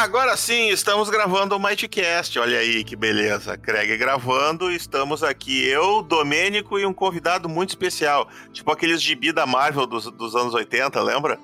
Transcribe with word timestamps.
Agora 0.00 0.34
sim, 0.34 0.70
estamos 0.70 1.10
gravando 1.10 1.54
o 1.54 1.60
Mightcast. 1.60 2.38
Olha 2.38 2.58
aí 2.58 2.82
que 2.82 2.96
beleza. 2.96 3.58
Craig 3.58 3.98
gravando, 3.98 4.72
estamos 4.72 5.22
aqui 5.22 5.68
eu, 5.68 6.00
Domênico 6.00 6.78
e 6.78 6.86
um 6.86 6.92
convidado 6.92 7.50
muito 7.50 7.68
especial. 7.68 8.26
Tipo 8.50 8.72
aqueles 8.72 9.02
gibi 9.02 9.30
da 9.30 9.44
Marvel 9.44 9.86
dos, 9.86 10.10
dos 10.10 10.34
anos 10.34 10.54
80, 10.54 10.98
lembra? 11.02 11.38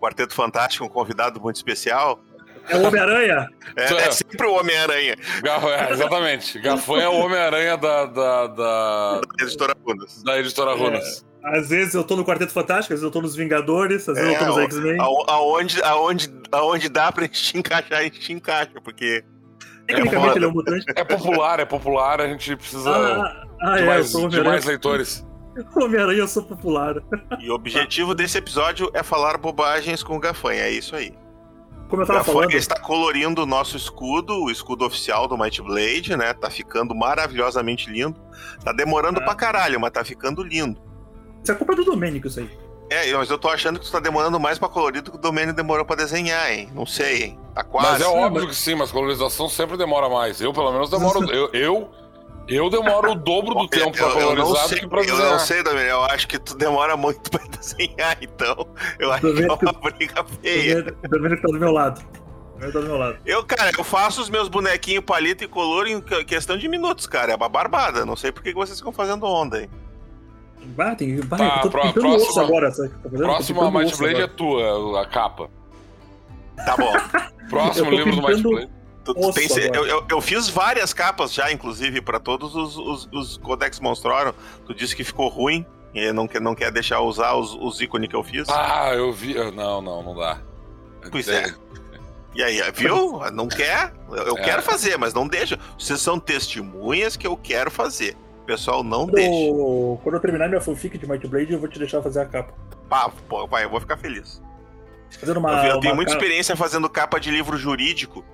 Quarteto 0.00 0.32
Fantástico, 0.32 0.86
um 0.86 0.88
convidado 0.88 1.38
muito 1.38 1.56
especial. 1.56 2.18
É 2.66 2.76
o 2.76 2.86
Homem-Aranha? 2.86 3.46
É, 3.76 3.84
é, 3.84 4.10
sempre 4.10 4.46
o 4.46 4.54
Homem-Aranha. 4.54 5.14
É, 5.44 5.92
exatamente. 5.92 6.58
Gafanha 6.60 7.04
é 7.04 7.08
o 7.08 7.14
Homem-Aranha 7.14 7.76
da, 7.76 8.06
da, 8.06 8.46
da... 8.46 9.20
da 9.20 9.44
editora 9.44 9.76
Runas. 9.86 10.22
Da 10.22 10.38
editora 10.38 10.74
Runas. 10.74 11.27
É, 11.44 11.58
às 11.58 11.68
vezes 11.68 11.94
eu 11.94 12.04
tô 12.04 12.16
no 12.16 12.24
Quarteto 12.24 12.52
Fantástico, 12.52 12.94
às 12.94 13.00
vezes 13.00 13.02
eu 13.02 13.10
tô 13.10 13.20
nos 13.20 13.34
Vingadores, 13.34 14.08
às 14.08 14.16
vezes 14.16 14.32
é, 14.32 14.34
eu 14.34 14.38
tô 14.38 14.46
nos 14.46 14.58
X-Men. 14.64 14.98
Aonde, 15.00 15.82
aonde, 15.82 16.34
aonde 16.52 16.88
dá 16.88 17.12
pra 17.12 17.24
gente 17.26 17.58
encaixar, 17.58 17.98
a 17.98 18.02
gente 18.02 18.32
encaixa, 18.32 18.80
porque. 18.82 19.24
Tecnicamente 19.86 20.34
é 20.34 20.36
ele 20.36 20.44
é 20.44 20.48
um 20.48 20.52
mutante. 20.52 20.84
É 20.94 21.04
popular, 21.04 21.60
é 21.60 21.64
popular, 21.64 22.20
a 22.20 22.28
gente 22.28 22.54
precisa 22.56 22.90
ah, 22.90 23.46
ah, 23.62 23.76
de, 23.76 23.82
é, 23.82 23.86
mais, 23.86 24.12
de 24.12 24.40
mais 24.42 24.64
leitores. 24.64 25.26
Homem-Aranha, 25.74 26.18
eu 26.18 26.28
sou 26.28 26.42
popular. 26.42 26.96
E 27.40 27.50
o 27.50 27.54
objetivo 27.54 28.14
desse 28.14 28.36
episódio 28.36 28.90
é 28.92 29.02
falar 29.02 29.38
bobagens 29.38 30.02
com 30.02 30.16
o 30.16 30.20
Gafanha, 30.20 30.62
é 30.62 30.70
isso 30.70 30.94
aí. 30.94 31.14
Como 31.88 32.02
eu 32.02 32.06
tava 32.06 32.22
falando. 32.22 32.52
está 32.52 32.78
colorindo 32.78 33.42
o 33.42 33.46
nosso 33.46 33.76
escudo, 33.76 34.44
o 34.44 34.50
escudo 34.50 34.84
oficial 34.84 35.26
do 35.26 35.38
Might 35.38 35.62
Blade, 35.62 36.16
né? 36.16 36.34
Tá 36.34 36.50
ficando 36.50 36.94
maravilhosamente 36.94 37.90
lindo. 37.90 38.20
Tá 38.62 38.72
demorando 38.72 39.20
é. 39.20 39.24
pra 39.24 39.34
caralho, 39.34 39.80
mas 39.80 39.90
tá 39.90 40.04
ficando 40.04 40.42
lindo. 40.42 40.78
Isso 41.48 41.52
é 41.52 41.54
culpa 41.54 41.74
do 41.74 41.82
Domênico, 41.82 42.26
isso 42.26 42.40
aí. 42.40 42.50
É, 42.90 43.10
mas 43.14 43.30
eu 43.30 43.38
tô 43.38 43.48
achando 43.48 43.78
que 43.78 43.86
tu 43.86 43.90
tá 43.90 44.00
demorando 44.00 44.38
mais 44.38 44.58
pra 44.58 44.68
colorir 44.68 45.00
do 45.00 45.10
que 45.10 45.16
o 45.16 45.20
Domênico 45.20 45.56
demorou 45.56 45.82
pra 45.82 45.96
desenhar, 45.96 46.52
hein? 46.52 46.68
Não 46.74 46.84
sei, 46.84 47.22
hein? 47.22 47.38
Tá 47.54 47.64
quase. 47.64 47.90
Mas 47.90 48.02
é 48.02 48.06
óbvio 48.06 48.46
que 48.46 48.54
sim, 48.54 48.74
mas 48.74 48.92
colorização 48.92 49.48
sempre 49.48 49.78
demora 49.78 50.10
mais. 50.10 50.42
Eu, 50.42 50.52
pelo 50.52 50.70
menos, 50.70 50.90
demoro. 50.90 51.24
eu, 51.32 51.48
eu 51.54 51.90
eu 52.46 52.68
demoro 52.68 53.12
o 53.12 53.14
dobro 53.14 53.54
do 53.54 53.68
tempo 53.68 53.92
pra 53.92 54.10
colorizar 54.10 54.68
do 54.68 54.74
que 54.74 54.86
pra 54.86 55.00
desenhar. 55.00 55.22
Eu 55.22 55.30
não 55.30 55.38
sei, 55.38 55.62
Domênico. 55.62 55.90
Eu 55.90 56.04
acho 56.04 56.28
que 56.28 56.38
tu 56.38 56.54
demora 56.54 56.98
muito 56.98 57.18
pra 57.32 57.40
desenhar, 57.46 58.18
então. 58.20 58.68
Eu 58.98 59.10
acho 59.10 59.32
que 59.34 59.42
é 59.42 59.46
uma 59.46 59.90
briga 59.90 60.24
feia. 60.42 60.82
Domênico 61.08 61.42
tá 61.42 61.48
do 61.48 61.58
meu 61.58 61.72
lado. 61.72 62.04
Tá 62.60 62.66
do 62.66 62.82
meu 62.82 62.98
lado. 62.98 63.18
Eu, 63.24 63.42
cara, 63.42 63.70
eu 63.76 63.84
faço 63.84 64.20
os 64.20 64.28
meus 64.28 64.48
bonequinhos 64.48 65.04
palito 65.04 65.44
e 65.44 65.48
color 65.48 65.86
em 65.86 65.98
questão 66.26 66.58
de 66.58 66.68
minutos, 66.68 67.06
cara. 67.06 67.32
É 67.32 67.36
uma 67.36 67.48
barbada. 67.48 68.04
Não 68.04 68.16
sei 68.16 68.32
por 68.32 68.42
que 68.42 68.52
vocês 68.52 68.78
ficam 68.78 68.92
fazendo 68.92 69.24
onda 69.24 69.58
aí. 69.58 69.70
Bah, 70.66 70.94
tem, 70.94 71.20
bah, 71.20 71.36
tá, 71.36 71.56
eu 71.56 71.62
tô 71.62 71.70
pro, 71.70 71.92
próxima, 71.92 72.42
agora. 72.42 72.72
Tá 72.72 72.88
próxima 73.10 73.70
Might 73.70 73.96
Blade 73.96 74.20
é 74.22 74.26
tua, 74.26 75.02
a 75.02 75.06
capa. 75.06 75.50
Tá 76.56 76.76
bom. 76.76 76.92
Próximo 77.48 77.90
livro 77.90 78.16
do 78.16 78.22
Might 78.22 78.42
Blade. 78.42 78.70
Tem, 79.34 79.48
eu, 79.74 79.86
eu, 79.86 80.06
eu, 80.10 80.20
fiz 80.20 80.50
várias 80.50 80.92
capas 80.92 81.32
já, 81.32 81.50
inclusive, 81.50 82.02
para 82.02 82.20
todos 82.20 82.54
os, 82.54 82.76
os, 82.76 83.08
os 83.10 83.36
Codex 83.38 83.80
Monstrorum. 83.80 84.32
Tu 84.66 84.74
disse 84.74 84.94
que 84.94 85.02
ficou 85.02 85.28
ruim 85.28 85.64
e 85.94 86.12
não 86.12 86.28
quer, 86.28 86.40
não 86.40 86.54
quer 86.54 86.70
deixar 86.70 87.00
usar 87.00 87.34
os, 87.34 87.54
os 87.54 87.80
ícones 87.80 88.08
que 88.08 88.16
eu 88.16 88.22
fiz. 88.22 88.46
Ah, 88.50 88.92
eu 88.94 89.12
vi. 89.12 89.34
Não, 89.52 89.80
não, 89.80 90.02
não 90.02 90.14
dá. 90.14 90.38
Pois 91.10 91.26
é. 91.28 91.54
E 92.34 92.42
aí, 92.42 92.60
viu? 92.74 93.20
Não 93.32 93.48
quer? 93.48 93.92
Eu 94.10 94.36
é. 94.36 94.42
quero 94.42 94.62
fazer, 94.62 94.98
mas 94.98 95.14
não 95.14 95.26
deixa. 95.26 95.58
Vocês 95.78 96.00
são 96.00 96.20
testemunhas 96.20 97.16
que 97.16 97.26
eu 97.26 97.36
quero 97.36 97.70
fazer. 97.70 98.16
Pessoal, 98.48 98.82
não 98.82 99.00
quando 99.00 99.16
deixa. 99.16 99.30
Eu, 99.30 100.00
quando 100.02 100.14
eu 100.14 100.20
terminar 100.20 100.48
minha 100.48 100.60
fanfic 100.62 100.96
de 100.96 101.06
Might 101.06 101.28
Blade, 101.28 101.52
eu 101.52 101.58
vou 101.58 101.68
te 101.68 101.78
deixar 101.78 102.00
fazer 102.00 102.20
a 102.20 102.24
capa. 102.24 102.54
Ah, 102.90 103.10
pô, 103.28 103.46
vai, 103.46 103.64
eu 103.64 103.68
vou 103.68 103.78
ficar 103.78 103.98
feliz. 103.98 104.40
Fazendo 105.20 105.36
uma, 105.36 105.66
eu, 105.66 105.74
eu 105.74 105.80
tenho 105.80 105.94
muita 105.94 106.12
experiência 106.12 106.56
fazendo 106.56 106.88
capa 106.88 107.20
de 107.20 107.30
livro 107.30 107.58
jurídico. 107.58 108.24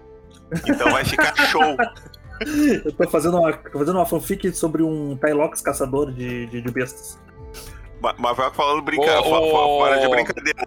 Então 0.68 0.92
vai 0.92 1.04
ficar 1.04 1.34
show. 1.50 1.76
Eu 2.84 2.92
tô 2.92 3.10
fazendo 3.10 3.40
uma, 3.40 3.52
tô 3.54 3.76
fazendo 3.76 3.96
uma 3.96 4.06
fanfic 4.06 4.52
sobre 4.54 4.84
um 4.84 5.16
Tylox 5.16 5.60
caçador 5.60 6.12
de, 6.12 6.46
de, 6.46 6.62
de 6.62 6.70
bestas. 6.70 7.18
Mas 8.16 8.36
vai 8.36 8.52
falando 8.52 8.82
brinca... 8.82 9.20
oh, 9.20 9.78
fora 9.78 9.98
de 9.98 10.08
brincadeira. 10.08 10.62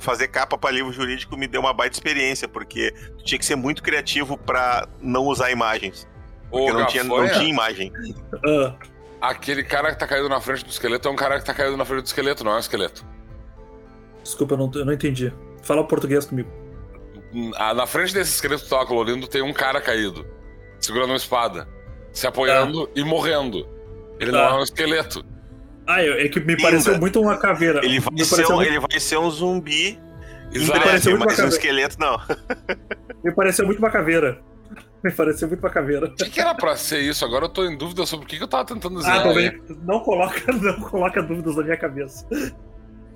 Fazer 0.00 0.28
capa 0.28 0.56
para 0.56 0.70
livro 0.70 0.92
jurídico 0.92 1.36
me 1.36 1.48
deu 1.48 1.62
uma 1.62 1.72
baita 1.72 1.96
experiência, 1.96 2.46
porque 2.46 2.94
tinha 3.24 3.40
que 3.40 3.44
ser 3.44 3.56
muito 3.56 3.82
criativo 3.82 4.38
para 4.38 4.86
não 5.00 5.24
usar 5.26 5.50
imagens. 5.50 6.06
Porque 6.52 6.70
oh, 6.70 6.78
não, 6.78 6.86
tinha, 6.86 7.02
não 7.02 7.28
tinha 7.28 7.48
imagem. 7.48 7.90
Uh. 8.46 8.74
Aquele 9.18 9.64
cara 9.64 9.90
que 9.90 9.98
tá 9.98 10.06
caído 10.06 10.28
na 10.28 10.38
frente 10.38 10.64
do 10.64 10.70
esqueleto 10.70 11.08
é 11.08 11.10
um 11.10 11.16
cara 11.16 11.38
que 11.38 11.46
tá 11.46 11.54
caído 11.54 11.76
na 11.78 11.84
frente 11.84 12.02
do 12.02 12.06
esqueleto, 12.06 12.44
não 12.44 12.52
é 12.52 12.56
um 12.56 12.58
esqueleto. 12.58 13.06
Desculpa, 14.22 14.54
eu 14.54 14.58
não, 14.58 14.70
eu 14.74 14.84
não 14.84 14.92
entendi. 14.92 15.32
Fala 15.62 15.82
português 15.82 16.26
comigo. 16.26 16.50
Ah, 17.56 17.72
na 17.72 17.86
frente 17.86 18.12
desse 18.12 18.32
esqueleto 18.32 18.64
que 18.64 18.68
tava 18.68 18.84
colorindo 18.84 19.26
tem 19.26 19.40
um 19.40 19.52
cara 19.54 19.80
caído, 19.80 20.26
segurando 20.78 21.10
uma 21.10 21.16
espada, 21.16 21.66
se 22.12 22.26
apoiando 22.26 22.84
ah. 22.84 22.90
e 22.94 23.02
morrendo. 23.02 23.66
Ele 24.20 24.30
não 24.30 24.40
é 24.40 24.54
um 24.58 24.62
esqueleto. 24.62 25.24
Ah, 25.86 26.02
é 26.02 26.28
que 26.28 26.38
me 26.38 26.60
pareceu 26.60 26.98
muito 26.98 27.18
uma 27.18 27.38
caveira. 27.38 27.82
Ele 27.82 27.98
vai, 27.98 28.24
ser 28.24 28.46
um, 28.46 28.56
muito... 28.56 28.70
ele 28.70 28.78
vai 28.78 29.00
ser 29.00 29.16
um 29.16 29.30
zumbi. 29.30 29.98
Exato. 30.52 30.78
Me 30.78 30.84
pareceu 30.84 31.16
muito 31.16 31.30
mas 31.30 31.38
um 31.38 31.48
esqueleto 31.48 31.96
não. 31.98 32.20
me 33.24 33.32
pareceu 33.32 33.64
muito 33.64 33.78
uma 33.78 33.90
caveira. 33.90 34.38
Me 35.02 35.10
pareceu 35.10 35.48
muito 35.48 35.60
uma 35.60 35.70
caveira. 35.70 36.06
O 36.06 36.14
que, 36.14 36.30
que, 36.30 36.40
era 36.40 36.54
pra 36.54 36.76
ser 36.76 37.00
isso? 37.00 37.24
Agora 37.24 37.46
eu 37.46 37.48
tô 37.48 37.64
em 37.64 37.76
dúvida 37.76 38.06
sobre 38.06 38.24
o 38.24 38.28
que, 38.28 38.36
que 38.36 38.42
eu 38.42 38.48
tava 38.48 38.64
tentando 38.64 38.98
dizer. 38.98 39.10
Ah, 39.10 39.74
não 39.84 40.00
coloca, 40.00 40.40
não 40.52 40.80
coloca 40.80 41.22
dúvidas 41.22 41.56
na 41.56 41.62
minha 41.64 41.76
cabeça. 41.76 42.26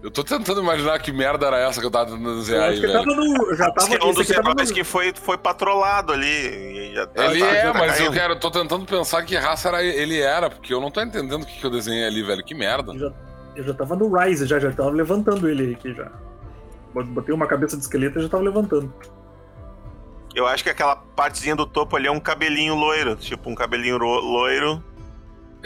Eu 0.03 0.11
tô 0.11 0.23
tentando 0.23 0.61
imaginar 0.61 0.99
que 0.99 1.13
merda 1.13 1.47
era 1.47 1.59
essa 1.59 1.81
que 1.81 1.87
eu 1.87 1.91
tava 1.91 2.11
tentando 2.11 2.39
dizer 2.39 2.61
aí, 2.61 2.81
velho. 2.81 3.05
No, 3.05 3.55
já 3.55 3.71
tava, 3.71 3.89
que 3.89 3.97
é 3.97 4.05
um 4.05 4.13
dos 4.13 4.31
heróis 4.31 4.69
no... 4.69 4.75
que 4.75 4.85
foi, 4.85 5.13
foi 5.15 5.39
patrolado 5.39 6.13
ali. 6.13 6.95
Tá, 7.15 7.27
ele 7.27 7.41
tá, 7.41 7.47
é, 7.47 7.73
mas 7.73 8.01
eu 8.01 8.13
quero, 8.13 8.39
tô 8.39 8.51
tentando 8.51 8.85
pensar 8.85 9.25
que 9.25 9.37
raça 9.37 9.69
era, 9.69 9.83
ele 9.83 10.21
era, 10.21 10.51
porque 10.51 10.75
eu 10.75 10.81
não 10.81 10.91
tô 10.91 11.01
entendendo 11.01 11.43
o 11.43 11.47
que, 11.47 11.59
que 11.59 11.65
eu 11.65 11.71
desenhei 11.71 12.07
ali, 12.07 12.23
velho. 12.23 12.45
Que 12.45 12.55
merda. 12.55 12.93
Eu 12.93 12.99
já, 12.99 13.13
eu 13.57 13.65
já 13.65 13.75
tava 13.75 13.97
no 13.97 14.17
Rise, 14.17 14.47
já, 14.47 14.59
já 14.59 14.71
tava 14.73 14.91
levantando 14.91 15.49
ele 15.49 15.75
aqui 15.75 15.95
já. 15.95 16.11
Botei 16.95 17.35
uma 17.35 17.47
cabeça 17.47 17.77
de 17.77 17.83
esqueleto 17.83 18.19
e 18.19 18.23
já 18.23 18.29
tava 18.29 18.43
levantando. 18.43 18.93
Eu 20.37 20.47
acho 20.47 20.63
que 20.63 20.71
aquela 20.71 20.95
partezinha 20.95 21.57
do 21.57 21.67
topo 21.67 21.97
ali 21.97 22.07
é 22.07 22.13
um 22.13 22.21
cabelinho 22.21 22.75
loiro, 22.75 23.17
tipo 23.17 23.51
um 23.51 23.55
cabelinho 23.55 23.97
loiro 23.99 24.81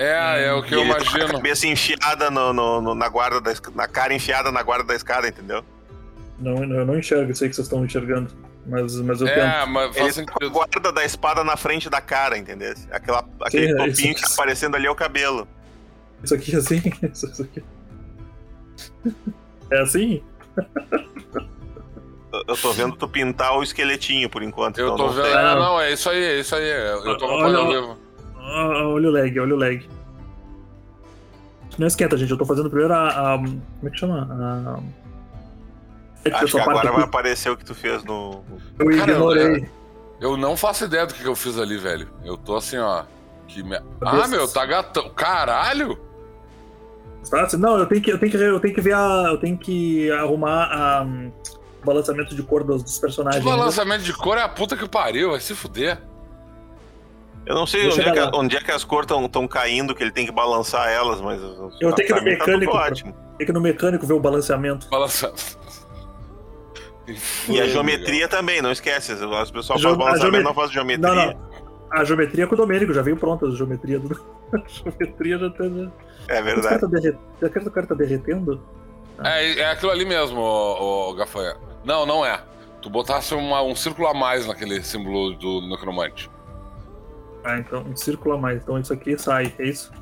é, 0.00 0.46
é 0.46 0.52
o 0.54 0.62
que 0.62 0.74
e 0.74 0.78
eu 0.78 0.80
tá 0.80 0.86
imagino. 0.86 1.26
Tá 1.26 1.32
cabeça 1.34 1.66
enfiada 1.66 2.30
no, 2.30 2.54
no, 2.54 2.80
no, 2.80 2.94
na 2.94 3.06
guarda 3.06 3.38
da 3.38 3.52
na 3.74 3.86
cara 3.86 4.14
enfiada 4.14 4.50
na 4.50 4.62
guarda 4.62 4.84
da 4.84 4.94
escada, 4.94 5.28
entendeu? 5.28 5.62
Não, 6.38 6.64
eu 6.64 6.86
não 6.86 6.98
enxergo, 6.98 7.34
sei 7.34 7.50
que 7.50 7.54
vocês 7.54 7.66
estão 7.66 7.84
enxergando. 7.84 8.32
Mas, 8.66 8.96
mas 8.96 9.20
eu 9.20 9.28
é, 9.28 9.34
tento. 9.34 9.68
mas 9.68 9.96
faz 9.96 10.16
Ele 10.16 10.26
tá 10.26 10.34
a 10.40 10.48
guarda 10.48 10.92
da 10.92 11.04
espada 11.04 11.44
na 11.44 11.54
frente 11.54 11.90
da 11.90 12.00
cara, 12.00 12.38
entendeu? 12.38 12.74
Aquela, 12.90 13.28
aquele 13.42 13.66
Sim, 13.66 13.74
é, 13.74 13.76
topinho 13.76 14.14
que 14.14 14.22
tá 14.22 14.28
aparecendo 14.32 14.74
ali 14.74 14.86
é 14.86 14.90
o 14.90 14.94
cabelo. 14.94 15.46
Isso 16.24 16.34
aqui 16.34 16.54
é 16.54 16.58
assim? 16.58 16.82
Isso 17.12 17.42
aqui. 17.42 17.62
É 19.70 19.80
assim? 19.82 20.22
Eu 22.32 22.56
tô 22.56 22.72
vendo 22.72 22.96
tu 22.96 23.08
pintar 23.08 23.56
o 23.56 23.62
esqueletinho 23.62 24.30
por 24.30 24.42
enquanto. 24.42 24.78
Eu 24.78 24.94
então 24.94 24.96
tô 24.96 25.12
vendo. 25.12 25.24
Tem... 25.24 25.32
É, 25.32 25.54
não, 25.54 25.80
é 25.80 25.92
isso 25.92 26.08
aí, 26.08 26.22
é 26.22 26.40
isso 26.40 26.54
aí. 26.54 26.68
Eu 26.68 27.18
tô 27.18 27.26
olha, 27.26 27.96
olha 28.38 29.08
o 29.08 29.12
lag, 29.12 29.40
olha 29.40 29.54
o 29.54 29.58
lag. 29.58 29.88
Não 31.78 31.86
esquenta, 31.86 32.16
gente. 32.16 32.30
Eu 32.30 32.38
tô 32.38 32.44
fazendo 32.44 32.70
primeiro 32.70 32.94
a. 32.94 33.34
a 33.34 33.38
como 33.38 33.60
é 33.84 33.90
que 33.90 33.98
chama? 33.98 34.28
A... 34.30 34.80
Acho 36.36 36.56
que 36.56 36.60
agora 36.60 36.92
vai 36.92 37.02
aparecer 37.02 37.50
o 37.50 37.56
que 37.56 37.64
tu 37.64 37.74
fez 37.74 38.04
no. 38.04 38.44
Eu 38.78 38.92
ignorei. 38.92 39.68
eu 40.20 40.36
não 40.36 40.56
faço 40.56 40.84
ideia 40.84 41.06
do 41.06 41.14
que 41.14 41.24
eu 41.24 41.34
fiz 41.34 41.58
ali, 41.58 41.78
velho. 41.78 42.08
Eu 42.24 42.36
tô 42.36 42.56
assim, 42.56 42.78
ó. 42.78 43.04
Que 43.48 43.64
me... 43.64 43.76
Ah, 44.02 44.28
meu, 44.28 44.46
tá 44.46 44.64
gatão. 44.64 45.10
Caralho! 45.10 45.98
Não, 47.58 47.78
eu 47.78 47.86
tenho 47.86 48.00
que, 48.00 48.12
eu 48.12 48.18
tenho 48.18 48.30
que, 48.30 48.38
eu 48.38 48.60
tenho 48.60 48.74
que 48.74 48.80
ver 48.80 48.94
a. 48.94 49.28
Eu 49.30 49.38
tenho 49.38 49.56
que 49.56 50.10
arrumar 50.12 50.64
a, 50.64 51.06
balançamento 51.84 52.34
de 52.34 52.42
cor 52.42 52.64
dos, 52.64 52.82
dos 52.82 52.98
personagens. 52.98 53.44
O 53.44 53.48
balançamento 53.48 54.04
de 54.04 54.12
cor 54.12 54.38
é 54.38 54.42
a 54.42 54.48
puta 54.48 54.76
que 54.76 54.88
pariu, 54.88 55.30
vai 55.30 55.40
se 55.40 55.54
fuder. 55.54 56.00
Eu 57.46 57.54
não 57.54 57.66
sei 57.66 57.88
onde 57.88 58.00
é, 58.00 58.12
que, 58.12 58.36
onde 58.36 58.56
é, 58.56 58.60
que, 58.60 58.70
as 58.70 58.84
cores 58.84 59.08
estão 59.10 59.48
caindo, 59.48 59.94
que 59.94 60.02
ele 60.02 60.12
tem 60.12 60.26
que 60.26 60.32
balançar 60.32 60.88
elas, 60.88 61.20
mas. 61.20 61.40
Eu 61.80 61.92
tenho 61.92 61.94
que 61.94 62.02
ir 62.02 62.10
no 62.10 62.16
tá 62.16 62.22
mecânico. 62.22 62.72
Tá 62.72 62.78
ótimo. 62.78 63.16
Tem 63.38 63.46
que 63.46 63.52
ir 63.52 63.54
no 63.54 63.60
mecânico 63.60 64.06
ver 64.06 64.12
o 64.12 64.20
balanceamento. 64.20 64.88
Balanceamento. 64.88 65.58
E 67.48 67.60
a 67.60 67.66
geometria 67.66 68.28
também, 68.28 68.62
não 68.62 68.70
esquece. 68.70 69.12
As 69.12 69.50
pessoas 69.50 69.82
fazem 69.82 69.98
balançamento, 69.98 70.20
geomet... 70.20 70.44
não 70.44 70.54
fazem 70.54 70.74
geometria. 70.74 71.14
Não, 71.14 71.26
não. 71.26 71.50
A 71.90 72.04
geometria 72.04 72.44
é 72.44 72.46
com 72.46 72.54
o 72.54 72.58
Domênico, 72.58 72.92
já 72.92 73.02
veio 73.02 73.16
pronta 73.16 73.46
a 73.46 73.50
geometria 73.50 73.98
do. 73.98 74.08
A 74.52 74.62
geometria 74.66 75.38
já 75.38 75.50
tá. 75.50 75.64
É 76.28 76.42
verdade. 76.42 77.16
Já 77.40 77.48
que 77.48 77.58
o 77.60 77.70
cara 77.70 77.86
tá 77.86 77.94
derretendo? 77.94 78.60
É, 79.24 79.60
é 79.60 79.70
aquilo 79.70 79.90
ali 79.90 80.04
mesmo, 80.04 80.40
o, 80.40 81.10
o 81.10 81.14
Gafanha. 81.14 81.56
Não, 81.84 82.06
não 82.06 82.24
é. 82.24 82.40
Tu 82.80 82.88
botasse 82.88 83.34
uma, 83.34 83.62
um 83.62 83.74
círculo 83.74 84.08
a 84.08 84.14
mais 84.14 84.46
naquele 84.46 84.82
símbolo 84.82 85.34
do 85.34 85.60
necromante. 85.68 86.30
Ah, 87.44 87.58
então 87.58 87.82
um 87.82 87.96
círculo 87.96 88.34
a 88.34 88.38
mais. 88.38 88.62
Então 88.62 88.78
isso 88.78 88.92
aqui 88.92 89.18
sai, 89.18 89.52
é 89.58 89.64
isso? 89.64 89.92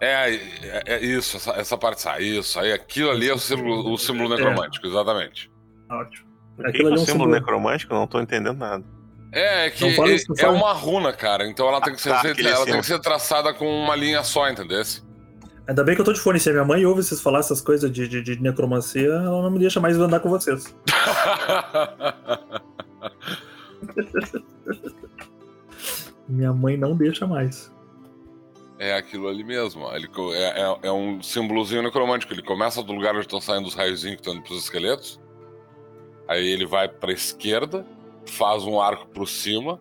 É, 0.00 0.34
é, 0.34 0.82
é 0.86 1.04
isso, 1.04 1.36
essa, 1.36 1.52
essa, 1.52 1.76
parte 1.76 2.00
sai. 2.00 2.22
Isso, 2.22 2.58
aí 2.58 2.72
aquilo 2.72 3.10
ali 3.10 3.28
é 3.28 3.34
o 3.34 3.38
símbolo, 3.38 3.92
o 3.92 3.98
símbolo 3.98 4.34
é. 4.34 4.36
necromântico, 4.36 4.86
exatamente. 4.86 5.50
Ótimo. 5.90 6.28
Aquilo 6.64 6.66
é 6.66 6.70
ali 6.70 6.82
o 6.82 6.88
é 6.88 6.92
um 6.92 6.96
símbolo 6.96 7.06
símbolo. 7.06 7.30
necromântico? 7.32 7.94
Não 7.94 8.06
tô 8.06 8.20
entendendo 8.20 8.58
nada. 8.58 8.84
É, 9.32 9.66
é 9.66 9.70
que 9.70 9.84
é, 9.84 10.44
é 10.44 10.48
uma 10.48 10.72
runa, 10.72 11.12
cara. 11.12 11.46
Então 11.46 11.68
ela 11.68 11.80
tem 11.80 11.94
que 11.94 12.00
ser, 12.00 12.12
Ah, 12.12 12.20
ser- 12.20 12.32
aquele 12.32 12.48
ela 12.48 12.64
tem 12.64 12.80
que 12.80 12.86
ser 12.86 12.98
traçada 13.00 13.52
com 13.52 13.66
uma 13.66 13.94
linha 13.94 14.22
só, 14.22 14.48
entendeu? 14.48 14.82
Ainda 15.68 15.84
bem 15.84 15.94
que 15.94 16.00
eu 16.00 16.04
tô 16.04 16.14
de 16.14 16.20
fone. 16.20 16.40
Se 16.40 16.48
a 16.48 16.52
minha 16.52 16.64
mãe 16.64 16.86
ouve 16.86 17.02
vocês 17.02 17.20
falar 17.20 17.40
essas 17.40 17.60
coisas 17.60 17.92
de, 17.92 18.08
de, 18.08 18.22
de 18.22 18.40
necromancia, 18.42 19.06
ela 19.06 19.42
não 19.42 19.50
me 19.50 19.58
deixa 19.58 19.78
mais 19.78 19.98
andar 19.98 20.20
com 20.20 20.30
vocês. 20.30 20.74
Minha 26.28 26.52
mãe 26.52 26.76
não 26.76 26.96
deixa 26.96 27.26
mais. 27.26 27.72
É 28.78 28.94
aquilo 28.94 29.28
ali 29.28 29.42
mesmo. 29.42 29.82
ó. 29.82 29.96
Ele 29.96 30.08
é, 30.34 30.60
é- 30.62 30.78
é 30.88 30.92
um 30.92 31.22
símbolozinho 31.22 31.82
necromântico. 31.82 32.32
Ele 32.32 32.42
começa 32.42 32.82
do 32.82 32.92
lugar 32.92 33.14
onde 33.14 33.24
estão 33.26 33.40
saindo 33.40 33.66
os 33.66 33.74
raiozinhos 33.74 34.16
que 34.16 34.20
estão 34.22 34.34
indo 34.34 34.42
pros 34.42 34.62
esqueletos. 34.64 35.20
Aí 36.28 36.46
ele 36.46 36.66
vai 36.66 36.88
pra 36.88 37.10
esquerda, 37.12 37.86
faz 38.26 38.62
um 38.64 38.78
arco 38.80 39.06
por 39.08 39.26
cima, 39.26 39.80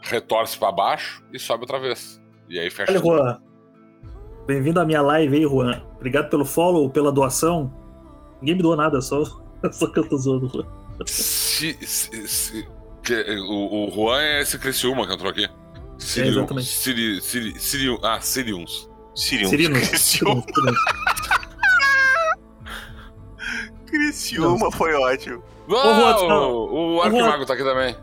retorce 0.00 0.58
pra 0.58 0.72
baixo 0.72 1.22
e 1.32 1.38
sobe 1.38 1.62
outra 1.64 1.78
vez. 1.78 2.20
E 2.48 2.58
aí 2.58 2.70
fecha. 2.70 2.90
Olha. 2.92 3.00
Juan. 3.00 3.42
Bem-vindo 4.46 4.80
à 4.80 4.84
minha 4.84 5.02
live 5.02 5.36
aí, 5.36 5.42
Juan. 5.42 5.82
Obrigado 5.96 6.28
pelo 6.30 6.44
follow, 6.44 6.88
pela 6.90 7.10
doação. 7.10 7.72
Ninguém 8.40 8.56
me 8.56 8.62
doou 8.62 8.76
nada, 8.76 9.00
só, 9.00 9.24
só 9.72 9.86
que 9.88 9.98
eu 9.98 10.08
tô 10.08 10.16
zoando, 10.16 10.48
Juan. 10.48 10.64
Se, 11.06 11.76
se- 11.84 12.28
se- 12.28 12.68
que- 13.02 13.38
o, 13.40 13.88
o 13.88 13.90
Juan 13.92 14.20
é 14.20 14.42
esse 14.42 14.58
Criciúma 14.58 15.06
que 15.06 15.12
entrou 15.14 15.30
aqui. 15.30 15.48
Sirius. 15.98 16.36
exatamente. 16.36 16.66
Siri, 16.68 17.20
Siri, 17.20 17.58
Sirius. 17.58 17.98
Ah, 18.02 18.20
Sirius. 18.20 18.88
Sirius. 19.14 19.50
Sirinos. 19.50 19.88
Criciúma. 19.88 20.44
Criciúma 23.86 24.70
foi 24.72 24.92
ótimo. 24.94 25.42
O, 25.68 25.72
o 25.74 26.96
Ô, 26.96 27.02
Arquimago 27.02 27.46
tá 27.46 27.54
aqui 27.54 27.64
também. 27.64 27.96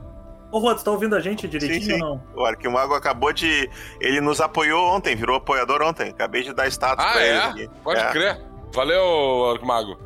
Ô, 0.56 0.62
Juan, 0.62 0.76
tu 0.76 0.84
tá 0.84 0.92
ouvindo 0.92 1.16
a 1.16 1.20
gente 1.20 1.48
direitinho 1.48 1.82
Sim, 1.84 1.96
sim. 1.98 2.04
ou 2.04 2.10
não? 2.10 2.24
O 2.36 2.46
Arquimago 2.46 2.94
acabou 2.94 3.34
de. 3.34 3.68
Ele 4.00 4.22
nos 4.22 4.40
apoiou 4.40 4.86
ontem, 4.88 5.16
virou 5.16 5.38
apoiador 5.38 5.82
ontem. 5.82 6.12
Acabei 6.12 6.44
de 6.44 6.54
dar 6.54 6.68
status 6.68 7.04
Ah, 7.04 7.12
pra 7.12 7.24
é? 7.26 7.50
ele. 7.50 7.70
Pode 7.84 8.00
É. 8.00 8.12
crer. 8.12 8.40
Valeu, 8.72 9.50
Arquimago. 9.52 9.98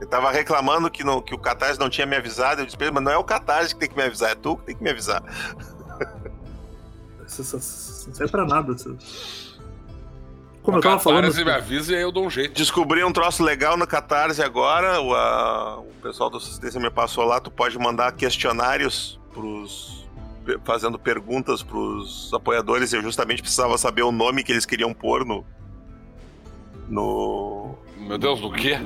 Ele 0.00 0.08
tava 0.08 0.30
reclamando 0.30 0.90
que, 0.90 1.04
não- 1.04 1.20
que 1.20 1.34
o 1.34 1.38
Catarse 1.38 1.78
não 1.78 1.90
tinha 1.90 2.06
me 2.06 2.16
avisado. 2.16 2.62
Eu 2.62 2.64
disse 2.64 2.78
pra 2.78 2.86
ele, 2.86 2.94
mas 2.94 3.04
não 3.04 3.12
é 3.12 3.18
o 3.18 3.24
Catarse 3.24 3.74
que 3.74 3.80
tem 3.80 3.88
que 3.90 3.96
me 3.96 4.02
avisar, 4.04 4.30
é 4.30 4.34
tu 4.34 4.56
que 4.56 4.64
tem 4.64 4.74
que 4.76 4.82
me 4.82 4.88
avisar. 4.90 5.22
Isso, 7.26 8.06
não 8.08 8.14
serve 8.14 8.30
pra 8.30 8.44
nada. 8.46 8.72
isso. 8.72 8.96
Como 10.62 10.78
eu 10.78 10.82
tava 10.82 10.98
falando. 10.98 11.22
Catarse 11.24 11.44
me 11.44 11.50
avisa 11.50 11.92
e 11.92 11.96
aí 11.96 12.02
eu 12.02 12.12
dou 12.12 12.26
um 12.26 12.30
jeito. 12.30 12.54
Descobri 12.54 13.04
um 13.04 13.12
troço 13.12 13.42
legal 13.42 13.76
no 13.76 13.86
Catarse 13.86 14.42
agora. 14.42 15.00
O, 15.00 15.14
a- 15.14 15.78
o 15.80 15.92
pessoal 16.02 16.30
do 16.30 16.38
Assistência 16.38 16.80
me 16.80 16.90
passou 16.90 17.24
lá. 17.24 17.40
Tu 17.40 17.50
pode 17.50 17.78
mandar 17.78 18.12
questionários 18.12 19.20
pros. 19.34 20.06
fazendo 20.64 20.98
perguntas 20.98 21.62
pros 21.62 22.30
apoiadores. 22.32 22.92
Eu 22.92 23.02
justamente 23.02 23.42
precisava 23.42 23.76
saber 23.76 24.02
o 24.02 24.12
nome 24.12 24.44
que 24.44 24.52
eles 24.52 24.64
queriam 24.64 24.94
pôr 24.94 25.24
no. 25.24 25.44
No. 26.88 27.76
Meu 27.96 28.18
Deus, 28.18 28.40
do 28.40 28.52
quê? 28.52 28.78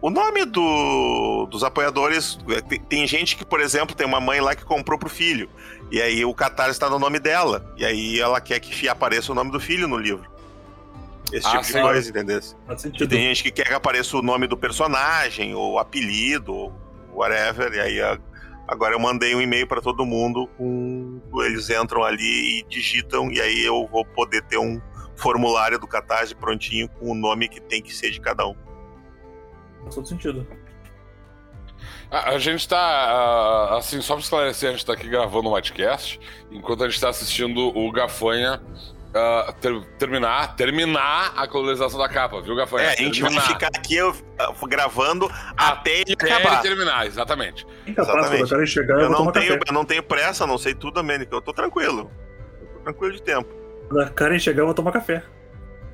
O 0.00 0.10
nome 0.10 0.44
do, 0.44 1.46
dos 1.50 1.64
apoiadores. 1.64 2.38
é, 2.48 2.60
Tem, 2.60 2.80
tem 2.80 3.06
gente 3.06 3.36
que, 3.36 3.44
por 3.44 3.60
exemplo, 3.60 3.94
tem 3.96 4.06
uma 4.06 4.20
mãe 4.20 4.40
lá 4.40 4.54
que 4.54 4.64
comprou 4.64 4.98
pro 4.98 5.08
filho. 5.08 5.48
E 5.90 6.00
aí 6.00 6.24
o 6.24 6.34
Catarse 6.34 6.72
está 6.72 6.88
no 6.90 6.98
nome 6.98 7.18
dela. 7.18 7.72
E 7.76 7.84
aí 7.84 8.20
ela 8.20 8.40
quer 8.40 8.60
que 8.60 8.88
apareça 8.88 9.32
o 9.32 9.34
nome 9.34 9.50
do 9.50 9.58
filho 9.60 9.88
no 9.88 9.96
livro. 9.96 10.32
Esse 11.32 11.46
Ah, 11.46 11.50
tipo 11.52 11.62
de 11.62 11.72
sim. 11.72 11.80
coisa, 11.80 12.10
entendeu? 12.10 12.40
Faz 12.66 12.84
E 12.84 12.90
tem 13.08 13.22
gente 13.22 13.42
que 13.42 13.50
quer 13.50 13.64
que 13.66 13.72
apareça 13.74 14.16
o 14.16 14.22
nome 14.22 14.46
do 14.46 14.56
personagem, 14.56 15.54
ou 15.54 15.78
apelido, 15.78 16.54
ou 16.54 16.72
whatever. 17.14 17.72
E 17.72 17.80
aí 17.80 18.00
a- 18.02 18.18
agora 18.66 18.94
eu 18.94 18.98
mandei 18.98 19.34
um 19.34 19.40
e-mail 19.40 19.66
para 19.66 19.80
todo 19.80 20.04
mundo 20.04 20.46
com. 20.56 21.20
Eles 21.42 21.70
entram 21.70 22.02
ali 22.02 22.60
e 22.60 22.64
digitam, 22.68 23.30
e 23.30 23.40
aí 23.40 23.64
eu 23.64 23.88
vou 23.90 24.04
poder 24.04 24.42
ter 24.42 24.58
um 24.58 24.80
formulário 25.16 25.78
do 25.78 25.86
Catarse 25.86 26.34
prontinho 26.34 26.88
com 26.88 27.10
o 27.10 27.14
nome 27.14 27.48
que 27.48 27.60
tem 27.60 27.82
que 27.82 27.94
ser 27.94 28.10
de 28.10 28.20
cada 28.20 28.46
um. 28.46 28.54
Faz 29.82 29.94
todo 29.94 30.06
sentido. 30.06 30.46
A, 32.10 32.30
a 32.30 32.38
gente 32.38 32.68
tá, 32.68 32.78
ah, 32.78 33.78
assim, 33.78 34.00
só 34.00 34.14
pra 34.14 34.22
esclarecer, 34.22 34.68
a 34.68 34.72
gente 34.72 34.86
tá 34.86 34.92
aqui 34.92 35.08
gravando 35.08 35.48
um 35.48 35.52
podcast, 35.52 36.20
enquanto 36.50 36.84
a 36.84 36.88
gente 36.88 37.00
tá 37.00 37.08
assistindo 37.08 37.76
o 37.76 37.90
Gafanha 37.92 38.62
ah, 39.14 39.54
ter- 39.60 39.84
terminar, 39.98 40.56
terminar 40.56 41.32
a 41.36 41.46
colonização 41.46 41.98
da 41.98 42.08
capa, 42.08 42.40
viu, 42.42 42.54
Gafanha? 42.56 42.88
É, 42.88 42.92
a 42.92 42.96
gente 42.96 43.20
vai 43.22 43.30
Terminar. 43.30 43.42
ficar 43.54 43.68
aqui 43.68 43.94
eu, 43.96 44.14
gravando 44.68 45.30
até 45.56 46.00
ele 46.00 46.12
Até 46.14 46.26
ele 46.26 46.34
acabar. 46.34 46.62
terminar, 46.62 47.06
exatamente. 47.06 47.64
Quando 47.94 48.52
eu 48.54 48.62
enxergar, 48.62 49.00
eu, 49.00 49.10
não, 49.10 49.30
tenho, 49.30 49.58
café. 49.58 49.60
eu 49.68 49.72
não 49.74 49.84
tenho 49.84 50.02
pressa, 50.02 50.46
não 50.46 50.58
sei 50.58 50.74
tudo, 50.74 50.94
Domênico. 50.94 51.34
Eu 51.34 51.40
tô 51.40 51.52
tranquilo. 51.52 52.10
Eu 52.60 52.66
tô 52.66 52.78
tranquilo 52.80 53.12
de 53.14 53.22
tempo. 53.22 53.48
Quando 53.88 54.00
a 54.02 54.10
cara 54.10 54.34
enxergar, 54.36 54.62
eu 54.62 54.66
vou 54.66 54.74
tomar 54.74 54.92
café. 54.92 55.22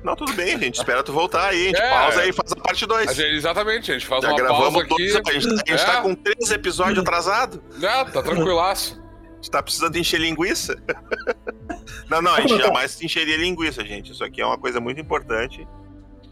Não, 0.03 0.15
tudo 0.15 0.33
bem, 0.33 0.55
a 0.55 0.57
gente 0.57 0.75
espera 0.79 1.03
tu 1.03 1.13
voltar 1.13 1.49
aí. 1.49 1.65
A 1.65 1.67
gente 1.67 1.79
É. 1.81 1.89
pausa 1.91 2.21
aí 2.21 2.29
e 2.29 2.33
faz 2.33 2.51
a 2.51 2.55
parte 2.55 2.85
2. 2.87 3.07
A 3.09 3.13
gente- 3.13 3.35
exatamente, 3.35 3.91
a 3.91 3.93
gente 3.93 4.07
faz 4.07 4.23
Já 4.23 4.29
uma 4.29 4.37
gravamos 4.37 4.63
pausa 4.73 4.79
aqui. 4.79 4.89
dois, 4.89 5.15
a 5.15 5.31
gente, 5.31 5.47
a 5.47 5.49
gente 5.51 5.71
É. 5.73 5.85
tá 5.85 6.01
com 6.01 6.15
três 6.15 6.49
episódios 6.49 6.97
atrasados. 6.99 7.59
É, 7.83 8.05
tá 8.05 8.23
tranquilaço. 8.23 8.99
Gente 9.41 9.49
tá 9.49 9.63
precisando 9.63 9.95
encher 9.97 10.19
linguiça. 10.19 10.75
Não, 12.07 12.21
não, 12.21 12.33
a 12.33 12.41
gente 12.41 12.57
jamais 12.57 13.01
encheria 13.01 13.37
linguiça, 13.37 13.83
gente. 13.85 14.11
Isso 14.11 14.23
aqui 14.23 14.41
é 14.41 14.45
uma 14.45 14.57
coisa 14.57 14.79
muito 14.81 14.99
importante. 14.99 15.65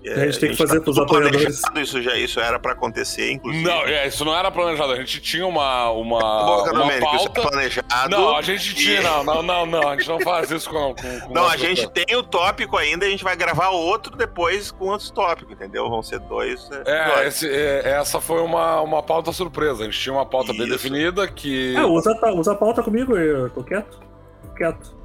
É, 0.05 0.13
A 0.13 0.25
gente 0.27 0.39
tem 0.39 0.49
que 0.51 0.55
fazer 0.55 0.79
pros 0.79 0.95
tudo 0.95 1.03
apoiadores. 1.05 1.59
planejado, 1.61 1.79
Isso, 1.83 2.01
já, 2.01 2.15
isso 2.15 2.39
era 2.39 2.57
pra 2.57 2.71
acontecer, 2.71 3.31
inclusive. 3.33 3.65
Não, 3.65 3.81
é, 3.85 4.07
isso 4.07 4.23
não 4.23 4.33
era 4.33 4.49
planejado. 4.49 4.93
A 4.93 4.95
gente 4.95 5.19
tinha 5.19 5.45
uma, 5.45 5.89
uma, 5.91 6.19
Boca, 6.45 6.71
uma 6.73 6.85
isso 6.85 6.95
é 6.95 6.99
pauta. 7.01 7.41
planejado. 7.41 8.09
Não, 8.09 8.35
a 8.37 8.41
gente 8.41 8.75
tinha. 8.75 9.01
E- 9.01 9.03
Não, 9.03 9.23
não, 9.25 9.43
não, 9.43 9.65
não. 9.65 9.89
A 9.89 9.97
gente 9.97 10.07
não 10.07 10.19
faz 10.21 10.49
isso 10.51 10.69
com. 10.69 10.95
com, 10.95 11.19
com 11.19 11.33
Não, 11.33 11.45
a 11.47 11.57
gente 11.57 11.85
tem 11.89 12.15
o 12.15 12.23
tópico 12.23 12.77
ainda, 12.77 13.05
a 13.05 13.09
gente 13.09 13.23
vai 13.25 13.35
gravar 13.35 13.69
outro 13.71 14.15
depois 14.15 14.71
com 14.71 14.85
outros 14.87 15.11
tópicos, 15.11 15.51
entendeu? 15.53 15.89
Vão 15.89 16.01
ser 16.01 16.19
dois. 16.19 16.69
É, 16.71 16.75
episódios. 17.01 17.27
esse- 17.27 17.49
é, 17.49 17.89
essa 17.99 18.21
foi 18.21 18.41
uma, 18.41 18.79
uma 18.81 19.03
pauta 19.03 19.33
surpresa. 19.33 19.81
A 19.81 19.85
gente 19.85 19.99
tinha 19.99 20.13
uma 20.13 20.25
pauta 20.25 20.53
bem 20.53 20.61
Isso. 20.61 20.71
definida 20.71 21.27
que. 21.27 21.75
É, 21.75 21.83
usa, 21.85 22.17
a- 22.21 22.31
usa 22.33 22.53
a 22.53 22.55
pauta 22.55 22.81
comigo, 22.81 23.17
eu 23.17 23.49
tô 23.49 23.63
quieto. 23.63 23.99
Tô 24.47 24.53
quieto. 24.55 24.97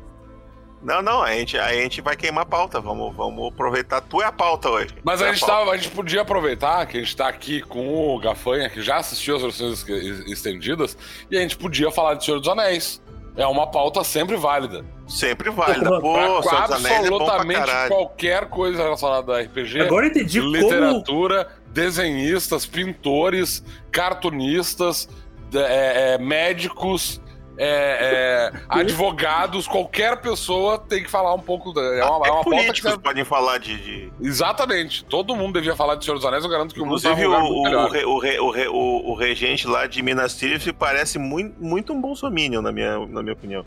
Não, 0.85 1.01
não, 1.01 1.23
a 1.23 1.33
gente, 1.33 1.57
a 1.59 1.73
gente 1.73 2.01
vai 2.03 2.15
queimar 2.15 2.43
a 2.43 2.47
pauta. 2.47 2.79
Vamos, 2.81 3.15
vamos 3.17 3.49
aproveitar. 3.53 4.01
Tu 4.03 4.21
é 4.21 4.27
a 4.27 4.33
pauta 4.33 4.69
hoje. 4.69 4.95
Mas 5.03 5.21
é 5.23 5.29
a 5.29 5.33
gente, 5.33 5.41
pauta. 5.41 5.55
tava, 5.57 5.71
a 5.73 5.77
gente 5.77 5.91
podia 5.91 6.21
aproveitar 6.21 6.85
que 6.87 6.99
a 6.99 7.01
gente 7.01 7.17
tá 7.17 7.27
aqui 7.27 7.63
com 7.63 8.15
o 8.15 8.19
Gafanha, 8.19 8.69
que 8.69 8.83
já 8.83 8.97
assistiu 8.99 9.37
as 9.37 9.43
versões 9.43 9.89
es- 9.89 10.27
estendidas, 10.31 10.97
e 11.31 11.37
a 11.39 11.41
gente 11.41 11.57
podia 11.57 11.91
falar 11.91 12.15
de 12.15 12.25
Senhor 12.27 12.39
dos 12.39 12.49
Anéis. 12.49 13.03
É 13.37 13.45
uma 13.47 13.67
pauta 13.67 14.05
sempre 14.05 14.37
válida. 14.37 14.85
Sempre 15.09 15.51
válida. 15.51 15.89
Pô, 16.01 16.17
é 16.17 16.29
bom 16.29 16.41
pra 16.41 16.59
absolutamente 16.67 17.59
caralho. 17.61 17.89
qualquer 17.91 18.47
coisa 18.49 18.81
relacionada 18.81 19.37
a 19.37 19.41
RPG. 19.41 19.81
Agora 19.81 20.07
eu 20.07 20.11
entendi 20.11 20.39
como. 20.41 20.53
literatura, 20.53 21.49
desenhistas, 21.73 22.65
pintores, 22.65 23.65
cartunistas, 23.91 25.09
é, 25.53 26.15
é, 26.15 26.19
médicos, 26.19 27.21
é, 27.57 28.51
é, 28.53 28.61
advogados, 28.69 29.67
qualquer 29.69 30.17
pessoa 30.21 30.79
tem 30.79 31.03
que 31.03 31.11
falar 31.11 31.33
um 31.35 31.39
pouco. 31.41 31.73
Da, 31.73 31.81
é 31.81 32.05
uma, 32.05 32.27
é 32.27 32.31
uma 32.31 32.39
que 32.45 32.51
políticos 32.51 32.81
serve- 32.91 32.99
podem 33.03 33.25
falar 33.25 33.59
de... 33.59 33.77
de- 33.77 34.13
Exatamente. 34.21 35.05
Todo 35.05 35.35
mundo 35.37 35.55
devia 35.55 35.77
falar 35.77 35.95
de 35.97 36.05
Senhor 36.05 36.17
dos 36.17 36.25
Anéis, 36.27 36.45
eu 36.45 36.51
garanto 36.51 36.75
que 36.75 36.81
o 36.81 36.87
mundo 36.87 36.99
Inclusive, 36.99 37.27
o, 37.27 37.33
o, 37.33 37.89
re- 37.89 38.05
o, 38.05 38.19
re- 38.19 38.39
o, 38.39 38.51
re- 38.51 38.69
o- 38.69 39.11
o 39.11 39.15
regente 39.15 39.67
lá 39.67 39.87
de 39.87 40.03
Minas 40.03 40.37
Tirith 40.37 40.73
parece 40.73 41.19
muito, 41.19 41.63
muito 41.63 41.93
um 41.93 42.01
bolsominion, 42.01 42.61
na 42.63 42.73
minha, 42.73 42.99
na 43.07 43.23
minha 43.23 43.33
opinião. 43.35 43.65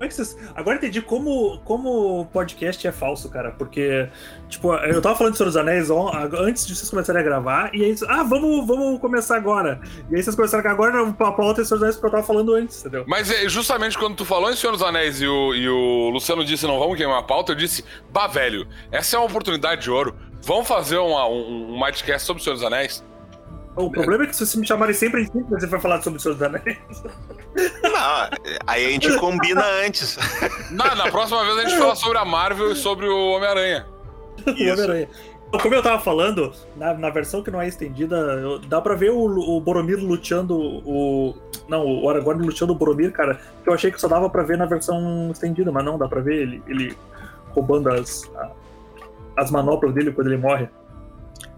É. 0.00 0.50
Agora 0.54 0.76
entendi 0.76 1.00
como, 1.00 1.58
como 1.64 2.20
o 2.20 2.26
podcast 2.26 2.86
é 2.86 2.92
falso, 2.92 3.30
cara. 3.30 3.50
Porque, 3.52 4.08
tipo, 4.48 4.74
eu 4.74 5.00
tava 5.00 5.16
falando 5.16 5.36
Senhor 5.36 5.46
dos 5.46 5.56
Anéis 5.56 5.90
antes 6.38 6.66
de 6.66 6.74
vocês 6.74 6.90
começarem 6.90 7.20
a 7.20 7.24
gravar, 7.24 7.74
e 7.74 7.84
aí, 7.84 7.94
ah, 8.08 8.22
vamos, 8.22 8.66
vamos 8.66 9.00
começar 9.00 9.36
agora. 9.36 9.80
E 10.10 10.16
aí 10.16 10.22
vocês 10.22 10.36
começaram 10.36 10.68
agora 10.70 11.00
a 11.02 11.32
pauta 11.32 11.62
de 11.62 11.68
Senhor 11.68 11.78
dos 11.78 11.82
Anéis 11.82 11.96
porque 11.96 12.06
eu 12.06 12.10
tava 12.10 12.22
falando 12.22 12.54
antes, 12.54 12.80
entendeu? 12.80 13.04
Mas 13.06 13.30
é, 13.30 13.48
justamente 13.48 13.96
quando 13.98 14.16
tu 14.16 14.24
falou 14.24 14.50
em 14.50 14.56
Senhor 14.56 14.72
dos 14.72 14.82
Anéis 14.82 15.20
e 15.20 15.26
o, 15.26 15.54
e 15.54 15.68
o 15.68 16.10
Luciano 16.10 16.44
disse 16.44 16.66
não 16.66 16.78
vamos 16.78 16.96
queimar 16.96 17.18
a 17.18 17.22
pauta, 17.22 17.52
eu 17.52 17.56
disse, 17.56 17.84
bah, 18.12 18.26
velho, 18.26 18.66
essa 18.90 19.16
é 19.16 19.18
uma 19.18 19.26
oportunidade 19.26 19.82
de 19.82 19.90
ouro. 19.90 20.14
Vamos 20.42 20.68
fazer 20.68 20.98
uma, 20.98 21.26
um, 21.26 21.74
um 21.74 21.78
podcast 21.78 22.26
sobre 22.26 22.40
o 22.40 22.44
Senhor 22.44 22.54
dos 22.54 22.64
Anéis? 22.64 23.04
O 23.76 23.90
problema 23.90 24.24
é 24.24 24.26
que 24.26 24.34
se 24.34 24.38
vocês 24.46 24.56
me 24.56 24.66
chamarem 24.66 24.94
sempre 24.94 25.22
em 25.22 25.26
cima, 25.26 25.44
você 25.50 25.66
vai 25.66 25.78
falar 25.80 26.00
sobre 26.02 26.18
o 26.18 26.22
Senhor 26.22 26.34
dos 26.34 26.42
Anéis. 26.42 26.78
Não, 27.82 28.38
aí 28.66 28.86
a 28.86 28.90
gente 28.90 29.14
combina 29.18 29.64
antes. 29.84 30.18
Na, 30.70 30.94
na 30.94 31.10
próxima 31.10 31.44
vez 31.44 31.58
a 31.58 31.62
gente 31.68 31.78
fala 31.78 31.94
sobre 31.94 32.18
a 32.18 32.24
Marvel 32.24 32.72
e 32.72 32.76
sobre 32.76 33.06
o 33.06 33.32
Homem-Aranha. 33.32 33.86
Homem-Aranha. 34.46 35.08
Como 35.62 35.74
eu 35.74 35.82
tava 35.82 36.00
falando, 36.02 36.52
na, 36.76 36.92
na 36.94 37.08
versão 37.10 37.42
que 37.42 37.50
não 37.50 37.60
é 37.62 37.68
estendida, 37.68 38.16
eu- 38.16 38.58
dá 38.58 38.80
pra 38.80 38.94
ver 38.94 39.10
o, 39.10 39.24
o 39.56 39.60
Boromir 39.60 39.98
luteando 39.98 40.56
o. 40.58 41.34
Não, 41.68 41.84
o 41.86 42.08
Aragorn 42.10 42.44
luteando 42.44 42.72
o 42.72 42.76
Boromir, 42.76 43.12
cara. 43.12 43.40
Que 43.62 43.68
eu 43.70 43.74
achei 43.74 43.90
que 43.92 44.00
só 44.00 44.08
dava 44.08 44.28
pra 44.28 44.42
ver 44.42 44.58
na 44.58 44.66
versão 44.66 45.30
estendida, 45.30 45.70
mas 45.70 45.84
não, 45.84 45.96
dá 45.98 46.08
pra 46.08 46.20
ver 46.20 46.34
ele, 46.42 46.62
ele 46.66 46.96
roubando 47.50 47.88
as, 47.90 48.28
a- 48.36 48.50
as 49.36 49.50
manoplas 49.50 49.94
dele 49.94 50.12
quando 50.12 50.26
ele 50.28 50.36
morre. 50.38 50.68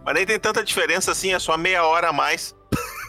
Mas 0.09 0.15
nem 0.15 0.25
tem 0.25 0.41
tanta 0.41 0.65
diferença 0.65 1.13
assim, 1.13 1.35
é 1.35 1.39
só 1.39 1.55
meia 1.59 1.85
hora 1.85 2.09
a 2.09 2.13
mais. 2.15 2.57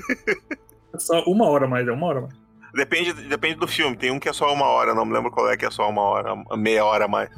Só 0.98 1.24
uma 1.24 1.48
hora 1.48 1.66
mais, 1.66 1.88
é 1.88 1.92
uma 1.94 2.08
hora 2.08 2.22
mais. 2.22 2.34
Depende, 2.74 3.14
depende 3.14 3.56
do 3.56 3.68
filme. 3.70 3.96
Tem 3.96 4.12
um 4.12 4.20
que 4.20 4.28
é 4.28 4.34
só 4.34 4.52
uma 4.54 4.66
hora, 4.66 4.94
não 4.94 5.06
me 5.06 5.14
lembro 5.14 5.32
qual 5.32 5.50
é 5.50 5.56
que 5.56 5.66
é 5.66 5.72
só 5.72 5.90
uma 5.90 6.02
hora, 6.02 6.36
meia 6.58 6.84
hora 6.84 7.06
a 7.06 7.08
mais. 7.08 7.30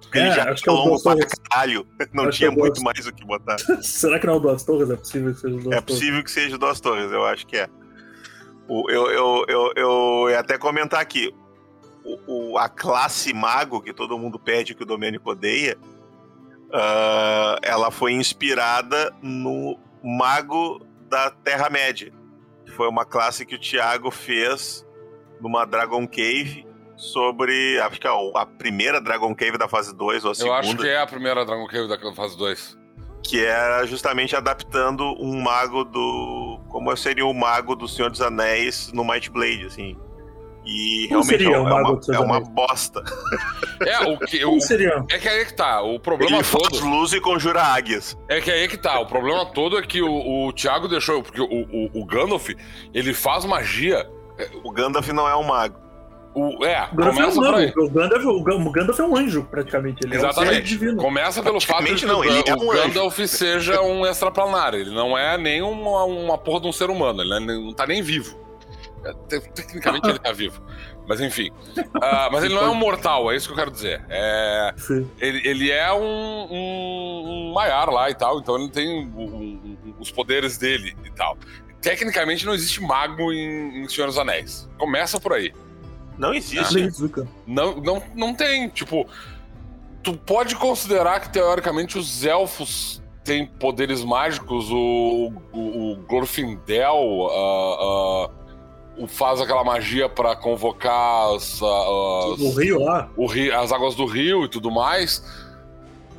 Porque 0.00 0.18
É, 0.18 0.22
ele 0.22 0.30
já 0.32 0.50
acho 0.50 0.62
que 0.62 0.68
é 0.70 0.72
o 0.72 0.76
longo 0.76 1.02
pra 1.02 1.14
caralho. 1.50 1.86
Não 2.14 2.24
Acho 2.28 2.38
tinha 2.38 2.48
é 2.48 2.50
o 2.50 2.54
muito 2.54 2.74
Duas- 2.80 2.82
mais 2.84 3.06
o 3.06 3.12
que 3.12 3.22
botar. 3.26 3.58
Será 3.82 4.18
que 4.18 4.26
não 4.26 4.34
é 4.34 4.36
o 4.38 4.40
Duas 4.40 4.64
Torres? 4.64 4.88
É 4.88 4.96
possível 4.96 5.34
que 5.34 5.40
seja 5.40 5.54
o 5.56 5.58
Duas 5.60 5.66
É 5.66 5.80
Torres. 5.80 5.84
possível 5.84 6.24
que 6.24 6.30
seja 6.30 6.56
Duas 6.58 6.80
Torres, 6.80 7.12
eu 7.12 7.24
acho 7.26 7.46
que 7.46 7.56
é. 7.58 7.68
O- 8.66 8.90
eu, 8.90 9.06
eu, 9.10 9.44
eu, 9.48 9.72
eu 9.76 10.30
ia 10.30 10.38
até 10.40 10.56
comentar 10.56 11.00
aqui. 11.00 11.34
O, 12.04 12.52
o- 12.52 12.58
a 12.58 12.68
classe 12.68 13.34
mago 13.34 13.80
que 13.82 13.92
todo 13.92 14.18
mundo 14.18 14.38
pede 14.38 14.74
que 14.74 14.82
o 14.84 14.86
Domênico 14.86 15.30
odeia, 15.30 15.76
ah, 16.72 17.58
ela 17.62 17.90
foi 17.90 18.12
inspirada 18.12 19.12
no 19.22 19.78
Mago 20.02 20.84
da 21.08 21.30
Terra-média. 21.30 22.12
Foi 22.76 22.88
uma 22.88 23.04
classe 23.04 23.44
que 23.44 23.54
o 23.54 23.58
Thiago 23.58 24.10
fez 24.10 24.86
numa 25.40 25.64
Dragon 25.66 26.06
Cave 26.06 26.66
sobre. 26.96 27.78
Acho 27.80 28.00
que 28.00 28.06
é 28.06 28.10
a 28.34 28.46
primeira 28.46 29.00
Dragon 29.00 29.34
Cave 29.34 29.58
da 29.58 29.68
fase 29.68 29.94
2 29.94 30.24
ou 30.24 30.30
a 30.30 30.32
Eu 30.32 30.34
segunda. 30.34 30.58
acho 30.60 30.76
que 30.78 30.88
é 30.88 30.98
a 31.00 31.06
primeira 31.06 31.44
Dragon 31.44 31.66
Cave 31.66 31.88
da 31.88 32.14
fase 32.14 32.36
2. 32.38 32.78
que 33.24 33.44
era 33.44 33.84
justamente 33.86 34.34
adaptando 34.34 35.04
um 35.20 35.40
mago 35.40 35.84
do. 35.84 36.58
Como 36.68 36.96
seria 36.96 37.26
o 37.26 37.34
mago 37.34 37.76
do 37.76 37.86
Senhor 37.86 38.10
dos 38.10 38.20
Anéis 38.22 38.90
no 38.92 39.04
Might 39.04 39.30
Blade, 39.30 39.66
assim. 39.66 39.96
E 40.64 41.08
Como 41.08 41.22
realmente 41.22 41.26
seria 41.26 41.46
é, 41.48 41.50
o 41.50 41.68
é 41.68 41.72
uma, 41.72 42.00
é 42.12 42.18
uma 42.20 42.36
Anéis? 42.36 42.48
bosta. 42.50 43.02
É, 43.84 43.98
o 44.08 44.16
que. 44.16 44.44
O, 44.44 44.58
é 45.10 45.18
que 45.18 45.28
aí 45.28 45.44
que 45.44 45.54
tá. 45.54 45.82
O 45.82 45.98
problema 45.98 46.36
Ele 46.36 46.44
todo. 46.44 46.70
faz 46.70 46.80
luz 46.80 47.12
e 47.12 47.20
conjura 47.20 47.60
águias. 47.60 48.16
É 48.28 48.40
que 48.40 48.48
aí 48.48 48.68
que 48.68 48.76
tá. 48.76 49.00
O 49.00 49.06
problema 49.06 49.44
todo 49.46 49.76
é 49.76 49.82
que 49.82 50.00
o, 50.00 50.46
o 50.46 50.52
Thiago 50.52 50.86
deixou. 50.86 51.20
Porque 51.20 51.40
o, 51.40 51.44
o, 51.46 51.90
o 52.00 52.06
Gandalf, 52.06 52.48
ele 52.94 53.12
faz 53.12 53.44
magia. 53.44 54.08
O 54.62 54.70
Gandalf 54.70 55.08
não 55.08 55.28
é 55.28 55.34
um 55.34 55.42
mago. 55.42 55.80
O, 56.32 56.64
é, 56.64 56.88
O 56.92 56.96
Gandalf 56.96 57.18
é 57.18 57.26
um 57.26 57.34
começa 57.34 57.72
por. 57.74 57.82
O 57.84 57.90
Gandalf, 57.90 58.24
o 58.24 58.42
Gan- 58.44 58.54
o 58.54 58.70
Gandalf 58.70 59.00
é 59.00 59.02
um 59.04 59.16
anjo, 59.16 59.42
praticamente. 59.50 60.06
Ele 60.06 60.14
é 60.14 60.18
um 60.18 60.20
ser 60.20 60.28
Exatamente. 60.28 60.62
divino. 60.68 60.96
Começa 60.98 61.42
pelo 61.42 61.60
fato 61.60 61.92
de 61.92 62.06
não, 62.06 62.20
o, 62.20 62.24
ele 62.24 62.40
é 62.46 62.54
o 62.54 62.62
um 62.64 62.70
anjo. 62.70 62.82
Gandalf 62.82 63.18
seja 63.26 63.82
um 63.82 64.06
extraplanar. 64.06 64.74
Ele 64.74 64.90
não 64.94 65.18
é 65.18 65.36
nem 65.36 65.60
uma, 65.60 66.04
uma 66.04 66.38
porra 66.38 66.60
de 66.60 66.68
um 66.68 66.72
ser 66.72 66.88
humano. 66.88 67.20
Ele 67.20 67.40
não- 67.40 67.62
não 67.62 67.72
tá 67.72 67.84
nem 67.84 68.00
vivo. 68.00 68.40
Te- 69.28 69.40
Tecnicamente 69.52 70.08
ele 70.08 70.18
tá 70.18 70.32
vivo. 70.32 70.62
Mas 71.08 71.20
enfim. 71.20 71.50
Ah, 72.00 72.28
mas 72.30 72.44
ele 72.44 72.54
não 72.54 72.64
é 72.64 72.70
um 72.70 72.74
mortal, 72.74 73.30
é 73.32 73.36
isso 73.36 73.46
que 73.48 73.52
eu 73.52 73.56
quero 73.58 73.70
dizer. 73.70 74.04
É, 74.08 74.72
Sim. 74.76 75.10
ele, 75.20 75.46
ele 75.48 75.70
é 75.70 75.92
um, 75.92 76.46
um, 76.50 77.48
um 77.50 77.52
Maiar 77.52 77.90
lá 77.90 78.08
e 78.10 78.14
tal, 78.14 78.38
então 78.38 78.56
ele 78.56 78.68
tem 78.70 79.06
o- 79.16 79.94
os 79.98 80.10
poderes 80.10 80.56
dele 80.58 80.96
e 81.04 81.10
tal. 81.10 81.36
Tecnicamente 81.80 82.46
não 82.46 82.54
existe 82.54 82.80
mago 82.80 83.32
em, 83.32 83.82
em 83.82 83.88
Senhor 83.88 84.06
dos 84.06 84.16
Anéis. 84.18 84.68
Começa 84.78 85.18
por 85.18 85.32
aí. 85.32 85.52
Não 86.16 86.32
existe. 86.32 87.08
Cara. 87.08 87.26
Não, 87.46 87.76
não, 87.80 88.02
não 88.14 88.34
tem, 88.34 88.68
tipo. 88.68 89.06
Tu 90.02 90.14
pode 90.14 90.54
considerar 90.56 91.20
que, 91.20 91.30
teoricamente, 91.30 91.96
os 91.98 92.24
elfos 92.24 93.02
têm 93.24 93.46
poderes 93.46 94.04
mágicos. 94.04 94.70
O, 94.70 95.32
o, 95.52 95.92
o 95.92 95.96
Glorfindel 96.08 97.28
ah, 97.30 97.76
ah, 97.80 98.26
o- 98.26 98.30
faz 99.08 99.40
aquela 99.40 99.64
magia 99.64 100.08
pra 100.08 100.36
convocar 100.36 101.34
as, 101.34 101.54
as- 101.54 101.60
O 102.40 102.52
rio 102.58 102.80
lá. 102.84 103.10
o 103.16 103.26
rio- 103.26 103.58
as 103.58 103.72
águas 103.72 103.94
do 103.94 104.04
rio 104.06 104.44
e 104.44 104.48
tudo 104.48 104.70
mais. 104.70 105.24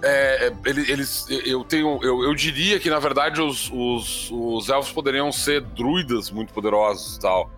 É, 0.01 0.47
é, 0.47 0.53
ele- 0.65 0.91
eles, 0.91 1.25
eu 1.29 1.63
tenho, 1.63 1.99
eu, 2.03 2.23
eu 2.23 2.35
diria 2.35 2.79
que 2.79 2.89
na 2.89 2.99
verdade 2.99 3.41
os, 3.41 3.69
os, 3.71 4.29
os 4.31 4.67
elfos 4.69 4.91
poderiam 4.91 5.31
ser 5.31 5.61
druidas 5.61 6.29
muito 6.31 6.53
poderosos 6.53 7.15
e 7.15 7.19
tal. 7.19 7.49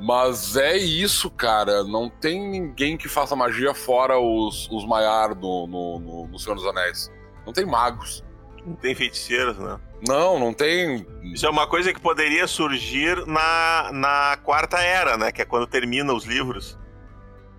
Mas 0.00 0.56
é 0.56 0.76
isso, 0.76 1.30
cara. 1.30 1.84
Não 1.84 2.10
tem 2.10 2.46
ninguém 2.50 2.96
que 2.96 3.08
faça 3.08 3.36
magia 3.36 3.72
fora 3.74 4.18
os, 4.18 4.68
os 4.70 4.84
Maiar 4.84 5.34
no, 5.36 5.66
no, 5.68 5.98
no, 6.00 6.26
no 6.26 6.38
Senhor 6.38 6.56
dos 6.56 6.66
Anéis. 6.66 7.10
Não 7.46 7.52
tem 7.52 7.64
magos. 7.64 8.23
Não 8.66 8.74
tem 8.76 8.94
feiticeiros, 8.94 9.58
né? 9.58 9.78
Não, 10.06 10.38
não 10.38 10.52
tem. 10.52 11.06
Isso 11.22 11.46
é 11.46 11.50
uma 11.50 11.66
coisa 11.66 11.92
que 11.92 12.00
poderia 12.00 12.46
surgir 12.46 13.26
na, 13.26 13.90
na 13.92 14.38
quarta 14.42 14.78
era, 14.78 15.16
né? 15.16 15.30
Que 15.32 15.42
é 15.42 15.44
quando 15.44 15.66
termina 15.66 16.12
os 16.12 16.24
livros. 16.24 16.78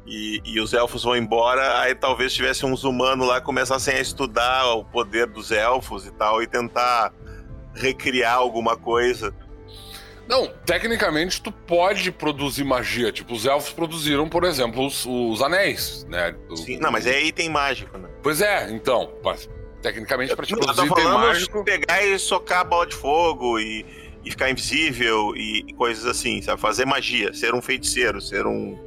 E, 0.08 0.40
e 0.46 0.60
os 0.60 0.72
elfos 0.74 1.04
vão 1.04 1.16
embora, 1.18 1.80
aí 1.80 1.96
talvez 1.96 2.32
tivesse 2.34 2.64
uns 2.66 2.84
humanos 2.84 3.28
lá 3.28 3.40
que 3.40 3.46
começassem 3.46 3.96
a 3.96 4.00
estudar 4.00 4.66
o 4.76 4.86
poder 4.86 5.26
dos 5.26 5.52
elfos 5.52 6.06
e 6.06 6.12
tal, 6.12 6.44
e 6.44 6.48
tentar 6.48 7.12
recriar 7.74 8.36
alguma 8.36 8.78
coisa. 8.78 9.34
Não, 10.28 10.48
tecnicamente 10.66 11.42
tu 11.42 11.52
pode 11.52 12.12
produzir 12.12 12.64
magia. 12.64 13.12
Tipo, 13.12 13.34
os 13.34 13.46
elfos 13.46 13.72
produziram, 13.74 14.28
por 14.30 14.44
exemplo, 14.44 14.86
os, 14.86 15.06
os 15.06 15.42
anéis, 15.42 16.04
né? 16.10 16.36
O- 16.50 16.56
Sim, 16.58 16.78
não, 16.78 16.92
mas 16.92 17.06
é 17.08 17.22
item 17.24 17.50
mágico, 17.50 17.96
né? 17.98 18.10
Pois 18.24 18.42
é, 18.42 18.70
então. 18.72 19.12
Tecnicamente, 19.86 20.36
pra 20.36 20.46
te 20.46 20.54
Eu 20.54 20.60
produzir 20.60 20.88
falando 20.88 21.14
mágico. 21.20 21.64
pegar 21.64 22.04
e 22.04 22.18
socar 22.18 22.62
a 22.62 22.64
bola 22.64 22.88
de 22.88 22.96
fogo 22.96 23.60
e, 23.60 23.86
e 24.24 24.32
ficar 24.32 24.50
invisível 24.50 25.36
e, 25.36 25.64
e 25.68 25.74
coisas 25.74 26.06
assim, 26.06 26.42
sabe? 26.42 26.60
Fazer 26.60 26.86
magia, 26.86 27.34
ser 27.34 27.54
um 27.54 27.62
feiticeiro, 27.62 28.20
ser 28.20 28.46
um. 28.48 28.78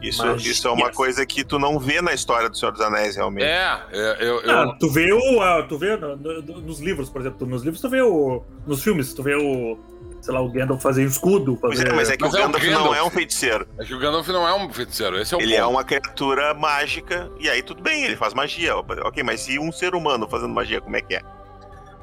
Isso, 0.00 0.24
Magia. 0.24 0.52
isso 0.52 0.68
é 0.68 0.70
uma 0.70 0.90
coisa 0.92 1.26
que 1.26 1.42
tu 1.44 1.58
não 1.58 1.76
vê 1.78 2.00
na 2.00 2.14
história 2.14 2.48
do 2.48 2.56
Senhor 2.56 2.70
dos 2.70 2.80
Anéis, 2.80 3.16
realmente. 3.16 3.44
É, 3.44 3.80
é, 3.92 4.16
eu, 4.20 4.40
eu- 4.42 4.50
Ah, 4.50 4.76
tu 4.78 4.88
vê 4.90 5.12
o. 5.12 5.40
ah, 5.42 5.66
tu 5.68 5.76
vê 5.76 5.96
no- 5.96 6.16
no- 6.16 6.40
nos 6.60 6.78
livros, 6.78 7.10
por 7.10 7.20
exemplo. 7.20 7.44
Nos 7.48 7.62
livros 7.64 7.80
tu 7.80 7.90
vê 7.90 8.00
o. 8.00 8.42
Nos 8.64 8.80
filmes, 8.82 9.12
tu 9.12 9.22
vê 9.24 9.34
o. 9.34 9.76
Sei 10.20 10.34
lá, 10.34 10.40
o 10.40 10.48
Gandalf 10.50 10.82
fazer 10.82 11.04
escudo. 11.04 11.56
Fazer... 11.56 11.88
é, 11.88 11.92
mas 11.92 12.10
é 12.10 12.16
que 12.16 12.22
Mas 12.24 12.34
o 12.34 12.36
é 12.36 12.40
o 12.40 12.42
Gandalf 12.44 12.64
não 12.64 12.72
Gandalf. 12.78 12.96
é 12.98 13.02
um 13.02 13.10
feiticeiro. 13.10 13.68
é 13.78 13.84
que 13.84 13.94
o 13.94 13.98
Gandalf 13.98 14.28
não 14.28 14.48
é 14.48 14.54
um 14.54 14.72
feiticeiro, 14.72 15.18
esse 15.18 15.32
é 15.34 15.36
o 15.36 15.40
Ele 15.40 15.54
é 15.54 15.60
ponto. 15.60 15.70
uma 15.70 15.84
criatura 15.84 16.52
mágica, 16.54 17.30
e 17.38 17.48
aí 17.48 17.62
tudo 17.62 17.82
bem, 17.82 18.04
ele 18.04 18.16
faz 18.16 18.34
magia. 18.34 18.76
Ok, 18.76 19.22
mas 19.22 19.48
e 19.48 19.58
um 19.58 19.70
ser 19.72 19.94
humano 19.94 20.28
fazendo 20.28 20.52
magia, 20.52 20.80
como 20.80 20.96
é 20.96 21.00
que 21.02 21.14
é? 21.14 21.22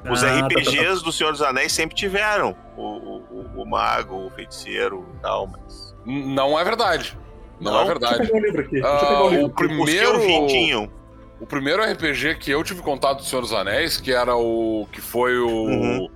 Os 0.10 0.24
Ah, 0.24 0.28
tá, 0.28 0.34
tá, 0.34 0.48
tá. 0.50 0.60
RPGs 0.62 1.04
do 1.04 1.12
Senhor 1.12 1.32
dos 1.32 1.42
Anéis 1.42 1.72
sempre 1.74 1.96
tiveram 1.96 2.56
o, 2.78 2.82
o, 2.84 3.16
o- 3.58 3.62
o 3.64 3.66
mago, 3.70 4.28
o 4.28 4.30
feiticeiro 4.32 5.06
e 5.18 5.22
tal, 5.22 5.48
mas. 5.48 5.96
Não 6.06 6.58
é 6.60 6.64
verdade. 6.64 7.18
Não, 7.60 7.72
Não? 7.72 7.82
é 7.82 7.86
Deixa 7.86 7.94
eu 7.96 8.00
verdade. 8.00 8.28
pegar 8.28 8.38
o 8.38 8.46
livro 8.46 8.62
aqui. 8.62 8.72
Deixa 8.82 8.88
eu 8.88 8.94
Ah, 8.94 9.00
pegar 9.00 9.24
o 9.24 9.30
livro. 9.30 9.50
Primeiro. 9.50 10.92
O 11.40 11.46
primeiro 11.46 11.84
RPG 11.84 12.36
que 12.36 12.50
eu 12.52 12.64
tive 12.64 12.82
contato 12.82 13.18
do 13.18 13.24
Senhor 13.26 13.42
dos 13.42 13.52
Anéis, 13.52 14.00
que 14.00 14.12
era 14.14 14.36
o. 14.36 14.88
que 14.92 15.02
foi 15.02 15.38
o. 15.38 15.48
Uhum. 15.50 16.10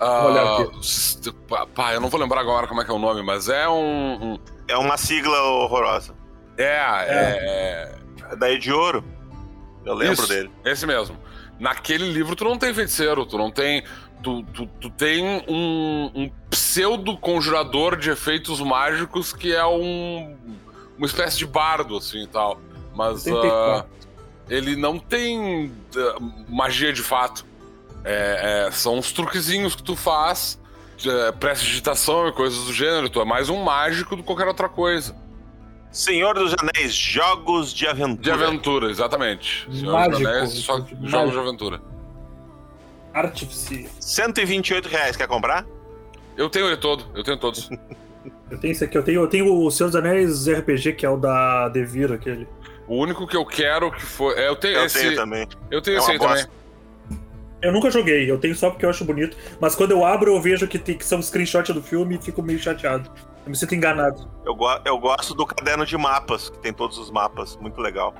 Ah, 0.00 0.24
Olha 0.26 0.78
s- 0.80 1.18
pá, 1.74 1.92
eu 1.94 2.00
não 2.00 2.08
vou 2.08 2.18
lembrar 2.20 2.40
agora 2.40 2.66
como 2.66 2.80
é 2.80 2.84
que 2.84 2.90
é 2.90 2.94
o 2.94 2.98
nome, 2.98 3.22
mas 3.22 3.48
é 3.48 3.68
um. 3.68 4.32
um- 4.34 4.38
É 4.68 4.76
uma 4.76 4.96
sigla 4.96 5.38
horrorosa. 5.42 6.14
é, 6.56 6.64
é, 6.64 7.94
É 8.32 8.36
daí 8.36 8.58
de 8.58 8.72
ouro. 8.72 9.04
Eu 9.84 9.94
lembro 9.94 10.14
Isso. 10.14 10.28
dele. 10.28 10.50
é. 10.64 10.70
Esse 10.72 10.86
mesmo. 10.86 11.16
Naquele 11.58 12.10
livro 12.12 12.34
tu 12.36 12.44
não 12.44 12.56
tem 12.58 12.72
feiticeiro, 12.72 13.24
tu 13.26 13.36
não 13.38 13.50
tem. 13.50 13.82
Tu, 14.22 14.42
tu, 14.54 14.66
tu 14.80 14.90
tem 14.90 15.24
um, 15.48 16.10
um 16.14 16.30
pseudo 16.50 17.16
conjurador 17.16 17.96
de 17.96 18.10
efeitos 18.10 18.60
mágicos 18.60 19.32
que 19.32 19.54
é 19.54 19.64
um. 19.66 20.36
uma 20.98 21.06
espécie 21.06 21.38
de 21.38 21.46
bardo, 21.46 21.96
assim 21.96 22.24
e 22.24 22.26
tal. 22.26 22.60
Mas. 22.94 23.26
84. 23.26 23.86
ele 24.48 24.76
não 24.76 24.98
tem 24.98 25.72
ah, 25.96 26.16
magia 26.48 26.92
de 26.92 27.02
fato. 27.02 27.44
É, 28.04 28.66
é, 28.66 28.70
são 28.70 28.98
uns 28.98 29.12
truquezinhos 29.12 29.74
que 29.74 29.82
tu 29.82 29.94
faz, 29.94 30.58
é, 31.06 31.32
prestidigitação 31.32 32.28
e 32.28 32.32
coisas 32.32 32.64
do 32.64 32.72
gênero. 32.72 33.08
Tu 33.08 33.20
é 33.20 33.24
mais 33.24 33.48
um 33.48 33.62
mágico 33.62 34.16
do 34.16 34.22
que 34.22 34.26
qualquer 34.26 34.46
outra 34.48 34.68
coisa. 34.68 35.14
Senhor 35.92 36.34
dos 36.34 36.54
Anéis, 36.58 36.94
jogos 36.94 37.74
de 37.74 37.86
aventura. 37.86 38.22
De 38.22 38.30
aventura, 38.30 38.90
exatamente. 38.90 39.66
Senhor 39.72 39.92
Mágico, 39.92 40.18
dos 40.18 40.26
Anéis, 40.26 40.50
só 40.52 40.78
mágico. 40.78 41.06
jogos 41.08 41.32
de 41.32 41.38
aventura. 41.38 41.80
Artifice. 43.12 43.88
128 43.98 44.88
reais, 44.88 45.16
quer 45.16 45.26
comprar? 45.26 45.66
Eu 46.36 46.48
tenho 46.48 46.66
ele 46.66 46.76
todo, 46.76 47.06
eu 47.14 47.24
tenho 47.24 47.36
todos. 47.38 47.68
Eu 48.50 48.58
tenho 48.58 48.72
esse 48.72 48.82
aqui, 48.84 48.98
eu 48.98 49.02
tenho, 49.04 49.20
eu 49.22 49.28
tenho 49.28 49.64
o 49.64 49.70
Senhor 49.70 49.88
dos 49.88 49.94
Anéis 49.96 50.46
RPG, 50.48 50.94
que 50.94 51.06
é 51.06 51.08
o 51.08 51.16
da 51.16 51.68
Devir, 51.68 52.12
aquele. 52.12 52.48
O 52.88 52.96
único 52.96 53.24
que 53.24 53.36
eu 53.36 53.46
quero 53.46 53.92
que 53.92 54.02
foi. 54.02 54.34
é, 54.34 54.48
eu 54.48 54.56
tenho 54.56 54.76
Eu 54.76 54.84
esse. 54.86 54.98
tenho 54.98 55.14
também. 55.14 55.46
Eu 55.70 55.80
tenho 55.80 55.96
É 55.96 56.00
esse 56.00 56.10
aí 56.10 56.18
também. 56.18 56.44
Eu 57.62 57.72
nunca 57.72 57.90
joguei, 57.90 58.30
eu 58.30 58.38
tenho 58.38 58.54
só 58.54 58.70
porque 58.70 58.84
eu 58.86 58.90
acho 58.90 59.04
bonito. 59.04 59.36
Mas 59.60 59.74
quando 59.74 59.90
eu 59.90 60.04
abro, 60.04 60.34
eu 60.34 60.40
vejo 60.40 60.66
que, 60.66 60.78
tem, 60.78 60.96
que 60.96 61.04
são 61.04 61.20
screenshot 61.20 61.72
do 61.72 61.82
filme 61.82 62.16
e 62.16 62.22
fico 62.22 62.42
meio 62.42 62.58
chateado. 62.58 63.10
Eu 63.44 63.50
me 63.50 63.56
sinto 63.56 63.74
enganado. 63.74 64.28
Eu, 64.44 64.54
go- 64.54 64.80
eu 64.84 64.98
gosto 64.98 65.34
do 65.34 65.44
caderno 65.46 65.84
de 65.84 65.96
mapas, 65.96 66.48
que 66.48 66.58
tem 66.58 66.72
todos 66.72 66.96
os 66.98 67.10
mapas. 67.10 67.56
Muito 67.56 67.80
legal. 67.80 68.14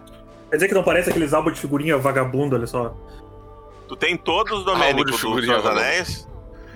Quer 0.51 0.57
dizer 0.57 0.69
que 0.69 0.75
não 0.75 0.83
parece 0.83 1.11
aqueles 1.11 1.33
álbuns 1.33 1.55
de 1.55 1.61
figurinha 1.61 1.97
vagabundo, 1.97 2.57
olha 2.57 2.67
só. 2.67 2.95
Tu 3.89 3.97
tem 3.97 4.17
todos, 4.17 4.65
Domênico, 4.65 5.07
de 5.07 5.13
do 5.13 5.19
Senhor 5.19 5.37
dos 5.37 5.47
vagabundo. 5.47 5.81
Anéis? 5.81 6.29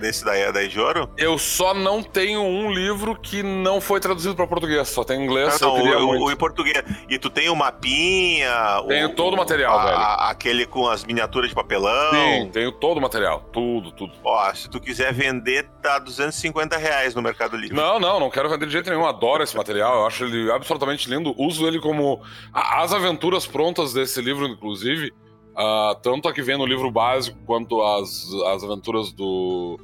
Desse 0.05 0.25
da, 0.25 0.51
da 0.51 0.63
Ijoro? 0.63 1.09
Eu 1.17 1.39
só 1.39 1.73
não 1.75 2.03
tenho 2.03 2.41
um 2.43 2.71
livro 2.73 3.17
que 3.19 3.43
não 3.43 3.81
foi 3.81 3.99
traduzido 4.01 4.35
para 4.35 4.47
português, 4.47 4.89
só 4.89 5.03
tem 5.03 5.21
em 5.21 5.25
inglês. 5.25 5.61
Ah, 5.63 5.67
não, 5.67 5.75
o, 5.75 6.07
muito. 6.07 6.25
o 6.25 6.31
em 6.31 6.37
português. 6.37 6.83
E 7.09 7.19
tu 7.19 7.31
tem 7.31 7.49
o 7.49 7.57
mapinha. 7.57 8.51
Tenho 8.89 9.09
o- 9.09 9.15
todo 9.15 9.35
o 9.35 9.37
material, 9.37 9.79
a- 9.79 9.85
velho. 9.85 9.97
Aquele 10.31 10.67
com 10.67 10.89
as 10.89 11.05
miniaturas 11.05 11.49
de 11.49 11.55
papelão. 11.55 12.11
Sim, 12.13 12.51
tenho 12.53 12.71
todo 12.73 12.99
o 12.99 13.01
material. 13.01 13.41
Tudo, 13.53 13.91
tudo. 13.93 14.13
Ó, 14.25 14.53
se 14.55 14.69
tu 14.69 14.81
quiser 14.81 15.13
vender, 15.13 15.69
tá 15.83 15.99
250 15.99 16.77
reais 16.77 17.15
no 17.15 17.23
Mercado 17.23 17.57
Livre. 17.57 17.75
Não, 17.77 17.99
não, 17.99 18.21
não 18.21 18.31
quero 18.31 18.49
vender 18.49 18.67
de 18.67 18.73
jeito 18.73 18.91
nenhum. 18.91 19.07
Adoro 19.07 19.43
esse 19.43 19.57
material. 19.57 20.01
Eu 20.01 20.07
acho 20.07 20.25
ele 20.25 20.51
absolutamente 20.53 21.09
lindo. 21.09 21.35
Uso 21.39 21.67
ele 21.67 21.81
como. 21.81 22.21
As 22.53 22.93
aventuras 22.93 23.47
prontas 23.47 23.93
desse 23.93 24.21
livro, 24.21 24.47
inclusive, 24.47 25.13
ah, 25.57 25.97
tanto 26.03 26.29
a 26.29 26.33
que 26.33 26.43
vem 26.43 26.59
no 26.59 26.67
livro 26.67 26.91
básico 26.91 27.39
quanto 27.47 27.83
as, 27.83 28.27
as 28.49 28.65
aventuras 28.65 29.13
do. 29.13 29.79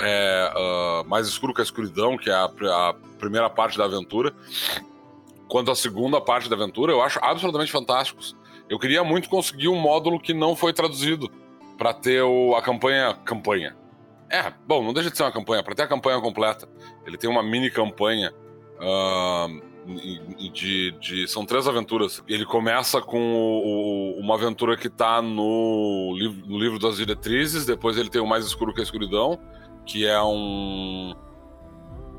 É, 0.00 0.52
ah, 0.54 1.02
Mais 1.06 1.26
Escuro 1.28 1.52
que 1.54 1.60
a 1.60 1.64
Escuridão, 1.64 2.16
que 2.16 2.30
é 2.30 2.32
a, 2.34 2.44
a 2.44 2.94
primeira 3.18 3.48
parte 3.50 3.76
da 3.78 3.84
aventura, 3.84 4.32
quanto 5.48 5.70
a 5.70 5.74
segunda 5.74 6.20
parte 6.20 6.48
da 6.48 6.56
aventura, 6.56 6.92
eu 6.92 7.02
acho 7.02 7.18
absolutamente 7.22 7.72
fantásticos. 7.72 8.36
Eu 8.68 8.78
queria 8.78 9.02
muito 9.02 9.28
conseguir 9.28 9.68
um 9.68 9.76
módulo 9.80 10.20
que 10.20 10.34
não 10.34 10.54
foi 10.54 10.72
traduzido 10.72 11.30
para 11.78 11.94
ter 11.94 12.22
o, 12.22 12.54
a 12.54 12.60
campanha. 12.62 13.14
Campanha. 13.24 13.76
É, 14.30 14.52
bom, 14.66 14.82
não 14.84 14.92
deixa 14.92 15.10
de 15.10 15.16
ser 15.16 15.22
uma 15.22 15.32
campanha, 15.32 15.62
para 15.62 15.74
ter 15.74 15.82
a 15.82 15.86
campanha 15.86 16.20
completa. 16.20 16.68
Ele 17.06 17.16
tem 17.16 17.30
uma 17.30 17.42
mini 17.42 17.70
campanha 17.70 18.30
e 20.38 20.50
de, 20.50 20.90
de- 21.00 21.26
São 21.28 21.46
três 21.46 21.66
aventuras. 21.66 22.22
Ele 22.28 22.44
começa 22.44 23.00
com 23.00 23.18
o- 23.18 24.16
o- 24.18 24.20
uma 24.20 24.34
aventura 24.34 24.76
que 24.76 24.90
tá 24.90 25.22
no 25.22 26.14
no 26.46 26.58
livro 26.58 26.78
das 26.78 26.98
diretrizes, 26.98 27.64
depois 27.64 27.96
ele 27.96 28.10
tem 28.10 28.20
o 28.20 28.26
Mais 28.26 28.44
Escuro 28.44 28.74
que 28.74 28.80
a 28.80 28.82
Escuridão, 28.82 29.38
que 29.88 30.06
é 30.06 30.20
um. 30.22 31.14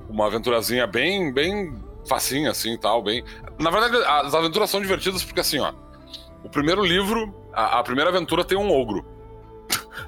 Uma 0.10 0.26
aventurazinha 0.26 0.88
bem, 0.88 1.32
bem 1.32 1.74
facinha, 2.08 2.50
assim 2.50 2.76
tal, 2.78 3.02
bem. 3.04 3.24
Na 3.60 3.70
verdade, 3.70 3.96
as 4.26 4.34
aventuras 4.34 4.70
são 4.70 4.82
divertidas 4.82 5.24
porque 5.24 5.40
assim, 5.40 5.60
ó. 5.60 5.72
O 6.44 6.50
primeiro 6.50 6.84
livro, 6.84 7.34
a, 7.54 7.80
a 7.80 7.84
primeira 7.84 8.10
aventura 8.10 8.44
tem 8.44 8.58
um 8.58 8.72
ogro. 8.72 9.06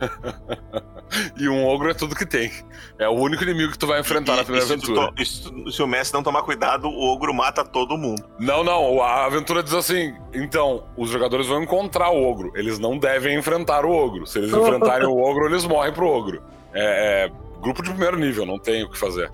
e 1.38 1.48
um 1.48 1.68
ogro 1.68 1.90
é 1.92 1.94
tudo 1.94 2.16
que 2.16 2.26
tem. 2.26 2.52
É 2.98 3.08
o 3.08 3.12
único 3.12 3.44
inimigo 3.44 3.72
que 3.74 3.78
tu 3.78 3.86
vai 3.86 4.00
enfrentar 4.00 4.36
na 4.36 4.42
E- 4.42 4.46
primeira 4.46 4.66
e 4.66 4.70
se, 4.70 4.78
tu 4.78 4.92
aventura. 5.00 5.12
to- 5.54 5.70
e 5.70 5.72
se 5.72 5.84
o 5.84 5.88
mestre 5.88 6.16
não 6.16 6.24
tomar 6.24 6.42
cuidado, 6.44 6.88
o 6.88 7.14
ogro 7.14 7.34
mata 7.34 7.64
todo 7.64 7.98
mundo. 7.98 8.24
Não, 8.40 8.64
não, 8.64 9.02
a 9.04 9.26
aventura 9.26 9.62
diz 9.62 9.74
assim: 9.74 10.16
então, 10.34 10.86
os 10.98 11.10
jogadores 11.10 11.46
vão 11.48 11.62
encontrar 11.62 12.10
o 12.10 12.24
ogro. 12.24 12.52
Eles 12.56 12.80
não 12.80 12.98
devem 12.98 13.38
enfrentar 13.38 13.86
o 13.86 13.92
ogro. 13.92 14.26
Se 14.26 14.40
eles 14.40 14.52
enfrentarem 14.56 15.08
o 15.08 15.18
ogro, 15.18 15.46
eles 15.46 15.66
morrem 15.66 15.94
pro 15.94 16.08
ogro. 16.08 16.42
É, 16.74 17.26
é 17.28 17.32
grupo 17.62 17.82
de 17.82 17.90
primeiro 17.90 18.18
nível, 18.18 18.46
não 18.46 18.60
tem 18.60 18.84
o 18.84 18.90
que 18.90 18.98
fazer. 18.98 19.32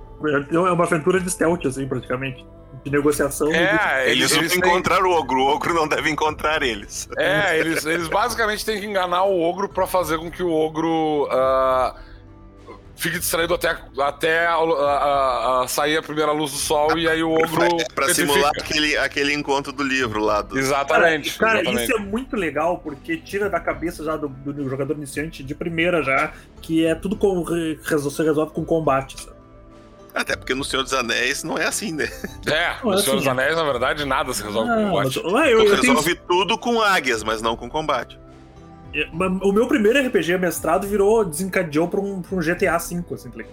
É 0.51 0.59
uma 0.59 0.83
aventura 0.83 1.19
de 1.19 1.29
stealth, 1.29 1.65
assim, 1.65 1.87
praticamente. 1.87 2.45
De 2.83 2.91
negociação. 2.91 3.51
É, 3.53 4.11
Eles, 4.11 4.31
eles, 4.31 4.55
vão 4.55 4.57
encontrar 4.57 5.03
o 5.03 5.09
ogro, 5.09 5.39
o 5.39 5.47
ogro 5.47 5.73
não 5.73 5.87
deve 5.87 6.09
encontrar 6.09 6.61
eles. 6.61 7.09
É, 7.17 7.57
eles, 7.59 7.85
eles 7.85 8.07
basicamente 8.07 8.63
têm 8.63 8.79
que 8.79 8.85
enganar 8.85 9.23
o 9.23 9.41
ogro 9.41 9.67
pra 9.67 9.87
fazer 9.87 10.17
com 10.19 10.29
que 10.29 10.43
o 10.43 10.51
ogro 10.51 11.27
ah, 11.31 11.95
fique 12.97 13.19
distraído 13.19 13.53
até, 13.53 13.77
até 13.99 14.47
a- 14.47 14.55
a- 14.55 15.63
a- 15.63 15.67
sair 15.67 15.97
a 15.97 16.01
primeira 16.01 16.31
luz 16.31 16.51
do 16.51 16.57
sol 16.57 16.97
e 16.97 17.07
aí 17.07 17.23
o 17.23 17.31
ogro. 17.31 17.63
É 17.63 17.85
pra 17.95 18.13
simular 18.13 18.51
aquele, 18.59 18.97
aquele 18.97 19.33
encontro 19.33 19.71
do 19.71 19.83
livro 19.83 20.19
lá. 20.21 20.41
Do... 20.41 20.57
Exatamente. 20.59 21.37
Cara, 21.37 21.61
exatamente. 21.61 21.83
isso 21.83 21.93
é 21.95 21.99
muito 21.99 22.35
legal, 22.35 22.79
porque 22.79 23.17
tira 23.17 23.49
da 23.49 23.59
cabeça 23.59 24.03
já 24.03 24.17
do, 24.17 24.27
do 24.27 24.69
jogador 24.69 24.93
iniciante 24.97 25.43
de 25.43 25.55
primeira 25.55 26.03
já, 26.03 26.33
que 26.61 26.85
é 26.85 26.95
tudo 26.95 27.15
com, 27.15 27.45
se 27.45 28.23
resolve 28.23 28.51
com 28.53 28.65
combate, 28.65 29.15
sabe? 29.21 29.37
Até 30.15 30.35
porque 30.35 30.55
no 30.55 30.63
Senhor 30.63 30.81
dos 30.81 30.93
Anéis 30.93 31.43
não 31.43 31.59
é 31.59 31.67
assim, 31.67 31.91
né? 31.91 32.09
É, 32.47 32.75
Não, 32.83 32.91
no 32.91 32.97
é 32.97 33.01
Senhor 33.03 33.17
dos 33.17 33.27
assim, 33.27 33.29
Anéis, 33.29 33.55
na 33.55 33.63
verdade, 33.63 34.03
nada 34.03 34.33
se 34.33 34.41
resolve 34.41 34.67
com 34.67 34.73
Ah, 34.75 34.89
combate. 34.89 35.21
mas- 35.23 35.33
Ué, 35.33 35.53
eu, 35.53 35.57
Tu 35.59 35.65
eu 35.65 35.79
tenho- 35.81 35.93
resolve 35.93 36.15
tudo 36.27 36.57
com 36.57 36.81
águias, 36.81 37.23
mas 37.23 37.39
não 37.39 37.55
com 37.55 37.69
combate. 37.69 38.19
É, 39.03 39.09
o 39.43 39.51
meu 39.51 39.67
primeiro 39.67 39.99
RPG 40.07 40.37
mestrado 40.37 40.87
virou, 40.87 41.23
desencadeou 41.25 41.87
pra 41.87 41.99
um, 41.99 42.21
pra 42.21 42.35
um 42.35 42.39
GTA 42.39 42.77
V, 42.77 43.13
assim, 43.13 43.29
tá? 43.31 43.43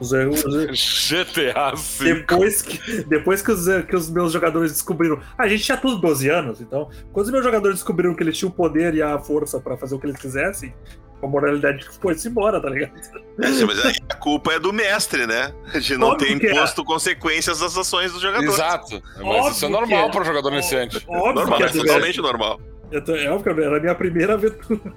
Os- 0.00 0.12
os- 0.12 1.08
GTA 1.10 1.72
V. 1.74 2.14
depois 2.14 2.62
que, 2.62 3.02
depois 3.04 3.42
que, 3.42 3.50
os, 3.50 3.66
que 3.84 3.96
os 3.96 4.08
meus 4.10 4.32
jogadores 4.32 4.70
descobriram. 4.72 5.20
A 5.36 5.48
gente 5.48 5.64
tinha 5.64 5.76
tudo 5.76 6.00
12 6.00 6.28
anos, 6.28 6.60
então. 6.60 6.88
Quando 7.12 7.26
os 7.26 7.32
meus 7.32 7.44
jogadores 7.44 7.78
descobriram 7.78 8.14
que 8.14 8.22
eles 8.22 8.36
tinham 8.38 8.50
o 8.50 8.54
poder 8.54 8.94
e 8.94 9.02
a 9.02 9.18
força 9.18 9.58
pra 9.60 9.76
fazer 9.76 9.96
o 9.96 9.98
que 9.98 10.06
eles 10.06 10.16
quisessem, 10.20 10.72
a 11.20 11.26
moralidade 11.26 11.84
foi-se 12.00 12.28
embora, 12.28 12.60
tá 12.60 12.70
ligado? 12.70 12.92
É, 13.40 13.64
mas 13.64 13.84
aí 13.84 13.96
a 14.08 14.14
culpa 14.14 14.52
é 14.52 14.60
do 14.60 14.72
mestre, 14.72 15.26
né? 15.26 15.52
De 15.80 15.96
não 15.96 16.10
Óbvio 16.10 16.38
ter 16.38 16.46
é. 16.46 16.52
imposto 16.52 16.84
consequências 16.84 17.58
das 17.58 17.76
ações 17.76 18.12
dos 18.12 18.22
jogadores. 18.22 18.54
Exato. 18.54 19.02
Mas 19.16 19.24
Óbvio 19.26 19.50
isso 19.50 19.66
é 19.66 19.68
normal 19.68 20.08
é. 20.08 20.10
para 20.12 20.22
o 20.22 20.24
jogador 20.24 20.52
iniciante. 20.52 21.04
Óbvio 21.08 21.34
Normal, 21.34 21.56
que 21.58 21.62
é 21.64 21.66
é 21.66 21.70
totalmente 21.72 22.20
normal. 22.20 22.60
Eu 22.90 23.04
tô- 23.04 23.14
É 23.14 23.28
óbvio 23.30 23.54
que 23.54 23.60
era 23.62 23.76
a 23.76 23.80
minha 23.80 23.94
primeira 23.94 24.34
aventura. 24.34 24.92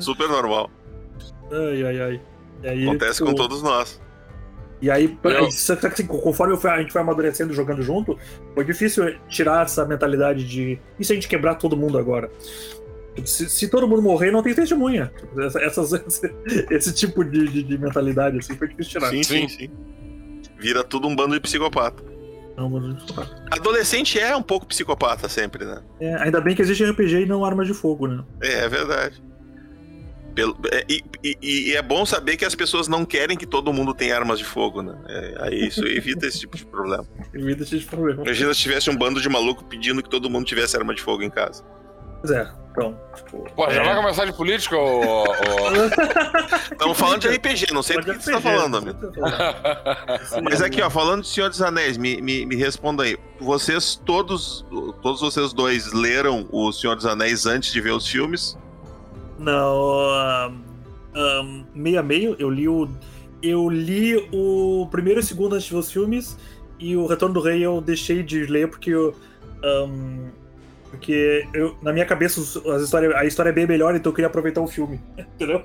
Super 0.00 0.28
normal. 0.28 0.70
Ai, 1.52 1.84
ai, 1.84 2.00
ai. 2.00 2.20
Aí, 2.64 2.84
Acontece 2.88 3.14
tipo, 3.18 3.26
com 3.30 3.34
todos 3.34 3.62
nós. 3.62 4.00
E 4.82 4.90
aí, 4.90 5.18
Eu- 5.24 5.46
assim, 5.46 6.06
conforme 6.06 6.56
a 6.62 6.78
gente 6.80 6.92
foi 6.92 7.00
amadurecendo 7.02 7.52
e 7.52 7.56
jogando 7.56 7.82
junto, 7.82 8.18
foi 8.54 8.64
difícil 8.64 9.14
tirar 9.28 9.64
essa 9.64 9.84
mentalidade 9.84 10.46
de. 10.46 10.78
E 10.98 11.04
se 11.04 11.12
a 11.12 11.14
gente 11.14 11.28
quebrar 11.28 11.56
todo 11.56 11.76
mundo 11.76 11.98
agora? 11.98 12.30
Se, 13.24 13.48
se 13.50 13.68
todo 13.68 13.86
mundo 13.88 14.00
morrer, 14.02 14.30
não 14.30 14.42
tem 14.42 14.54
testemunha. 14.54 15.12
Essa- 15.38 15.60
Essas, 15.60 15.92
esse, 15.92 16.34
esse 16.70 16.94
tipo 16.94 17.24
de, 17.24 17.46
de- 17.48 17.62
de 17.62 17.78
mentalidade 17.78 18.38
assim, 18.38 18.54
foi 18.56 18.68
difícil 18.68 18.92
tirar. 18.92 19.10
Sim, 19.10 19.22
sim, 19.22 19.48
sim. 19.48 19.70
Vira 20.58 20.82
tudo 20.84 21.08
um 21.08 21.16
bando 21.16 21.34
de 21.34 21.40
psicopata. 21.40 22.02
Não, 22.60 22.68
mas- 22.68 23.30
Adolescente 23.50 24.18
é 24.18 24.36
um 24.36 24.42
pouco 24.42 24.66
psicopata 24.66 25.28
sempre, 25.28 25.64
né? 25.64 25.80
é, 26.00 26.14
ainda 26.16 26.40
bem 26.40 26.54
que 26.54 26.60
existe 26.62 26.84
RPG 26.84 27.22
e 27.22 27.26
não 27.26 27.44
armas 27.44 27.66
de 27.66 27.72
fogo, 27.74 28.06
né? 28.06 28.22
É, 28.42 28.64
é 28.64 28.68
verdade. 28.68 29.22
Pelo- 30.34 30.56
é, 30.70 30.84
e, 30.88 31.02
e- 31.24 31.70
e 31.70 31.76
é 31.76 31.82
bom 31.82 32.06
saber 32.06 32.36
que 32.36 32.44
as 32.44 32.54
pessoas 32.54 32.86
não 32.86 33.04
querem 33.04 33.36
que 33.36 33.44
todo 33.46 33.72
mundo 33.72 33.92
tenha 33.92 34.14
armas 34.14 34.38
de 34.38 34.44
fogo, 34.44 34.80
né? 34.80 34.96
É, 35.08 35.34
aí 35.40 35.66
isso 35.66 35.84
evita 35.86 36.26
esse 36.26 36.38
tipo 36.40 36.56
de 36.56 36.64
problema. 36.64 37.04
Evita 37.34 37.62
esse 37.64 37.80
problema. 37.80 38.22
Imagina 38.22 38.54
se 38.54 38.60
tivesse 38.60 38.88
um 38.90 38.96
bando 38.96 39.20
de 39.20 39.28
maluco 39.28 39.64
pedindo 39.64 40.02
que 40.02 40.08
todo 40.08 40.30
mundo 40.30 40.44
tivesse 40.46 40.76
arma 40.76 40.94
de 40.94 41.02
fogo 41.02 41.22
em 41.22 41.30
casa. 41.30 41.64
Pois 42.20 42.30
é, 42.32 42.50
então. 42.70 42.98
Tipo, 43.14 43.50
Pô, 43.56 43.70
já 43.70 43.82
é, 43.82 43.84
vai 43.84 43.96
começar 43.96 44.24
de 44.24 44.32
política 44.32 44.76
ou. 44.76 45.24
Estamos 46.70 46.98
falando 46.98 47.20
de 47.20 47.28
RPG, 47.28 47.72
não 47.72 47.82
sei 47.82 47.96
do 47.96 48.04
que, 48.04 48.14
que 48.14 48.24
você 48.24 48.32
tá 48.32 48.40
falando, 48.40 48.76
amigo. 48.76 48.98
Mas 50.44 50.62
aqui, 50.62 50.80
ó, 50.82 50.90
falando 50.90 51.22
de 51.22 51.28
Senhor 51.28 51.48
dos 51.48 51.60
Anéis, 51.62 51.96
me, 51.96 52.20
me, 52.20 52.46
me 52.46 52.56
responda 52.56 53.02
aí. 53.02 53.16
Vocês 53.40 54.00
todos, 54.04 54.64
todos 55.02 55.20
vocês 55.20 55.52
dois 55.52 55.92
leram 55.92 56.46
o 56.52 56.70
Senhor 56.72 56.94
dos 56.94 57.06
Anéis 57.06 57.46
antes 57.46 57.72
de 57.72 57.80
ver 57.80 57.92
os 57.92 58.06
filmes? 58.06 58.56
Não, 59.38 60.10
ahn, 60.10 60.60
ahn, 61.14 61.64
meio 61.74 61.98
a 62.00 62.02
meio, 62.02 62.36
eu 62.38 62.50
li 62.50 62.68
o. 62.68 62.88
Eu 63.42 63.70
li 63.70 64.28
o 64.32 64.86
primeiro 64.90 65.18
e 65.18 65.22
o 65.22 65.26
segundo 65.26 65.54
antes 65.54 65.66
de 65.66 65.72
ver 65.72 65.78
os 65.78 65.90
filmes, 65.90 66.36
e 66.78 66.94
o 66.94 67.06
Retorno 67.06 67.34
do 67.34 67.40
Rei 67.40 67.64
eu 67.64 67.80
deixei 67.80 68.22
de 68.22 68.44
ler 68.44 68.68
porque 68.68 68.90
eu. 68.90 69.16
ahn, 69.64 70.30
porque 70.90 71.46
eu, 71.54 71.76
na 71.82 71.92
minha 71.92 72.04
cabeça 72.04 72.40
as 72.40 72.82
histórias, 72.82 73.14
a 73.14 73.24
história 73.24 73.50
é 73.50 73.52
bem 73.52 73.66
melhor, 73.66 73.94
então 73.94 74.10
eu 74.10 74.14
queria 74.14 74.26
aproveitar 74.28 74.60
o 74.60 74.66
filme. 74.68 75.00
Entendeu? 75.16 75.62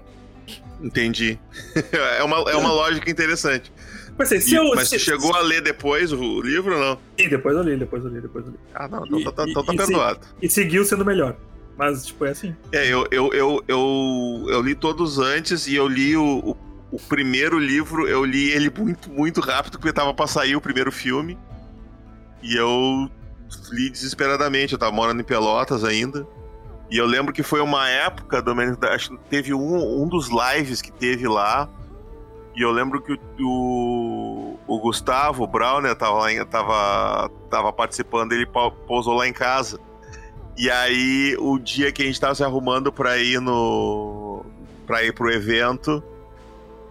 Entendi. 0.82 1.40
é, 2.20 2.24
uma, 2.24 2.38
é 2.52 2.56
uma 2.56 2.72
lógica 2.72 3.10
interessante. 3.10 3.72
Pensei, 4.18 4.40
se 4.40 4.54
E- 4.54 4.58
eu. 4.58 4.64
mas 4.76 4.88
se, 4.88 4.98
você 4.98 5.00
chegou 5.00 5.36
a 5.36 5.42
ler 5.42 5.62
depois 5.62 6.12
o 6.14 6.42
livro 6.42 6.74
ou 6.74 6.80
não? 6.80 7.00
Sim, 7.20 7.28
depois 7.30 7.56
eu 7.56 7.64
li, 7.64 7.76
depois 7.78 8.04
eu 8.04 8.10
li, 8.12 8.22
depois 8.22 8.46
eu 8.46 8.52
li. 8.52 8.58
Ah, 8.74 8.88
não, 8.88 9.06
então 9.06 9.20
E- 9.20 9.24
tá, 9.26 9.32
tá, 9.32 9.46
então 9.50 9.64
tá 9.64 9.72
se- 9.72 9.78
perdoado. 9.78 10.20
E 10.42 10.50
seguiu 10.50 10.86
sendo 10.86 11.04
melhor. 11.04 11.36
Mas, 11.78 12.06
tipo, 12.06 12.24
é 12.26 12.30
assim. 12.30 12.56
É, 12.72 12.88
eu, 12.88 13.06
eu, 13.12 13.34
eu, 13.34 13.64
eu, 13.68 14.46
eu 14.50 14.62
li 14.62 14.76
todos 14.76 15.18
antes 15.20 15.68
e 15.68 15.76
eu 15.76 15.88
li 15.88 16.16
o, 16.16 16.24
o, 16.40 16.58
o 16.92 17.00
primeiro 17.10 17.60
livro, 17.60 18.08
eu 18.08 18.24
li 18.24 18.50
ele 18.52 18.72
muito, 18.78 19.10
muito 19.10 19.42
rápido, 19.42 19.78
porque 19.78 19.92
tava 19.92 20.14
pra 20.14 20.28
sair 20.28 20.56
o 20.56 20.62
primeiro 20.62 20.90
filme. 20.92 21.38
E 22.42 22.56
eu 22.56 23.10
li 23.72 23.90
desesperadamente, 23.90 24.74
eu 24.74 24.80
tava 24.80 24.92
morando 24.92 25.22
em 25.22 25.24
Pelotas 25.24 25.84
ainda. 25.84 26.28
E 26.90 26.98
eu 26.98 27.06
lembro 27.06 27.34
que 27.34 27.42
foi 27.42 27.62
uma 27.62 27.90
época, 27.90 28.42
Domênico, 28.42 28.86
acho 28.86 29.10
que 29.12 29.18
teve 29.30 29.54
um, 29.54 30.04
um 30.04 30.08
dos 30.08 30.30
lives 30.30 30.82
que 30.82 30.92
teve 30.92 31.28
lá. 31.28 31.68
E 32.56 32.62
eu 32.62 32.72
lembro 32.72 33.02
que 33.02 33.14
o, 33.14 33.20
o, 33.42 34.60
o 34.68 34.80
Gustavo 34.80 35.44
o 35.44 35.48
Browner 35.48 35.96
tava, 35.96 36.20
lá 36.20 36.32
em- 36.32 36.46
tava, 36.46 37.30
tava 37.50 37.74
participando, 37.74 38.32
ele 38.34 38.46
pousou 38.88 39.16
lá 39.16 39.28
em 39.28 39.34
casa. 39.34 39.80
E 40.58 40.70
aí, 40.70 41.36
o 41.40 41.60
dia 41.60 41.92
que 41.92 42.02
a 42.04 42.06
gente 42.06 42.20
tava 42.20 42.34
se 42.36 42.44
arrumando 42.44 42.92
pra 42.92 43.18
ir 43.18 43.42
no. 43.42 44.46
pra 44.88 45.04
ir 45.04 45.14
pro 45.14 45.30
evento, 45.30 46.02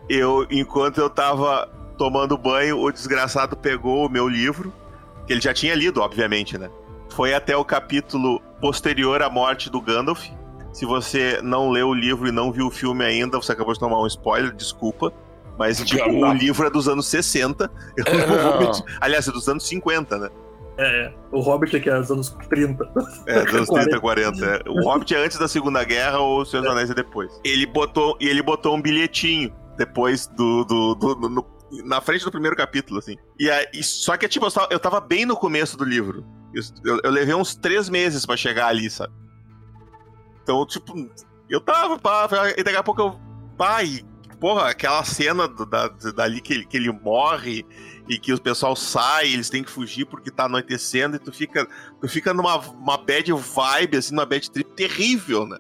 eu, 0.09 0.47
enquanto 0.51 0.99
eu 0.99 1.09
tava 1.09 1.67
tomando 1.97 2.37
banho, 2.37 2.79
o 2.79 2.93
desgraçado 2.93 3.57
pegou 3.57 4.05
o 4.07 4.11
meu 4.11 4.29
livro, 4.29 4.71
que 5.27 5.33
ele 5.33 5.41
já 5.41 5.53
tinha 5.55 5.75
lido, 5.75 6.01
obviamente, 6.01 6.57
né? 6.59 6.71
Foi 7.11 7.35
até 7.35 7.57
o 7.57 7.65
capítulo 7.65 8.41
posterior 8.61 9.23
à 9.23 9.31
morte 9.31 9.71
do 9.71 9.81
Gandalf. 9.81 10.25
Se 10.73 10.85
você 10.85 11.41
não 11.43 11.71
leu 11.71 11.89
o 11.89 11.95
livro 11.95 12.27
e 12.27 12.33
não 12.33 12.51
viu 12.51 12.67
o 12.67 12.71
filme 12.71 13.05
ainda, 13.05 13.39
você 13.39 13.53
acabou 13.53 13.73
de 13.73 13.79
tomar 13.79 14.01
um 14.01 14.07
spoiler, 14.07 14.53
desculpa. 14.53 15.13
Mas, 15.57 15.79
tipo, 15.85 16.09
o 16.11 16.33
livro 16.33 16.67
é 16.67 16.71
dos 16.71 16.89
anos 16.89 17.07
60. 17.07 17.71
Eu 17.97 18.05
É. 18.05 18.71
Aliás, 19.01 19.29
é 19.29 19.31
dos 19.33 19.49
anos 19.49 19.67
50, 19.69 20.19
né? 20.19 20.29
É, 20.77 21.13
o 21.31 21.39
Hobbit 21.41 21.77
aqui 21.77 21.89
é 21.89 21.97
dos 22.01 22.11
anos 22.11 22.37
30. 22.51 22.85
É, 23.29 23.45
dos 23.45 23.55
anos 23.55 23.69
30, 23.69 24.01
40. 24.01 24.01
40. 24.01 24.45
é. 24.45 24.63
O 24.69 24.83
Hobbit 24.83 25.15
é 25.15 25.25
antes 25.25 25.39
da 25.39 25.47
Segunda 25.47 25.85
Guerra 25.85 26.19
ou 26.19 26.41
o 26.41 26.45
Senhor 26.45 26.63
dos 26.63 26.73
Anéis 26.73 26.91
é 26.91 26.95
depois. 26.95 27.41
Ele 27.45 27.65
botou, 27.67 28.17
e 28.21 28.27
ele 28.29 28.43
botou 28.43 28.75
um 28.75 28.83
bilhetinho 28.83 29.55
depois 29.79 30.27
do. 30.27 30.65
do, 30.65 30.95
do- 30.97 31.15
do- 31.15 31.29
no- 31.29 31.47
na 31.85 32.01
frente 32.01 32.25
do 32.25 32.31
primeiro 32.31 32.57
capítulo, 32.57 32.99
assim. 32.99 33.17
E 33.39 33.51
aí, 33.51 33.83
só 33.83 34.17
que, 34.17 34.29
tipo, 34.29 34.47
eu 34.47 34.51
tava, 34.51 34.69
eu 34.71 34.79
tava 34.81 35.01
bem 35.01 35.25
no 35.25 35.37
começo 35.37 35.77
do 35.77 35.85
livro. 35.85 36.25
Eu, 36.85 37.01
eu- 37.03 37.11
levei 37.11 37.35
uns 37.35 37.55
três 37.57 37.89
meses 37.89 38.25
pra 38.25 38.37
chegar 38.37 38.69
ali, 38.69 38.89
sabe? 38.89 39.13
Então, 40.43 40.65
tipo, 40.67 40.93
eu 41.49 41.61
tava, 41.61 41.99
pá, 41.99 42.29
e 42.57 42.63
daqui 42.63 42.77
a 42.77 42.83
pouco 42.83 43.01
eu. 43.01 43.21
Pai, 43.57 44.05
porra, 44.41 44.69
aquela 44.71 45.03
cena 45.05 45.49
do- 45.49 45.65
da, 45.67 45.89
dali 46.15 46.41
que 46.41 46.53
ele, 46.53 46.67
que 46.67 46.77
ele 46.77 46.93
morre 46.93 47.65
e 48.09 48.19
que 48.19 48.33
o 48.33 48.41
pessoal 48.41 48.77
sai, 48.77 49.29
eles 49.33 49.49
têm 49.49 49.65
que 49.65 49.71
fugir 49.71 50.05
porque 50.05 50.31
tá 50.31 50.45
anoitecendo 50.45 51.17
e 51.17 51.19
tu 51.19 51.33
fica, 51.33 51.67
tu 52.01 52.09
fica 52.09 52.35
numa 52.35 52.57
uma 52.59 52.99
bad 52.99 53.33
vibe, 53.33 53.97
assim, 53.97 54.15
numa 54.15 54.27
bad 54.27 54.51
trip 54.51 54.71
terrível, 54.75 55.47
né? 55.47 55.57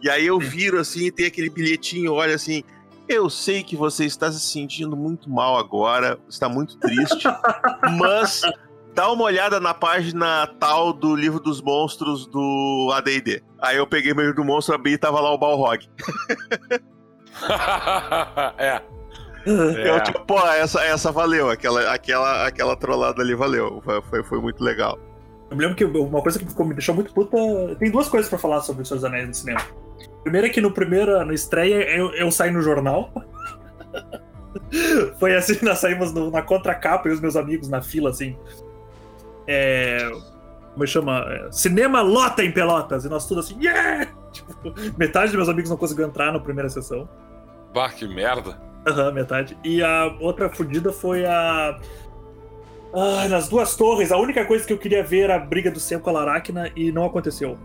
E 0.00 0.08
aí 0.10 0.26
eu 0.26 0.38
viro 0.38 0.78
assim, 0.78 1.10
tem 1.10 1.26
aquele 1.26 1.48
bilhetinho, 1.50 2.12
olha 2.12 2.34
assim. 2.34 2.62
Eu 3.08 3.28
sei 3.28 3.62
que 3.62 3.76
você 3.76 4.04
está 4.04 4.30
se 4.32 4.40
sentindo 4.40 4.96
muito 4.96 5.28
mal 5.28 5.58
agora, 5.58 6.18
está 6.28 6.48
muito 6.48 6.78
triste, 6.78 7.28
mas 7.98 8.42
dá 8.94 9.10
uma 9.10 9.24
olhada 9.24 9.60
na 9.60 9.74
página 9.74 10.46
tal 10.58 10.92
do 10.92 11.14
livro 11.14 11.40
dos 11.40 11.60
monstros 11.60 12.26
do 12.26 12.90
AD&D. 12.94 13.42
Aí 13.60 13.76
eu 13.76 13.86
peguei 13.86 14.14
meu 14.14 14.24
livro 14.24 14.36
do 14.36 14.44
monstro, 14.44 14.74
abri 14.74 14.92
e 14.92 14.98
tava 14.98 15.20
lá 15.20 15.32
o 15.32 15.38
Balrog. 15.38 15.86
é. 18.56 18.80
Eu, 19.46 20.02
tipo, 20.02 20.24
pô, 20.24 20.38
essa, 20.38 20.82
essa 20.82 21.12
valeu, 21.12 21.50
aquela, 21.50 21.92
aquela, 21.92 22.46
aquela 22.46 22.76
trollada 22.76 23.20
ali 23.20 23.34
valeu, 23.34 23.82
foi, 23.84 24.24
foi, 24.24 24.40
muito 24.40 24.64
legal. 24.64 24.98
Eu 25.50 25.56
me 25.56 25.62
lembro 25.62 25.76
que 25.76 25.84
uma 25.84 26.22
coisa 26.22 26.38
que 26.38 26.46
ficou- 26.46 26.66
me 26.66 26.72
deixou 26.72 26.94
muito 26.94 27.12
puta. 27.12 27.36
Tem 27.78 27.90
duas 27.90 28.08
coisas 28.08 28.30
pra 28.30 28.38
falar 28.38 28.62
sobre 28.62 28.82
os 28.82 28.88
Senhor 28.88 28.96
dos 28.96 29.04
Anéis 29.04 29.28
no 29.28 29.34
cinema. 29.34 29.60
Primeiro 30.24 30.46
é 30.48 30.50
que 30.50 30.60
no 30.60 30.72
primeiro, 30.72 31.24
no 31.24 31.32
estreia, 31.32 31.88
eu, 31.96 32.12
eu 32.14 32.32
saí 32.32 32.50
no 32.50 32.60
jornal. 32.62 33.12
Foi 35.20 35.34
assim, 35.36 35.58
nós 35.62 35.78
saímos 35.78 36.12
no- 36.12 36.30
na 36.30 36.42
contracapa 36.42 37.08
e 37.08 37.12
os 37.12 37.20
meus 37.20 37.36
amigos 37.36 37.68
na 37.68 37.82
fila, 37.82 38.10
assim. 38.10 38.36
É. 39.46 39.98
Como 40.72 40.82
é 40.82 40.86
chama? 40.86 41.24
É, 41.28 41.52
Cinema 41.52 42.00
lota 42.00 42.42
em 42.42 42.50
Pelotas. 42.50 43.04
E 43.04 43.08
nós 43.08 43.26
tudo 43.26 43.40
assim, 43.40 43.56
yeah! 43.62 44.06
Tipo, 44.32 44.52
metade 44.98 45.26
dos 45.28 45.36
meus 45.36 45.48
amigos 45.48 45.70
não 45.70 45.76
conseguiu 45.76 46.06
entrar 46.06 46.32
na 46.32 46.40
primeira 46.40 46.68
sessão. 46.68 47.08
Bah, 47.72 47.90
que 47.90 48.06
merda. 48.08 48.58
Aham, 48.86 49.12
metade. 49.12 49.56
E 49.62 49.82
a 49.82 50.16
outra 50.20 50.48
fudida 50.48 50.92
foi 50.92 51.24
a. 51.24 51.78
Ah, 52.92 53.28
nas 53.28 53.48
duas 53.48 53.76
torres, 53.76 54.12
a 54.12 54.16
única 54.16 54.44
coisa 54.44 54.64
que 54.66 54.72
eu 54.72 54.78
queria 54.78 55.02
ver 55.02 55.22
era 55.24 55.36
a 55.36 55.38
briga 55.38 55.70
do 55.70 55.80
Sem 55.80 55.98
com 55.98 56.10
a 56.10 56.12
Laracna 56.12 56.70
e 56.76 56.92
não 56.92 57.04
aconteceu. 57.04 57.56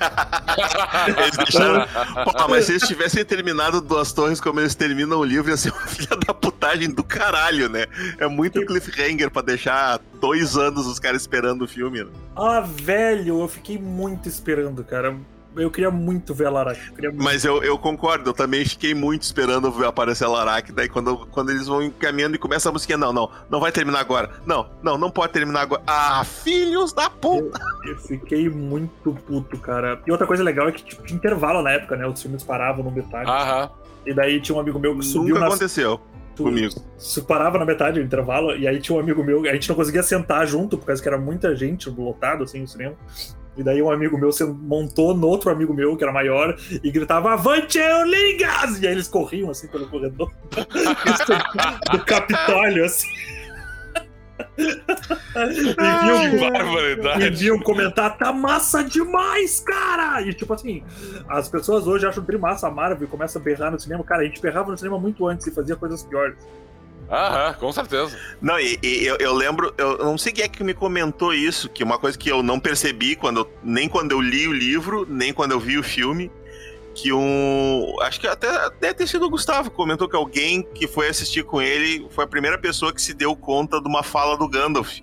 Deixaram. 1.36 1.86
Pô, 2.24 2.48
mas 2.48 2.66
se 2.66 2.72
eles 2.72 2.86
tivessem 2.86 3.24
terminado 3.24 3.80
Duas 3.80 4.12
Torres 4.12 4.40
como 4.40 4.60
eles 4.60 4.74
terminam 4.74 5.18
o 5.18 5.24
livro, 5.24 5.50
ia 5.50 5.56
ser 5.56 5.72
uma 5.72 5.86
filha 5.88 6.16
da 6.16 6.34
putagem 6.34 6.90
do 6.90 7.02
caralho, 7.02 7.68
né? 7.68 7.86
É 8.18 8.26
muito 8.26 8.64
cliffhanger 8.64 9.30
pra 9.30 9.42
deixar 9.42 10.00
dois 10.20 10.56
anos 10.56 10.86
os 10.86 10.98
caras 10.98 11.22
esperando 11.22 11.62
o 11.62 11.68
filme. 11.68 12.04
Né? 12.04 12.10
Ah, 12.36 12.60
velho, 12.60 13.40
eu 13.40 13.48
fiquei 13.48 13.78
muito 13.78 14.28
esperando, 14.28 14.84
cara. 14.84 15.16
Eu 15.56 15.70
queria 15.70 15.90
muito 15.90 16.34
ver 16.34 16.46
a 16.46 16.50
Laracna. 16.50 16.94
eu 16.98 17.12
muito. 17.12 17.24
Mas 17.24 17.44
eu, 17.44 17.62
eu 17.62 17.78
concordo, 17.78 18.30
eu 18.30 18.34
também 18.34 18.64
fiquei 18.64 18.94
muito 18.94 19.22
esperando 19.22 19.70
ver 19.70 19.86
aparecer 19.86 20.24
a 20.24 20.28
Larak. 20.28 20.72
Daí 20.72 20.88
quando, 20.88 21.26
quando 21.26 21.50
eles 21.50 21.66
vão 21.66 21.90
caminhando 21.90 22.36
e 22.36 22.38
começa 22.38 22.68
a 22.68 22.72
musiquinha, 22.72 22.98
não, 22.98 23.12
não, 23.12 23.30
não 23.48 23.60
vai 23.60 23.70
terminar 23.70 24.00
agora. 24.00 24.30
Não, 24.44 24.68
não, 24.82 24.98
não 24.98 25.10
pode 25.10 25.32
terminar 25.32 25.62
agora. 25.62 25.82
Ah, 25.86 26.24
filhos 26.24 26.92
da 26.92 27.08
puta! 27.08 27.60
Eu 27.86 27.96
fiquei 27.98 28.48
muito 28.48 29.12
puto, 29.26 29.58
cara. 29.58 30.00
E 30.06 30.10
outra 30.10 30.26
coisa 30.26 30.42
legal 30.42 30.68
é 30.68 30.72
que 30.72 30.84
tipo, 30.84 31.02
tinha 31.02 31.16
intervalo 31.16 31.62
na 31.62 31.72
época, 31.72 31.96
né? 31.96 32.06
Os 32.06 32.20
filmes 32.20 32.42
paravam 32.42 32.84
no 32.84 32.90
metade. 32.90 33.30
Aham. 33.30 33.70
E 34.06 34.12
daí 34.12 34.40
tinha 34.40 34.56
um 34.56 34.60
amigo 34.60 34.78
meu 34.78 34.98
que 34.98 35.04
subiu 35.04 35.30
Nunca 35.34 35.40
na. 35.40 35.46
aconteceu 35.46 36.00
comigo. 36.36 36.74
Isso 36.98 37.24
parava 37.24 37.58
na 37.58 37.64
metade 37.64 38.00
do 38.00 38.04
intervalo, 38.04 38.56
e 38.56 38.66
aí 38.66 38.80
tinha 38.80 38.96
um 38.96 39.00
amigo 39.00 39.22
meu, 39.22 39.48
a 39.48 39.54
gente 39.54 39.68
não 39.68 39.76
conseguia 39.76 40.02
sentar 40.02 40.46
junto, 40.46 40.76
por 40.76 40.86
causa 40.86 41.00
que 41.00 41.08
era 41.08 41.16
muita 41.18 41.54
gente 41.54 41.88
lotado, 41.88 42.44
assim, 42.44 42.60
no 42.60 42.68
cinema. 42.68 42.94
E 43.56 43.62
daí 43.62 43.80
um 43.80 43.90
amigo 43.90 44.18
meu 44.18 44.32
se 44.32 44.44
montou 44.44 45.14
no 45.14 45.28
outro 45.28 45.50
amigo 45.50 45.72
meu, 45.72 45.96
que 45.96 46.02
era 46.02 46.12
maior, 46.12 46.56
e 46.82 46.90
gritava, 46.90 47.32
Avante 47.32 47.78
Eulingas! 47.78 48.80
E 48.80 48.86
aí 48.86 48.92
eles 48.92 49.08
corriam, 49.08 49.50
assim, 49.50 49.68
pelo 49.68 49.86
corredor. 49.88 50.30
Do 51.92 52.04
Capitólio, 52.04 52.84
assim. 52.84 53.08
e 54.58 55.74
viam, 56.02 57.20
e 57.20 57.30
vinham 57.30 57.60
comentar, 57.60 58.18
tá 58.18 58.32
massa 58.32 58.82
demais, 58.82 59.60
cara! 59.60 60.20
E 60.22 60.34
tipo 60.34 60.52
assim, 60.52 60.82
as 61.28 61.48
pessoas 61.48 61.86
hoje 61.86 62.06
acham 62.06 62.24
trimassa 62.24 62.66
a 62.66 62.70
Marvel 62.70 63.06
e 63.06 63.10
começam 63.10 63.40
a 63.40 63.44
berrar 63.44 63.70
no 63.70 63.78
cinema. 63.78 64.02
Cara, 64.02 64.22
a 64.22 64.24
gente 64.24 64.40
berrava 64.40 64.70
no 64.70 64.76
cinema 64.76 64.98
muito 64.98 65.26
antes 65.26 65.46
e 65.46 65.52
fazia 65.52 65.76
coisas 65.76 66.02
piores. 66.02 66.36
Aham, 67.10 67.54
com 67.54 67.72
certeza. 67.72 68.18
Não, 68.40 68.58
e, 68.58 68.78
e 68.82 69.06
eu, 69.06 69.16
eu 69.16 69.34
lembro, 69.34 69.74
eu 69.76 69.98
não 69.98 70.18
sei 70.18 70.32
quem 70.32 70.44
é 70.44 70.48
que 70.48 70.64
me 70.64 70.74
comentou 70.74 71.34
isso, 71.34 71.68
que 71.68 71.84
uma 71.84 71.98
coisa 71.98 72.16
que 72.16 72.30
eu 72.30 72.42
não 72.42 72.58
percebi 72.58 73.14
quando 73.14 73.48
nem 73.62 73.88
quando 73.88 74.12
eu 74.12 74.20
li 74.20 74.48
o 74.48 74.52
livro, 74.52 75.06
nem 75.08 75.32
quando 75.32 75.52
eu 75.52 75.60
vi 75.60 75.78
o 75.78 75.82
filme, 75.82 76.30
que 76.94 77.12
um. 77.12 77.96
Acho 78.02 78.20
que 78.20 78.26
até 78.26 78.48
deve 78.80 78.94
ter 78.94 79.06
sido 79.06 79.26
o 79.26 79.30
Gustavo, 79.30 79.70
comentou 79.70 80.08
que 80.08 80.16
alguém 80.16 80.62
que 80.62 80.86
foi 80.86 81.08
assistir 81.08 81.44
com 81.44 81.60
ele 81.60 82.06
foi 82.10 82.24
a 82.24 82.28
primeira 82.28 82.58
pessoa 82.58 82.92
que 82.92 83.02
se 83.02 83.12
deu 83.12 83.36
conta 83.36 83.80
de 83.80 83.88
uma 83.88 84.02
fala 84.02 84.36
do 84.36 84.48
Gandalf 84.48 85.00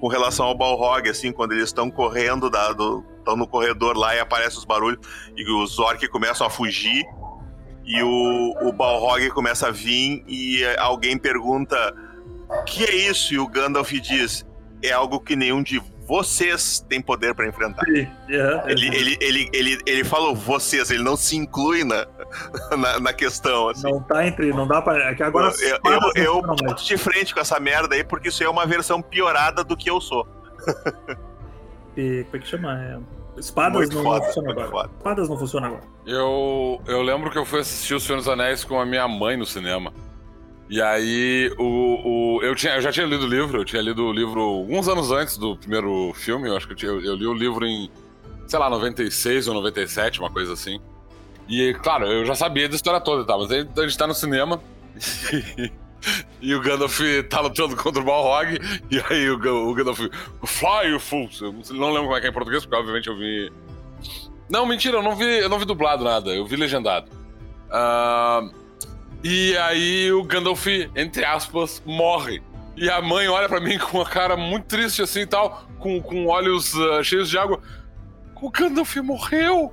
com 0.00 0.08
relação 0.08 0.46
ao 0.46 0.54
Balrog, 0.54 1.08
assim, 1.08 1.32
quando 1.32 1.52
eles 1.52 1.64
estão 1.64 1.90
correndo, 1.90 2.46
estão 2.46 3.36
no 3.36 3.46
corredor 3.46 3.96
lá 3.96 4.14
e 4.14 4.20
aparecem 4.20 4.58
os 4.58 4.64
barulhos, 4.64 5.00
e 5.34 5.50
os 5.50 5.78
orcs 5.78 6.08
começam 6.10 6.46
a 6.46 6.50
fugir, 6.50 7.02
e 7.84 8.02
o, 8.02 8.68
o 8.68 8.72
Balrog 8.72 9.28
começa 9.30 9.68
a 9.68 9.70
vir, 9.70 10.24
e 10.26 10.62
eh, 10.62 10.76
alguém 10.78 11.18
pergunta 11.18 11.94
o 12.48 12.62
que 12.64 12.84
é 12.84 12.94
isso? 12.94 13.34
E 13.34 13.38
o 13.38 13.46
Gandalf 13.46 13.90
diz: 13.92 14.46
é 14.82 14.92
algo 14.92 15.20
que 15.20 15.36
nenhum 15.36 15.62
de 15.62 15.82
vocês 16.06 16.84
tem 16.88 17.00
poder 17.00 17.34
pra 17.34 17.46
enfrentar. 17.46 17.84
Sim, 17.86 18.06
é, 18.28 18.62
Ele, 18.66 18.86
ele, 18.94 19.18
ele, 19.20 19.50
ele, 19.52 19.78
ele 19.86 20.04
falou 20.04 20.34
vocês, 20.34 20.90
ele 20.90 21.02
não 21.02 21.16
se 21.16 21.36
inclui 21.36 21.82
na, 21.82 22.06
na, 22.76 23.00
na 23.00 23.12
questão. 23.12 23.68
Assim. 23.68 23.90
Não 23.90 24.00
tá 24.02 24.26
entre. 24.26 24.50
Não 24.52 24.66
dá 24.66 24.82
pra. 24.82 25.10
É 25.10 25.14
que 25.14 25.22
agora. 25.22 25.52
eu 25.60 26.12
eu, 26.14 26.42
eu 26.66 26.74
de 26.74 26.96
frente 26.98 27.34
com 27.34 27.40
essa 27.40 27.58
merda 27.58 27.94
aí, 27.94 28.04
porque 28.04 28.28
isso 28.28 28.44
é 28.44 28.48
uma 28.48 28.66
versão 28.66 29.00
piorada 29.00 29.64
do 29.64 29.76
que 29.76 29.90
eu 29.90 30.00
sou. 30.00 30.26
E, 31.96 32.24
como 32.24 32.36
é 32.36 32.38
que 32.40 32.48
chama? 32.48 32.76
É, 32.82 32.98
espadas 33.36 33.90
não, 33.90 34.02
foda, 34.02 34.18
não 34.20 34.26
funcionam 34.26 34.50
agora. 34.52 34.68
foda. 34.70 34.90
Espadas 34.96 35.28
não 35.28 35.38
funcionam 35.38 35.68
agora. 35.68 35.82
Eu, 36.06 36.80
eu 36.86 37.02
lembro 37.02 37.30
que 37.30 37.38
eu 37.38 37.44
fui 37.44 37.60
assistir 37.60 37.94
O 37.94 38.00
Senhor 38.00 38.18
dos 38.18 38.28
Anéis 38.28 38.64
com 38.64 38.80
a 38.80 38.86
minha 38.86 39.06
mãe 39.08 39.36
no 39.36 39.46
cinema. 39.46 39.92
E 40.68 40.80
aí, 40.80 41.52
o, 41.58 42.36
o, 42.38 42.42
eu, 42.42 42.54
tinha, 42.54 42.74
eu 42.76 42.80
já 42.80 42.90
tinha 42.90 43.06
lido 43.06 43.24
o 43.24 43.28
livro, 43.28 43.58
eu 43.60 43.64
tinha 43.64 43.82
lido 43.82 44.02
o 44.04 44.12
livro 44.12 44.40
alguns 44.40 44.88
anos 44.88 45.10
antes 45.12 45.36
do 45.36 45.56
primeiro 45.56 46.12
filme. 46.14 46.48
Eu 46.48 46.56
acho 46.56 46.66
que 46.66 46.72
eu, 46.72 46.76
tinha- 46.76 46.90
eu, 46.92 47.00
eu 47.04 47.14
li 47.14 47.26
o 47.26 47.34
livro 47.34 47.66
em, 47.66 47.90
sei 48.46 48.58
lá, 48.58 48.70
96 48.70 49.46
ou 49.48 49.54
97, 49.54 50.20
uma 50.20 50.30
coisa 50.30 50.54
assim. 50.54 50.80
E, 51.48 51.74
claro, 51.82 52.06
eu 52.06 52.24
já 52.24 52.34
sabia 52.34 52.66
da 52.68 52.74
história 52.74 52.98
toda 53.00 53.22
e 53.22 53.26
tal, 53.26 53.40
mas 53.40 53.50
aí 53.50 53.68
a 53.76 53.80
gente 53.82 53.98
tá 53.98 54.06
no 54.06 54.14
cinema. 54.14 54.60
E 56.40 56.54
o 56.54 56.60
Gandalf 56.60 57.00
tá 57.28 57.40
lutando 57.40 57.76
contra 57.76 58.00
o 58.00 58.04
Balrog, 58.04 58.58
e 58.90 59.02
aí 59.10 59.30
o, 59.30 59.36
o 59.68 59.74
Gandalf, 59.74 60.00
fly, 60.44 60.90
you 60.90 61.00
fools! 61.00 61.40
Eu 61.40 61.52
não 61.70 61.88
lembro 61.88 62.04
como 62.04 62.16
é 62.16 62.20
que 62.20 62.26
é 62.26 62.30
em 62.30 62.32
português, 62.32 62.64
porque 62.64 62.76
obviamente 62.76 63.08
eu 63.08 63.16
vi 63.16 63.50
não, 64.48 64.66
mentira, 64.66 64.98
eu 64.98 65.02
não 65.02 65.16
vi, 65.16 65.24
eu 65.24 65.48
não 65.48 65.58
vi 65.58 65.64
dublado 65.64 66.04
nada, 66.04 66.30
eu 66.30 66.46
vi 66.46 66.56
legendado. 66.56 67.10
Ah, 67.70 68.42
e 69.22 69.56
aí 69.56 70.12
o 70.12 70.22
Gandalf, 70.22 70.66
entre 70.94 71.24
aspas, 71.24 71.82
morre. 71.84 72.42
E 72.76 72.90
a 72.90 73.00
mãe 73.00 73.28
olha 73.28 73.48
pra 73.48 73.60
mim 73.60 73.78
com 73.80 73.98
uma 73.98 74.06
cara 74.06 74.36
muito 74.36 74.66
triste 74.66 75.02
assim 75.02 75.20
e 75.20 75.26
tal, 75.26 75.66
com, 75.78 76.00
com 76.02 76.26
olhos 76.26 76.74
ah, 76.74 77.02
cheios 77.02 77.30
de 77.30 77.38
água. 77.38 77.60
O 78.40 78.50
Gandalf 78.50 78.96
morreu! 78.96 79.72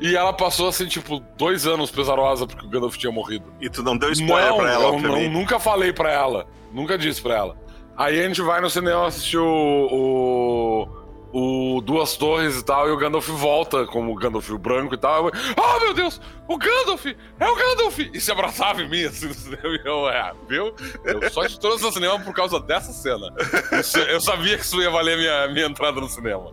E 0.00 0.16
ela 0.16 0.32
passou 0.32 0.68
assim, 0.68 0.86
tipo, 0.86 1.20
dois 1.36 1.66
anos 1.66 1.90
pesarosa 1.90 2.46
porque 2.46 2.66
o 2.66 2.68
Gandalf 2.68 2.96
tinha 2.96 3.12
morrido. 3.12 3.52
E 3.60 3.70
tu 3.70 3.82
não 3.82 3.96
deu 3.96 4.10
spoiler 4.10 4.48
não, 4.50 4.56
pra 4.56 4.72
ela, 4.72 4.84
eu 4.84 4.98
não, 4.98 5.30
nunca 5.30 5.58
falei 5.58 5.92
pra 5.92 6.10
ela. 6.10 6.46
Nunca 6.72 6.98
disse 6.98 7.22
pra 7.22 7.36
ela. 7.36 7.56
Aí 7.96 8.20
a 8.20 8.26
gente 8.26 8.42
vai 8.42 8.60
no 8.60 8.68
cinema 8.68 9.06
assistir 9.06 9.38
o, 9.38 9.46
o, 9.46 10.88
o 11.36 11.80
Duas 11.80 12.16
Torres 12.16 12.60
e 12.60 12.64
tal, 12.64 12.88
e 12.88 12.92
o 12.92 12.96
Gandalf 12.96 13.28
volta 13.28 13.84
como 13.86 14.12
o 14.12 14.14
Gandalf 14.14 14.48
branco 14.52 14.94
e 14.94 14.96
tal. 14.96 15.26
Eu, 15.26 15.32
oh, 15.58 15.80
meu 15.80 15.92
Deus! 15.92 16.20
O 16.46 16.56
Gandalf! 16.56 17.06
É 17.06 17.50
o 17.50 17.56
Gandalf! 17.56 17.98
E 17.98 18.20
se 18.20 18.30
abraçava 18.30 18.80
em 18.82 18.88
mim, 18.88 19.02
assim, 19.02 19.26
no 19.26 19.34
cinema. 19.34 19.66
E 19.66 19.80
eu, 19.84 20.08
é, 20.08 20.32
viu? 20.48 20.72
Eu 21.04 21.28
só 21.32 21.44
estou 21.44 21.76
no 21.76 21.90
cinema 21.90 22.20
por 22.20 22.32
causa 22.32 22.60
dessa 22.60 22.92
cena. 22.92 23.34
Isso, 23.72 23.98
eu 23.98 24.20
sabia 24.20 24.56
que 24.56 24.62
isso 24.62 24.80
ia 24.80 24.88
valer 24.90 25.18
minha, 25.18 25.48
minha 25.48 25.66
entrada 25.66 26.00
no 26.00 26.08
cinema. 26.08 26.52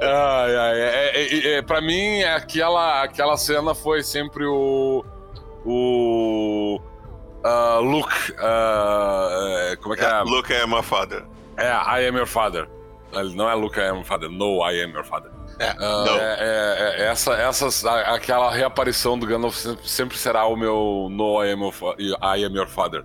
Ai, 0.00 0.56
ai, 0.56 0.80
é, 0.80 1.12
é, 1.16 1.48
é, 1.54 1.62
pra 1.62 1.80
mim, 1.80 2.22
aquela, 2.22 3.02
aquela 3.02 3.36
cena 3.36 3.74
foi 3.74 4.04
sempre 4.04 4.46
o. 4.46 5.04
O. 5.64 6.80
Uh, 7.44 7.80
Luke. 7.80 8.32
Uh, 8.34 9.76
como 9.82 9.94
é 9.94 9.96
que 9.96 10.04
é? 10.04 10.08
é? 10.08 10.22
Luke 10.22 10.52
é 10.52 10.64
my 10.64 10.82
father. 10.82 11.24
É, 11.56 11.70
I 11.70 12.06
am 12.06 12.16
your 12.16 12.26
father. 12.26 12.68
Ele 13.12 13.34
não 13.34 13.48
é 13.48 13.54
Luke, 13.54 13.78
I 13.78 13.84
am 13.84 13.96
your 13.96 14.04
father. 14.04 14.28
No, 14.28 14.68
I 14.68 14.82
am 14.82 14.92
your 14.92 15.04
father. 15.04 15.30
É, 15.58 15.72
uh, 15.72 16.08
é, 16.08 16.36
é, 16.38 17.02
é, 17.02 17.06
essa, 17.06 17.32
essas, 17.34 17.84
aquela 17.84 18.50
reaparição 18.50 19.18
do 19.18 19.26
Gandalf 19.26 19.56
sempre 19.82 20.16
será 20.16 20.46
o 20.46 20.56
meu 20.56 21.08
No, 21.10 21.42
I 21.42 21.52
am 21.52 21.62
your, 21.62 21.74
I 22.22 22.44
am 22.44 22.54
your 22.54 22.68
father. 22.68 23.04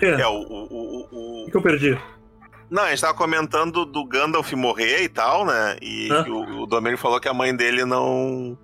É, 0.00 0.22
é 0.22 0.26
o, 0.26 0.32
o, 0.32 1.06
o, 1.12 1.44
o... 1.46 1.50
que 1.50 1.56
eu 1.56 1.62
perdi? 1.62 1.98
Não, 2.70 2.84
a 2.84 2.90
gente 2.90 3.02
tava 3.02 3.14
comentando 3.14 3.84
do 3.84 4.04
Gandalf 4.06 4.50
morrer 4.54 5.02
e 5.02 5.08
tal, 5.08 5.44
né? 5.44 5.76
E 5.82 6.10
o, 6.10 6.62
o 6.62 6.66
Domênio 6.66 6.98
falou 6.98 7.20
que 7.20 7.28
a 7.28 7.34
mãe 7.34 7.54
dele 7.54 7.84
não 7.84 8.58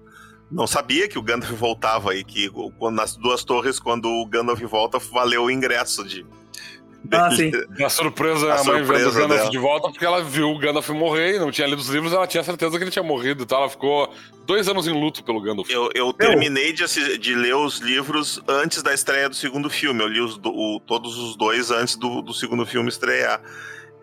não 0.50 0.66
sabia 0.66 1.06
que 1.06 1.18
o 1.18 1.22
Gandalf 1.22 1.52
voltava 1.52 2.14
e 2.14 2.24
que 2.24 2.48
quando, 2.78 2.96
nas 2.96 3.16
duas 3.16 3.44
torres, 3.44 3.78
quando 3.78 4.08
o 4.08 4.26
Gandalf 4.26 4.60
volta, 4.62 4.98
valeu 4.98 5.44
o 5.44 5.50
ingresso 5.50 6.02
de, 6.04 6.24
ah, 7.12 7.30
sim. 7.34 7.50
A 7.84 7.88
surpresa, 7.88 8.52
a, 8.52 8.60
a 8.60 8.64
mãe 8.64 8.82
vendo 8.82 9.08
o 9.08 9.12
Gandalf 9.12 9.40
dela. 9.40 9.50
de 9.50 9.58
volta, 9.58 9.88
porque 9.88 10.04
ela 10.04 10.22
viu 10.22 10.50
o 10.50 10.58
Gandalf 10.58 10.88
morrer 10.90 11.36
e 11.36 11.38
não 11.38 11.50
tinha 11.50 11.66
lido 11.66 11.78
os 11.78 11.88
livros, 11.88 12.12
ela 12.12 12.26
tinha 12.26 12.42
certeza 12.42 12.76
que 12.76 12.84
ele 12.84 12.90
tinha 12.90 13.02
morrido 13.02 13.42
e 13.42 13.46
tal. 13.46 13.60
Ela 13.60 13.70
ficou 13.70 14.12
dois 14.46 14.68
anos 14.68 14.86
em 14.86 14.92
luto 14.92 15.22
pelo 15.22 15.40
Gandalf. 15.40 15.68
Eu, 15.70 15.90
eu 15.94 16.12
terminei 16.12 16.72
de, 16.72 17.18
de, 17.18 17.34
ler 17.34 17.54
os 17.54 17.78
livros 17.78 18.42
antes 18.48 18.82
da 18.82 18.92
estreia 18.92 19.28
do 19.28 19.34
segundo 19.34 19.70
filme. 19.70 20.02
Eu 20.02 20.08
li 20.08 20.20
os, 20.20 20.38
o, 20.44 20.80
todos 20.86 21.16
os 21.16 21.36
dois 21.36 21.70
antes 21.70 21.96
do, 21.96 22.20
do 22.22 22.34
segundo 22.34 22.66
filme 22.66 22.88
estrear. 22.88 23.40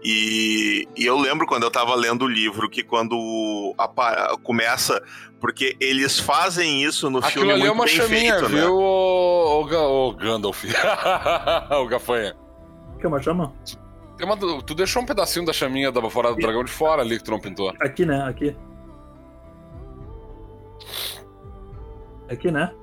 E, 0.04 0.88
e, 0.96 1.06
eu 1.06 1.18
lembro 1.18 1.48
quando 1.48 1.64
eu 1.64 1.72
tava 1.72 1.96
lendo 1.96 2.26
o 2.26 2.28
livro 2.28 2.70
que 2.70 2.84
quando 2.84 3.74
a, 3.78 4.38
começa. 4.44 5.02
Porque 5.40 5.76
eles 5.80 6.18
fazem 6.18 6.84
isso 6.84 7.10
no 7.10 7.20
Aquilo 7.20 7.32
filme. 7.32 7.52
Ali 7.52 7.62
muito 7.62 7.72
é 7.72 7.76
uma 7.76 7.86
bem 7.86 7.96
chaminha, 7.96 8.40
feito, 8.40 8.50
viu, 8.50 8.58
né? 8.58 8.68
o, 8.68 9.62
o, 9.62 10.10
o 10.10 10.14
Gandalf? 10.14 10.64
o 11.72 11.86
Gafanha. 11.88 12.45
Que 13.06 13.08
é 13.08 13.10
uma 13.10 13.22
chama? 13.22 13.54
Uma, 14.20 14.36
tu 14.64 14.74
deixou 14.74 15.04
um 15.04 15.06
pedacinho 15.06 15.46
da 15.46 15.54
chaminha 15.54 15.92
da 15.92 16.02
fora 16.10 16.30
do 16.34 16.38
dragão 16.38 16.64
de 16.64 16.72
fora 16.72 17.04
ali 17.04 17.20
que 17.20 17.24
tu 17.24 17.30
não 17.30 17.40
pintou. 17.40 17.72
Aqui, 17.80 18.04
né? 18.04 18.24
Aqui. 18.24 18.58
Aqui, 22.28 22.50
né? 22.50 22.74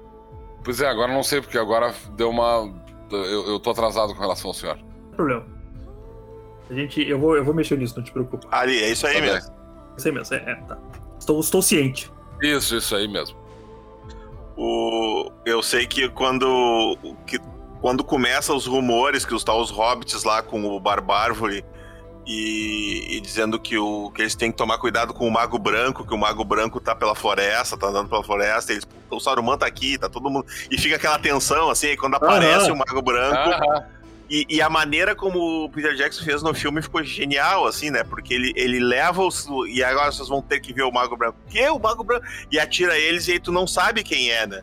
Pois 0.62 0.80
é, 0.80 0.86
agora 0.86 1.12
não 1.12 1.24
sei, 1.24 1.40
porque 1.40 1.58
agora 1.58 1.92
deu 2.12 2.30
uma. 2.30 2.72
Eu, 3.10 3.48
eu 3.48 3.58
tô 3.58 3.70
atrasado 3.70 4.14
com 4.14 4.20
relação 4.20 4.50
ao 4.50 4.54
senhor. 4.54 4.76
Não 4.76 4.84
tem 4.84 5.16
problema. 5.16 5.44
A 6.70 6.74
gente. 6.74 7.02
Eu 7.02 7.18
vou, 7.18 7.36
eu 7.36 7.44
vou 7.44 7.52
mexer 7.52 7.76
nisso, 7.76 7.96
não 7.96 8.04
te 8.04 8.12
preocupa. 8.12 8.46
Ali, 8.52 8.80
é 8.80 8.90
isso 8.92 9.04
aí 9.08 9.14
Tá 9.14 9.20
bem. 9.20 9.32
mesmo. 9.32 9.52
Isso 9.96 10.06
aí 10.08 10.14
mesmo, 10.14 10.36
é, 10.36 10.38
é, 10.38 10.54
tá. 10.54 10.78
Estou, 11.18 11.40
estou 11.40 11.60
ciente. 11.60 12.12
Isso, 12.40 12.76
isso 12.76 12.94
aí 12.94 13.08
mesmo. 13.08 13.36
O, 14.56 15.32
eu 15.44 15.60
sei 15.64 15.84
que 15.84 16.08
quando, 16.10 16.96
que, 17.26 17.40
quando 17.82 18.04
começam 18.04 18.56
os 18.56 18.64
rumores 18.64 19.26
que 19.26 19.34
os 19.34 19.42
tal 19.42 19.60
os 19.60 19.70
hobbits 19.70 20.22
lá 20.22 20.40
com 20.40 20.64
o 20.64 20.78
Barbárvore 20.78 21.64
e, 22.24 23.16
e 23.16 23.20
dizendo 23.20 23.58
que, 23.58 23.76
o, 23.76 24.12
que 24.12 24.22
eles 24.22 24.36
têm 24.36 24.52
que 24.52 24.56
tomar 24.56 24.78
cuidado 24.78 25.12
com 25.12 25.26
o 25.26 25.30
Mago 25.30 25.58
Branco, 25.58 26.06
que 26.06 26.14
o 26.14 26.16
Mago 26.16 26.44
Branco 26.44 26.80
tá 26.80 26.94
pela 26.94 27.16
floresta, 27.16 27.76
tá 27.76 27.88
andando 27.88 28.08
pela 28.08 28.22
floresta, 28.22 28.70
eles, 28.70 28.86
o 29.10 29.18
Saruman 29.18 29.58
tá 29.58 29.66
aqui, 29.66 29.98
tá 29.98 30.08
todo 30.08 30.30
mundo. 30.30 30.46
E 30.70 30.78
fica 30.78 30.94
aquela 30.94 31.18
tensão, 31.18 31.68
assim, 31.70 31.88
aí 31.88 31.96
quando 31.96 32.14
aparece 32.14 32.66
Aham. 32.66 32.74
o 32.74 32.78
Mago 32.78 33.02
Branco. 33.02 33.50
Aham. 33.50 33.84
E, 34.30 34.46
e 34.48 34.62
a 34.62 34.70
maneira 34.70 35.16
como 35.16 35.64
o 35.64 35.68
Peter 35.68 35.94
Jackson 35.96 36.24
fez 36.24 36.40
no 36.40 36.54
filme 36.54 36.80
ficou 36.80 37.02
genial, 37.02 37.66
assim, 37.66 37.90
né? 37.90 38.04
Porque 38.04 38.32
ele, 38.32 38.52
ele 38.54 38.78
leva 38.78 39.22
os. 39.22 39.46
E 39.68 39.82
agora 39.82 40.10
vocês 40.10 40.28
vão 40.28 40.40
ter 40.40 40.60
que 40.60 40.72
ver 40.72 40.84
o 40.84 40.92
Mago 40.92 41.16
Branco. 41.16 41.36
Que? 41.50 41.68
O 41.68 41.78
Mago 41.78 42.02
Branco? 42.02 42.24
E 42.50 42.58
atira 42.58 42.96
eles 42.96 43.26
e 43.26 43.32
aí 43.32 43.40
tu 43.40 43.52
não 43.52 43.66
sabe 43.66 44.04
quem 44.04 44.30
é, 44.30 44.46
né? 44.46 44.62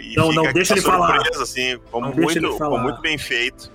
E 0.00 0.14
Não, 0.16 0.28
fica 0.30 0.42
não, 0.42 0.52
deixa 0.52 0.74
ele 0.74 0.80
falar. 0.82 1.20
assim, 1.40 1.72
ficou 1.72 2.00
Não, 2.00 2.10
deixa 2.12 2.40
muito, 2.40 2.56
falar. 2.58 2.82
muito 2.82 3.00
bem 3.00 3.18
feito. 3.18 3.70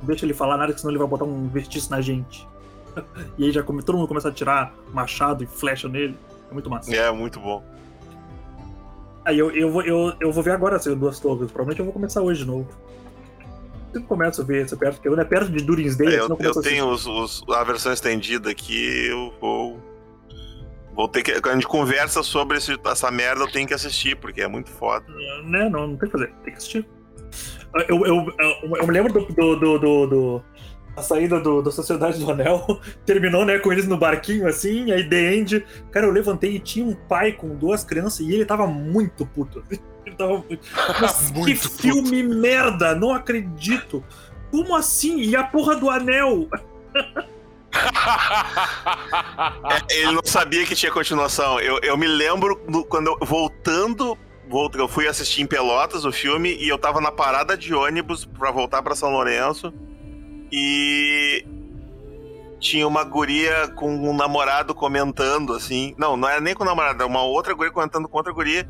Não 0.00 0.06
deixa 0.06 0.26
ele 0.26 0.34
falar 0.34 0.56
nada, 0.56 0.72
que 0.72 0.80
senão 0.80 0.90
ele 0.92 0.98
vai 0.98 1.06
botar 1.08 1.24
um 1.24 1.48
vertiço 1.48 1.90
na 1.90 2.00
gente. 2.00 2.46
E 3.38 3.44
aí 3.46 3.50
já 3.52 3.62
come, 3.62 3.82
todo 3.82 3.96
mundo 3.96 4.06
começa 4.08 4.28
a 4.28 4.32
tirar 4.32 4.74
machado 4.92 5.42
e 5.42 5.46
flecha 5.46 5.88
nele. 5.88 6.14
É 6.50 6.52
muito 6.52 6.68
massa. 6.68 6.94
É, 6.94 7.10
muito 7.10 7.40
bom. 7.40 7.64
Aí 9.24 9.38
eu, 9.38 9.50
eu, 9.52 9.70
vou, 9.70 9.82
eu, 9.82 10.12
eu 10.20 10.30
vou 10.32 10.42
ver 10.42 10.50
agora 10.50 10.76
essas 10.76 10.94
duas 10.94 11.18
torres. 11.18 11.50
Provavelmente 11.50 11.78
eu 11.78 11.84
vou 11.86 11.92
começar 11.94 12.20
hoje 12.20 12.40
de 12.40 12.46
novo. 12.46 12.68
Eu 13.88 13.94
sempre 14.00 14.08
começo 14.08 14.42
a 14.42 14.44
ver 14.44 14.64
essa 14.64 14.76
perto, 14.76 14.96
porque 14.96 15.08
quando 15.08 15.20
é 15.20 15.24
perto 15.24 15.50
de 15.50 15.62
Durin's 15.64 15.96
Day, 15.96 16.16
É, 16.16 16.20
eu, 16.20 16.36
eu 16.38 16.60
tenho 16.60 16.88
os, 16.90 17.06
os- 17.06 17.42
a 17.50 17.62
versão 17.64 17.92
estendida 17.92 18.50
aqui, 18.50 19.06
eu 19.06 19.32
vou. 19.40 19.78
Vou 20.94 21.08
ter 21.08 21.22
que. 21.22 21.32
Quando 21.40 21.52
a 21.52 21.54
gente 21.54 21.66
conversa 21.68 22.22
sobre 22.22 22.58
esse- 22.58 22.78
essa 22.84 23.10
merda, 23.10 23.42
eu 23.42 23.50
tenho 23.50 23.66
que 23.66 23.74
assistir, 23.74 24.16
porque 24.16 24.42
é 24.42 24.48
muito 24.48 24.70
foda. 24.70 25.04
assistir. 25.08 25.42
Né, 25.50 25.68
não, 25.68 25.86
não 25.88 25.96
tem 25.96 26.08
que 26.08 26.12
fazer, 26.12 26.28
tem 26.44 26.52
que 26.52 26.58
assistir. 26.58 26.86
Eu, 27.88 28.04
eu, 28.04 28.34
eu, 28.38 28.76
eu 28.76 28.86
me 28.86 28.92
lembro 28.92 29.12
do, 29.12 29.24
do, 29.26 29.56
do, 29.56 29.78
do- 29.78 30.06
do- 30.06 30.44
a 30.94 31.00
saída 31.00 31.40
do, 31.40 31.62
da 31.62 31.70
Sociedade 31.70 32.18
do 32.22 32.30
Anel. 32.30 32.78
Terminou, 33.06 33.46
né, 33.46 33.58
com 33.58 33.72
eles 33.72 33.88
no 33.88 33.96
barquinho 33.96 34.46
assim, 34.46 34.92
aí 34.92 35.08
The 35.08 35.34
End. 35.34 35.64
Cara, 35.90 36.04
eu 36.06 36.10
levantei 36.12 36.56
e 36.56 36.60
tinha 36.60 36.84
um 36.84 36.94
pai 36.94 37.32
com 37.32 37.56
duas 37.56 37.82
crianças 37.82 38.20
e 38.20 38.30
ele 38.34 38.44
tava 38.44 38.66
muito 38.66 39.24
puto. 39.24 39.64
Ele 40.04 40.16
tava 40.16 40.32
muito. 40.46 40.66
Mas 41.00 41.30
que 41.30 41.38
Muito 41.38 41.62
puto. 41.70 41.80
filme 41.80 42.22
merda! 42.24 42.92
Não 42.94 43.14
acredito! 43.14 44.04
Como 44.50 44.74
assim? 44.74 45.20
E 45.20 45.34
a 45.36 45.44
porra 45.44 45.76
do 45.76 45.88
anel? 45.88 46.48
É, 49.70 49.94
ele 50.00 50.12
não 50.12 50.22
sabia 50.24 50.64
que 50.66 50.74
tinha 50.74 50.92
continuação. 50.92 51.58
Eu, 51.60 51.78
eu 51.82 51.96
me 51.96 52.06
lembro 52.06 52.60
do- 52.68 52.84
quando 52.84 53.08
eu 53.08 53.18
voltando. 53.26 54.16
volt- 54.48 54.74
Eu 54.74 54.88
fui 54.88 55.06
assistir 55.08 55.42
em 55.42 55.46
Pelotas 55.46 56.04
o 56.04 56.12
filme 56.12 56.54
e 56.56 56.68
eu 56.68 56.76
tava 56.78 57.00
na 57.00 57.10
parada 57.10 57.56
de 57.56 57.74
ônibus 57.74 58.24
pra 58.24 58.50
voltar 58.50 58.82
pra 58.82 58.94
São 58.94 59.10
Lourenço. 59.10 59.72
E 60.52 61.44
tinha 62.60 62.86
uma 62.86 63.02
guria 63.04 63.68
com 63.68 63.92
um 63.94 64.14
namorado 64.14 64.74
comentando 64.74 65.54
assim. 65.54 65.94
Não, 65.98 66.16
não 66.16 66.28
era 66.28 66.40
nem 66.40 66.54
com 66.54 66.62
o 66.62 66.66
namorado, 66.66 66.96
era 67.02 67.06
uma 67.06 67.22
outra 67.22 67.54
guria 67.54 67.72
comentando 67.72 68.06
com 68.08 68.16
outra 68.18 68.32
guria. 68.32 68.68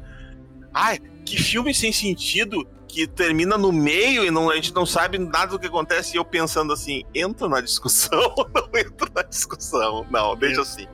Ai, 0.72 0.98
que 1.26 1.36
filme 1.42 1.74
sem 1.74 1.92
sentido 1.92 2.66
que 2.92 3.06
termina 3.06 3.56
no 3.56 3.72
meio 3.72 4.22
e 4.22 4.30
não, 4.30 4.50
a 4.50 4.54
gente 4.54 4.74
não 4.74 4.84
sabe 4.84 5.16
nada 5.18 5.52
do 5.52 5.58
que 5.58 5.66
acontece. 5.66 6.14
E 6.14 6.18
eu 6.18 6.24
pensando 6.24 6.72
assim: 6.74 7.02
entro 7.14 7.48
na 7.48 7.60
discussão 7.62 8.20
ou 8.36 8.48
não 8.54 8.68
entro 8.78 9.10
na 9.14 9.22
discussão? 9.22 10.06
Não, 10.10 10.36
deixa 10.36 10.60
assim. 10.60 10.86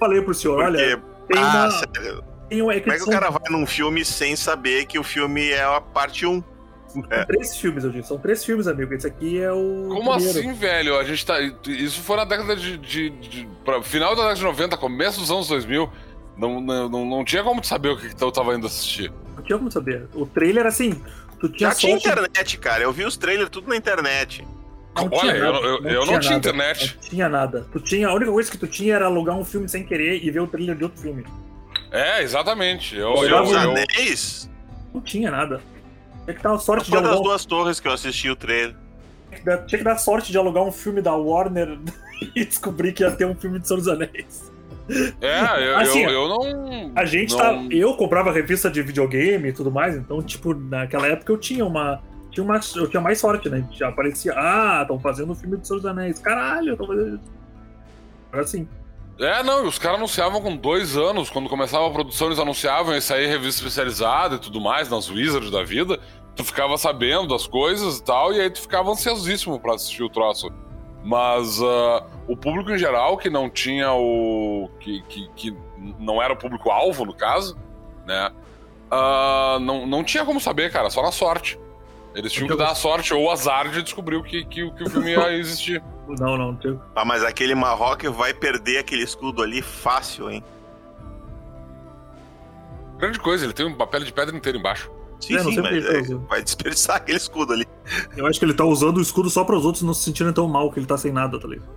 Falei 0.00 0.22
pro 0.22 0.32
senhor, 0.32 0.64
Porque, 0.64 0.82
olha, 0.82 1.02
tem 1.28 1.38
ah, 1.38 1.68
uma. 1.68 1.70
sério, 1.70 2.24
Tem 2.48 2.62
um, 2.62 2.70
é 2.70 2.76
que 2.76 2.80
como 2.80 2.92
é 2.94 2.96
que 2.96 3.02
o 3.02 3.04
são, 3.04 3.12
cara 3.12 3.30
vai 3.30 3.42
num 3.50 3.66
filme 3.66 4.04
sem 4.04 4.34
saber 4.34 4.86
que 4.86 4.98
o 4.98 5.04
filme 5.04 5.50
é 5.50 5.62
a 5.62 5.80
parte 5.80 6.24
1? 6.26 6.42
são 6.88 7.02
três 7.26 7.56
filmes, 7.56 7.84
eu 7.84 7.90
digo. 7.90 8.06
São 8.06 8.18
três 8.18 8.44
filmes, 8.44 8.66
amigo. 8.66 8.94
Esse 8.94 9.06
aqui 9.06 9.38
é 9.40 9.52
o. 9.52 9.88
Como 9.88 10.14
primeiro. 10.14 10.38
assim, 10.38 10.52
velho? 10.54 10.98
A 10.98 11.04
gente 11.04 11.26
tá. 11.26 11.36
Isso 11.66 12.00
foi 12.00 12.16
na 12.16 12.24
década 12.24 12.56
de. 12.56 12.78
de, 12.78 13.10
de 13.10 13.48
pra- 13.64 13.82
final 13.82 14.14
da 14.16 14.22
década 14.22 14.36
de 14.36 14.44
90, 14.44 14.76
começo 14.78 15.20
dos 15.20 15.30
anos 15.30 15.48
2000. 15.48 15.90
Não, 16.36 16.60
não, 16.60 16.88
não, 16.88 17.04
não 17.04 17.24
tinha 17.24 17.44
como 17.44 17.62
saber 17.62 17.90
o 17.90 17.96
que, 17.96 18.12
que 18.14 18.24
eu 18.24 18.32
tava 18.32 18.54
indo 18.54 18.66
assistir. 18.66 19.12
Não 19.36 19.42
tinha 19.42 19.56
como 19.58 19.70
saber. 19.70 20.08
O 20.14 20.26
trailer, 20.26 20.66
assim, 20.66 21.00
tu 21.40 21.48
tinha 21.48 21.70
Já 21.70 21.74
tinha 21.76 21.96
internet, 21.96 22.58
cara. 22.58 22.82
Eu 22.82 22.92
vi 22.92 23.04
os 23.04 23.16
trailers 23.16 23.50
tudo 23.50 23.68
na 23.68 23.76
internet. 23.76 24.46
Não 24.96 25.04
Olha, 25.10 25.20
tinha 25.20 25.34
eu, 25.34 25.52
nada, 25.52 25.66
eu, 25.66 25.84
eu 25.84 26.06
não 26.06 26.20
tinha 26.20 26.36
internet. 26.36 26.96
Não 27.02 27.10
tinha 27.10 27.28
nada. 27.28 27.66
Tu 27.72 27.80
tinha, 27.80 28.08
a 28.08 28.14
única 28.14 28.30
coisa 28.30 28.50
que 28.50 28.56
tu 28.58 28.66
tinha 28.66 28.94
era 28.94 29.06
alugar 29.06 29.36
um 29.36 29.44
filme 29.44 29.68
sem 29.68 29.84
querer 29.84 30.24
e 30.24 30.30
ver 30.30 30.40
o 30.40 30.46
trailer 30.46 30.76
de 30.76 30.84
outro 30.84 31.00
filme. 31.00 31.24
É, 31.90 32.22
exatamente. 32.22 32.96
Eu, 32.96 33.14
eu, 33.24 33.42
dos 33.42 33.50
eu- 33.52 33.58
Anéis? 33.58 34.50
Não 34.92 35.00
tinha 35.00 35.30
nada. 35.30 35.60
Tinha 36.24 36.34
que 36.36 36.42
dar 36.42 36.56
sorte 36.58 36.84
de 36.84 36.90
Foi 36.90 37.00
das 37.00 37.08
alugar. 37.10 37.20
um- 37.20 37.28
duas 37.30 37.44
torres 37.44 37.80
que 37.80 37.88
eu 37.88 37.92
assisti 37.92 38.30
o 38.30 38.36
trailer. 38.36 38.76
Tinha 39.28 39.38
que 39.40 39.44
dar- 39.44 39.66
tinha 39.66 39.78
que 39.78 39.84
dar 39.84 39.96
sorte 39.98 40.30
de 40.30 40.38
alugar 40.38 40.62
um 40.62 40.70
filme 40.72 41.02
da 41.02 41.12
Warner 41.14 41.76
e 42.34 42.44
descobrir 42.44 42.92
que 42.92 43.02
ia 43.02 43.10
ter 43.10 43.26
um 43.26 43.34
filme 43.34 43.58
de 43.58 43.66
Senhor 43.66 43.78
dos 43.80 43.88
Anéis. 43.88 44.52
É, 45.20 45.68
eu, 45.68 45.76
Assim, 45.80 46.02
eu, 46.02 46.10
eu 46.10 46.28
não. 46.28 46.92
A 46.94 47.04
gente 47.04 47.32
não- 47.32 47.38
tá. 47.38 47.64
Eu 47.70 47.94
comprava 47.96 48.30
revista 48.32 48.70
de 48.70 48.82
videogame 48.82 49.48
e 49.48 49.52
tudo 49.52 49.70
mais, 49.70 49.96
então, 49.96 50.22
tipo, 50.22 50.54
naquela 50.54 51.06
época 51.06 51.32
eu 51.32 51.38
tinha 51.38 51.64
uma. 51.64 52.00
Tinha 52.30 52.44
uma 52.44 52.58
eu 52.74 52.88
tinha 52.90 53.00
mais 53.00 53.20
sorte, 53.20 53.48
né? 53.48 53.64
Já 53.72 53.88
aparecia, 53.88 54.34
ah, 54.36 54.80
estão 54.82 54.98
fazendo 54.98 55.30
o 55.32 55.34
filme 55.36 55.56
do 55.56 55.64
Senhor 55.66 55.78
dos 55.78 55.86
Anéis. 55.86 56.18
Caralho, 56.18 56.72
estão 56.72 56.86
fazendo. 56.86 57.20
Agora 58.32 58.46
sim. 58.46 58.68
É, 59.20 59.44
não, 59.44 59.64
e 59.64 59.68
os 59.68 59.78
caras 59.78 59.98
anunciavam 59.98 60.40
com 60.40 60.56
dois 60.56 60.96
anos, 60.96 61.30
quando 61.30 61.48
começava 61.48 61.86
a 61.86 61.90
produção, 61.90 62.26
eles 62.26 62.38
anunciavam 62.40 62.96
isso 62.96 63.14
aí, 63.14 63.26
revista 63.26 63.60
especializada 63.62 64.34
e 64.34 64.38
tudo 64.40 64.60
mais, 64.60 64.88
nas 64.90 65.08
Wizards 65.08 65.52
da 65.52 65.62
vida. 65.62 66.00
Tu 66.34 66.42
ficava 66.42 66.76
sabendo 66.76 67.28
das 67.28 67.46
coisas 67.46 67.98
e 67.98 68.04
tal, 68.04 68.32
e 68.32 68.40
aí 68.40 68.50
tu 68.50 68.60
ficava 68.60 68.90
ansiosíssimo 68.90 69.60
pra 69.60 69.74
assistir 69.74 70.02
o 70.02 70.08
troço. 70.10 70.50
Mas 71.04 71.60
uh, 71.60 72.02
o 72.26 72.34
público 72.34 72.70
em 72.70 72.78
geral, 72.78 73.18
que 73.18 73.28
não 73.28 73.50
tinha 73.50 73.92
o. 73.92 74.70
que, 74.80 75.02
que, 75.02 75.28
que 75.36 75.56
não 75.98 76.22
era 76.22 76.32
o 76.32 76.36
público-alvo, 76.36 77.04
no 77.04 77.14
caso, 77.14 77.58
né? 78.06 78.30
Uh, 78.90 79.60
não, 79.60 79.86
não 79.86 80.02
tinha 80.02 80.24
como 80.24 80.40
saber, 80.40 80.72
cara, 80.72 80.88
só 80.88 81.02
na 81.02 81.12
sorte. 81.12 81.60
Eles 82.14 82.32
tinham 82.32 82.48
que 82.48 82.56
dar 82.56 82.70
a 82.70 82.74
sorte 82.74 83.12
ou 83.12 83.24
o 83.24 83.30
azar 83.30 83.68
de 83.68 83.82
descobrir 83.82 84.22
que, 84.22 84.44
que, 84.44 84.70
que 84.70 84.84
o 84.84 84.88
filme 84.88 85.10
ia 85.10 85.32
existir. 85.36 85.82
Não, 86.08 86.38
não, 86.38 86.56
tio. 86.56 86.80
Ah, 86.94 87.04
mas 87.04 87.22
aquele 87.22 87.54
Marroque 87.54 88.08
vai 88.08 88.32
perder 88.32 88.78
aquele 88.78 89.02
escudo 89.02 89.42
ali 89.42 89.60
fácil, 89.60 90.30
hein? 90.30 90.42
Grande 92.96 93.18
coisa, 93.18 93.44
ele 93.44 93.52
tem 93.52 93.66
um 93.66 93.74
papel 93.74 94.04
de 94.04 94.12
pedra 94.12 94.34
inteiro 94.34 94.56
embaixo. 94.56 94.90
Sim, 95.26 95.36
É, 95.36 95.42
sim, 95.42 95.60
mas 95.60 95.72
ele 95.72 95.82
tá 95.86 95.92
é, 95.94 96.00
usando. 96.00 96.26
vai 96.28 96.42
desperdiçar 96.42 96.96
aquele 97.02 97.18
escudo 97.18 97.52
ali. 97.52 97.66
Eu 98.16 98.26
acho 98.26 98.38
que 98.38 98.44
ele 98.44 98.54
tá 98.54 98.64
usando 98.64 98.98
o 98.98 99.00
escudo 99.02 99.28
só 99.30 99.44
para 99.44 99.56
os 99.56 99.64
outros 99.64 99.82
não 99.82 99.94
se 99.94 100.02
sentirem 100.04 100.32
tão 100.32 100.48
mal 100.48 100.70
que 100.72 100.78
ele 100.78 100.86
tá 100.86 100.96
sem 100.96 101.12
nada, 101.12 101.38
tá 101.38 101.46
ligado? 101.48 101.68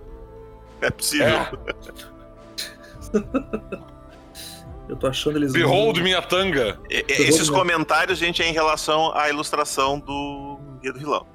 É 0.80 0.90
possível. 0.90 1.26
É. 1.26 1.50
Eu 4.88 4.96
tô 4.96 5.06
achando 5.06 5.36
eles. 5.36 5.52
Behold 5.52 5.98
minha 6.00 6.22
tanga! 6.22 6.78
E- 6.90 7.04
esses 7.08 7.50
né? 7.50 7.56
comentários, 7.58 8.18
gente, 8.18 8.42
é 8.42 8.48
em 8.48 8.52
relação 8.52 9.14
à 9.16 9.28
ilustração 9.28 9.98
do 9.98 10.58
Guia 10.80 10.92
do 10.92 10.98
Rilão. 10.98 11.26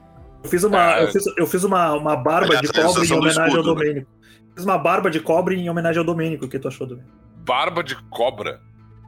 Eu 0.43 0.49
fiz 0.49 0.63
uma, 0.63 0.95
É. 0.99 1.03
eu 1.03 1.07
fiz, 1.11 1.23
eu 1.37 1.47
fiz 1.47 1.63
uma, 1.63 1.93
uma 1.93 2.15
barba 2.15 2.47
Aliás, 2.57 2.69
de 2.71 2.79
a 2.79 2.83
cobre 2.83 3.05
em 3.07 3.11
homenagem 3.13 3.41
ao 3.41 3.47
escudo, 3.47 3.75
né? 3.75 3.75
Domênico. 3.85 4.11
Fiz 4.55 4.65
uma 4.65 4.77
barba 4.77 5.09
de 5.11 5.19
cobre 5.19 5.55
em 5.55 5.69
homenagem 5.69 5.99
ao 5.99 6.05
Domênico. 6.05 6.45
O 6.45 6.49
que 6.49 6.57
tu 6.59 6.67
achou, 6.67 6.87
Domênico? 6.87 7.13
Barba 7.45 7.83
de 7.83 7.95
cobra. 8.09 8.59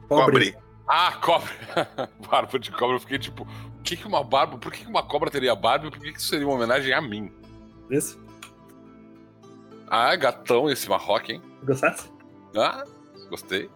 Cobre. 0.08 0.56
Ah, 0.88 1.12
cobra! 1.20 1.50
barba 2.30 2.58
de 2.58 2.70
cobra. 2.70 2.96
Eu 2.96 3.00
fiquei 3.00 3.18
tipo, 3.18 3.42
o 3.42 3.82
que, 3.82 3.96
que 3.96 4.06
uma 4.06 4.22
barba. 4.22 4.56
Por 4.58 4.72
que, 4.72 4.84
que 4.84 4.88
uma 4.88 5.02
cobra 5.02 5.30
teria 5.30 5.54
barba 5.54 5.86
e 5.86 5.90
por 5.90 5.98
que, 5.98 6.12
que 6.12 6.18
isso 6.18 6.28
seria 6.28 6.46
uma 6.46 6.54
homenagem 6.56 6.92
a 6.92 7.00
mim? 7.00 7.32
Esse? 7.90 8.16
Ah, 9.88 10.14
gatão 10.16 10.68
esse 10.70 10.88
Marroque, 10.88 11.32
hein? 11.34 11.42
Gostasse? 11.64 12.10
Ah, 12.56 12.84
gostei. 13.30 13.70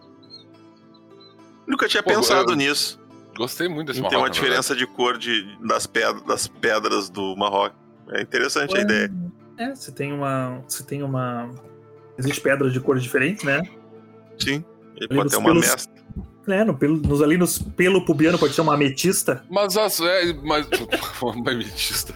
Nunca 1.67 1.87
tinha 1.87 2.03
Pô, 2.03 2.09
pensado 2.09 2.51
eu- 2.51 2.55
nisso. 2.55 2.99
Gostei 3.37 3.69
muito 3.69 3.87
desse 3.87 4.01
Tem 4.07 4.17
uma 4.17 4.29
diferença 4.29 4.75
de 4.75 4.85
cor 4.85 5.17
de, 5.17 5.57
das, 5.65 5.87
pedras, 5.87 6.21
das 6.23 6.47
pedras 6.47 7.09
do 7.09 7.33
Marrocos. 7.37 7.79
É 8.09 8.21
interessante 8.21 8.75
a 8.77 8.81
ideia. 8.81 9.09
É, 9.57 9.73
se 9.73 9.93
tem 9.93 10.11
uma. 10.11 10.61
Se 10.67 10.85
tem 10.85 11.01
uma. 11.01 11.49
Existe 12.17 12.41
pedras 12.41 12.73
de 12.73 12.79
cores 12.81 13.01
diferentes, 13.01 13.43
né? 13.45 13.61
Sim. 14.37 14.65
Ele 14.97 15.07
pode 15.07 15.29
ter 15.29 15.37
uma 15.37 15.45
pelos- 15.49 15.65
mestra. 15.65 16.00
É, 16.51 16.63
no 16.63 16.75
pelo, 16.75 16.97
nos, 16.97 17.21
ali 17.21 17.37
nos 17.37 17.57
pelo 17.59 18.03
pubiano 18.05 18.37
pode 18.37 18.53
ser 18.53 18.61
uma 18.61 18.73
ametista. 18.73 19.43
Mas 19.49 19.75
as. 19.77 19.99
É, 19.99 20.33
mas. 20.43 20.67
Uma 21.21 21.51
ametista. 21.51 22.13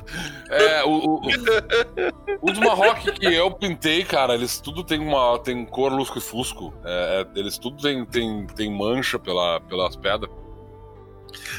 É, 0.49 0.83
o, 0.83 0.89
o, 0.89 1.15
o- 1.27 2.51
os 2.51 2.57
Marroque 2.59 3.11
que 3.11 3.25
eu 3.25 3.51
pintei, 3.51 4.03
cara, 4.03 4.33
eles 4.33 4.59
tudo 4.59 4.83
tem 4.83 4.99
uma. 4.99 5.37
tem 5.39 5.63
cor 5.65 5.91
lusco-fusco. 5.91 6.73
É, 6.83 7.25
é, 7.35 7.39
eles 7.39 7.57
tudo 7.57 7.81
tem, 7.81 8.03
tem, 8.05 8.47
tem 8.47 8.71
mancha 8.75 9.19
pela, 9.19 9.59
pelas 9.61 9.95
pedras. 9.95 10.31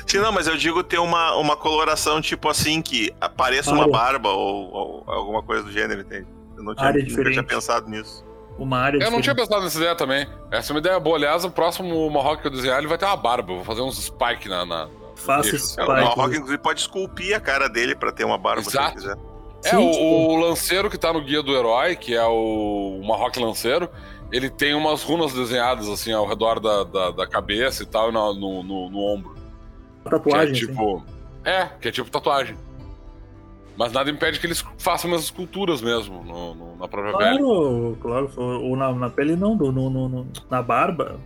Sim, 0.07 0.19
não, 0.19 0.33
mas 0.33 0.47
eu 0.47 0.57
digo 0.57 0.83
ter 0.83 0.99
uma, 0.99 1.37
uma 1.37 1.57
coloração 1.57 2.21
tipo 2.21 2.49
assim, 2.49 2.81
que 2.81 3.13
apareça 3.21 3.71
uma 3.73 3.87
barba 3.89 4.31
ou, 4.31 4.73
ou 4.73 5.05
alguma 5.07 5.43
coisa 5.43 5.65
do 5.65 5.71
gênero, 5.73 6.01
entende? 6.01 6.27
Eu 6.57 6.65
não 6.65 6.75
tinha, 6.75 6.93
nunca 6.93 7.31
tinha 7.31 7.43
pensado 7.45 7.89
nisso. 7.89 8.25
Uma 8.59 8.79
área 8.79 8.99
Eu 9.03 9.11
não 9.11 9.21
tinha 9.21 9.35
pensado 9.35 9.63
nessa 9.63 9.77
ideia 9.77 9.95
também. 9.95 10.27
Essa 10.51 10.73
é 10.73 10.75
uma 10.75 10.81
ideia 10.81 10.99
boa. 10.99 11.17
Aliás, 11.17 11.45
o 11.45 11.51
próximo 11.51 12.11
Marroque 12.11 12.43
que 12.43 12.49
eu 12.49 12.53
desenhar, 12.53 12.79
ele 12.79 12.87
vai 12.87 12.97
ter 12.97 13.05
uma 13.05 13.17
barba. 13.17 13.53
Eu 13.53 13.57
vou 13.57 13.65
fazer 13.65 13.83
uns 13.83 14.03
spike 14.03 14.49
na. 14.49 14.65
na 14.65 14.89
Faça. 15.17 15.57
É, 15.81 15.83
o 15.85 15.87
Vai, 15.87 16.03
Marrock, 16.05 16.35
inclusive, 16.35 16.59
pode 16.59 16.81
esculpir 16.81 17.35
a 17.37 17.41
cara 17.41 17.69
dele 17.69 17.95
pra 17.95 18.13
ter 18.13 18.25
uma 18.25 18.39
barba 18.39 18.63
se 18.63 18.69
ele 18.69 18.79
Exato. 18.79 18.97
quiser. 18.97 19.17
É, 19.65 19.71
Sim, 19.71 19.77
o, 19.77 19.91
tipo- 19.91 20.05
o 20.05 20.37
lanceiro 20.37 20.91
que 20.91 20.99
tá 20.99 21.13
no 21.13 21.23
guia 21.25 21.43
do 21.43 21.55
herói, 21.57 21.97
que 21.97 22.15
é 22.15 22.25
o, 22.25 23.01
o 23.03 23.07
Marroque 23.07 23.41
Lanceiro, 23.41 23.89
ele 24.31 24.49
tem 24.51 24.75
umas 24.75 25.03
runas 25.03 25.33
desenhadas 25.33 25.89
assim 25.89 26.13
ao 26.13 26.27
redor 26.27 26.61
da, 26.61 26.85
da, 26.85 27.11
da 27.11 27.27
cabeça 27.27 27.83
e 27.83 27.87
tal, 27.87 28.11
e 28.11 28.13
no, 28.13 28.35
no, 28.35 28.63
no- 28.63 28.91
no 28.91 28.99
ombro. 28.99 29.35
tatuagem. 30.05 30.53
que 30.55 30.61
é 30.61 30.65
assim. 30.65 30.67
tipo. 30.73 31.05
É, 31.45 31.65
que 31.81 31.89
é 31.89 31.91
tipo 31.93 32.11
tatuagem. 32.11 32.57
Mas 33.77 33.93
nada 33.93 34.11
impede 34.11 34.41
que 34.41 34.47
eles 34.47 34.65
façam 34.79 35.11
umas 35.11 35.23
esculturas 35.25 35.83
mesmo 35.83 36.25
no, 36.25 36.55
no- 36.55 36.77
na 36.77 36.89
própria 36.89 37.17
pele. 37.17 37.39
Claro, 37.39 37.99
claro. 38.01 38.31
Ou 38.37 38.77
na, 38.77 38.93
na 38.93 39.11
pele 39.11 39.37
não, 39.37 39.55
no, 39.55 39.91
no- 39.91 40.27
na 40.51 40.63
barba. 40.63 41.19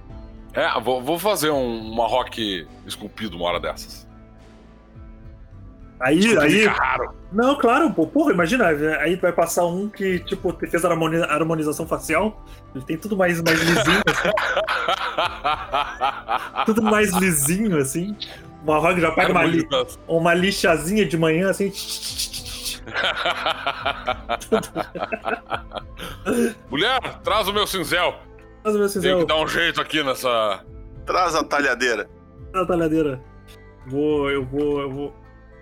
É, 0.52 0.68
vou, 0.80 1.00
vou 1.00 1.18
fazer 1.18 1.50
um 1.50 1.94
Marroque 1.94 2.66
esculpido 2.84 3.36
uma 3.36 3.46
hora 3.46 3.60
dessas. 3.60 4.08
Aí, 6.00 6.18
Esculpido 6.18 6.42
aí. 6.42 6.64
Carraro. 6.64 7.14
Não, 7.30 7.56
claro, 7.56 7.92
pô, 7.92 8.06
porra, 8.06 8.32
imagina, 8.32 8.66
aí 8.66 9.14
vai 9.16 9.32
passar 9.32 9.66
um 9.66 9.88
que, 9.88 10.18
tipo, 10.20 10.52
fez 10.66 10.84
a 10.84 10.88
harmoni- 10.88 11.22
harmonização 11.22 11.86
facial, 11.86 12.44
ele 12.74 12.82
tem 12.84 12.96
tudo 12.96 13.16
mais, 13.16 13.40
mais 13.42 13.60
lisinho, 13.60 14.02
tudo 16.66 16.82
mais 16.82 17.12
lisinho, 17.12 17.76
assim. 17.78 18.16
O 18.62 18.66
Marroque 18.66 19.00
já 19.00 19.10
pega 19.12 19.32
uma, 19.32 19.44
li- 19.44 19.66
uma 20.06 20.34
lixazinha 20.34 21.06
de 21.06 21.16
manhã, 21.16 21.48
assim. 21.50 21.70
Mulher, 26.70 27.00
traz 27.22 27.48
o 27.48 27.52
meu 27.52 27.66
cinzel. 27.66 28.14
Faz 28.62 28.74
o 28.74 28.78
meu 28.78 28.86
Tem 28.88 28.92
cinzel, 28.94 29.18
que 29.20 29.26
dar 29.26 29.36
um 29.40 29.48
jeito 29.48 29.80
aqui 29.80 30.02
nessa. 30.02 30.64
Traz 31.06 31.34
a 31.34 31.42
talhadeira. 31.44 32.08
na 32.52 32.64
talhadeira. 32.66 33.20
Vou, 33.86 34.30
eu 34.30 34.44
vou, 34.44 34.80
eu 34.80 34.90
vou 34.90 35.14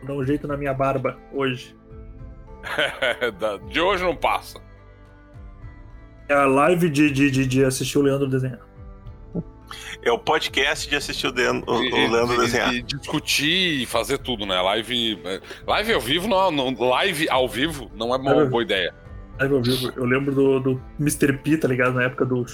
dar 0.02 0.14
um 0.14 0.24
jeito 0.24 0.46
na 0.48 0.56
minha 0.56 0.74
barba 0.74 1.16
hoje. 1.32 1.76
De 3.70 3.80
hoje 3.80 4.02
não 4.02 4.16
passa. 4.16 4.60
É 6.28 6.34
a 6.34 6.46
live 6.46 6.90
de, 6.90 7.10
de, 7.10 7.30
de, 7.30 7.46
de 7.46 7.64
assistir 7.64 7.98
o 7.98 8.02
Leandro 8.02 8.28
desenhar. 8.28 8.60
É 10.02 10.10
o 10.12 10.18
podcast 10.18 10.88
de 10.88 10.96
assistir 10.96 11.26
o, 11.26 11.32
Den- 11.32 11.62
o- 11.66 11.72
o 11.72 11.82
E- 11.82 11.88
e- 11.88 12.08
Leandro 12.08 12.34
e- 12.34 12.38
desenhar. 12.38 12.74
E 12.74 12.82
discutir 12.82 13.82
e 13.82 13.86
fazer 13.86 14.18
tudo, 14.18 14.44
né? 14.46 14.60
Live. 14.60 15.18
Live 15.66 15.92
ao 15.92 16.00
vivo 16.00 16.28
não, 16.28 16.50
não- 16.50 16.88
live 16.88 17.28
ao 17.30 17.48
vivo 17.48 17.90
não 17.94 18.14
é 18.14 18.18
uma 18.18 18.42
É. 18.42 18.44
boa 18.46 18.62
ideia. 18.62 18.94
Live 19.40 19.54
ao 19.54 19.62
vivo. 19.62 19.92
Eu 19.96 20.04
lembro 20.04 20.34
do, 20.34 20.60
do 20.60 20.82
Mr. 21.00 21.32
P, 21.38 21.56
tá 21.56 21.68
ligado? 21.68 21.94
Na 21.94 22.04
época 22.04 22.24
do 22.24 22.44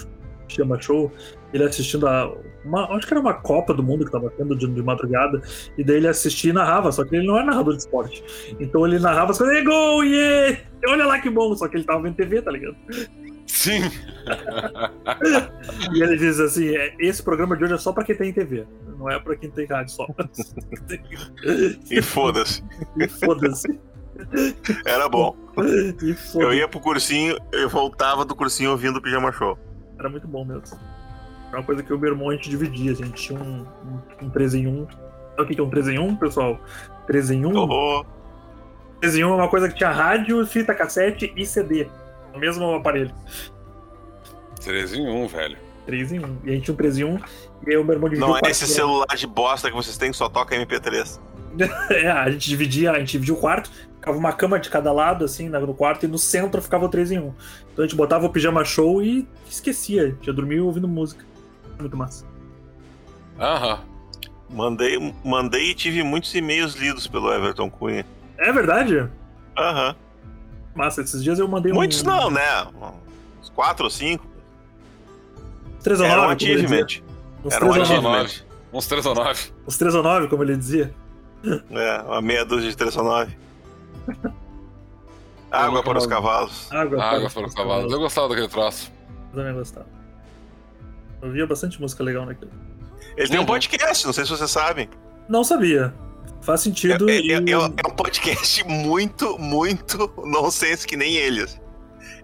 Chama 0.49 0.81
Show. 0.81 1.11
Ele 1.53 1.63
assistindo 1.65 2.07
a. 2.07 2.31
Uma, 2.65 2.85
acho 2.97 3.07
que 3.07 3.13
era 3.15 3.21
uma 3.21 3.33
Copa 3.35 3.73
do 3.73 3.83
Mundo 3.83 4.05
que 4.05 4.11
tava 4.11 4.29
tendo 4.37 4.57
de, 4.57 4.67
de 4.67 4.83
madrugada. 4.83 5.41
E 5.79 5.85
daí 5.85 5.97
ele 5.97 6.09
assistia 6.09 6.51
e 6.51 6.53
narrava, 6.53 6.91
só 6.91 7.05
que 7.05 7.15
ele 7.15 7.27
não 7.27 7.39
é 7.39 7.45
narrador 7.45 7.75
de 7.75 7.81
esporte. 7.83 8.25
Então 8.59 8.85
ele 8.87 8.99
narrava 8.99 9.31
as 9.31 9.39
coisas, 9.39 9.57
"É 9.57 9.63
gol, 9.63 10.03
yeah! 10.05 10.59
Olha 10.89 11.07
lá 11.07 11.21
que 11.21 11.31
bom! 11.31 11.55
Só 11.55 11.69
que 11.69 11.77
ele 11.77 11.85
tava 11.85 12.03
vendo 12.03 12.17
TV, 12.17 12.43
tá 12.43 12.51
ligado? 12.51 12.77
Sim. 13.55 13.83
E 15.93 16.03
ele 16.03 16.17
diz 16.17 16.41
assim: 16.41 16.75
"É, 16.75 16.95
esse 16.99 17.23
programa 17.23 17.57
de 17.57 17.65
hoje 17.65 17.75
é 17.75 17.79
só 17.79 17.93
pra 17.93 18.05
quem 18.05 18.17
tem 18.17 18.33
TV. 18.33 18.67
Não 18.99 19.09
é 19.11 19.19
pra 19.19 19.37
quem 19.37 19.51
tem 19.51 19.67
rádio 19.67 19.95
só. 19.95 20.07
E 21.91 22.03
foda-se. 22.03 22.65
e 22.97 23.07
foda-se. 23.07 23.79
Era 24.87 25.09
bom. 25.09 25.37
Eu 26.35 26.55
ia 26.55 26.67
pro 26.67 26.81
cursinho, 26.81 27.37
eu 27.53 27.69
voltava 27.69 28.25
do 28.25 28.35
cursinho 28.35 28.71
ouvindo 28.71 28.97
o 28.97 29.03
Pijama 29.03 29.31
Show. 29.31 29.59
Era 29.99 30.09
muito 30.09 30.27
bom 30.27 30.45
mesmo. 30.45 30.79
Era 31.49 31.59
uma 31.59 31.65
coisa 31.65 31.83
que 31.83 31.93
o 31.93 31.99
meu 31.99 32.13
irmão 32.13 32.31
a 32.31 32.35
gente 32.35 32.49
dividia. 32.49 32.93
A 32.93 32.95
gente 32.95 33.13
tinha 33.13 33.39
um, 33.39 33.67
um, 33.85 34.27
um 34.27 34.31
3 34.31 34.55
em 34.55 34.67
1. 34.67 34.87
Sabe 34.89 35.43
o 35.43 35.47
que 35.47 35.55
que 35.55 35.61
é 35.61 35.65
um 35.65 35.71
3 35.71 35.89
em 35.89 35.99
1, 35.99 36.17
pessoal? 36.17 36.59
3 37.07 37.31
em 37.31 37.47
1? 37.47 37.57
Oh, 37.57 38.05
3 39.01 39.17
em 39.17 39.25
1 39.25 39.29
é 39.29 39.35
uma 39.35 39.49
coisa 39.49 39.69
que 39.69 39.77
tinha 39.77 39.91
rádio, 39.91 40.45
fita 40.47 40.75
cassete 40.75 41.33
e 41.37 41.45
CD. 41.45 41.87
No 42.35 42.41
mesmo 42.41 42.75
aparelho. 42.75 43.15
3 44.63 44.95
em 44.95 45.09
1, 45.09 45.27
velho. 45.29 45.57
3 45.87 46.13
em 46.13 46.19
1. 46.21 46.39
E 46.45 46.51
a 46.51 46.53
gente 46.55 46.65
tinha 46.65 46.75
um 46.75 46.77
3 46.77 46.99
em 46.99 47.05
1. 47.05 47.17
E 47.67 47.71
aí 47.71 47.77
o 47.77 47.85
meu 47.85 47.95
irmão 47.95 48.09
dividiu 48.09 48.27
não 48.27 48.35
o 48.35 48.47
é 48.47 48.51
esse 48.51 48.67
celular 48.67 49.07
de 49.17 49.27
bosta 49.27 49.71
que 49.71 49.77
vocês 49.77 49.97
têm 49.97 50.11
que 50.11 50.17
só 50.17 50.29
toca 50.29 50.57
MP3. 50.57 51.21
É, 51.91 52.11
a 52.11 52.29
gente 52.31 52.49
dividia, 52.49 52.91
a 52.91 52.99
gente 52.99 53.13
dividia 53.13 53.33
o 53.33 53.37
quarto, 53.37 53.71
ficava 53.95 54.19
uma 54.19 54.33
cama 54.33 54.59
de 54.59 54.69
cada 54.69 54.91
lado, 54.91 55.25
assim, 55.25 55.49
na- 55.49 55.61
no 55.61 55.73
quarto, 55.73 56.05
e 56.05 56.09
no 56.09 56.19
centro 56.19 56.61
ficava 56.61 56.85
o 56.85 56.89
3 56.89 57.13
em 57.13 57.21
1. 57.21 57.33
Então 57.73 57.85
a 57.85 57.87
gente 57.87 57.95
botava 57.97 58.27
o 58.27 58.31
pijama 58.31 58.65
show 58.65 59.01
e 59.01 59.29
esquecia. 59.49 60.03
A 60.03 60.07
gente 60.07 60.27
ia 60.27 60.33
dormir 60.33 60.59
ouvindo 60.59 60.89
música. 60.89 61.25
Muito 61.79 61.97
massa. 61.97 62.27
Aham. 63.39 63.81
Mandei, 64.51 65.15
mandei 65.25 65.71
e 65.71 65.75
tive 65.75 66.03
muitos 66.03 66.35
e-mails 66.35 66.75
lidos 66.75 67.07
pelo 67.07 67.33
Everton 67.33 67.71
Cunha. 67.71 68.05
É 68.39 68.53
verdade? 68.53 69.09
Aham. 69.57 69.95
Massa, 70.75 71.01
esses 71.03 71.23
dias 71.23 71.39
eu 71.39 71.47
mandei 71.49 71.73
um. 71.73 71.75
Muitos 71.77 72.03
não, 72.03 72.31
né? 72.31 72.67
Uns 73.41 73.49
quatro 73.51 73.85
ou 73.85 73.91
cinco. 73.91 74.27
3 75.83 76.01
ou 76.01 76.07
Era 76.07 76.17
9, 76.17 76.29
um 76.29 76.31
achievement. 76.37 76.87
Uns 77.45 77.53
Era 77.55 77.65
um 77.67 77.73
3 77.73 77.91
ou 77.91 78.03
9. 78.03 78.17
achievement. 78.25 78.45
Uns 78.73 78.87
3 78.87 79.07
ou 79.07 79.15
9. 79.15 79.53
Os 79.67 79.77
3 79.77 79.95
ou 79.95 80.03
9, 80.03 80.29
como 80.29 80.43
ele 80.43 80.57
dizia. 80.57 80.95
É, 81.71 82.03
uma 82.03 82.23
meia 82.23 82.45
dúzia 82.45 82.71
de 82.71 82.77
3 82.77 82.97
ou 82.97 83.05
9. 83.05 83.37
Água 85.51 85.83
para 85.83 85.99
os 85.99 86.07
cavalos. 86.07 86.73
Água, 86.73 87.03
Água 87.03 87.31
para 87.31 87.47
os 87.47 87.55
cavalos. 87.55 87.93
Eu 87.93 87.99
gostava 87.99 88.29
daquele 88.29 88.49
troço. 88.49 88.91
Eu 89.33 89.39
também 89.39 89.55
gostava. 89.55 89.87
Eu 91.23 91.31
via 91.31 91.47
bastante 91.47 91.81
música 91.81 92.03
legal 92.03 92.27
naquilo. 92.27 92.51
Ele 93.17 93.29
tem 93.29 93.37
um 93.39 93.43
Uhum. 93.43 93.47
podcast, 93.47 94.05
não 94.07 94.13
sei 94.13 94.25
se 94.25 94.31
vocês 94.31 94.51
sabem. 94.51 94.89
Não 95.29 95.45
sabia. 95.45 95.95
Faz 96.45 96.61
sentido. 96.61 97.09
É, 97.09 97.17
é- 97.17 97.21
e... 97.21 97.33
é- 97.33 97.37
é 97.53 97.59
um 97.59 97.95
podcast 97.97 98.65
muito, 98.67 99.39
muito 99.39 100.11
nonsense 100.25 100.87
que 100.87 100.97
nem 100.97 101.15
eles. 101.17 101.61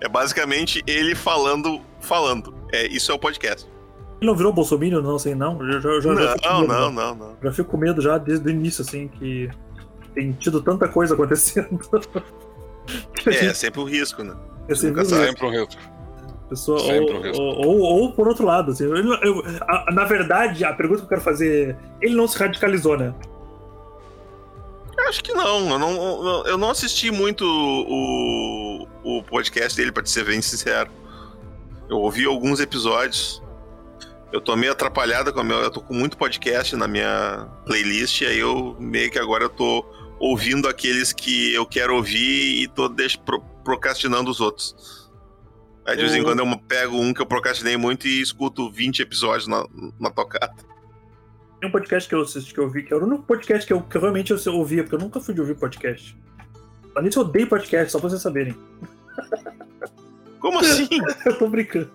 É 0.00 0.08
basicamente 0.08 0.82
ele 0.86 1.14
falando, 1.14 1.80
falando. 2.00 2.54
É, 2.72 2.86
isso 2.86 3.10
é 3.10 3.14
o 3.14 3.18
podcast. 3.18 3.66
Ele 4.20 4.30
não 4.30 4.36
virou 4.36 4.52
Bolsonaro, 4.52 5.02
não, 5.02 5.16
assim, 5.16 5.34
não? 5.34 5.58
Eu 5.64 5.80
já, 5.80 6.00
já, 6.00 6.12
não, 6.12 6.22
já 6.22 6.36
não, 6.42 6.60
medo, 6.60 6.72
não, 6.72 6.92
não, 6.92 7.14
não. 7.14 7.36
Já 7.42 7.52
fico 7.52 7.70
com 7.70 7.76
medo 7.78 8.00
já 8.02 8.18
desde 8.18 8.46
o 8.46 8.50
início, 8.50 8.82
assim, 8.82 9.08
que 9.08 9.48
tem 10.14 10.32
tido 10.32 10.60
tanta 10.62 10.86
coisa 10.88 11.14
acontecendo. 11.14 11.78
É, 13.26 13.32
gente 13.32 13.56
sempre 13.56 13.78
o 13.80 13.84
risco, 13.84 14.24
né? 14.24 14.34
é 14.68 14.74
sempre 14.74 15.04
sabe. 15.04 15.26
Sempre 15.26 15.46
um 15.46 15.50
risco. 15.50 15.80
Pessoa, 16.48 16.80
Sempre 16.80 17.12
ou, 17.14 17.18
um 17.20 17.22
risco. 17.22 17.42
ou, 17.42 17.66
ou, 17.66 17.78
ou 17.80 18.12
por 18.12 18.26
outro 18.26 18.44
lado, 18.44 18.72
assim, 18.72 18.82
eu- 18.84 18.96
eu- 18.96 19.44
a- 19.60 19.92
na 19.92 20.04
verdade, 20.04 20.64
a 20.64 20.72
pergunta 20.72 21.00
que 21.00 21.04
eu 21.04 21.08
quero 21.10 21.20
fazer, 21.20 21.76
ele 22.00 22.16
não 22.16 22.26
se 22.26 22.36
radicalizou, 22.36 22.96
né? 22.98 23.14
Acho 25.08 25.22
que 25.24 25.32
não. 25.32 25.70
Eu 25.70 25.78
não, 25.78 26.46
eu 26.46 26.58
não 26.58 26.70
assisti 26.70 27.10
muito 27.10 27.44
o, 27.44 28.86
o 29.02 29.22
podcast 29.24 29.76
dele, 29.76 29.90
pra 29.92 30.02
te 30.02 30.10
ser 30.10 30.24
bem 30.24 30.40
sincero. 30.40 30.90
Eu 31.88 31.98
ouvi 31.98 32.24
alguns 32.24 32.60
episódios. 32.60 33.42
Eu 34.32 34.40
tô 34.40 34.54
meio 34.54 34.70
atrapalhada 34.72 35.32
com 35.32 35.40
a 35.40 35.44
minha. 35.44 35.58
Eu 35.58 35.70
tô 35.70 35.80
com 35.80 35.94
muito 35.94 36.16
podcast 36.16 36.76
na 36.76 36.86
minha 36.86 37.48
playlist, 37.66 38.20
e 38.20 38.26
aí 38.26 38.38
eu 38.38 38.76
meio 38.78 39.10
que 39.10 39.18
agora 39.18 39.44
eu 39.44 39.48
tô 39.50 39.84
ouvindo 40.20 40.68
aqueles 40.68 41.12
que 41.12 41.52
eu 41.54 41.66
quero 41.66 41.96
ouvir 41.96 42.62
e 42.62 42.68
tô 42.68 42.88
deixa, 42.88 43.18
pro- 43.18 43.40
procrastinando 43.64 44.30
os 44.30 44.40
outros. 44.40 45.10
Aí 45.84 45.96
de 45.96 46.02
vez 46.02 46.14
em 46.14 46.22
quando 46.22 46.40
eu 46.40 46.58
pego 46.68 46.96
um 46.96 47.12
que 47.12 47.20
eu 47.20 47.26
procrastinei 47.26 47.76
muito 47.76 48.06
e 48.06 48.20
escuto 48.20 48.70
20 48.70 49.00
episódios 49.02 49.48
na, 49.48 49.66
na 49.98 50.10
tocada. 50.10 50.54
Tem 51.60 51.68
um 51.68 51.72
podcast 51.72 52.08
que 52.08 52.14
eu 52.14 52.22
assisti, 52.22 52.54
que 52.54 52.60
eu 52.60 52.70
vi, 52.70 52.82
que 52.82 52.94
era 52.94 53.04
o 53.04 53.06
único 53.06 53.22
podcast 53.24 53.66
que 53.66 53.72
eu, 53.72 53.82
que 53.82 53.96
eu 53.96 54.00
realmente 54.00 54.32
eu 54.32 54.54
ouvia, 54.54 54.82
porque 54.82 54.94
eu 54.94 54.98
nunca 54.98 55.20
fui 55.20 55.34
de 55.34 55.40
ouvir 55.40 55.54
podcast. 55.56 56.16
Além 56.94 57.08
disso, 57.08 57.20
eu 57.20 57.24
odeio 57.24 57.46
podcast, 57.46 57.92
só 57.92 58.00
pra 58.00 58.08
vocês 58.08 58.22
saberem. 58.22 58.56
Como 60.40 60.58
assim? 60.58 60.88
Eu 61.26 61.38
tô 61.38 61.48
brincando. 61.48 61.90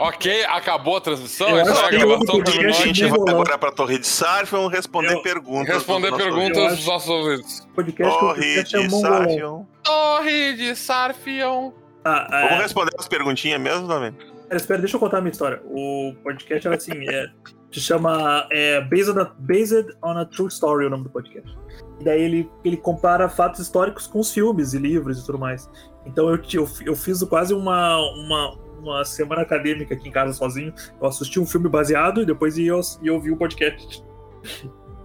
Ok, 0.00 0.44
acabou 0.46 0.96
a 0.96 1.00
transmissão? 1.00 1.48
Eu 1.48 1.58
Essa 1.58 1.82
é 1.82 1.84
a 1.84 1.90
gravação 1.90 2.34
outro 2.34 2.60
A 2.68 2.72
gente 2.72 3.04
vai 3.06 3.34
agora 3.34 3.56
pra 3.56 3.70
Torre 3.70 3.98
de 3.98 4.06
Sarf, 4.06 4.50
vamos 4.50 4.72
responder 4.72 5.12
Eu- 5.12 5.22
perguntas. 5.22 5.74
Responder 5.76 6.12
perguntas 6.16 6.76
dos 6.76 6.86
nossos 6.86 7.08
ouvintes. 7.08 7.68
Podcast, 7.72 8.18
Torre 8.18 8.58
é 8.58 8.62
de. 8.64 8.90
Sarfion. 8.90 9.64
Torre 9.84 10.52
de 10.54 10.74
Sarfion. 10.74 11.72
Ah, 12.04 12.26
Vamos 12.30 12.58
é, 12.58 12.62
responder 12.62 12.90
as 12.98 13.06
perguntinhas 13.06 13.60
mesmo, 13.60 13.86
também? 13.86 14.12
Espera, 14.18 14.56
espera, 14.56 14.80
deixa 14.80 14.96
eu 14.96 15.00
contar 15.00 15.18
a 15.18 15.20
minha 15.20 15.30
história. 15.30 15.62
O 15.66 16.12
podcast 16.24 16.66
era 16.66 16.76
assim, 16.76 17.08
é, 17.08 17.30
se 17.72 17.80
chama 17.80 18.46
é, 18.50 18.80
Based, 18.80 19.10
on 19.10 19.20
a, 19.20 19.24
Based 19.38 19.96
on 20.02 20.18
a 20.18 20.24
True 20.24 20.48
Story, 20.48 20.86
o 20.86 20.90
nome 20.90 21.04
do 21.04 21.10
podcast. 21.10 21.56
E 22.00 22.04
daí 22.04 22.22
ele, 22.22 22.50
ele 22.64 22.76
compara 22.76 23.28
fatos 23.28 23.60
históricos 23.60 24.06
com 24.06 24.20
os 24.20 24.32
filmes 24.32 24.72
e 24.72 24.78
livros 24.78 25.20
e 25.20 25.26
tudo 25.26 25.38
mais. 25.38 25.70
Então 26.04 26.28
eu, 26.28 26.40
eu, 26.52 26.68
eu 26.86 26.96
fiz 26.96 27.22
quase 27.24 27.54
uma, 27.54 27.96
uma, 27.98 28.58
uma 28.80 29.04
semana 29.04 29.42
acadêmica 29.42 29.94
aqui 29.94 30.08
em 30.08 30.12
casa 30.12 30.32
sozinho. 30.32 30.72
Eu 31.00 31.06
assisti 31.06 31.38
um 31.38 31.46
filme 31.46 31.68
baseado 31.68 32.22
e 32.22 32.26
depois 32.26 32.58
ia, 32.58 32.72
ia 33.02 33.12
ouvir 33.12 33.30
o 33.30 33.36
podcast. 33.36 34.02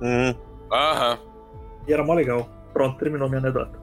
Hum. 0.02 0.34
Aham. 0.72 1.20
E 1.88 1.94
era 1.94 2.04
mó 2.04 2.14
legal. 2.14 2.50
Pronto, 2.74 2.98
terminou 2.98 3.30
minha 3.30 3.40
anedota. 3.40 3.80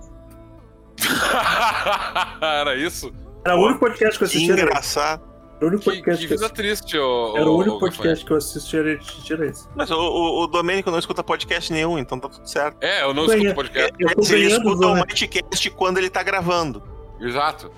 Era 2.42 2.76
isso? 2.76 3.12
Era 3.44 3.56
o 3.56 3.64
único 3.64 3.80
podcast 3.80 4.18
que 4.18 4.24
eu 4.24 4.28
Que 4.28 4.36
assisti. 4.36 4.52
Era, 4.52 4.62
engraçado. 4.62 5.31
Era 5.62 5.66
o 5.66 5.68
único 5.68 5.82
Que, 5.82 5.96
podcast 5.96 6.26
que 6.26 6.36
que, 6.36 6.44
eu 6.44 6.50
triste, 6.50 6.98
ô. 6.98 7.36
Era 7.36 7.48
o 7.48 7.56
único 7.56 7.76
ô, 7.76 7.78
podcast 7.78 8.24
que 8.24 8.32
eu 8.32 8.36
assisti, 8.36 8.76
era, 8.76 8.90
era 9.30 9.46
esse. 9.46 9.68
Mas 9.76 9.90
o, 9.90 9.96
o, 9.96 10.42
o 10.42 10.46
Domênico 10.48 10.90
não 10.90 10.98
escuta 10.98 11.22
podcast 11.22 11.72
nenhum, 11.72 11.98
então 11.98 12.18
tá 12.18 12.28
tudo 12.28 12.46
certo. 12.48 12.76
É, 12.80 13.02
eu 13.02 13.14
não 13.14 13.26
Ganha. 13.26 13.38
escuto 13.38 13.54
podcast. 13.54 13.92
Eu 13.98 14.10
Mas 14.16 14.30
ele 14.30 14.46
escuta 14.46 14.86
o 14.86 14.94
né? 14.94 15.04
Mightcast 15.06 15.70
quando 15.70 15.98
ele 15.98 16.10
tá 16.10 16.22
gravando. 16.22 16.82
Exato. 17.20 17.70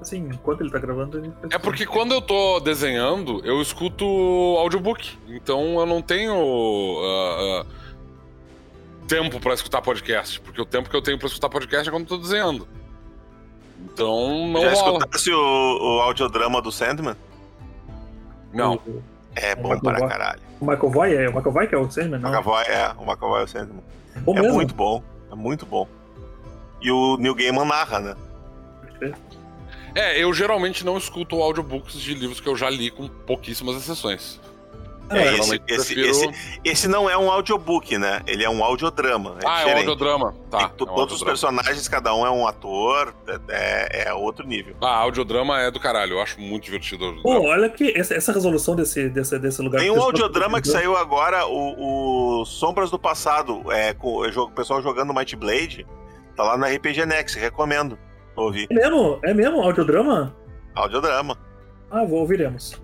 Assim, 0.00 0.28
enquanto 0.32 0.62
ele 0.62 0.70
tá 0.70 0.78
gravando, 0.78 1.18
ele 1.18 1.32
É 1.50 1.58
porque 1.58 1.84
quando 1.84 2.12
eu 2.12 2.22
tô 2.22 2.60
desenhando, 2.60 3.44
eu 3.44 3.60
escuto 3.60 4.06
audiobook. 4.58 5.18
Então 5.28 5.78
eu 5.78 5.84
não 5.84 6.00
tenho 6.00 6.32
ah, 7.02 7.36
ah, 7.40 7.66
tempo 9.06 9.40
pra 9.40 9.52
escutar 9.52 9.82
podcast. 9.82 10.40
Porque 10.40 10.62
o 10.62 10.64
tempo 10.64 10.88
que 10.88 10.96
eu 10.96 11.02
tenho 11.02 11.18
pra 11.18 11.26
escutar 11.26 11.50
podcast 11.50 11.86
é 11.86 11.92
quando 11.92 12.04
eu 12.04 12.08
tô 12.08 12.16
desenhando. 12.16 12.66
Então 13.98 14.48
não 14.48 14.60
Já 14.62 14.72
rola. 14.74 14.98
escutasse 14.98 15.30
o, 15.32 15.36
o 15.80 16.00
audiodrama 16.02 16.62
do 16.62 16.70
Sandman? 16.70 17.16
Não. 18.52 18.74
O, 18.86 19.02
É 19.34 19.54
bom 19.56 19.74
Michael 19.74 19.80
para 19.80 20.08
caralho. 20.08 20.40
o 20.60 20.64
McAvoy 20.64 21.14
é 21.14 21.28
o 21.28 21.32
McAvoy 21.32 21.66
que 21.66 21.74
é 21.74 21.78
o 21.78 21.90
Sandman, 21.90 22.18
O 22.18 22.22
não? 22.22 22.30
McAvoy 22.30 22.62
é, 22.64 22.92
o 22.96 23.02
McAvoy 23.02 23.40
é 23.40 23.44
o 23.44 23.48
Sandman. 23.48 23.82
Bom 24.22 24.36
É 24.36 24.40
mesmo. 24.40 24.54
muito 24.54 24.74
bom. 24.74 25.02
É 25.30 25.34
muito 25.34 25.66
bom. 25.66 25.86
E 26.80 26.90
o 26.90 27.16
Neil 27.18 27.34
Gaiman 27.34 27.64
narra, 27.64 27.98
né? 28.00 28.16
É, 29.94 30.22
eu 30.22 30.32
geralmente 30.32 30.84
não 30.84 30.96
escuto 30.96 31.42
audiobooks 31.42 32.00
de 32.00 32.14
livros 32.14 32.40
que 32.40 32.48
eu 32.48 32.56
já 32.56 32.70
li 32.70 32.90
com 32.90 33.08
pouquíssimas 33.08 33.76
exceções. 33.76 34.40
É, 35.10 35.18
é, 35.18 35.38
esse, 35.38 35.58
prefiro- 35.58 36.06
esse, 36.06 36.60
esse 36.64 36.88
não 36.88 37.08
é 37.08 37.16
um 37.16 37.30
audiobook, 37.30 37.96
né? 37.98 38.20
Ele 38.26 38.44
é 38.44 38.50
um 38.50 38.62
audiodrama. 38.62 39.36
É 39.42 39.46
ah, 39.46 39.50
é 39.50 39.54
um 39.54 39.58
diferente. 39.58 39.88
audiodrama. 39.88 40.34
Tá. 40.50 40.60
É 40.60 40.64
um 40.66 40.68
todos 40.68 40.88
os 40.88 41.22
audiodrama. 41.22 41.26
personagens, 41.26 41.88
cada 41.88 42.14
um 42.14 42.26
é 42.26 42.30
um 42.30 42.46
ator, 42.46 43.14
é, 43.48 44.08
é 44.08 44.14
outro 44.14 44.46
nível. 44.46 44.76
Ah, 44.80 44.96
audiodrama 44.98 45.60
é 45.60 45.70
do 45.70 45.80
caralho. 45.80 46.14
Eu 46.14 46.22
acho 46.22 46.40
muito 46.40 46.64
divertido. 46.64 47.16
Pô, 47.22 47.42
olha 47.42 47.68
que 47.68 47.92
essa, 47.98 48.14
essa 48.14 48.32
resolução 48.32 48.76
desse, 48.76 49.08
desse, 49.08 49.38
desse 49.38 49.62
lugar. 49.62 49.80
Tem 49.80 49.90
um 49.90 50.00
audiodrama 50.00 50.60
que 50.60 50.68
saiu 50.68 50.96
agora, 50.96 51.46
o, 51.46 52.40
o 52.40 52.44
Sombras 52.44 52.90
do 52.90 52.98
Passado, 52.98 53.62
é, 53.72 53.94
com 53.94 54.22
o 54.22 54.50
pessoal 54.50 54.82
jogando 54.82 55.14
Might 55.14 55.34
Blade. 55.36 55.86
Tá 56.36 56.44
lá 56.44 56.56
no 56.56 56.64
RPG 56.64 57.04
Next, 57.04 57.38
recomendo 57.38 57.98
ouvir. 58.36 58.68
É 58.70 58.74
mesmo? 58.74 59.18
É 59.24 59.34
mesmo? 59.34 59.60
Audiodrama? 59.60 60.34
Audiodrama. 60.74 61.36
Ah, 61.90 62.04
vou 62.04 62.20
ouviremos. 62.20 62.80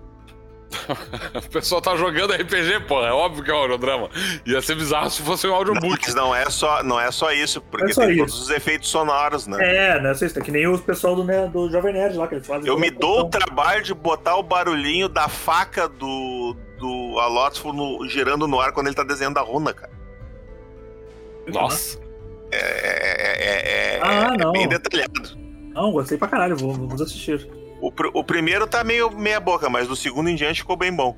O 1.45 1.49
pessoal 1.49 1.81
tá 1.81 1.95
jogando 1.95 2.33
RPG, 2.33 2.81
pô. 2.87 3.03
É 3.05 3.11
óbvio 3.11 3.43
que 3.43 3.51
é 3.51 3.53
um 3.53 3.57
audiodrama. 3.57 4.09
Ia 4.45 4.61
ser 4.61 4.75
bizarro 4.75 5.09
se 5.09 5.21
fosse 5.21 5.47
um 5.47 5.53
audiobook. 5.53 5.99
Mas 6.05 6.15
não 6.15 6.33
é 6.35 6.49
só, 6.49 6.83
não 6.83 6.99
é 6.99 7.11
só 7.11 7.31
isso, 7.31 7.61
porque 7.61 7.91
É 7.91 7.93
só 7.93 8.01
tem 8.01 8.11
isso. 8.11 8.19
todos 8.19 8.41
os 8.41 8.49
efeitos 8.49 8.89
sonoros, 8.89 9.47
né? 9.47 9.57
É, 9.95 10.01
né? 10.01 10.13
Vocês, 10.13 10.35
é 10.35 10.41
que 10.41 10.51
nem 10.51 10.67
o 10.67 10.77
pessoal 10.77 11.15
do, 11.15 11.23
né, 11.23 11.47
do 11.47 11.69
Jovem 11.69 11.93
Nerd 11.93 12.15
lá, 12.17 12.27
que 12.27 12.35
eles 12.35 12.47
fazem. 12.47 12.67
Eu 12.67 12.77
me 12.79 12.89
dou 12.91 13.21
o 13.21 13.29
trabalho 13.29 13.83
de 13.83 13.93
botar 13.93 14.35
o 14.37 14.43
barulhinho 14.43 15.07
da 15.09 15.27
faca 15.27 15.87
do, 15.87 16.55
do 16.79 17.19
Alótsfo 17.19 17.71
no, 17.73 18.07
girando 18.07 18.47
no 18.47 18.59
ar 18.59 18.71
quando 18.71 18.87
ele 18.87 18.95
tá 18.95 19.03
desenhando 19.03 19.37
a 19.37 19.41
runa, 19.41 19.73
cara. 19.73 19.91
Nossa. 21.47 21.99
É, 22.51 22.57
é- 22.57 23.95
é- 23.95 23.95
é- 23.97 23.99
Ah, 24.01 24.31
é 24.33 24.37
não. 24.37 24.51
bem 24.51 24.67
detalhado. 24.67 25.37
Não, 25.73 25.91
gostei 25.91 26.17
pra 26.17 26.27
caralho, 26.27 26.55
vou, 26.55 26.73
vamos 26.73 27.01
assistir. 27.01 27.47
O, 27.85 27.91
pr- 27.91 28.09
o 28.15 28.23
primeiro 28.23 28.65
tá 28.65 28.83
meio 28.83 29.11
meia 29.11 29.39
boca, 29.39 29.69
mas 29.69 29.87
do 29.87 29.95
segundo 29.95 30.27
em 30.27 30.35
diante 30.35 30.61
ficou 30.61 30.75
bem 30.75 30.91
bom. 30.91 31.15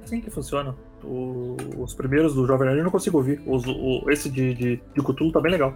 É 0.00 0.04
assim 0.04 0.20
que 0.20 0.30
funciona. 0.30 0.76
O- 1.02 1.56
os 1.78 1.92
primeiros 1.92 2.34
do 2.34 2.46
Jovem 2.46 2.66
Nerd 2.66 2.78
eu 2.78 2.84
não 2.84 2.90
consigo 2.92 3.16
ouvir. 3.18 3.40
Os- 3.44 3.66
o, 3.66 4.08
esse 4.08 4.30
de, 4.30 4.54
de, 4.54 4.76
de 4.76 5.02
Cthulhu 5.02 5.32
tá 5.32 5.40
bem 5.40 5.50
legal. 5.50 5.74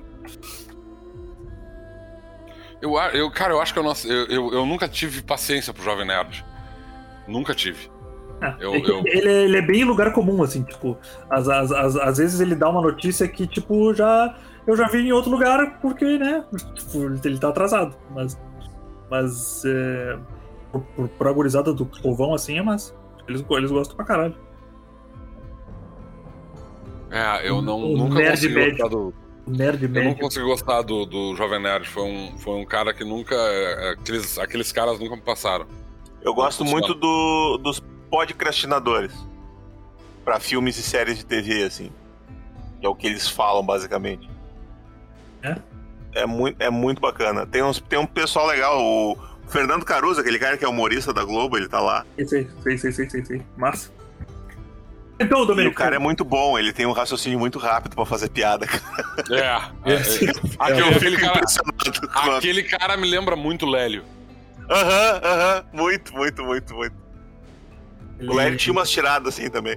Eu, 2.80 2.96
eu, 3.12 3.30
cara, 3.30 3.52
eu 3.52 3.60
acho 3.60 3.72
que 3.72 3.78
eu, 3.78 3.82
não, 3.82 3.92
eu, 4.04 4.26
eu, 4.26 4.52
eu 4.54 4.66
nunca 4.66 4.88
tive 4.88 5.22
paciência 5.22 5.72
pro 5.72 5.82
Jovem 5.82 6.06
Nerd. 6.06 6.44
Nunca 7.28 7.54
tive. 7.54 7.90
É, 8.40 8.54
Eu- 8.60 8.74
é 8.74 8.78
eu- 8.78 9.02
Ele, 9.06 9.28
ele 9.28 9.56
é 9.56 9.62
bem 9.62 9.84
lugar 9.84 10.12
comum, 10.12 10.42
assim, 10.42 10.62
tipo, 10.62 10.96
às, 11.30 11.48
às, 11.48 11.70
às, 11.72 11.96
às 11.96 12.18
vezes 12.18 12.40
ele 12.40 12.54
dá 12.54 12.68
uma 12.68 12.80
notícia 12.80 13.26
que, 13.28 13.46
tipo, 13.46 13.92
já 13.94 14.36
eu 14.66 14.76
já 14.76 14.86
vi 14.88 14.98
em 14.98 15.12
outro 15.12 15.30
lugar 15.30 15.80
porque, 15.80 16.04
né, 16.18 16.44
tipo, 16.74 16.98
ele 17.24 17.38
tá 17.38 17.48
atrasado, 17.48 17.96
mas, 18.10 18.36
mas 19.12 19.62
é, 19.66 20.18
por, 20.72 20.80
por, 20.96 21.08
por 21.10 21.28
a 21.28 21.32
gurizada 21.32 21.70
do 21.74 21.84
povão, 21.84 22.32
assim, 22.34 22.56
é 22.58 22.62
massa. 22.62 22.94
Eles, 23.28 23.44
eles 23.50 23.70
gostam 23.70 23.94
pra 23.94 24.06
caralho. 24.06 24.34
É, 27.10 27.46
eu 27.48 27.60
não, 27.60 27.78
O 27.92 27.96
nunca 27.96 28.14
nerd 28.14 28.30
consegui 28.30 28.54
médio. 28.54 28.70
gostar 28.78 28.88
do. 28.88 29.14
Nerd 29.46 29.82
Eu 29.82 29.88
não 29.90 29.94
médio. 30.02 30.18
consegui 30.18 30.46
gostar 30.46 30.82
do, 30.82 31.04
do 31.04 31.36
Jovem 31.36 31.60
Nerd. 31.60 31.86
Foi 31.88 32.04
um, 32.04 32.38
foi 32.38 32.54
um 32.54 32.64
cara 32.64 32.94
que 32.94 33.04
nunca. 33.04 33.34
é, 33.34 33.90
Aqueles, 33.90 34.38
aqueles 34.38 34.72
caras 34.72 34.98
nunca 34.98 35.14
me 35.14 35.22
passaram. 35.22 35.66
Eu 36.22 36.32
gosto 36.32 36.64
Não, 36.64 36.70
muito 36.70 36.94
do, 36.94 37.58
dos 37.58 37.80
podcastinadores 38.10 39.12
pra 40.24 40.40
filmes 40.40 40.78
e 40.78 40.82
séries 40.82 41.18
de 41.18 41.26
TV, 41.26 41.64
assim. 41.64 41.92
Que 42.80 42.86
é 42.86 42.88
o 42.88 42.94
que 42.94 43.06
eles 43.06 43.28
falam, 43.28 43.62
basicamente. 43.64 44.30
É? 45.42 45.56
É 46.14 46.26
muito, 46.26 46.60
é 46.62 46.68
muito 46.70 47.00
bacana. 47.00 47.46
Tem, 47.46 47.62
uns, 47.62 47.80
tem 47.80 47.98
um 47.98 48.06
pessoal 48.06 48.46
legal, 48.46 48.78
o 48.80 49.16
Fernando 49.48 49.84
Caruso, 49.84 50.20
aquele 50.20 50.38
cara 50.38 50.56
que 50.58 50.64
é 50.64 50.68
humorista 50.68 51.12
da 51.12 51.24
Globo, 51.24 51.56
ele 51.56 51.68
tá 51.68 51.80
lá. 51.80 52.04
Sei, 52.16 52.26
sei, 52.62 52.78
sei, 52.78 52.92
sei, 52.92 53.10
sei, 53.10 53.24
sei. 53.24 53.42
Massa. 53.56 53.90
Então, 55.20 55.40
E 55.40 55.42
o 55.42 55.46
Domenico, 55.46 55.76
cara 55.76 55.96
é 55.96 55.98
muito 55.98 56.24
bom, 56.24 56.58
ele 56.58 56.72
tem 56.72 56.84
um 56.86 56.92
raciocínio 56.92 57.38
muito 57.38 57.58
rápido 57.58 57.94
pra 57.94 58.04
fazer 58.04 58.28
piada. 58.30 58.66
cara. 58.66 58.82
É. 59.30 59.90
é, 59.92 59.94
é. 59.94 59.98
Aquele, 60.58 60.80
Eu 60.80 60.86
aquele 60.88 61.16
fico 61.16 61.32
cara, 62.12 62.36
aquele 62.38 62.62
cara 62.64 62.96
me 62.96 63.08
lembra 63.08 63.36
muito 63.36 63.64
Lélio. 63.66 64.04
Aham, 64.68 65.20
aham. 65.22 65.64
Muito, 65.72 66.12
muito, 66.14 66.44
muito, 66.44 66.74
muito. 66.74 66.94
ele- 68.18 68.28
O 68.30 68.34
Larry 68.34 68.56
tinha 68.56 68.72
umas 68.72 68.90
tiradas 68.90 69.34
assim 69.34 69.48
também. 69.50 69.76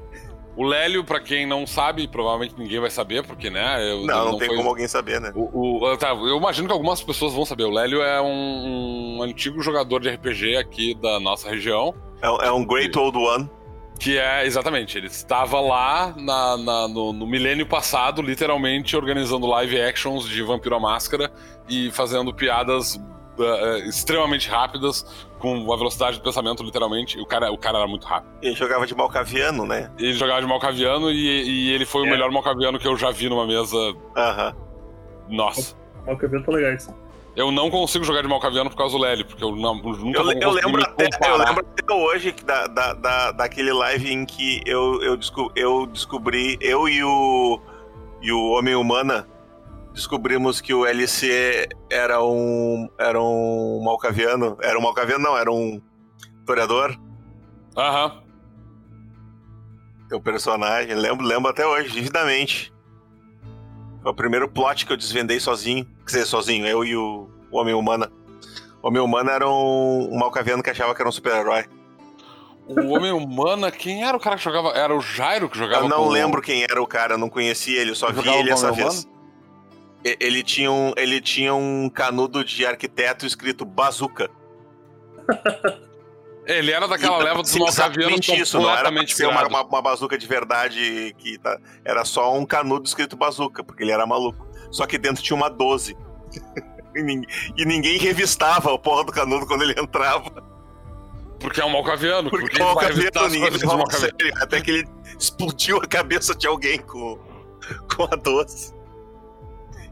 O 0.58 0.64
Lélio, 0.64 1.04
pra 1.04 1.20
quem 1.20 1.46
não 1.46 1.68
sabe, 1.68 2.08
provavelmente 2.08 2.56
ninguém 2.58 2.80
vai 2.80 2.90
saber, 2.90 3.26
porque, 3.26 3.50
né? 3.50 3.92
eu- 3.92 4.06
Não, 4.06 4.22
ele 4.24 4.32
não, 4.32 4.38
tem 4.38 4.48
foi- 4.48 4.58
como 4.58 4.70
alguém 4.70 4.88
saber, 4.88 5.20
né? 5.20 5.32
O, 5.36 5.84
o- 5.86 5.98
tá, 5.98 6.10
eu 6.12 6.38
imagino 6.38 6.68
que 6.68 6.74
algumas 6.74 7.02
pessoas 7.04 7.34
vão 7.34 7.44
saber. 7.46 7.66
O 7.66 7.72
Lélio 7.72 8.02
é 8.02 8.22
um, 8.22 9.18
um 9.18 9.24
antigo 9.24 9.62
jogador 9.62 10.00
de 10.00 10.10
RPG 10.10 10.56
aqui 10.58 10.94
da 10.96 11.20
nossa 11.20 11.50
região. 11.50 11.94
É, 12.22 12.30
um- 12.30 12.38
é 12.42 12.52
um 12.52 12.66
Great 12.66 12.98
Old 12.98 13.18
One. 13.18 13.50
Que 14.00 14.18
é, 14.18 14.46
exatamente, 14.46 14.98
ele 14.98 15.08
estava 15.08 15.60
lá 15.62 16.14
na, 16.18 16.58
na- 16.58 16.88
no, 16.88 17.14
no 17.14 17.26
milênio 17.26 17.66
passado, 17.66 18.22
literalmente 18.22 18.96
organizando 18.96 19.48
live 19.48 19.80
actions 19.82 20.28
de 20.28 20.42
Vampiro 20.44 20.76
à 20.76 20.80
Máscara 20.82 21.32
e 21.70 21.90
fazendo 21.92 22.34
piadas 22.34 23.00
eh, 23.40 23.80
extremamente 23.88 24.50
rápidas, 24.50 25.06
com 25.40 25.72
a 25.72 25.78
velocidade 25.78 26.18
de 26.18 26.24
pensamento, 26.24 26.64
literalmente. 26.64 27.20
O 27.20 27.26
cara, 27.26 27.52
o 27.52 27.58
cara 27.58 27.78
era 27.80 27.88
muito 27.88 28.06
rápido. 28.08 28.32
Ele 28.42 28.56
jogava 28.56 28.86
de 28.88 28.96
malcaviano, 28.96 29.66
né? 29.66 29.92
Ele 29.98 30.14
jogava 30.14 30.42
de 30.42 30.48
Malcaviano 30.48 31.12
e, 31.12 31.44
e 31.44 31.72
ele 31.72 31.86
foi 31.86 32.02
o 32.02 32.06
É. 32.06 32.10
melhor 32.10 32.32
Malcaviano 32.32 32.80
que 32.80 32.88
eu 32.88 32.96
já 32.98 33.12
vi 33.12 33.30
numa 33.30 33.46
mesa. 33.46 33.76
Aham. 34.16 34.56
Nossa. 35.30 35.76
Mas 36.06 36.16
o 36.16 36.20
campeonato 36.20 36.52
tá 36.52 36.58
legal 36.58 36.74
isso. 36.74 37.06
Eu 37.36 37.52
não 37.52 37.70
consigo 37.70 38.06
jogar 38.06 38.22
de 38.22 38.30
Malcaviano 38.30 38.70
por 38.70 38.78
causa 38.78 38.96
do 38.98 39.04
Lélio, 39.04 39.26
porque 39.26 39.44
eu 39.44 39.54
não, 39.56 39.76
nunca 39.76 40.20
Eu, 40.22 40.32
eu 40.40 40.52
lembro 40.52 40.82
até, 40.82 41.10
eu 41.28 41.36
lembro 41.38 41.66
até 41.78 41.94
hoje 41.94 42.32
da, 42.46 42.66
da, 42.68 42.94
da, 42.94 43.32
daquele 43.34 43.74
live 43.74 44.10
em 44.14 44.26
que 44.26 44.62
eu, 44.66 45.02
eu, 45.04 45.18
desco- 45.18 45.52
eu 45.54 45.86
descobri, 45.86 46.58
eu 46.62 46.88
e 46.88 47.04
o, 47.04 47.60
e 48.22 48.32
o 48.32 48.52
Homem 48.52 48.76
Humana 48.76 49.28
descobrimos 49.96 50.62
que 50.62 50.74
o 50.74 50.86
LC 50.86 51.68
era 51.90 52.22
um, 52.24 52.88
era 53.00 53.20
um 53.20 53.82
malcaviano. 53.84 54.58
Era 54.62 54.78
um 54.78 54.82
malcaviano, 54.82 55.24
não, 55.24 55.38
era 55.38 55.52
um 55.52 55.82
toreador. 56.46 56.96
Aham. 57.76 58.22
Teu 60.08 60.22
personagem, 60.22 60.94
lembro, 60.94 61.26
lembro 61.26 61.50
até 61.50 61.66
hoje, 61.66 61.90
vividamente. 61.90 62.72
Foi 64.04 64.12
o 64.12 64.16
primeiro 64.16 64.48
plot 64.48 64.86
que 64.86 64.94
eu 64.94 64.98
desvendei 64.98 65.40
sozinho. 65.40 65.84
Quer 66.06 66.06
dizer, 66.06 66.26
sozinho, 66.26 66.68
eu 66.68 66.86
e 66.86 66.96
o, 66.96 67.28
o 67.50 67.58
Homem 67.58 67.74
Humana. 67.74 68.12
O 68.84 68.88
Homem 68.88 69.02
Humana 69.02 69.32
era 69.32 69.50
um, 69.50 70.10
um 70.14 70.20
malcaviano 70.20 70.62
que 70.62 70.70
achava 70.70 70.94
que 70.94 71.02
era 71.02 71.10
um 71.10 71.12
super-herói. 71.12 71.66
O 72.68 72.94
Homem 72.94 73.12
Humana, 73.12 73.72
quem 73.72 74.04
era 74.04 74.16
o 74.16 74.20
cara 74.20 74.36
que 74.38 74.44
jogava? 74.44 74.70
Era 74.70 74.96
o 74.96 75.02
Jairo 75.02 75.50
que 75.50 75.58
jogava 75.58 75.84
Eu 75.86 75.90
não 75.90 76.04
com- 76.04 76.10
lembro 76.10 76.42
quem 76.42 76.64
era 76.64 76.82
o 76.82 76.86
cara, 76.88 77.18
não 77.18 77.30
conhecia 77.30 77.80
ele, 77.82 77.92
eu 77.92 77.96
só 77.96 78.12
vi 78.12 78.28
ele 78.30 78.52
essa 78.52 78.72
vez. 78.72 79.08
Ele 80.06 80.44
tinha, 80.44 80.72
um, 80.72 80.94
ele 80.96 81.20
tinha 81.20 81.56
um 81.56 81.90
canudo 81.90 82.44
de 82.44 82.64
arquiteto 82.64 83.26
escrito 83.26 83.66
Bazooka. 83.66 84.30
Ele 86.46 86.72
era 86.72 86.88
daquela 86.88 87.20
E 87.20 87.24
leva 87.24 87.42
dos 87.42 87.56
malcavianos 87.56 88.28
isso, 88.30 88.60
não 88.60 88.70
era 88.70 88.92
ser 89.08 89.26
uma, 89.26 89.38
pirados. 89.38 89.50
uma, 89.50 89.64
uma 89.64 89.82
bazuca 89.82 90.16
de 90.16 90.28
verdade 90.28 91.16
que 91.18 91.40
tá, 91.40 91.60
era 91.84 92.06
só 92.06 92.38
um 92.38 92.46
canudo 92.46 92.86
escrito 92.86 93.18
Bazooka, 93.18 93.64
porque 93.64 93.82
ele 93.82 93.92
era 93.92 94.06
maluco. 94.06 94.48
Só 94.70 94.86
que 94.86 95.00
dentro 95.00 95.24
tinha 95.24 95.36
uma 95.36 95.50
12. 95.50 95.98
e, 96.96 97.02
ninguém, 97.02 97.28
e 97.58 97.66
ninguém 97.66 97.98
revistava 97.98 98.72
o 98.72 98.78
porra 98.78 99.06
do 99.06 99.12
canudo 99.12 99.48
quando 99.48 99.64
ele 99.64 99.74
entrava. 99.80 100.44
Porque 101.40 101.60
é 101.60 101.66
um 101.66 101.70
malcaviano. 101.70 102.30
Porque 102.30 102.46
Porque 102.46 102.62
o 102.62 102.66
ele 102.66 102.76
vai 102.76 102.86
Malcaviano 102.86 103.28
ninguém 103.28 103.42
coisas 103.42 103.62
do 103.62 103.68
levava 103.68 103.74
a 103.74 103.78
malcaviano. 103.78 104.16
sério, 104.20 104.44
até 104.44 104.62
que 104.62 104.72
ele 104.72 104.88
explodiu 105.20 105.78
a 105.78 105.88
cabeça 105.88 106.36
de 106.36 106.46
alguém 106.46 106.78
com, 106.78 107.20
com 107.96 108.04
a 108.04 108.16
12. 108.16 108.75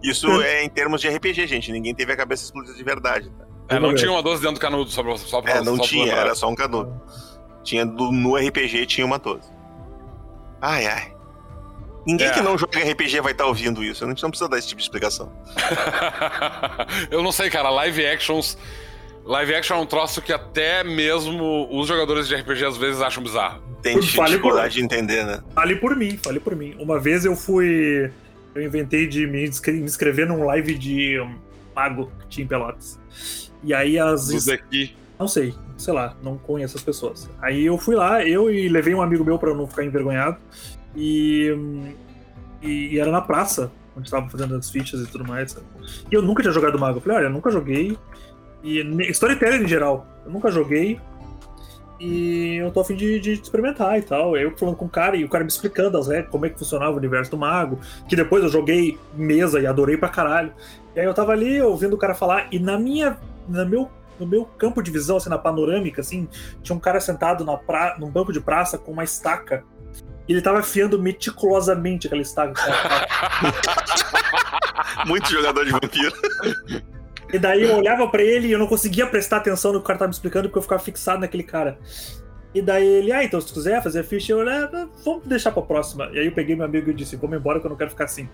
Isso 0.03 0.27
é 0.41 0.63
em 0.63 0.69
termos 0.69 0.99
de 1.01 1.07
RPG, 1.09 1.47
gente. 1.47 1.71
Ninguém 1.71 1.95
teve 1.95 2.11
a 2.11 2.15
cabeça 2.17 2.43
explodida 2.43 2.75
de 2.75 2.83
verdade. 2.83 3.29
tá? 3.29 3.45
É, 3.75 3.79
não 3.79 3.95
tinha 3.95 4.11
uma 4.11 4.21
12 4.21 4.41
dentro 4.41 4.55
do 4.55 4.59
canudo, 4.59 4.89
só 4.91 5.01
pra, 5.01 5.17
só 5.17 5.41
pra 5.41 5.53
É, 5.53 5.61
não 5.61 5.77
só 5.77 5.83
tinha, 5.83 6.13
era 6.13 6.35
só 6.35 6.49
um 6.49 6.55
canudo. 6.55 6.93
Tinha 7.63 7.85
do- 7.85 8.11
no 8.11 8.35
RPG 8.35 8.85
tinha 8.85 9.05
uma 9.05 9.17
12. 9.17 9.49
Ai, 10.61 10.85
ai. 10.85 11.13
Ninguém 12.05 12.27
É. 12.27 12.31
que 12.31 12.41
não 12.41 12.57
joga 12.57 12.77
RPG 12.79 13.21
vai 13.21 13.31
estar 13.31 13.45
ouvindo 13.45 13.81
isso. 13.81 14.03
A 14.03 14.09
gente 14.09 14.21
não 14.21 14.29
precisa 14.29 14.49
dar 14.49 14.57
esse 14.57 14.67
tipo 14.67 14.79
de 14.79 14.83
explicação. 14.85 15.31
eu 17.09 17.23
não 17.23 17.31
sei, 17.31 17.49
cara. 17.49 17.69
Live 17.69 18.05
actions. 18.05 18.57
Live 19.25 19.55
action 19.55 19.77
é 19.77 19.79
um 19.79 19.85
troço 19.85 20.21
que 20.21 20.33
até 20.33 20.83
mesmo 20.83 21.69
os 21.71 21.87
jogadores 21.87 22.27
de 22.27 22.35
RPG 22.35 22.65
às 22.65 22.75
vezes 22.77 23.01
acham 23.01 23.23
bizarro. 23.23 23.61
Tem 23.81 23.93
por- 23.93 24.01
dificuldade 24.03 24.73
de 24.75 24.83
entender, 24.83 25.25
né? 25.25 25.41
Fale 25.55 25.77
por 25.77 25.95
mim, 25.95 26.17
fale 26.21 26.39
por 26.41 26.55
mim. 26.55 26.75
Uma 26.79 26.99
vez 26.99 27.23
eu 27.23 27.35
fui. 27.35 28.11
Eu 28.55 28.61
inventei 28.61 29.07
de 29.07 29.25
me 29.27 29.47
inscre- 29.47 29.73
me 29.73 29.83
inscrever 29.83 30.27
num 30.27 30.43
live 30.45 30.75
de 30.77 31.19
um, 31.19 31.35
mago 31.75 32.11
que 32.21 32.27
tinha 32.27 32.45
em 32.45 32.47
Pelotas. 32.47 32.99
E 33.63 33.73
aí 33.73 33.97
as. 33.97 34.27
Do 34.27 34.45
daqui. 34.45 34.95
Não 35.19 35.27
sei, 35.27 35.53
sei 35.77 35.93
lá, 35.93 36.15
não 36.21 36.37
conheço 36.37 36.75
as 36.77 36.83
pessoas. 36.83 37.29
Aí 37.41 37.65
eu 37.65 37.77
fui 37.77 37.95
lá, 37.95 38.25
eu 38.27 38.49
e 38.51 38.67
levei 38.67 38.93
um 38.93 39.01
amigo 39.01 39.23
meu 39.23 39.39
pra 39.39 39.53
não 39.53 39.67
ficar 39.67 39.85
envergonhado. 39.85 40.37
E, 40.95 41.55
e, 42.61 42.93
e 42.95 42.99
era 42.99 43.11
na 43.11 43.21
praça, 43.21 43.71
onde 43.95 44.07
estavam 44.07 44.29
fazendo 44.29 44.55
as 44.55 44.69
fichas 44.69 45.01
e 45.01 45.07
tudo 45.07 45.25
mais. 45.25 45.51
sabe? 45.51 45.65
E 46.11 46.13
eu 46.13 46.21
nunca 46.21 46.41
tinha 46.41 46.53
jogado 46.53 46.77
mago. 46.77 46.97
Eu 46.97 47.01
falei, 47.01 47.17
olha, 47.19 47.25
eu 47.25 47.29
nunca 47.31 47.49
joguei. 47.51 47.97
E 48.63 48.79
storytelling 49.11 49.63
em 49.63 49.67
geral, 49.67 50.05
eu 50.25 50.31
nunca 50.31 50.51
joguei. 50.51 50.99
E 52.05 52.57
eu 52.57 52.69
tô 52.69 52.81
a 52.81 52.85
fim 52.85 52.97
de, 52.97 53.17
de 53.17 53.31
experimentar 53.31 53.97
e 53.97 54.01
tal. 54.01 54.35
Eu 54.35 54.57
falando 54.57 54.75
com 54.75 54.83
o 54.83 54.89
cara 54.89 55.15
e 55.15 55.23
o 55.23 55.29
cara 55.29 55.45
me 55.45 55.49
explicando 55.49 55.97
as 55.97 56.09
regras, 56.09 56.29
como 56.29 56.45
é 56.45 56.49
que 56.49 56.59
funcionava 56.59 56.91
o 56.91 56.97
universo 56.97 57.31
do 57.31 57.37
mago. 57.37 57.79
Que 58.09 58.15
depois 58.15 58.43
eu 58.43 58.49
joguei 58.49 58.99
mesa 59.13 59.61
e 59.61 59.65
adorei 59.65 59.95
pra 59.95 60.09
caralho. 60.09 60.51
E 60.93 60.99
aí 60.99 61.05
eu 61.05 61.13
tava 61.13 61.31
ali 61.31 61.61
ouvindo 61.61 61.93
o 61.93 61.97
cara 61.97 62.13
falar, 62.13 62.47
e 62.51 62.59
na 62.59 62.77
minha. 62.77 63.17
No 63.47 63.65
meu, 63.65 63.89
no 64.19 64.27
meu 64.27 64.43
campo 64.43 64.83
de 64.83 64.91
visão, 64.91 65.15
assim, 65.15 65.29
na 65.29 65.37
panorâmica, 65.37 66.01
assim, 66.01 66.27
tinha 66.61 66.75
um 66.75 66.79
cara 66.79 66.99
sentado 66.99 67.45
na 67.45 67.55
pra, 67.55 67.95
num 67.97 68.09
banco 68.09 68.33
de 68.33 68.41
praça 68.41 68.77
com 68.77 68.91
uma 68.91 69.05
estaca. 69.05 69.63
E 70.27 70.33
ele 70.33 70.41
tava 70.41 70.59
afiando 70.59 71.01
meticulosamente 71.01 72.07
aquela 72.07 72.21
estaca. 72.21 72.61
Muito 75.07 75.31
jogador 75.31 75.63
de 75.63 75.71
vampiro. 75.71 76.13
E 77.33 77.39
daí 77.39 77.63
eu 77.63 77.75
olhava 77.77 78.07
pra 78.07 78.21
ele 78.21 78.47
e 78.47 78.51
eu 78.51 78.59
não 78.59 78.67
conseguia 78.67 79.07
prestar 79.07 79.37
atenção 79.37 79.73
no 79.73 79.79
que 79.79 79.83
o 79.83 79.87
cara 79.87 79.99
tava 79.99 80.09
me 80.09 80.13
explicando 80.13 80.47
porque 80.47 80.59
eu 80.59 80.63
ficava 80.63 80.81
fixado 80.81 81.19
naquele 81.21 81.43
cara. 81.43 81.79
E 82.53 82.61
daí 82.61 82.85
ele, 82.85 83.11
ah, 83.11 83.23
então 83.23 83.41
se 83.41 83.47
tu 83.47 83.53
quiser 83.55 83.81
fazer 83.81 84.01
a 84.01 84.03
ficha, 84.03 84.31
eu 84.31 84.37
olhei, 84.37 84.53
ah, 84.53 84.87
vamos 85.03 85.25
deixar 85.25 85.51
pra 85.51 85.63
próxima. 85.63 86.09
E 86.13 86.19
aí 86.19 86.27
eu 86.27 86.31
peguei 86.31 86.55
meu 86.55 86.65
amigo 86.65 86.91
e 86.91 86.93
disse, 86.93 87.15
vamos 87.15 87.35
embora 87.37 87.59
que 87.59 87.65
eu 87.65 87.69
não 87.71 87.75
quero 87.77 87.89
ficar 87.89 88.05
assim. 88.05 88.29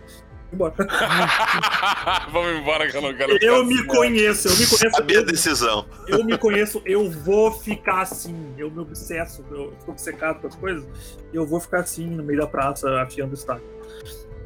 Embora. 0.51 0.73
Vamos 2.31 2.59
embora 2.59 2.89
que 2.89 2.97
eu 2.97 3.01
não 3.03 3.13
quero 3.15 3.33
ficar 3.33 3.45
Eu 3.45 3.55
assim, 3.57 3.67
me 3.67 3.75
né? 3.81 3.83
conheço, 3.85 4.47
eu 4.47 4.51
me 4.57 4.65
conheço. 4.65 4.89
Sabia 4.95 5.17
a 5.19 5.21
Eu, 5.21 5.25
decisão. 5.27 5.85
eu 6.07 6.25
me 6.25 6.37
conheço, 6.39 6.81
eu 6.85 7.07
vou 7.09 7.51
ficar 7.51 8.01
assim. 8.01 8.55
Eu 8.57 8.71
me 8.71 8.79
obsesso, 8.79 9.45
eu 9.51 9.71
fico 9.79 9.91
obcecado 9.91 10.41
com 10.41 10.47
as 10.47 10.55
coisas. 10.55 10.87
Eu 11.31 11.45
vou 11.45 11.59
ficar 11.59 11.81
assim 11.81 12.07
no 12.07 12.23
meio 12.23 12.39
da 12.39 12.47
praça 12.47 12.99
afiando 12.99 13.35
estaca. 13.35 13.61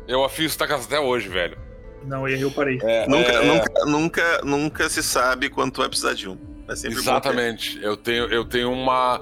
Eu 0.06 0.26
afio 0.26 0.46
estacas 0.46 0.84
até 0.86 1.00
hoje, 1.00 1.30
velho. 1.30 1.58
Não, 2.06 2.28
e 2.28 2.34
aí 2.36 2.42
eu 2.42 2.52
parei. 2.52 2.80
É, 2.84 3.08
Nunca, 3.08 3.32
é, 3.32 3.46
nunca, 3.46 3.86
nunca, 3.86 4.42
nunca 4.44 4.90
se 4.90 5.02
sabe 5.02 5.50
quando 5.50 5.72
tu 5.72 5.80
vai 5.82 5.88
precisar 5.90 6.14
de 6.14 6.28
um. 6.30 6.38
É 6.68 6.76
sempre 6.76 6.96
bom 6.98 7.02
ter. 7.04 7.10
Exatamente. 7.10 7.80
Eu 7.82 7.96
tenho, 7.98 8.26
eu 8.26 8.46
tenho 8.46 8.72
uma. 8.72 9.22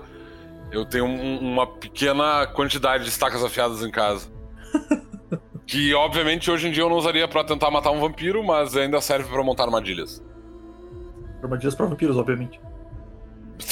Eu 0.71 0.85
tenho 0.85 1.05
um- 1.05 1.39
uma 1.39 1.67
pequena 1.67 2.47
quantidade 2.47 3.03
de 3.03 3.09
estacas 3.09 3.43
afiadas 3.43 3.81
em 3.83 3.91
casa. 3.91 4.27
que, 5.67 5.93
obviamente, 5.93 6.49
hoje 6.49 6.67
em 6.67 6.71
dia 6.71 6.83
eu 6.83 6.89
não 6.89 6.97
usaria 6.97 7.27
pra 7.27 7.43
tentar 7.43 7.69
matar 7.71 7.91
um 7.91 7.99
vampiro, 7.99 8.43
mas 8.43 8.75
ainda 8.75 8.99
serve 9.01 9.29
pra 9.29 9.43
montar 9.43 9.63
armadilhas. 9.63 10.23
Armadilhas 11.43 11.75
pra 11.75 11.85
vampiros, 11.87 12.17
obviamente. 12.17 12.59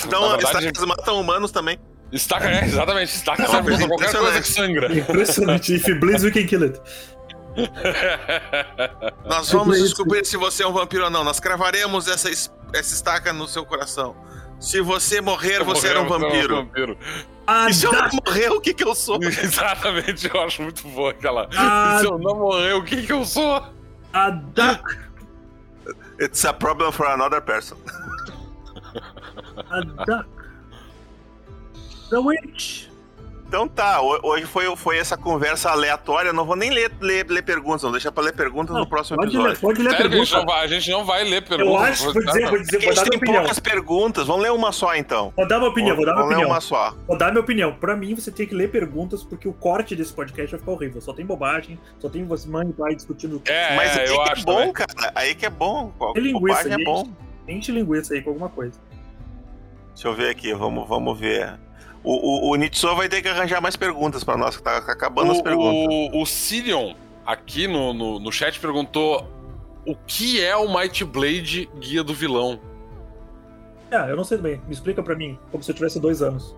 Então, 0.05 0.29
verdade, 0.29 0.65
estacas 0.67 0.85
matam 0.85 1.19
humanos 1.19 1.51
também. 1.51 1.77
estaca 2.11 2.49
é, 2.49 2.65
exatamente. 2.65 3.09
Estaca 3.09 3.43
É 3.43 3.47
serve 3.47 3.61
pra 3.63 3.77
coisa 3.77 3.87
qualquer 3.87 4.11
coisa 4.17 4.41
que 4.41 4.47
sangra. 4.47 4.97
Impressionante. 4.97 5.75
If 5.75 5.87
it 5.87 5.99
bleeds, 5.99 6.23
we 6.23 6.31
can 6.31 6.45
kill 6.45 6.63
it. 6.63 6.79
Nós 9.25 9.51
vamos 9.51 9.77
Isso. 9.77 9.85
descobrir 9.87 10.25
se 10.25 10.37
você 10.37 10.63
é 10.63 10.67
um 10.67 10.73
vampiro 10.73 11.05
ou 11.05 11.09
não. 11.09 11.23
Nós 11.23 11.39
cravaremos 11.39 12.07
essa, 12.07 12.29
es- 12.29 12.51
essa 12.73 12.93
estaca 12.93 13.31
no 13.33 13.47
seu 13.47 13.65
coração. 13.65 14.15
Se 14.59 14.81
você 14.81 15.21
morrer, 15.21 15.63
você 15.63 15.87
era 15.87 16.01
um 16.01 16.07
vampiro. 16.07 16.55
vampiro. 16.57 16.97
Ah, 17.47 17.69
E 17.69 17.73
se 17.73 17.85
eu 17.85 17.91
não 17.93 18.09
morrer, 18.25 18.49
o 18.51 18.61
que 18.61 18.73
que 18.73 18.83
eu 18.83 18.93
sou? 18.93 19.17
Exatamente, 19.23 20.29
eu 20.33 20.41
acho 20.41 20.61
muito 20.61 20.87
boa 20.89 21.11
aquela. 21.11 21.49
Ah. 21.55 21.97
Se 21.99 22.05
eu 22.05 22.19
não 22.19 22.35
morrer, 22.35 22.73
o 22.73 22.83
que 22.83 23.05
que 23.05 23.11
eu 23.13 23.25
sou? 23.25 23.63
a 24.11 24.29
duck, 24.31 24.83
It's 26.19 26.43
a 26.43 26.51
problem 26.53 26.91
for 26.91 27.07
another 27.07 27.41
person. 27.41 27.77
a 29.69 29.81
duck. 29.81 30.27
The 32.09 32.17
witch. 32.17 32.88
Então 33.49 33.67
tá, 33.67 33.99
ho- 33.99 34.19
hoje 34.21 34.45
foi, 34.45 34.75
foi 34.77 34.99
essa 34.99 35.17
conversa 35.17 35.71
aleatória. 35.71 36.31
Não 36.31 36.45
vou 36.45 36.55
nem 36.55 36.69
ler, 36.69 36.91
ler, 37.01 37.25
ler 37.27 37.41
perguntas, 37.41 37.81
não. 37.81 37.91
Deixa 37.91 38.11
pra 38.11 38.23
ler 38.23 38.33
perguntas 38.33 38.75
no 38.75 38.87
próximo 38.87 39.17
pode 39.17 39.29
episódio. 39.29 39.53
ler, 39.53 39.59
pode 39.59 39.81
ler 39.81 39.87
a 39.87 39.91
Sério, 39.97 40.09
que 40.11 40.15
a 40.15 40.19
gente, 40.19 40.31
não 40.31 40.37
pergunta. 40.37 40.53
vai, 40.53 40.63
a 40.63 40.67
gente 40.67 40.91
não 40.91 41.03
vai 41.05 41.23
ler 41.23 41.41
perguntas. 41.41 41.73
Eu 41.73 41.77
acho, 41.79 42.13
vou 42.13 42.25
dizer, 42.25 42.47
vou 42.47 42.59
dizer, 42.59 42.71
Porque 42.77 42.85
vou 42.85 42.91
a 42.91 42.95
dar 42.95 43.01
gente 43.01 43.09
minha 43.09 43.09
tem 43.09 43.17
opinião. 43.17 43.41
poucas 43.41 43.59
perguntas. 43.59 44.27
Vamos 44.27 44.43
ler 44.43 44.51
uma 44.51 44.71
só 44.71 44.95
então. 44.95 45.33
Vou 45.35 45.47
dar 45.47 45.57
minha 45.57 45.69
opinião, 45.71 45.95
vou 45.95 46.05
dar 46.05 46.11
minha 46.13 46.21
Vamos 46.25 46.29
ler 46.29 46.35
opinião. 46.43 46.55
uma 46.55 46.61
só. 46.61 46.95
Vou 47.07 47.17
dar 47.17 47.31
minha 47.31 47.41
opinião. 47.41 47.73
Pra 47.73 47.95
mim, 47.95 48.13
você 48.13 48.31
tem 48.31 48.45
que 48.45 48.53
ler 48.53 48.69
perguntas, 48.69 49.23
porque 49.23 49.47
o 49.47 49.53
corte 49.53 49.95
desse 49.95 50.13
podcast 50.13 50.51
vai 50.51 50.59
ficar 50.59 50.71
horrível. 50.71 51.01
Só 51.01 51.11
tem 51.11 51.25
bobagem, 51.25 51.79
só 51.97 52.07
tem 52.07 52.23
você 52.23 52.47
mãe 52.47 52.69
e 52.69 52.73
pai 52.73 52.93
discutindo. 52.93 53.41
É, 53.47 53.75
Mas 53.75 53.97
é, 53.97 54.01
aí 54.01 54.07
eu 54.09 54.23
que 54.25 54.29
acho 54.31 54.41
é 54.43 54.45
bom, 54.45 54.55
também. 54.57 54.73
cara. 54.73 55.11
Aí 55.15 55.33
que 55.33 55.45
é 55.47 55.49
bom. 55.49 55.91
Tem 56.13 56.21
linguiça, 56.21 56.69
é 56.71 56.77
bom. 56.83 57.09
Enche 57.47 57.71
linguiça 57.71 58.13
aí 58.13 58.21
com 58.21 58.29
alguma 58.29 58.49
coisa. 58.49 58.79
Deixa 59.95 60.07
eu 60.07 60.13
ver 60.13 60.29
aqui, 60.29 60.53
vamos, 60.53 60.87
vamos 60.87 61.19
ver. 61.19 61.59
O, 62.03 62.49
o, 62.49 62.51
o 62.51 62.55
Nitsuo 62.55 62.95
vai 62.95 63.09
ter 63.09 63.21
que 63.21 63.27
arranjar 63.27 63.61
mais 63.61 63.75
perguntas 63.75 64.23
para 64.23 64.37
nós, 64.37 64.55
que 64.55 64.63
tá 64.63 64.77
acabando 64.77 65.29
o, 65.29 65.31
as 65.31 65.41
perguntas. 65.41 65.93
O, 66.13 66.21
o 66.21 66.25
Sirion, 66.25 66.93
aqui 67.25 67.67
no, 67.67 67.93
no, 67.93 68.19
no 68.19 68.31
chat, 68.31 68.59
perguntou 68.59 69.27
o 69.85 69.95
que 69.95 70.43
é 70.43 70.55
o 70.55 70.73
Might 70.73 71.03
Blade 71.03 71.69
Guia 71.79 72.03
do 72.03 72.13
Vilão? 72.13 72.59
Ah, 73.91 74.07
eu 74.07 74.15
não 74.15 74.23
sei 74.23 74.37
bem. 74.37 74.61
Me 74.67 74.73
explica 74.73 75.01
para 75.01 75.15
mim, 75.15 75.37
como 75.51 75.63
se 75.63 75.71
eu 75.71 75.75
tivesse 75.75 75.99
dois 75.99 76.21
anos. 76.21 76.55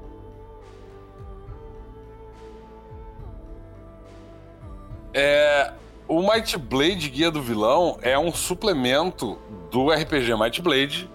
É, 5.14 5.74
o 6.08 6.22
Might 6.22 6.58
Blade 6.58 7.10
Guia 7.10 7.32
do 7.32 7.42
Vilão 7.42 7.98
é 8.02 8.18
um 8.18 8.32
suplemento 8.32 9.38
do 9.72 9.90
RPG 9.90 10.36
Might 10.38 10.62
Blade. 10.62 11.10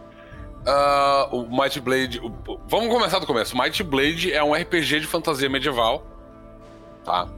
Uh, 0.66 1.36
o 1.36 1.48
Might 1.48 1.80
Blade. 1.80 2.18
O, 2.18 2.32
vamos 2.66 2.88
começar 2.88 3.20
do 3.20 3.26
começo. 3.26 3.54
O 3.54 3.62
Might 3.62 3.84
Blade 3.84 4.32
é 4.32 4.42
um 4.42 4.52
RPG 4.52 4.98
de 5.00 5.06
fantasia 5.06 5.48
medieval. 5.48 6.04
Tá? 7.04 7.28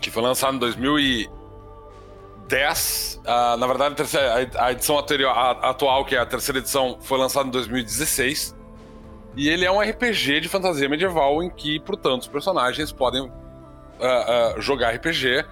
Que 0.00 0.10
foi 0.10 0.22
lançado 0.22 0.56
em 0.56 0.58
2010. 0.58 3.22
Uh, 3.24 3.56
na 3.56 3.66
verdade, 3.66 3.92
a, 3.92 3.96
terceira, 3.96 4.50
a 4.58 4.72
edição 4.72 4.98
anterior, 4.98 5.30
a, 5.30 5.52
a 5.52 5.70
atual, 5.70 6.04
que 6.04 6.14
é 6.14 6.18
a 6.18 6.26
terceira 6.26 6.58
edição, 6.58 6.98
foi 7.00 7.18
lançada 7.18 7.48
em 7.48 7.50
2016. 7.50 8.54
E 9.34 9.48
ele 9.48 9.64
é 9.64 9.72
um 9.72 9.80
RPG 9.80 10.40
de 10.40 10.48
fantasia 10.48 10.86
medieval 10.88 11.42
em 11.42 11.48
que, 11.48 11.80
portanto, 11.80 12.22
os 12.22 12.28
personagens 12.28 12.92
podem 12.92 13.22
uh, 13.22 14.60
jogar 14.60 14.90
RPG 14.90 15.42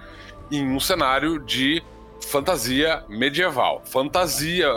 em 0.51 0.69
um 0.69 0.79
cenário 0.79 1.39
de 1.39 1.81
fantasia 2.27 3.03
medieval. 3.09 3.81
Fantasia. 3.85 4.67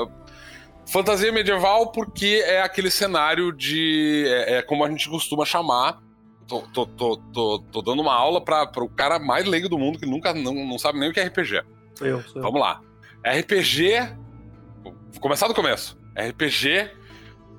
Fantasia 0.86 1.32
medieval 1.32 1.90
porque 1.92 2.42
é 2.46 2.60
aquele 2.60 2.90
cenário 2.90 3.52
de. 3.52 4.24
É, 4.26 4.56
é 4.56 4.62
como 4.62 4.84
a 4.84 4.90
gente 4.90 5.08
costuma 5.08 5.44
chamar. 5.44 6.02
Tô, 6.46 6.60
tô, 6.60 6.86
tô, 6.86 7.16
tô, 7.32 7.58
tô 7.72 7.82
dando 7.82 8.02
uma 8.02 8.14
aula 8.14 8.38
para 8.44 8.84
o 8.84 8.88
cara 8.88 9.18
mais 9.18 9.46
leigo 9.46 9.68
do 9.68 9.78
mundo 9.78 9.98
que 9.98 10.04
nunca 10.04 10.34
não, 10.34 10.52
não 10.52 10.78
sabe 10.78 10.98
nem 10.98 11.08
o 11.08 11.12
que 11.12 11.20
é 11.20 11.24
RPG. 11.24 11.62
Eu, 12.00 12.22
eu. 12.34 12.42
Vamos 12.42 12.60
lá. 12.60 12.80
RPG. 13.24 14.14
Vou 14.82 15.20
começar 15.20 15.48
do 15.48 15.54
começo. 15.54 15.98
RPG 16.14 16.90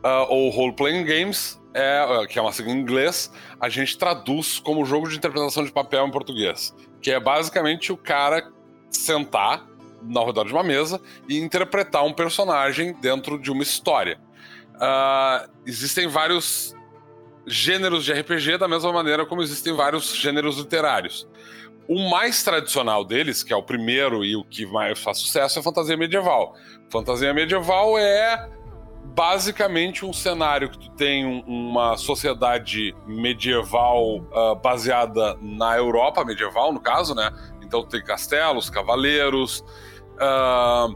uh, 0.04 0.30
ou 0.30 0.50
Role 0.50 0.74
Playing 0.74 1.04
Games, 1.04 1.60
é, 1.74 2.06
uh, 2.06 2.28
que 2.28 2.38
é 2.38 2.42
uma 2.42 2.52
sigla 2.52 2.74
em 2.74 2.80
inglês, 2.80 3.32
a 3.60 3.70
gente 3.70 3.98
traduz 3.98 4.60
como 4.60 4.86
jogo 4.86 5.10
de 5.10 5.18
interpretação 5.18 5.66
de 5.66 5.72
papel 5.72 6.08
em 6.08 6.12
português 6.12 6.74
que 7.06 7.12
é 7.12 7.20
basicamente 7.20 7.92
o 7.92 7.98
cara 7.98 8.52
sentar 8.90 9.64
ao 10.14 10.26
redor 10.26 10.46
de 10.46 10.54
uma 10.54 10.64
mesa 10.64 11.00
e 11.28 11.38
interpretar 11.40 12.04
um 12.04 12.14
personagem 12.14 12.94
dentro 13.02 13.40
de 13.40 13.52
uma 13.52 13.64
história. 13.64 14.20
Uh, 14.76 15.50
existem 15.66 16.08
vários 16.08 16.76
gêneros 17.48 18.04
de 18.04 18.12
RPG 18.12 18.58
da 18.58 18.68
mesma 18.68 18.92
maneira 18.92 19.26
como 19.26 19.42
existem 19.42 19.74
vários 19.74 20.16
gêneros 20.16 20.58
literários. 20.58 21.28
O 21.88 22.10
mais 22.10 22.44
tradicional 22.44 23.06
deles, 23.06 23.44
que 23.44 23.54
é 23.54 23.56
o 23.56 23.62
primeiro 23.62 24.26
e 24.26 24.36
o 24.36 24.44
que 24.44 24.66
mais 24.66 25.00
faz 25.00 25.20
sucesso, 25.20 25.60
é 25.60 25.62
fantasia 25.62 25.96
medieval. 25.96 26.56
Fantasia 26.90 27.34
medieval 27.34 27.98
é 27.98 28.50
basicamente 29.14 30.04
um 30.04 30.12
cenário 30.12 30.70
que 30.70 30.80
tu 30.80 30.90
tem 30.92 31.26
um, 31.26 31.42
uma 31.42 31.96
sociedade 31.96 32.96
medieval 33.06 34.18
uh, 34.18 34.56
baseada 34.56 35.38
na 35.42 35.78
Europa 35.78 36.26
medieval, 36.26 36.74
no 36.74 36.80
caso, 36.80 37.14
né? 37.14 37.32
Então 37.62 37.86
tem 37.86 38.04
castelos, 38.04 38.70
cavaleiros, 38.70 39.64
uh, 40.16 40.96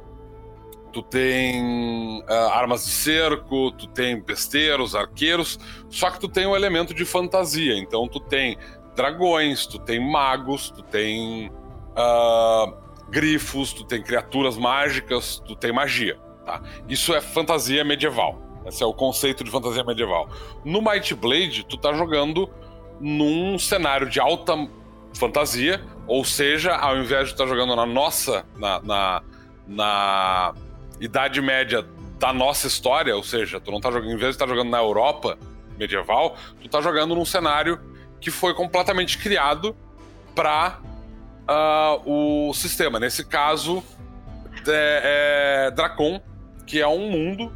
tu 0.91 1.01
tem 1.03 2.21
uh, 2.21 2.49
armas 2.51 2.85
de 2.85 2.91
cerco, 2.91 3.71
tu 3.71 3.87
tem 3.87 4.21
besteiros, 4.21 4.95
arqueiros, 4.95 5.59
só 5.89 6.09
que 6.09 6.19
tu 6.19 6.27
tem 6.27 6.45
um 6.45 6.55
elemento 6.55 6.93
de 6.93 7.05
fantasia. 7.05 7.77
Então 7.77 8.07
tu 8.07 8.19
tem 8.19 8.57
dragões, 8.95 9.65
tu 9.65 9.79
tem 9.79 9.99
magos, 9.99 10.71
tu 10.71 10.81
tem 10.83 11.51
grifos, 13.09 13.73
tu 13.73 13.83
tem 13.83 14.01
criaturas 14.01 14.57
mágicas, 14.57 15.41
tu 15.45 15.55
tem 15.55 15.71
magia. 15.71 16.17
Tá? 16.45 16.61
Isso 16.87 17.13
é 17.13 17.19
fantasia 17.19 17.83
medieval. 17.83 18.39
Esse 18.65 18.83
é 18.83 18.85
o 18.85 18.93
conceito 18.93 19.43
de 19.43 19.51
fantasia 19.51 19.83
medieval. 19.83 20.29
No 20.63 20.81
Might 20.81 21.13
Blade, 21.15 21.65
tu 21.65 21.77
tá 21.77 21.93
jogando 21.93 22.49
num 22.99 23.57
cenário 23.57 24.09
de 24.09 24.19
alta 24.19 24.55
fantasia, 25.13 25.81
ou 26.07 26.23
seja, 26.23 26.75
ao 26.75 26.97
invés 26.97 27.27
de 27.27 27.33
estar 27.33 27.43
tá 27.43 27.49
jogando 27.49 27.75
na 27.75 27.85
nossa, 27.85 28.45
na, 28.57 28.81
na, 28.81 29.21
na, 29.67 30.53
Idade 30.99 31.41
Média 31.41 31.85
da 32.17 32.33
nossa 32.33 32.67
história, 32.67 33.15
ou 33.15 33.23
seja, 33.23 33.59
tu 33.59 33.71
não 33.71 33.79
tá 33.79 33.89
jogando, 33.89 34.11
em 34.11 34.17
vez 34.17 34.29
de 34.29 34.31
estar 34.31 34.45
tá 34.45 34.51
jogando 34.51 34.69
na 34.69 34.79
Europa 34.79 35.37
medieval, 35.77 36.35
tu 36.61 36.67
tá 36.67 36.81
jogando 36.81 37.15
num 37.15 37.23
cenário 37.23 37.79
que 38.19 38.29
foi 38.29 38.53
completamente 38.53 39.17
criado 39.17 39.75
para 40.35 40.79
uh, 40.81 41.47
ah, 41.47 41.99
o 42.05 42.53
sistema. 42.53 42.99
Nesse 42.99 43.23
caso, 43.23 43.81
é, 44.67 45.67
é 45.67 45.71
Dracon, 45.71 46.21
que 46.67 46.81
é 46.81 46.87
um 46.87 47.09
mundo 47.09 47.51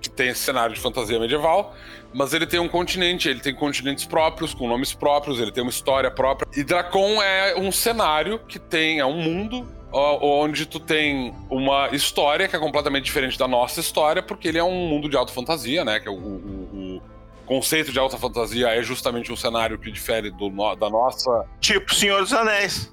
que 0.00 0.08
tem 0.08 0.28
esse 0.28 0.40
cenário 0.40 0.74
de 0.74 0.80
fantasia 0.80 1.18
medieval, 1.18 1.74
mas 2.12 2.32
ele 2.32 2.46
tem 2.46 2.60
um 2.60 2.68
continente, 2.68 3.28
ele 3.28 3.40
tem 3.40 3.54
continentes 3.54 4.04
próprios, 4.04 4.54
com 4.54 4.68
nomes 4.68 4.92
próprios, 4.92 5.40
ele 5.40 5.50
tem 5.50 5.62
uma 5.62 5.70
história 5.70 6.10
própria. 6.10 6.46
E 6.56 6.62
Dracon 6.62 7.22
é 7.22 7.56
um 7.56 7.72
cenário 7.72 8.38
que 8.40 8.58
tem, 8.58 8.98
é 8.98 9.06
um 9.06 9.20
mundo 9.20 9.66
onde 9.94 10.64
tu 10.64 10.80
tem 10.80 11.34
uma 11.50 11.88
história 11.94 12.48
que 12.48 12.56
é 12.56 12.58
completamente 12.58 13.04
diferente 13.04 13.38
da 13.38 13.46
nossa 13.46 13.80
história, 13.80 14.22
porque 14.22 14.48
ele 14.48 14.58
é 14.58 14.64
um 14.64 14.88
mundo 14.88 15.08
de 15.08 15.16
alta 15.16 15.32
fantasia, 15.32 15.84
né? 15.84 16.00
Que 16.00 16.08
é 16.08 16.10
o, 16.10 16.14
o, 16.14 16.96
o 16.96 17.02
conceito 17.44 17.92
de 17.92 17.98
alta 17.98 18.16
fantasia 18.16 18.68
é 18.68 18.82
justamente 18.82 19.30
um 19.30 19.36
cenário 19.36 19.78
que 19.78 19.90
difere 19.90 20.30
do, 20.30 20.48
da 20.76 20.88
nossa. 20.88 21.44
Tipo 21.60 21.94
Senhor 21.94 22.22
dos 22.22 22.32
Anéis. 22.32 22.92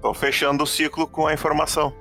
Tô 0.00 0.14
fechando 0.14 0.62
o 0.62 0.66
ciclo 0.66 1.08
com 1.08 1.26
a 1.26 1.34
informação. 1.34 1.92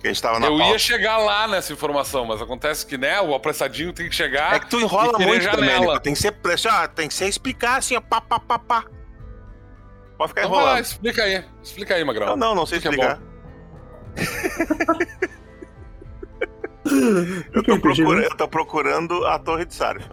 Que 0.00 0.06
a 0.06 0.12
gente 0.12 0.22
tava 0.22 0.38
na 0.38 0.46
Eu 0.46 0.56
pauta. 0.56 0.72
ia 0.72 0.78
chegar 0.78 1.18
lá 1.18 1.48
nessa 1.48 1.72
informação, 1.72 2.24
mas 2.24 2.40
acontece 2.40 2.86
que, 2.86 2.96
né, 2.96 3.20
o 3.20 3.34
apressadinho 3.34 3.92
tem 3.92 4.08
que 4.08 4.14
chegar. 4.14 4.54
É 4.54 4.60
que 4.60 4.68
tu 4.70 4.80
enrola 4.80 5.18
muito, 5.18 5.50
Domênico. 5.50 5.98
Tem 6.00 6.14
que 6.14 6.20
ser, 6.20 6.36
assim, 6.52 6.68
ó, 6.68 6.86
tem 6.86 7.08
que 7.08 7.14
ser 7.14 7.26
explicar 7.26 7.78
assim, 7.78 7.96
ó, 7.96 8.00
pá, 8.00 8.20
pá, 8.20 8.38
pá, 8.38 8.58
pá. 8.58 8.84
Pode 10.16 10.28
ficar 10.30 10.42
então 10.42 10.54
enrolando. 10.54 10.80
Explica 10.80 11.22
aí. 11.24 11.44
Explica 11.62 11.94
aí, 11.94 12.04
Magrão. 12.04 12.28
Não, 12.28 12.36
não, 12.36 12.54
não 12.54 12.66
sei 12.66 12.78
explicar. 12.78 13.20
eu, 17.52 17.62
tô 17.62 17.78
procurando, 17.78 18.22
eu 18.22 18.36
tô 18.36 18.48
procurando 18.48 19.26
a 19.26 19.38
Torre 19.38 19.64
de 19.64 19.74
Sarf. 19.74 20.04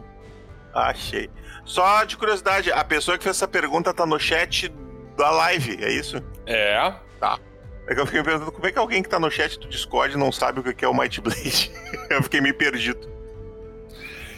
Achei. 0.73 1.29
Só 1.63 2.03
de 2.03 2.17
curiosidade, 2.17 2.71
a 2.71 2.83
pessoa 2.83 3.17
que 3.17 3.23
fez 3.23 3.37
essa 3.37 3.47
pergunta 3.47 3.93
tá 3.93 4.05
no 4.05 4.19
chat 4.19 4.69
da 5.17 5.31
live, 5.31 5.83
é 5.83 5.91
isso? 5.91 6.21
É. 6.45 6.93
Tá. 7.19 7.39
É 7.87 7.93
que 7.93 8.01
eu 8.01 8.05
fiquei 8.05 8.21
me 8.21 8.25
perguntando 8.25 8.51
como 8.51 8.65
é 8.65 8.71
que 8.71 8.79
alguém 8.79 9.03
que 9.03 9.09
tá 9.09 9.19
no 9.19 9.29
chat 9.29 9.59
do 9.59 9.67
Discord 9.67 10.17
não 10.17 10.31
sabe 10.31 10.59
o 10.59 10.63
que 10.73 10.83
é 10.83 10.87
o 10.87 10.93
Might 10.93 11.21
Blade. 11.21 11.71
eu 12.09 12.23
fiquei 12.23 12.41
meio 12.41 12.55
perdido. 12.55 13.15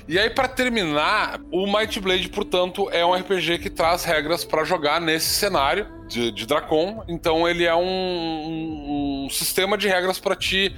E 0.08 0.18
aí, 0.18 0.30
para 0.30 0.48
terminar, 0.48 1.42
o 1.52 1.68
Might 1.68 2.00
Blade, 2.00 2.30
portanto, 2.30 2.90
é 2.92 3.06
um 3.06 3.14
RPG 3.14 3.60
que 3.60 3.70
traz 3.70 4.06
regras 4.06 4.46
para 4.46 4.64
jogar 4.64 5.02
nesse 5.02 5.28
cenário 5.28 5.86
de, 6.08 6.32
de 6.32 6.46
Dracon. 6.46 7.04
Então, 7.10 7.48
ele 7.48 7.66
é 7.66 7.76
um, 7.76 7.82
um, 7.82 9.26
um 9.26 9.30
sistema 9.30 9.78
de 9.78 9.90
regras 9.90 10.18
para 10.18 10.34
te 10.34 10.74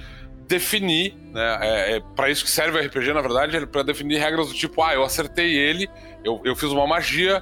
definir, 0.48 1.14
né? 1.32 1.58
É, 1.60 1.96
é 1.96 2.00
para 2.00 2.28
isso 2.28 2.42
que 2.44 2.50
serve 2.50 2.76
o 2.76 2.84
RPG, 2.84 3.12
na 3.12 3.20
verdade, 3.20 3.56
é 3.56 3.64
para 3.64 3.84
definir 3.84 4.18
regras 4.18 4.48
do 4.48 4.54
tipo: 4.54 4.82
ah, 4.82 4.94
eu 4.94 5.04
acertei 5.04 5.56
ele, 5.56 5.88
eu, 6.24 6.40
eu 6.44 6.56
fiz 6.56 6.70
uma 6.70 6.88
magia, 6.88 7.40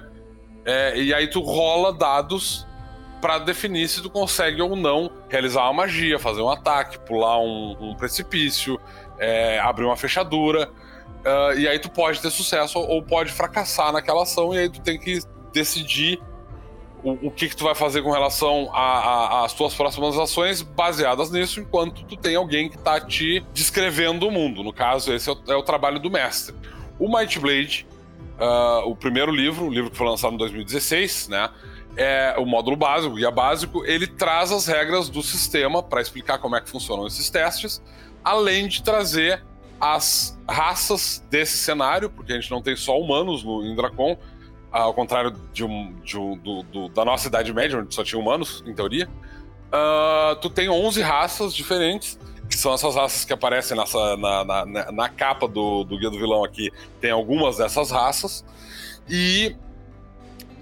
é, 0.66 1.00
e 1.00 1.14
aí 1.14 1.26
tu 1.26 1.40
rola 1.40 1.90
dados 1.90 2.67
para 3.20 3.38
definir 3.38 3.88
se 3.88 4.02
tu 4.02 4.10
consegue 4.10 4.60
ou 4.62 4.76
não 4.76 5.10
realizar 5.28 5.62
uma 5.64 5.72
magia, 5.72 6.18
fazer 6.18 6.40
um 6.40 6.50
ataque, 6.50 6.98
pular 7.00 7.40
um, 7.40 7.76
um 7.80 7.94
precipício, 7.94 8.80
é, 9.18 9.58
abrir 9.60 9.84
uma 9.84 9.96
fechadura. 9.96 10.70
Uh, 11.18 11.58
e 11.58 11.68
aí 11.68 11.78
tu 11.78 11.90
pode 11.90 12.20
ter 12.20 12.30
sucesso 12.30 12.78
ou 12.78 13.02
pode 13.02 13.32
fracassar 13.32 13.92
naquela 13.92 14.22
ação, 14.22 14.54
e 14.54 14.58
aí 14.58 14.68
tu 14.68 14.80
tem 14.80 14.98
que 14.98 15.20
decidir 15.52 16.20
o, 17.02 17.28
o 17.28 17.30
que, 17.30 17.48
que 17.48 17.56
tu 17.56 17.64
vai 17.64 17.74
fazer 17.74 18.02
com 18.02 18.10
relação 18.10 18.70
às 18.74 19.52
tuas 19.52 19.74
próximas 19.74 20.16
ações 20.18 20.62
baseadas 20.62 21.30
nisso, 21.30 21.60
enquanto 21.60 22.04
tu 22.04 22.16
tem 22.16 22.36
alguém 22.36 22.68
que 22.68 22.78
tá 22.78 23.00
te 23.00 23.44
descrevendo 23.52 24.26
o 24.26 24.30
mundo. 24.30 24.62
No 24.62 24.72
caso, 24.72 25.12
esse 25.12 25.28
é 25.28 25.32
o, 25.32 25.38
é 25.48 25.56
o 25.56 25.62
trabalho 25.62 25.98
do 25.98 26.10
mestre. 26.10 26.54
O 26.98 27.08
Might 27.08 27.38
Blade, 27.38 27.86
uh, 28.40 28.88
o 28.88 28.96
primeiro 28.96 29.30
livro, 29.32 29.66
o 29.66 29.70
livro 29.70 29.90
que 29.90 29.96
foi 29.96 30.06
lançado 30.06 30.34
em 30.34 30.38
2016, 30.38 31.28
né? 31.28 31.50
É 31.96 32.34
o 32.38 32.46
módulo 32.46 32.76
básico, 32.76 33.12
o 33.12 33.16
guia 33.16 33.30
básico, 33.30 33.84
ele 33.84 34.06
traz 34.06 34.52
as 34.52 34.66
regras 34.66 35.08
do 35.08 35.22
sistema 35.22 35.82
para 35.82 36.00
explicar 36.00 36.38
como 36.38 36.56
é 36.56 36.60
que 36.60 36.70
funcionam 36.70 37.06
esses 37.06 37.28
testes, 37.28 37.82
além 38.22 38.68
de 38.68 38.82
trazer 38.82 39.42
as 39.80 40.38
raças 40.48 41.24
desse 41.30 41.56
cenário, 41.56 42.10
porque 42.10 42.32
a 42.32 42.34
gente 42.34 42.50
não 42.50 42.60
tem 42.60 42.76
só 42.76 42.98
humanos 42.98 43.44
no 43.44 43.64
em 43.64 43.74
Dracon, 43.74 44.16
ao 44.70 44.92
contrário 44.92 45.34
de 45.52 45.64
um, 45.64 45.94
de 46.02 46.18
um 46.18 46.36
do, 46.36 46.62
do, 46.64 46.88
da 46.88 47.04
nossa 47.04 47.28
Idade 47.28 47.52
Média, 47.52 47.78
onde 47.78 47.94
só 47.94 48.04
tinha 48.04 48.20
humanos, 48.20 48.62
em 48.66 48.74
teoria. 48.74 49.08
Uh, 49.68 50.36
tu 50.40 50.50
tem 50.50 50.68
11 50.68 51.00
raças 51.02 51.54
diferentes 51.54 52.18
que 52.48 52.56
são 52.56 52.72
essas 52.72 52.94
raças 52.94 53.24
que 53.24 53.32
aparecem 53.32 53.76
nessa, 53.76 54.16
na, 54.16 54.44
na, 54.44 54.92
na 54.92 55.08
capa 55.08 55.46
do, 55.46 55.84
do 55.84 55.98
Guia 55.98 56.10
do 56.10 56.18
Vilão 56.18 56.42
aqui. 56.42 56.70
Tem 57.00 57.10
algumas 57.10 57.58
dessas 57.58 57.90
raças. 57.90 58.44
E 59.08 59.54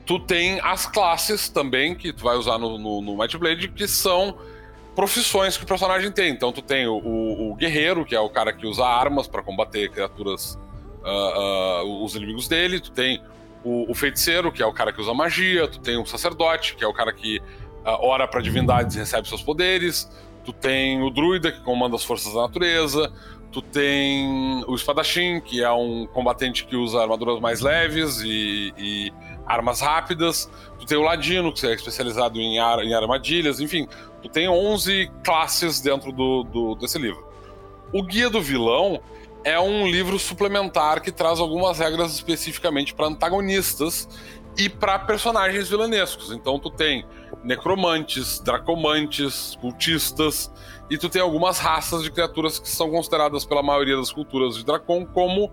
tu 0.06 0.20
tem 0.20 0.60
as 0.60 0.86
classes 0.86 1.48
também, 1.48 1.94
que 1.94 2.12
tu 2.12 2.22
vai 2.22 2.36
usar 2.36 2.56
no, 2.58 2.78
no, 2.78 3.02
no 3.02 3.18
Might 3.18 3.36
Blade, 3.36 3.68
que 3.68 3.88
são 3.88 4.38
profissões 4.94 5.58
que 5.58 5.64
o 5.64 5.66
personagem 5.66 6.10
tem. 6.12 6.30
Então 6.30 6.52
tu 6.52 6.62
tem 6.62 6.86
o, 6.86 6.96
o, 6.96 7.54
guerreiro, 7.56 8.04
que 8.04 8.14
é 8.14 8.20
o 8.20 8.30
cara 8.30 8.52
que 8.52 8.66
usa 8.66 8.86
armas 8.86 9.26
para 9.26 9.42
combater 9.42 9.90
criaturas, 9.90 10.58
uh, 11.04 11.84
uh, 11.84 12.04
os 12.04 12.14
inimigos 12.14 12.46
dele. 12.46 12.78
Tu 12.78 12.92
tem 12.92 13.20
o, 13.64 13.90
o, 13.90 13.94
feiticeiro, 13.94 14.52
que 14.52 14.62
é 14.62 14.66
o 14.66 14.72
cara 14.72 14.92
que 14.92 15.00
usa 15.00 15.12
magia. 15.12 15.66
Tu 15.66 15.80
tem 15.80 15.98
o 15.98 16.06
sacerdote, 16.06 16.76
que 16.76 16.84
é 16.84 16.86
o 16.86 16.94
cara 16.94 17.12
que 17.12 17.38
uh, 17.38 17.98
ora 18.00 18.28
para 18.28 18.40
divindades 18.40 18.94
e 18.94 19.00
recebe 19.00 19.28
seus 19.28 19.42
poderes. 19.42 20.08
Tu 20.46 20.52
tem 20.52 21.02
o 21.02 21.10
druida, 21.10 21.50
que 21.50 21.60
comanda 21.60 21.96
as 21.96 22.04
forças 22.04 22.32
da 22.32 22.42
natureza. 22.42 23.12
Tu 23.50 23.60
tem 23.60 24.62
o 24.68 24.76
espadachim, 24.76 25.40
que 25.40 25.60
é 25.62 25.72
um 25.72 26.06
combatente 26.06 26.64
que 26.64 26.76
usa 26.76 27.00
armaduras 27.00 27.40
mais 27.40 27.60
leves 27.60 28.20
e, 28.20 28.72
e 28.78 29.12
armas 29.44 29.80
rápidas. 29.80 30.48
Tu 30.78 30.86
tem 30.86 30.96
o 30.96 31.02
ladino, 31.02 31.52
que 31.52 31.66
é 31.66 31.74
especializado 31.74 32.38
em, 32.38 32.60
ar, 32.60 32.78
em 32.84 32.94
armadilhas. 32.94 33.58
Enfim, 33.58 33.88
tu 34.22 34.28
tem 34.28 34.48
11 34.48 35.10
classes 35.24 35.80
dentro 35.80 36.12
do, 36.12 36.44
do, 36.44 36.74
desse 36.76 36.96
livro. 36.96 37.26
O 37.92 38.04
Guia 38.04 38.30
do 38.30 38.40
Vilão 38.40 39.00
é 39.42 39.58
um 39.58 39.88
livro 39.88 40.18
suplementar 40.18 41.00
que 41.00 41.10
traz 41.10 41.40
algumas 41.40 41.78
regras 41.78 42.14
especificamente 42.14 42.94
para 42.94 43.06
antagonistas 43.06 44.08
e 44.56 44.68
para 44.68 44.98
personagens 44.98 45.68
vilanescos. 45.68 46.30
Então 46.32 46.58
tu 46.58 46.70
tem 46.70 47.04
necromantes, 47.44 48.40
dracomantes, 48.40 49.56
cultistas, 49.60 50.50
e 50.90 50.96
tu 50.96 51.08
tem 51.08 51.20
algumas 51.20 51.58
raças 51.58 52.02
de 52.02 52.10
criaturas 52.10 52.58
que 52.58 52.68
são 52.68 52.90
consideradas 52.90 53.44
pela 53.44 53.62
maioria 53.62 53.96
das 53.96 54.12
culturas 54.12 54.56
de 54.56 54.64
Dracon 54.64 55.04
como 55.06 55.50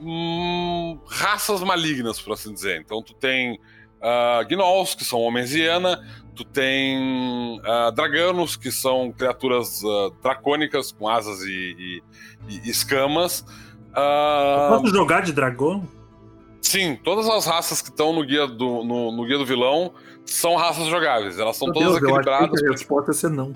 hum, 0.00 0.98
raças 1.06 1.62
malignas, 1.62 2.20
por 2.20 2.32
assim 2.32 2.52
dizer. 2.52 2.80
Então 2.80 3.02
tu 3.02 3.14
tem 3.14 3.54
uh, 3.54 4.46
gnolls, 4.48 4.94
que 4.94 5.04
são 5.04 5.20
homens 5.20 5.54
hiena, 5.54 6.02
tu 6.34 6.44
tem 6.44 7.58
uh, 7.60 7.92
draganos, 7.92 8.56
que 8.56 8.70
são 8.70 9.12
criaturas 9.12 9.82
uh, 9.82 10.10
dracônicas 10.22 10.92
com 10.92 11.08
asas 11.08 11.40
e, 11.42 12.02
e, 12.48 12.56
e 12.66 12.70
escamas. 12.70 13.40
Uh, 13.90 14.80
posso 14.80 14.88
jogar 14.88 15.22
de 15.22 15.32
dragão? 15.32 15.86
Sim, 16.60 16.96
todas 17.02 17.28
as 17.28 17.46
raças 17.46 17.80
que 17.80 17.88
estão 17.88 18.12
no 18.12 18.24
guia 18.24 18.46
do, 18.46 18.84
no, 18.84 19.12
no, 19.12 19.24
guia 19.24 19.38
do 19.38 19.46
vilão 19.46 19.92
são 20.24 20.56
raças 20.56 20.86
jogáveis. 20.88 21.38
Elas 21.38 21.56
são 21.56 21.68
Meu 21.68 21.74
todas 21.74 22.00
Deus, 22.00 22.02
equilibradas. 22.02 22.62
A 22.62 22.70
resposta 22.70 23.10
é 23.10 23.14
ser 23.14 23.30
não. 23.30 23.54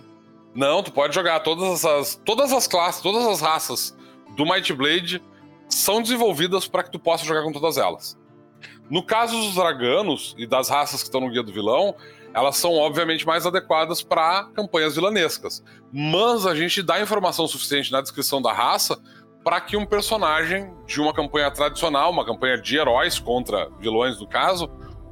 Não, 0.55 0.83
tu 0.83 0.93
pode 0.93 1.15
jogar 1.15 1.41
todas 1.41 1.85
as 1.85 2.21
todas 2.25 2.53
as 2.53 2.67
classes, 2.67 3.01
todas 3.01 3.27
as 3.27 3.41
raças 3.41 3.97
do 4.37 4.45
Might 4.45 4.73
Blade 4.73 5.23
são 5.69 6.03
desenvolvidas 6.03 6.69
para 6.69 6.83
que 6.83 6.91
tu 6.91 6.99
possa 6.99 7.25
jogar 7.25 7.43
com 7.43 7.53
todas 7.53 7.77
elas. 7.79 8.19
No 8.91 9.03
caso 9.03 9.37
dos 9.37 9.55
draganos 9.55 10.35
e 10.37 10.47
das 10.47 10.69
raças 10.69 11.03
que 11.03 11.09
estão 11.09 11.21
no 11.21 11.31
guia 11.31 11.43
do 11.43 11.53
vilão, 11.53 11.95
elas 12.35 12.57
são 12.57 12.75
obviamente 12.75 13.27
mais 13.27 13.47
adequadas 13.47 14.03
para 14.03 14.45
campanhas 14.55 14.95
vilanescas. 14.95 15.63
Mas 15.93 16.47
a 16.47 16.55
gente 16.55 16.83
dá 16.83 17.01
informação 17.01 17.47
suficiente 17.47 17.91
na 17.91 18.01
descrição 18.01 18.41
da 18.41 18.53
raça 18.53 18.99
para 19.45 19.61
que 19.61 19.77
um 19.77 19.85
personagem 19.85 20.73
de 20.87 21.01
uma 21.01 21.13
campanha 21.13 21.51
tradicional, 21.51 22.11
uma 22.11 22.25
campanha 22.25 22.57
de 22.61 22.77
heróis 22.77 23.19
contra 23.19 23.69
vilões 23.79 24.21
no 24.21 24.27
caso, 24.27 24.69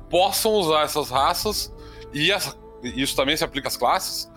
possam 0.08 0.52
usar 0.52 0.82
essas 0.82 1.10
raças 1.10 1.74
e 2.12 2.30
essa, 2.30 2.56
isso 2.82 3.14
também 3.16 3.36
se 3.36 3.44
aplica 3.44 3.68
às 3.68 3.76
classes 3.76 4.30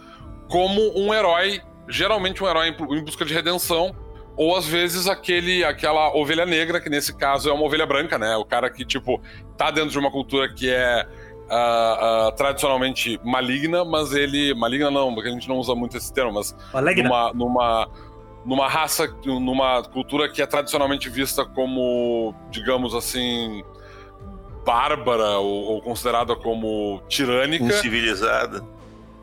como 0.50 0.82
um 0.98 1.14
herói, 1.14 1.62
geralmente 1.88 2.44
um 2.44 2.48
herói 2.48 2.70
em 2.70 3.04
busca 3.04 3.26
de 3.26 3.34
redenção 3.34 3.96
ou 4.36 4.56
às 4.56 4.66
vezes 4.66 5.08
aquele 5.08 5.64
aquela 5.64 6.16
ovelha 6.16 6.46
negra 6.46 6.82
que 6.82 6.90
nesse 6.90 7.16
caso 7.16 7.50
é 7.50 7.54
uma 7.54 7.64
ovelha 7.64 7.86
branca, 7.86 8.18
né? 8.18 8.36
O 8.36 8.46
cara 8.46 8.70
que 8.70 8.84
tipo 8.84 9.22
tá 9.58 9.70
dentro 9.70 9.92
de 9.92 10.00
uma 10.00 10.12
cultura 10.12 10.52
que 10.52 10.70
é 10.70 11.08
uh, 11.50 12.30
uh, 12.30 12.32
tradicionalmente 12.34 13.20
maligna, 13.24 13.86
mas 13.86 14.12
ele. 14.14 14.54
Maligna 14.54 14.90
não, 14.90 15.14
porque 15.14 15.30
a 15.30 15.32
gente 15.32 15.48
não 15.48 15.58
usa 15.58 15.76
muito 15.76 15.98
esse 15.98 16.12
termo, 16.14 16.34
mas. 16.34 16.56
Maligna. 16.74 17.04
Numa, 17.04 17.34
numa, 17.34 17.90
numa 18.46 18.68
raça, 18.68 19.08
numa 19.26 19.84
cultura 19.84 20.30
que 20.30 20.42
é 20.42 20.46
tradicionalmente 20.46 21.10
vista 21.10 21.46
como, 21.46 22.36
digamos 22.50 22.94
assim. 22.94 23.64
Bárbara 24.66 25.40
ou, 25.40 25.74
ou 25.74 25.82
considerada 25.82 26.36
como 26.36 27.02
tirânica. 27.10 27.66
Incivilizada. 27.66 28.64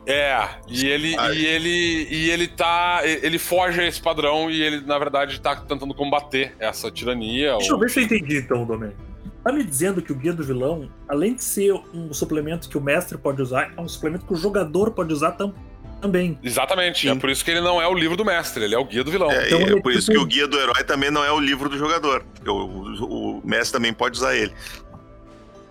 É, 0.05 0.35
e 0.67 0.87
ele, 0.87 1.15
e 1.15 1.45
ele 1.45 2.07
e 2.09 2.29
ele 2.29 2.47
tá. 2.47 3.01
Ele 3.03 3.37
foge 3.37 3.79
a 3.79 3.87
esse 3.87 4.01
padrão 4.01 4.49
e 4.49 4.61
ele, 4.61 4.81
na 4.81 4.97
verdade, 4.97 5.39
tá 5.39 5.55
tentando 5.55 5.93
combater 5.93 6.55
essa 6.59 6.91
tirania. 6.91 7.53
Deixa 7.57 7.73
ou... 7.73 7.77
eu 7.77 7.79
ver 7.79 7.89
se 7.89 7.99
eu 7.99 8.03
entendi 8.03 8.37
então, 8.37 8.65
Domênico. 8.65 8.99
Tá 9.43 9.51
me 9.51 9.63
dizendo 9.63 10.01
que 10.01 10.11
o 10.11 10.15
Guia 10.15 10.33
do 10.33 10.43
Vilão, 10.43 10.89
além 11.07 11.33
de 11.33 11.43
ser 11.43 11.73
um 11.93 12.13
suplemento 12.13 12.69
que 12.69 12.77
o 12.77 12.81
mestre 12.81 13.17
pode 13.17 13.41
usar, 13.41 13.73
é 13.75 13.81
um 13.81 13.87
suplemento 13.87 14.25
que 14.25 14.33
o 14.33 14.35
jogador 14.35 14.91
pode 14.91 15.11
usar 15.11 15.31
tam 15.31 15.53
também. 16.01 16.37
Exatamente, 16.43 17.07
é 17.07 17.11
Sim. 17.11 17.17
é 17.17 17.19
por 17.19 17.29
isso 17.29 17.45
que 17.45 17.51
ele 17.51 17.61
não 17.61 17.81
é 17.81 17.87
o 17.87 17.93
livro 17.93 18.17
do 18.17 18.25
mestre, 18.25 18.63
ele 18.63 18.75
é 18.75 18.77
o 18.77 18.83
Guia 18.85 19.03
do 19.03 19.11
Vilão. 19.11 19.31
É, 19.31 19.47
então, 19.47 19.59
é, 19.59 19.71
é 19.71 19.81
por 19.81 19.93
isso 19.93 20.11
que 20.11 20.17
o 20.17 20.25
Guia 20.25 20.47
do 20.47 20.59
Herói 20.59 20.83
também 20.83 21.11
não 21.11 21.23
é 21.23 21.31
o 21.31 21.39
livro 21.39 21.69
do 21.69 21.77
jogador, 21.77 22.23
porque 22.33 22.49
o, 22.49 22.55
o, 22.55 23.39
o 23.39 23.41
mestre 23.47 23.73
também 23.73 23.93
pode 23.93 24.17
usar 24.17 24.35
ele. 24.35 24.53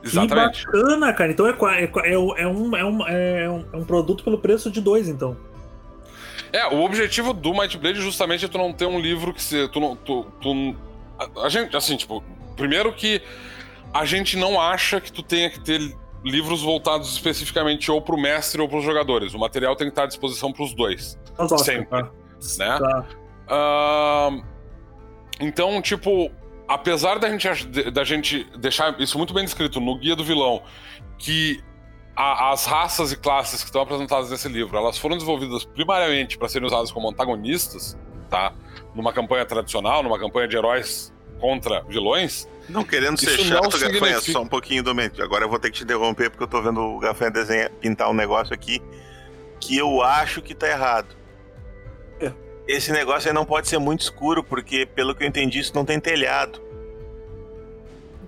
Exatamente. 0.03 0.65
Que 0.65 0.73
bacana, 0.73 1.13
cara. 1.13 1.31
Então 1.31 1.47
é, 1.47 1.51
é, 1.51 1.85
é, 1.85 2.13
é, 2.13 2.19
um, 2.19 2.37
é, 2.37 2.47
um, 2.47 2.77
é, 2.77 2.85
um, 3.51 3.65
é 3.73 3.77
um 3.77 3.85
produto 3.85 4.25
pelo 4.25 4.39
preço 4.39 4.71
de 4.71 4.81
dois, 4.81 5.09
então. 5.09 5.37
É, 6.53 6.67
o 6.67 6.83
objetivo 6.83 7.33
do 7.33 7.53
Might 7.53 7.77
Blade 7.79 8.01
justamente 8.01 8.45
é 8.45 8.49
tu 8.49 8.59
não 8.59 8.73
ter 8.73 8.87
um 8.87 8.99
livro 8.99 9.33
que 9.33 9.43
se. 9.43 9.69
Tu 9.69 9.79
não. 9.79 9.95
Tu, 9.95 10.27
tu, 10.41 10.77
a, 11.19 11.47
a 11.47 11.49
gente, 11.49 11.77
assim, 11.77 11.97
tipo, 11.97 12.25
primeiro 12.57 12.93
que 12.93 13.23
a 13.93 14.05
gente 14.05 14.37
não 14.37 14.61
acha 14.61 15.01
que 15.01 15.13
tu 15.13 15.23
tenha 15.23 15.51
que 15.51 15.61
ter 15.61 15.95
livros 16.25 16.63
voltados 16.63 17.13
especificamente 17.13 17.91
ou 17.91 18.01
para 18.01 18.15
o 18.15 18.21
mestre 18.21 18.61
ou 18.61 18.69
para 18.69 18.79
os 18.79 18.85
jogadores. 18.85 19.35
O 19.35 19.39
material 19.39 19.75
tem 19.75 19.87
que 19.87 19.93
estar 19.93 20.05
à 20.05 20.07
disposição 20.07 20.53
para 20.53 20.65
os 20.65 20.75
dois. 20.75 21.19
Nossa, 21.39 21.59
sempre. 21.59 21.87
Tá. 21.87 22.11
Né? 22.59 22.79
Tá. 22.79 23.07
Uh, 23.51 24.45
então, 25.41 25.81
tipo, 25.81 26.31
apesar 26.69 27.19
da 27.19 27.29
gente, 27.31 27.65
da 27.91 28.05
gente 28.05 28.45
deixar 28.59 28.99
isso 29.01 29.17
muito 29.17 29.33
bem 29.33 29.45
descrito 29.45 29.81
no 29.81 29.99
Guia 29.99 30.15
do 30.15 30.25
Vilão, 30.25 30.63
que 31.19 31.63
a, 32.15 32.53
as 32.53 32.67
raças 32.67 33.13
e 33.13 33.17
classes 33.17 33.61
que 33.61 33.67
estão 33.67 33.83
apresentadas 33.83 34.31
nesse 34.31 34.49
livro, 34.49 34.77
elas 34.77 34.99
foram 34.99 35.17
desenvolvidas 35.17 35.65
primariamente 35.65 36.37
para 36.37 36.49
serem 36.49 36.67
usadas 36.67 36.93
como 36.93 37.09
antagonistas, 37.09 37.99
tá? 38.29 38.53
Numa 38.95 39.13
campanha 39.13 39.47
tradicional, 39.47 40.03
numa 40.03 40.19
campanha 40.19 40.47
de 40.47 40.57
heróis 40.57 41.13
contra 41.41 41.83
vilões, 41.83 42.49
não 42.69 42.85
querendo 42.85 43.19
ser 43.19 43.31
Isso 43.31 43.45
chato, 43.45 43.71
Gafanha, 43.71 43.93
significa... 43.93 44.33
só 44.33 44.43
um 44.43 44.47
pouquinho 44.47 44.83
do 44.83 44.91
momento. 44.91 45.23
Agora 45.23 45.45
eu 45.45 45.49
vou 45.49 45.59
ter 45.59 45.71
que 45.71 45.79
te 45.79 45.85
interromper 45.85 46.31
porque 46.31 46.45
eu 46.45 46.49
tô 46.49 46.63
vendo 46.63 46.81
o 46.81 46.99
Gafanha 46.99 47.31
desenhar, 47.31 47.71
pintar 47.81 48.11
um 48.11 48.15
negócio 48.15 48.55
aqui 48.55 48.81
que 49.61 49.77
eu 49.77 50.03
acho 50.03 50.41
que 50.41 50.55
tá 50.55 50.69
errado. 50.69 51.15
É. 52.21 52.33
Esse 52.67 52.93
negócio 52.93 53.29
aí 53.29 53.35
não 53.35 53.45
pode 53.45 53.69
ser 53.69 53.79
muito 53.79 54.01
escuro, 54.01 54.43
porque, 54.43 54.87
pelo 54.87 55.15
que 55.15 55.23
eu 55.23 55.29
entendi, 55.29 55.59
isso 55.59 55.75
não 55.75 55.85
tem 55.85 56.01
telhado. 56.01 56.61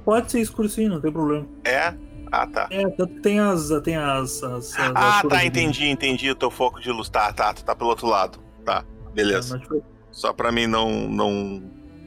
Pode 0.05 0.31
ser 0.31 0.41
escuro 0.41 0.69
sim, 0.69 0.89
não 0.89 1.01
tem 1.01 1.13
problema. 1.13 1.47
É? 1.65 1.95
Ah, 2.31 2.47
tá. 2.47 2.67
É, 2.71 2.83
tanto 2.91 3.15
que 3.15 3.21
tem 3.21 3.39
as. 3.39 3.69
Tem 3.85 3.97
as, 3.97 4.43
as, 4.43 4.79
as 4.79 4.93
ah, 4.95 5.23
tá, 5.29 5.45
entendi, 5.45 5.87
entendi 5.89 6.31
o 6.31 6.35
teu 6.35 6.51
foco 6.51 6.81
de 6.81 6.91
luz. 6.91 7.09
Tá, 7.09 7.33
tá, 7.33 7.53
tá 7.53 7.77
pelo 7.77 7.91
outro 7.91 8.07
lado. 8.07 8.39
Tá, 8.65 8.85
beleza. 9.15 9.61
É, 9.71 9.81
Só 10.11 10.33
pra 10.33 10.51
mim 10.51 10.67
não. 10.67 11.09
não... 11.09 11.63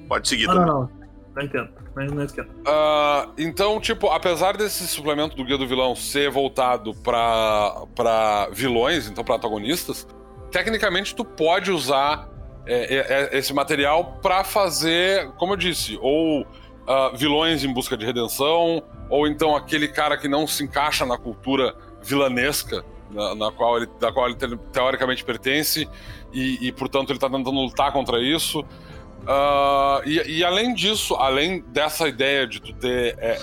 Pode 0.07 0.27
seguir 0.27 0.49
ah, 0.49 0.53
também. 0.53 0.67
Não, 0.67 0.81
não. 0.81 1.05
Não 1.35 1.43
entendo. 1.43 1.69
Não, 1.95 2.23
esquenta. 2.23 2.49
Uh, 2.49 3.33
então, 3.37 3.79
tipo, 3.79 4.07
apesar 4.07 4.55
desse 4.55 4.87
suplemento 4.87 5.35
do 5.35 5.43
Guia 5.43 5.57
do 5.57 5.67
Vilão 5.67 5.95
ser 5.95 6.29
voltado 6.29 6.93
para 6.95 8.49
vilões, 8.53 9.07
então 9.07 9.23
para 9.23 9.35
antagonistas, 9.35 10.07
tecnicamente 10.49 11.13
tu 11.13 11.25
pode 11.25 11.71
usar 11.71 12.29
é, 12.65 12.95
é, 12.95 13.29
é 13.35 13.37
esse 13.37 13.53
material 13.53 14.17
para 14.21 14.43
fazer, 14.43 15.29
como 15.37 15.53
eu 15.53 15.57
disse, 15.57 15.97
ou 16.01 16.41
uh, 16.41 17.15
vilões 17.15 17.63
em 17.63 17.73
busca 17.73 17.97
de 17.97 18.05
redenção, 18.05 18.81
ou 19.09 19.27
então 19.27 19.55
aquele 19.55 19.87
cara 19.87 20.17
que 20.17 20.27
não 20.27 20.47
se 20.47 20.63
encaixa 20.63 21.05
na 21.05 21.17
cultura 21.17 21.75
vilanesca 22.01 22.83
na, 23.09 23.35
na 23.35 23.51
qual 23.51 23.77
ele, 23.77 23.87
da 23.99 24.11
qual 24.11 24.27
ele 24.27 24.37
teoricamente 24.71 25.23
pertence, 25.23 25.87
e, 26.33 26.67
e 26.67 26.71
portanto 26.71 27.09
ele 27.09 27.17
está 27.17 27.29
tentando 27.29 27.51
lutar 27.51 27.91
contra 27.91 28.19
isso. 28.19 28.63
Uh, 29.25 30.07
e, 30.07 30.37
e, 30.37 30.43
além 30.43 30.73
disso, 30.75 31.15
além 31.15 31.61
dessa 31.69 32.07
ideia 32.07 32.45
de 32.45 32.61
tu 32.61 32.73
ter 32.73 33.17
é, 33.17 33.39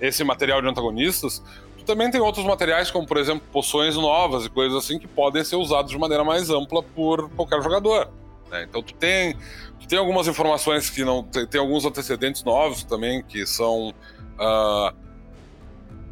é, 0.00 0.06
esse 0.06 0.24
material 0.24 0.62
de 0.62 0.68
antagonistas, 0.68 1.42
tu 1.76 1.84
também 1.84 2.10
tem 2.10 2.20
outros 2.20 2.46
materiais, 2.46 2.90
como 2.90 3.06
por 3.06 3.18
exemplo 3.18 3.46
poções 3.52 3.96
novas 3.96 4.46
e 4.46 4.50
coisas 4.50 4.82
assim, 4.82 4.98
que 4.98 5.06
podem 5.06 5.44
ser 5.44 5.56
usados 5.56 5.90
de 5.90 5.98
maneira 5.98 6.24
mais 6.24 6.48
ampla 6.48 6.82
por 6.82 7.28
qualquer 7.30 7.62
jogador. 7.62 8.08
Né? 8.50 8.66
Então 8.66 8.82
tu 8.82 8.94
tem, 8.94 9.36
tu 9.78 9.86
tem 9.86 9.98
algumas 9.98 10.26
informações 10.26 10.88
que 10.88 11.04
não. 11.04 11.22
Tem, 11.22 11.46
tem 11.46 11.60
alguns 11.60 11.84
antecedentes 11.84 12.42
novos 12.42 12.82
também 12.84 13.22
que 13.22 13.44
são. 13.46 13.90
Uh, 14.38 14.96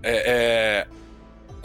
é, 0.03 0.87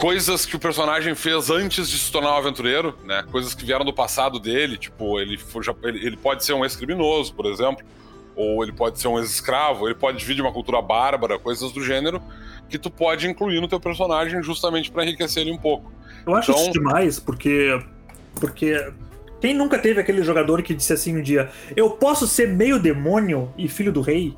coisas 0.00 0.46
que 0.46 0.56
o 0.56 0.58
personagem 0.58 1.14
fez 1.14 1.50
antes 1.50 1.88
de 1.88 1.98
se 1.98 2.10
tornar 2.10 2.32
um 2.32 2.38
aventureiro, 2.38 2.96
né? 3.04 3.22
Coisas 3.30 3.54
que 3.54 3.66
vieram 3.66 3.84
do 3.84 3.92
passado 3.92 4.40
dele, 4.40 4.78
tipo, 4.78 5.20
ele, 5.20 5.36
foi, 5.36 5.62
ele, 5.84 6.06
ele 6.06 6.16
pode 6.16 6.42
ser 6.42 6.54
um 6.54 6.64
ex-criminoso, 6.64 7.34
por 7.34 7.44
exemplo, 7.44 7.84
ou 8.34 8.62
ele 8.62 8.72
pode 8.72 8.98
ser 8.98 9.08
um 9.08 9.18
ex-escravo, 9.18 9.86
ele 9.86 9.94
pode 9.94 10.24
vir 10.24 10.34
de 10.34 10.40
uma 10.40 10.52
cultura 10.52 10.80
bárbara, 10.80 11.38
coisas 11.38 11.70
do 11.70 11.84
gênero, 11.84 12.22
que 12.70 12.78
tu 12.78 12.90
pode 12.90 13.28
incluir 13.28 13.60
no 13.60 13.68
teu 13.68 13.78
personagem 13.78 14.42
justamente 14.42 14.90
para 14.90 15.04
enriquecer 15.04 15.42
ele 15.42 15.52
um 15.52 15.58
pouco. 15.58 15.92
Eu 16.26 16.34
acho 16.34 16.50
então... 16.50 16.62
isso 16.62 16.72
demais, 16.72 17.20
porque. 17.20 17.78
Porque. 18.40 18.92
Quem 19.38 19.54
nunca 19.54 19.78
teve 19.78 20.00
aquele 20.00 20.22
jogador 20.22 20.62
que 20.62 20.74
disse 20.74 20.92
assim 20.94 21.18
um 21.18 21.22
dia: 21.22 21.50
Eu 21.76 21.90
posso 21.90 22.26
ser 22.26 22.48
meio 22.48 22.78
demônio 22.78 23.52
e 23.56 23.68
filho 23.68 23.92
do 23.92 24.00
rei? 24.00 24.34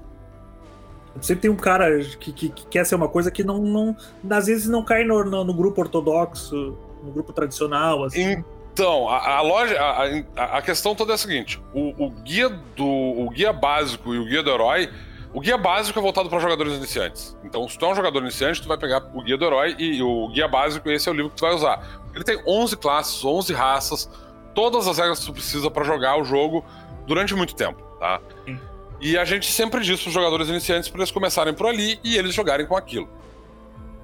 Sempre 1.20 1.42
tem 1.42 1.50
um 1.50 1.56
cara 1.56 1.98
que, 2.18 2.32
que, 2.32 2.48
que, 2.48 2.66
quer 2.66 2.84
ser 2.84 2.94
uma 2.94 3.08
coisa 3.08 3.30
que 3.30 3.44
não, 3.44 3.58
não 3.58 3.96
às 4.30 4.46
vezes 4.46 4.68
não 4.68 4.84
cai 4.84 5.04
no, 5.04 5.22
no, 5.24 5.44
no 5.44 5.54
grupo 5.54 5.80
ortodoxo, 5.80 6.76
no 7.02 7.12
grupo 7.12 7.32
tradicional. 7.32 8.04
Assim. 8.04 8.42
Então, 8.72 9.08
a, 9.08 9.36
a 9.36 9.40
loja, 9.42 9.78
a, 9.78 10.58
a, 10.58 10.62
questão 10.62 10.94
toda 10.94 11.12
é 11.12 11.14
a 11.14 11.18
seguinte: 11.18 11.60
o, 11.74 12.06
o, 12.06 12.10
guia 12.10 12.48
do 12.48 12.86
o 12.86 13.28
guia 13.30 13.52
básico 13.52 14.14
e 14.14 14.18
o 14.18 14.24
guia 14.24 14.42
do 14.42 14.50
herói, 14.50 14.88
o 15.34 15.40
guia 15.40 15.58
básico 15.58 15.98
é 15.98 16.02
voltado 16.02 16.30
para 16.30 16.38
jogadores 16.38 16.74
iniciantes. 16.74 17.36
Então, 17.44 17.68
se 17.68 17.78
tu 17.78 17.84
é 17.84 17.88
um 17.88 17.94
jogador 17.94 18.20
iniciante, 18.20 18.62
tu 18.62 18.68
vai 18.68 18.78
pegar 18.78 19.02
o 19.14 19.22
guia 19.22 19.36
do 19.36 19.44
herói 19.44 19.76
e 19.78 20.02
o 20.02 20.28
guia 20.28 20.48
básico, 20.48 20.90
esse 20.90 21.08
é 21.08 21.12
o 21.12 21.14
livro 21.14 21.30
que 21.30 21.36
tu 21.36 21.42
vai 21.42 21.54
usar. 21.54 22.02
Ele 22.14 22.24
tem 22.24 22.42
11 22.46 22.76
classes, 22.78 23.22
11 23.22 23.52
raças, 23.52 24.10
todas 24.54 24.88
as 24.88 24.96
regras 24.96 25.20
que 25.20 25.26
tu 25.26 25.32
precisa 25.32 25.70
para 25.70 25.84
jogar 25.84 26.18
o 26.18 26.24
jogo 26.24 26.64
durante 27.06 27.34
muito 27.34 27.54
tempo, 27.54 27.82
tá? 27.98 28.20
Sim. 28.46 28.58
E 29.02 29.18
a 29.18 29.24
gente 29.24 29.50
sempre 29.50 29.80
diz 29.80 30.00
para 30.00 30.08
os 30.08 30.14
jogadores 30.14 30.48
iniciantes 30.48 30.88
para 30.88 31.00
eles 31.00 31.10
começarem 31.10 31.52
por 31.52 31.66
ali 31.66 31.98
e 32.04 32.16
eles 32.16 32.32
jogarem 32.32 32.64
com 32.64 32.76
aquilo. 32.76 33.08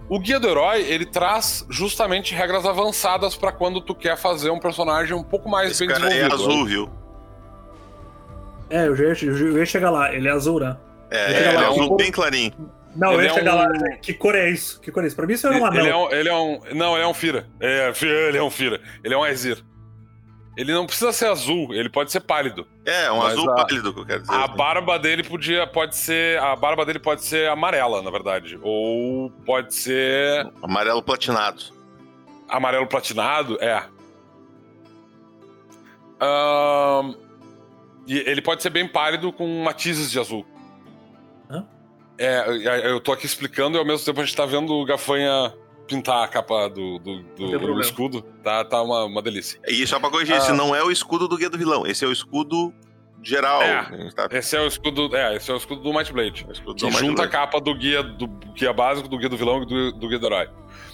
O 0.09 0.19
Guia 0.19 0.41
do 0.41 0.49
Herói, 0.49 0.83
ele 0.83 1.07
traz 1.07 1.65
justamente 1.71 2.35
regras 2.35 2.67
avançadas 2.67 3.37
para 3.37 3.53
quando 3.53 3.81
tu 3.81 3.95
quer 3.95 4.17
fazer 4.17 4.51
um 4.51 4.59
personagem 4.59 5.15
um 5.15 5.23
pouco 5.23 5.49
mais 5.49 5.71
Esse 5.71 5.87
bem 5.87 5.95
cara 5.95 6.13
é 6.13 6.29
desenvolvido. 6.29 6.43
É 6.43 6.53
azul, 6.53 6.67
viu? 6.67 6.91
É, 8.71 8.89
eu 8.89 8.97
já, 8.97 9.05
eu 9.05 9.59
ia 9.59 9.67
chegar 9.67 9.91
lá. 9.91 10.13
Ele 10.13 10.27
é 10.27 10.33
azul, 10.33 10.59
né? 10.59 10.77
É, 11.11 11.31
ele 11.31 11.49
é 11.49 11.65
azul 11.65 11.97
bem 11.97 12.11
clarinho. 12.11 12.53
Não, 12.97 13.13
ele 13.13 13.21
eu 13.21 13.25
ia 13.25 13.31
é 13.31 13.35
chegar 13.35 13.55
um... 13.55 13.59
lá. 13.59 13.97
Que 14.03 14.15
cor 14.15 14.35
é 14.35 14.51
isso? 14.51 14.81
Que 14.81 14.91
cor 14.91 15.05
é 15.05 15.07
isso? 15.07 15.15
Pra 15.15 15.27
mim 15.27 15.35
isso 15.35 15.47
é 15.47 15.51
um 15.51 15.65
anão. 15.65 15.79
Ele 15.79 15.89
é 15.89 15.97
um, 15.97 16.11
ele 16.11 16.29
é 16.29 16.35
um... 16.35 16.61
Não, 16.75 16.95
ele 16.95 17.05
é 17.05 17.07
um 17.07 17.15
Fira. 17.15 17.47
É, 17.61 17.93
ele 18.03 18.39
é 18.39 18.43
um 18.43 18.51
Fira. 18.51 18.81
Ele 19.05 19.15
é 19.15 19.17
um 19.17 19.23
Azir. 19.23 19.63
Ele 20.59 20.73
não 20.73 20.87
precisa 20.87 21.13
ser 21.13 21.27
azul, 21.27 21.73
ele 21.73 21.89
pode 21.89 22.11
ser 22.11 22.19
pálido. 22.19 22.67
É, 22.85 23.13
um 23.13 23.23
azul 23.23 23.49
a, 23.53 23.55
pálido 23.55 23.95
que 23.95 24.01
eu 24.01 24.05
quero 24.05 24.23
dizer. 24.23 24.35
A 24.35 24.45
assim. 24.45 24.57
barba 24.57 24.99
dele 24.99 25.23
podia, 25.23 25.69
pode 25.69 25.95
ser. 25.95 26.37
A 26.41 26.57
barba 26.57 26.85
dele 26.85 26.99
pode 26.99 27.25
ser 27.25 27.49
amarela, 27.49 28.03
na 28.03 28.11
verdade. 28.11 28.59
Ou 28.61 29.31
pode 29.47 29.73
ser. 29.73 30.51
Amarelo 30.61 31.01
platinado. 31.01 31.63
Amarelo 32.49 32.89
platinado, 32.89 33.57
é. 33.63 33.85
Um, 36.21 37.15
e 38.09 38.19
ele 38.19 38.43
pode 38.43 38.61
ser 38.61 38.71
bem 38.71 38.89
pálido 38.89 39.33
com 39.33 39.63
matizes 39.63 40.11
de 40.11 40.19
azul. 40.19 40.45
Hã? 41.49 41.65
É, 42.19 42.91
eu 42.91 42.99
tô 42.99 43.13
aqui 43.13 43.27
explicando 43.27 43.77
e 43.77 43.79
ao 43.79 43.87
mesmo 43.87 44.05
tempo 44.05 44.21
a 44.21 44.25
gente 44.25 44.35
tá 44.35 44.45
vendo 44.45 44.73
o 44.73 44.85
Gafanha 44.85 45.55
pintar 45.89 46.22
a 46.22 46.28
capa 46.28 46.68
do, 46.68 46.99
do, 46.99 47.22
do, 47.22 47.59
do 47.59 47.80
escudo, 47.80 48.22
tá, 48.45 48.62
tá 48.64 48.82
uma, 48.82 49.05
uma 49.05 49.22
delícia. 49.22 49.59
E 49.66 49.84
só 49.86 49.99
pra 49.99 50.11
corrigir, 50.11 50.34
ah, 50.34 50.39
esse 50.39 50.53
não 50.53 50.76
é 50.76 50.84
o 50.84 50.91
escudo 50.91 51.26
do 51.26 51.36
Guia 51.36 51.49
do 51.49 51.59
Vilão, 51.59 51.86
esse 51.86 52.05
é 52.05 52.09
o 52.09 52.12
escudo 52.12 52.72
geral. 53.22 53.62
É, 53.62 54.11
tá... 54.14 54.28
Esse 54.30 54.57
é 54.57 54.61
o 54.61 54.66
escudo. 54.66 55.14
É, 55.16 55.36
esse 55.36 55.51
é 55.51 55.55
o 55.55 55.57
escudo 55.57 55.82
do 55.82 55.93
Might 55.93 56.12
Blade. 56.12 56.47
É 56.49 56.74
que 56.74 56.91
junta 56.93 57.24
a 57.24 57.28
capa 57.28 57.61
do 57.61 57.74
guia 57.74 58.03
do 58.03 58.28
guia 58.28 58.72
básico, 58.72 59.09
do 59.09 59.18
guia 59.18 59.28
do 59.28 59.36
vilão 59.36 59.62
e 59.62 59.66
do, 59.66 59.93
do 59.93 60.09
guia 60.09 60.18
do 60.18 60.26
herói. 60.26 60.49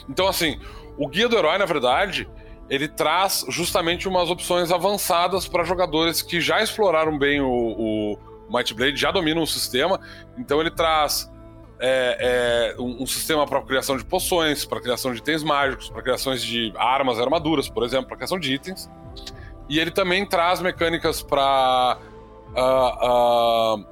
Então, 0.09 0.27
assim, 0.27 0.59
o 0.97 1.09
guia 1.09 1.29
do 1.29 1.37
herói, 1.37 1.59
na 1.59 1.67
verdade, 1.67 2.29
ele 2.71 2.89
traz 2.89 3.45
justamente 3.49 4.09
umas 4.09 4.31
opções 4.31 4.71
avançadas 4.71 5.47
para 5.47 5.65
jogadores 5.65 6.23
que 6.23 6.41
já 6.41 6.63
exploraram 6.63 7.19
bem 7.19 7.41
o, 7.41 7.49
o 7.49 8.19
Might 8.51 8.73
Blade, 8.73 8.97
já 8.97 9.11
dominam 9.11 9.43
o 9.43 9.47
sistema. 9.47 10.01
Então 10.39 10.61
ele 10.61 10.71
traz 10.71 11.31
é, 11.87 12.75
é, 12.77 12.81
um, 12.81 13.03
um, 13.03 13.07
sistema 13.07 13.47
para 13.47 13.61
criação 13.61 13.99
de 13.99 14.05
poções, 14.07 14.65
para 14.65 14.81
criação 14.81 15.13
de 15.13 15.19
itens 15.19 15.43
mágicos, 15.43 15.91
para 15.91 16.01
criações 16.01 16.43
de 16.43 16.73
armas, 16.77 17.21
armaduras, 17.21 17.69
por 17.69 17.85
exemplo, 17.85 18.07
para 18.07 18.17
criação 18.17 18.39
de 18.39 18.55
itens. 18.55 18.91
E 19.69 19.79
ele 19.79 19.91
também 19.91 20.25
traz 20.27 20.63
mecânicas 20.63 21.21
para 21.21 21.99
uh, 22.53 22.59
ah, 22.59 23.77
uh, 23.77 23.87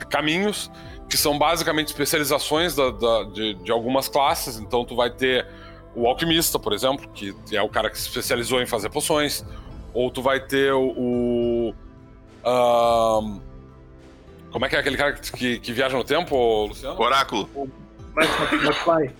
ah, 0.00 0.04
caminhos, 0.08 0.70
que 1.08 1.16
são 1.16 1.36
basicamente 1.36 1.88
especializações 1.88 2.76
da, 2.76 2.90
da, 2.90 3.24
de, 3.24 3.54
de, 3.54 3.72
algumas 3.72 4.08
classes. 4.08 4.58
Então, 4.58 4.84
tu 4.84 4.94
vai 4.94 5.10
ter 5.10 5.48
o 5.96 6.06
alquimista, 6.06 6.60
por 6.60 6.72
exemplo, 6.72 7.08
que 7.08 7.34
é 7.52 7.62
o 7.62 7.68
cara 7.68 7.90
que 7.90 7.98
se 7.98 8.06
especializou 8.06 8.62
em 8.62 8.66
fazer 8.66 8.88
poções. 8.88 9.44
Ou 9.92 10.12
tu 10.12 10.22
vai 10.22 10.38
ter 10.38 10.72
o. 10.72 10.92
o 10.96 11.74
uh, 12.44 13.47
como 14.50 14.64
é 14.64 14.68
que 14.68 14.76
é 14.76 14.78
aquele 14.78 14.96
cara 14.96 15.12
que, 15.12 15.58
que 15.58 15.72
viaja 15.72 15.96
no 15.96 16.04
tempo, 16.04 16.66
Luciano? 16.66 17.00
Oráculo. 17.00 17.48
McFly. 18.16 19.10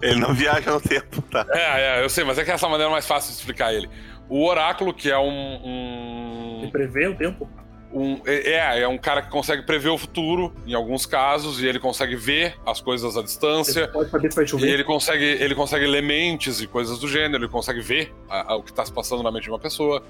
Ele 0.00 0.20
não 0.20 0.32
viaja 0.32 0.70
no 0.70 0.80
tempo, 0.80 1.20
tá? 1.22 1.44
É, 1.50 2.00
é, 2.00 2.04
eu 2.04 2.08
sei, 2.08 2.24
mas 2.24 2.38
é 2.38 2.44
que 2.44 2.50
é 2.50 2.54
essa 2.54 2.68
maneira 2.68 2.90
mais 2.90 3.06
fácil 3.06 3.32
de 3.32 3.38
explicar 3.38 3.74
ele. 3.74 3.88
O 4.28 4.44
Oráculo, 4.46 4.94
que 4.94 5.10
é 5.10 5.18
um. 5.18 5.60
um... 5.64 6.58
Ele 6.62 6.70
prevê 6.70 7.08
o 7.08 7.16
tempo? 7.16 7.48
Um, 7.92 8.20
é, 8.26 8.50
é, 8.50 8.80
é 8.82 8.88
um 8.88 8.98
cara 8.98 9.22
que 9.22 9.30
consegue 9.30 9.62
prever 9.62 9.88
o 9.88 9.96
futuro, 9.96 10.54
em 10.66 10.74
alguns 10.74 11.06
casos, 11.06 11.60
e 11.60 11.66
ele 11.66 11.80
consegue 11.80 12.14
ver 12.16 12.54
as 12.66 12.80
coisas 12.80 13.16
à 13.16 13.22
distância. 13.22 13.80
Ele 13.80 13.88
pode 13.88 14.10
saber 14.10 14.30
se 14.30 14.36
vai 14.36 14.46
chover. 14.46 14.66
E 14.68 14.70
ele 14.70 14.84
consegue, 14.84 15.24
ele 15.24 15.54
consegue 15.54 15.86
ler 15.86 16.02
mentes 16.02 16.60
e 16.60 16.66
coisas 16.66 16.98
do 16.98 17.08
gênero, 17.08 17.44
ele 17.44 17.50
consegue 17.50 17.80
ver 17.80 18.14
a, 18.28 18.52
a, 18.52 18.56
o 18.56 18.62
que 18.62 18.70
está 18.70 18.84
se 18.84 18.92
passando 18.92 19.22
na 19.22 19.32
mente 19.32 19.44
de 19.44 19.50
uma 19.50 19.58
pessoa. 19.58 20.02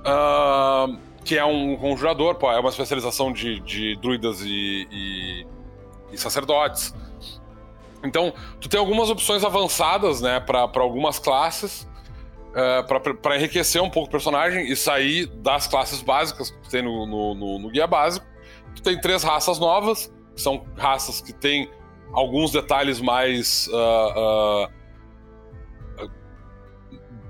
Uh, 0.00 0.96
que 1.24 1.36
é 1.36 1.44
um 1.44 1.76
conjurador, 1.76 2.34
pô, 2.36 2.50
é 2.50 2.58
uma 2.58 2.70
especialização 2.70 3.32
de, 3.32 3.60
de 3.60 3.96
druidas 3.96 4.40
e, 4.42 4.88
e, 4.90 5.46
e 6.12 6.18
sacerdotes. 6.18 6.94
Então, 8.02 8.32
tu 8.60 8.68
tem 8.68 8.80
algumas 8.80 9.10
opções 9.10 9.44
avançadas, 9.44 10.20
né, 10.20 10.40
para 10.40 10.68
algumas 10.76 11.18
classes, 11.18 11.82
uh, 12.54 12.80
é, 12.80 13.12
para 13.12 13.36
enriquecer 13.36 13.82
um 13.82 13.90
pouco 13.90 14.08
o 14.08 14.10
personagem 14.10 14.70
e 14.70 14.74
sair 14.74 15.26
das 15.26 15.66
classes 15.66 16.00
básicas 16.00 16.50
que 16.50 16.58
tu 16.62 16.70
tem 16.70 16.82
no, 16.82 17.06
no, 17.06 17.34
no, 17.34 17.58
no 17.58 17.68
guia 17.70 17.86
básico. 17.86 18.26
Tu 18.74 18.82
tem 18.82 18.98
três 18.98 19.22
raças 19.22 19.58
novas, 19.58 20.10
que 20.34 20.40
são 20.40 20.64
raças 20.76 21.20
que 21.20 21.32
têm 21.32 21.70
alguns 22.12 22.50
detalhes 22.50 23.00
mais. 23.00 23.68
Uh, 23.68 24.66
uh, 24.66 24.79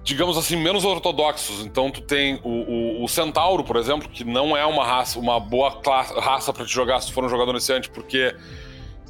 digamos 0.03 0.37
assim, 0.37 0.57
menos 0.57 0.85
ortodoxos. 0.85 1.65
Então 1.65 1.91
tu 1.91 2.01
tem 2.01 2.41
o, 2.43 2.49
o, 2.49 3.05
o, 3.05 3.09
Centauro, 3.09 3.65
por 3.65 3.77
exemplo, 3.77 4.09
que 4.09 4.25
não 4.25 4.57
é 4.57 4.65
uma 4.65 4.85
raça, 4.85 5.19
uma 5.19 5.39
boa 5.39 5.81
classe, 5.81 6.19
raça 6.19 6.53
para 6.53 6.65
te 6.65 6.73
jogar 6.73 7.01
se 7.01 7.13
for 7.13 7.25
um 7.25 7.29
jogador 7.29 7.53
iniciante, 7.53 7.91
porque, 7.91 8.35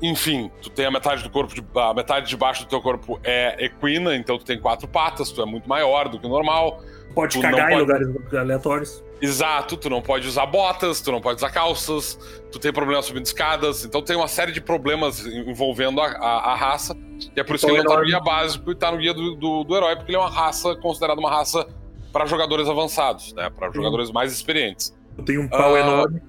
enfim, 0.02 0.50
tu 0.60 0.70
tem 0.70 0.86
a 0.86 0.90
metade 0.90 1.22
do 1.22 1.30
corpo, 1.30 1.54
de, 1.54 1.64
a 1.74 1.94
metade 1.94 2.28
de 2.28 2.36
baixo 2.36 2.64
do 2.64 2.68
teu 2.68 2.80
corpo 2.80 3.20
é 3.22 3.64
equina, 3.64 4.16
então 4.16 4.38
tu 4.38 4.44
tem 4.44 4.58
quatro 4.58 4.88
patas, 4.88 5.30
tu 5.30 5.40
é 5.42 5.46
muito 5.46 5.68
maior 5.68 6.08
do 6.08 6.18
que 6.18 6.26
o 6.26 6.30
normal. 6.30 6.82
Pode 7.14 7.36
tu 7.36 7.42
cagar 7.42 7.72
em 7.72 7.78
lugares 7.78 8.08
aleatórios. 8.32 9.04
Exato, 9.22 9.76
tu 9.76 9.90
não 9.90 10.00
pode 10.00 10.26
usar 10.26 10.46
botas, 10.46 11.00
tu 11.00 11.12
não 11.12 11.20
pode 11.20 11.36
usar 11.36 11.50
calças, 11.50 12.18
tu 12.50 12.58
tem 12.58 12.72
problemas 12.72 13.04
subindo 13.04 13.26
escadas, 13.26 13.84
então 13.84 14.00
tem 14.00 14.16
uma 14.16 14.28
série 14.28 14.50
de 14.50 14.62
problemas 14.62 15.26
envolvendo 15.26 16.00
a, 16.00 16.06
a, 16.06 16.52
a 16.52 16.54
raça, 16.54 16.96
e 17.36 17.38
é 17.38 17.44
por 17.44 17.56
isso 17.56 17.66
que 17.66 17.72
ele 17.72 17.82
não 17.82 17.92
tá 17.92 18.00
no 18.00 18.06
guia 18.06 18.20
básico 18.20 18.70
e 18.70 18.74
tá 18.74 18.90
no 18.90 18.96
guia 18.96 19.12
do, 19.12 19.34
do, 19.34 19.64
do 19.64 19.76
herói, 19.76 19.96
porque 19.96 20.10
ele 20.10 20.16
é 20.16 20.20
uma 20.20 20.30
raça 20.30 20.74
considerada 20.76 21.20
uma 21.20 21.30
raça 21.30 21.66
para 22.12 22.26
jogadores 22.26 22.68
avançados, 22.68 23.32
né? 23.34 23.50
Para 23.50 23.70
jogadores 23.70 24.10
mais 24.10 24.32
experientes. 24.32 24.96
Eu 25.16 25.24
tenho 25.24 25.42
um 25.42 25.48
pau 25.48 25.74
uh, 25.74 25.76
enorme. 25.76 26.22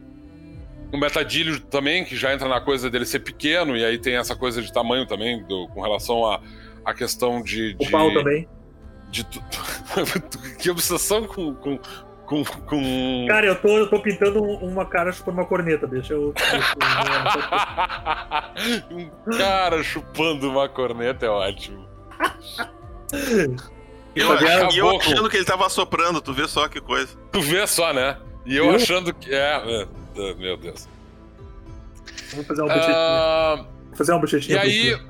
O 0.91 0.97
metadilho 0.97 1.59
também, 1.61 2.03
que 2.03 2.15
já 2.15 2.33
entra 2.33 2.47
na 2.47 2.59
coisa 2.59 2.89
dele 2.89 3.05
ser 3.05 3.19
pequeno, 3.19 3.77
e 3.77 3.85
aí 3.85 3.97
tem 3.97 4.15
essa 4.15 4.35
coisa 4.35 4.61
de 4.61 4.71
tamanho 4.71 5.05
também, 5.05 5.41
do, 5.45 5.67
com 5.69 5.81
relação 5.81 6.25
à 6.25 6.41
a, 6.85 6.91
a, 6.91 6.93
questão 6.93 7.41
de. 7.41 7.75
O 7.79 7.85
de, 7.85 7.89
pau 7.89 8.13
também. 8.13 8.47
De, 9.11 9.25
que 10.57 10.71
obsessão 10.71 11.27
com, 11.27 11.53
com, 11.53 11.77
com, 12.25 12.43
com... 12.43 13.25
Cara, 13.27 13.45
eu 13.45 13.55
tô, 13.55 13.77
eu 13.77 13.89
tô 13.89 13.99
pintando 13.99 14.41
uma 14.41 14.85
cara 14.85 15.11
chupando 15.11 15.37
uma 15.37 15.45
corneta, 15.45 15.85
deixa 15.85 16.13
eu. 16.13 16.33
um 18.89 19.09
cara 19.37 19.83
chupando 19.83 20.49
uma 20.49 20.69
corneta 20.69 21.25
é 21.25 21.29
ótimo. 21.29 21.85
Eu, 24.13 24.27
e 24.71 24.77
eu 24.77 24.97
achando 24.97 25.29
que 25.29 25.37
ele 25.37 25.45
tava 25.45 25.69
soprando, 25.69 26.21
tu 26.21 26.33
vê 26.33 26.45
só 26.45 26.67
que 26.67 26.81
coisa. 26.81 27.17
Tu 27.31 27.41
vê 27.41 27.65
só, 27.65 27.93
né? 27.93 28.17
E 28.45 28.57
eu, 28.57 28.69
achando 28.71 29.13
que. 29.13 29.33
É, 29.33 29.87
é, 30.17 30.33
meu 30.33 30.57
Deus. 30.57 30.85
Vou 32.33 32.43
fazer 32.43 32.61
uma 32.61 32.73
bochetinha. 32.73 32.97
Uh... 32.97 33.67
Vou 33.87 33.97
fazer 33.97 34.11
uma 34.11 34.19
bochetinha. 34.19 34.57
E 34.57 34.59
aí, 34.59 35.01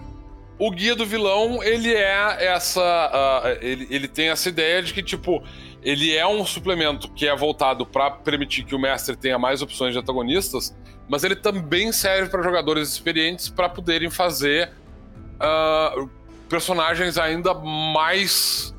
o 0.64 0.72
guia 0.72 0.96
do 0.96 1.06
vilão, 1.06 1.64
ele 1.64 1.94
é 1.94 2.46
essa. 2.46 2.82
Uh, 2.82 3.66
ele, 3.66 3.88
ele 3.90 4.08
tem 4.08 4.30
essa 4.30 4.48
ideia 4.50 4.82
de 4.84 4.94
que, 4.94 5.02
tipo, 5.02 5.44
ele 5.82 6.16
é 6.16 6.28
um 6.28 6.46
suplemento 6.46 7.12
que 7.12 7.28
é 7.28 7.36
voltado 7.36 7.86
para 7.86 8.12
permitir 8.12 8.64
que 8.64 8.76
o 8.76 8.80
mestre 8.80 9.16
tenha 9.16 9.40
mais 9.40 9.62
opções 9.62 9.94
de 9.94 10.00
antagonistas, 10.00 10.76
mas 11.10 11.24
ele 11.24 11.36
também 11.36 11.92
serve 11.92 12.30
para 12.30 12.44
jogadores 12.44 12.90
experientes 12.90 13.50
para 13.50 13.68
poderem 13.70 14.10
fazer. 14.10 14.72
Uh, 15.38 16.08
personagens 16.48 17.18
ainda 17.18 17.54
mais 17.54 18.76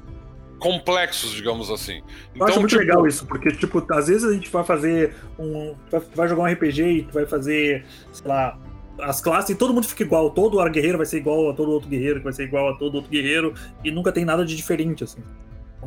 complexos, 0.59 1.33
digamos 1.33 1.71
assim. 1.71 1.97
Eu 1.99 2.05
Então, 2.35 2.47
acho 2.49 2.61
muito 2.61 2.71
tipo, 2.71 2.81
legal 2.83 3.07
isso, 3.07 3.27
porque, 3.27 3.51
tipo, 3.51 3.85
às 3.91 4.07
vezes 4.07 4.25
a 4.25 4.33
gente 4.33 4.49
vai 4.51 4.63
fazer 4.63 5.17
um. 5.39 5.75
vai- 6.15 6.29
jogar 6.29 6.43
um 6.43 6.47
RPG 6.47 6.83
e 6.85 7.03
tu 7.05 7.15
vai 7.15 7.27
fazer, 7.27 7.85
sei 8.13 8.29
lá, 8.29 8.57
as 8.99 9.21
classes 9.21 9.51
e 9.51 9.55
todo 9.55 9.73
mundo 9.73 9.87
fica 9.87 10.03
igual. 10.03 10.31
Todo 10.31 10.61
ar 10.61 10.71
guerreiro 10.71 10.99
vai 10.99 11.07
ser 11.07 11.19
igual 11.19 11.51
a 11.51 11.55
todo 11.55 11.71
outro 11.71 11.89
guerreiro, 11.89 12.19
que 12.19 12.25
vai 12.25 12.33
ser 12.33 12.45
igual 12.45 12.71
a 12.71 12.77
todo 12.77 12.95
outro 12.97 13.11
guerreiro, 13.11 13.55
e 13.85 13.91
nunca 13.91 14.13
tem 14.13 14.25
nada 14.25 14.45
de 14.45 14.57
diferente, 14.57 15.05
assim. 15.05 15.23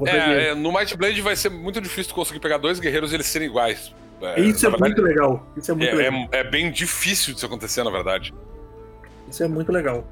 É, 0.06 0.50
é, 0.50 0.56
no 0.56 0.74
Might 0.74 0.96
Blade 0.98 1.22
vai 1.22 1.36
ser 1.36 1.50
muito 1.50 1.80
difícil 1.80 2.14
conseguir 2.14 2.40
pegar 2.40 2.58
dois 2.58 2.80
guerreiros 2.80 3.12
e 3.12 3.16
eles 3.16 3.28
serem 3.28 3.48
iguais. 3.48 3.94
É, 4.22 4.40
isso 4.42 4.66
é 4.66 4.70
verdade, 4.70 4.94
muito 4.94 5.02
legal. 5.02 5.48
Isso 5.56 5.72
é 5.72 5.76
muito 5.76 5.90
é, 5.90 5.96
legal. 5.96 6.30
é- 6.32 6.40
é 6.40 6.44
bem 6.44 6.72
difícil 6.72 7.34
disso 7.34 7.46
acontecer, 7.46 7.84
na 7.84 7.92
verdade. 7.92 8.34
Isso 9.30 9.44
é 9.44 9.48
muito 9.48 9.72
legal. 9.72 10.06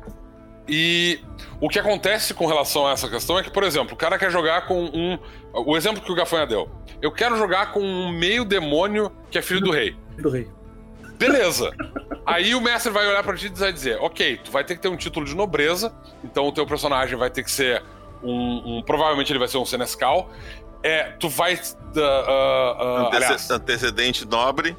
E 0.68 1.20
o 1.60 1.68
que 1.68 1.78
acontece 1.78 2.34
com 2.34 2.46
relação 2.46 2.88
a 2.88 2.92
essa 2.92 3.10
questão 3.10 3.38
é 3.38 3.44
que, 3.44 3.52
por 3.52 3.64
exemplo, 3.64 3.94
o 3.94 3.98
cara 3.98 4.18
quer 4.18 4.32
jogar 4.32 4.66
com 4.66 4.86
um. 4.86 5.20
O 5.54 5.76
exemplo 5.76 6.02
que 6.02 6.12
o 6.12 6.16
Gafanha 6.16 6.48
deu. 6.48 6.70
Eu 7.02 7.12
quero 7.12 7.36
jogar 7.38 7.74
com 7.74 7.82
um 7.82 8.12
meio 8.18 8.46
demônio 8.46 9.12
que 9.30 9.38
é 9.38 9.42
filho 9.42 9.60
do 9.60 9.72
rei. 9.72 9.96
Do 10.18 10.30
rei. 10.30 10.48
Beleza. 11.18 11.72
Aí 12.26 12.56
o 12.56 12.62
mestre 12.62 12.92
vai 12.92 13.08
olhar 13.08 13.24
pra 13.24 13.36
ti 13.36 13.48
e 13.48 13.50
vai 13.60 13.72
dizer: 13.74 13.98
Ok, 14.02 14.40
tu 14.44 14.52
vai 14.52 14.64
ter 14.64 14.76
que 14.76 14.82
ter 14.82 14.88
um 14.90 14.98
título 14.98 15.26
de 15.26 15.36
nobreza, 15.36 15.94
então 16.24 16.48
o 16.48 16.52
teu 16.52 16.66
personagem 16.66 17.18
vai 17.18 17.30
ter 17.30 17.44
que 17.44 17.52
ser 17.52 17.84
um. 18.24 18.78
um- 18.78 18.82
provavelmente 18.84 19.32
ele 19.32 19.40
vai 19.40 19.48
ser 19.48 19.58
um 19.58 19.66
senescal. 19.66 20.30
É, 20.82 21.04
tu 21.20 21.30
vai. 21.30 21.54
ah, 21.54 22.00
ah, 22.00 22.76
ah, 22.80 23.02
Antece- 23.08 23.16
aliás, 23.26 23.52
antecedente 23.52 24.26
nobre. 24.28 24.76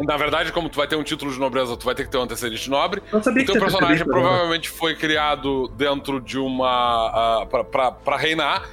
na 0.00 0.16
verdade, 0.16 0.52
como 0.52 0.68
tu 0.68 0.76
vai 0.76 0.86
ter 0.86 0.94
um 0.96 1.02
título 1.02 1.32
de 1.32 1.38
nobreza, 1.40 1.76
tu 1.76 1.84
vai 1.84 1.94
ter 1.94 2.04
que 2.04 2.10
ter 2.10 2.18
um 2.18 2.22
antecedente 2.22 2.68
nobre. 2.70 3.02
Não 3.12 3.20
sabia 3.22 3.42
O 3.42 3.46
que 3.46 3.52
teu 3.52 3.60
tinha 3.60 3.64
personagem 3.70 4.02
agora. 4.02 4.20
provavelmente 4.20 4.68
foi 4.68 4.94
criado 4.96 5.68
dentro 5.76 6.20
de 6.20 6.38
uma. 6.38 7.42
Uh, 7.42 7.46
pra, 7.46 7.64
pra, 7.64 7.90
pra 7.92 8.16
reinar. 8.16 8.68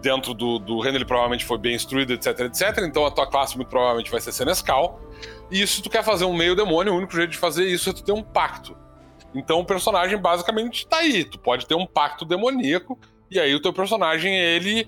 Dentro 0.00 0.32
do, 0.32 0.60
do 0.60 0.78
reino, 0.78 0.96
ele 0.96 1.04
provavelmente 1.04 1.44
foi 1.44 1.58
bem 1.58 1.74
instruído, 1.74 2.12
etc, 2.12 2.38
etc. 2.40 2.78
Então 2.84 3.04
a 3.04 3.10
tua 3.10 3.26
classe 3.26 3.56
muito 3.56 3.68
provavelmente 3.68 4.10
vai 4.12 4.20
ser 4.20 4.30
Senescal. 4.30 5.00
E 5.50 5.66
se 5.66 5.82
tu 5.82 5.88
quer 5.88 6.04
fazer 6.04 6.24
um 6.24 6.34
meio 6.34 6.54
demônio, 6.54 6.92
o 6.92 6.96
único 6.96 7.14
jeito 7.14 7.30
de 7.30 7.38
fazer 7.38 7.66
isso 7.66 7.88
é 7.88 7.92
tu 7.92 8.02
ter 8.02 8.12
um 8.12 8.22
pacto. 8.22 8.76
Então 9.34 9.60
o 9.60 9.64
personagem 9.64 10.18
basicamente 10.18 10.86
tá 10.86 10.98
aí. 10.98 11.24
Tu 11.24 11.38
pode 11.38 11.66
ter 11.66 11.74
um 11.74 11.86
pacto 11.86 12.24
demoníaco. 12.24 12.98
E 13.30 13.38
aí 13.38 13.54
o 13.54 13.60
teu 13.60 13.72
personagem, 13.72 14.36
ele. 14.36 14.86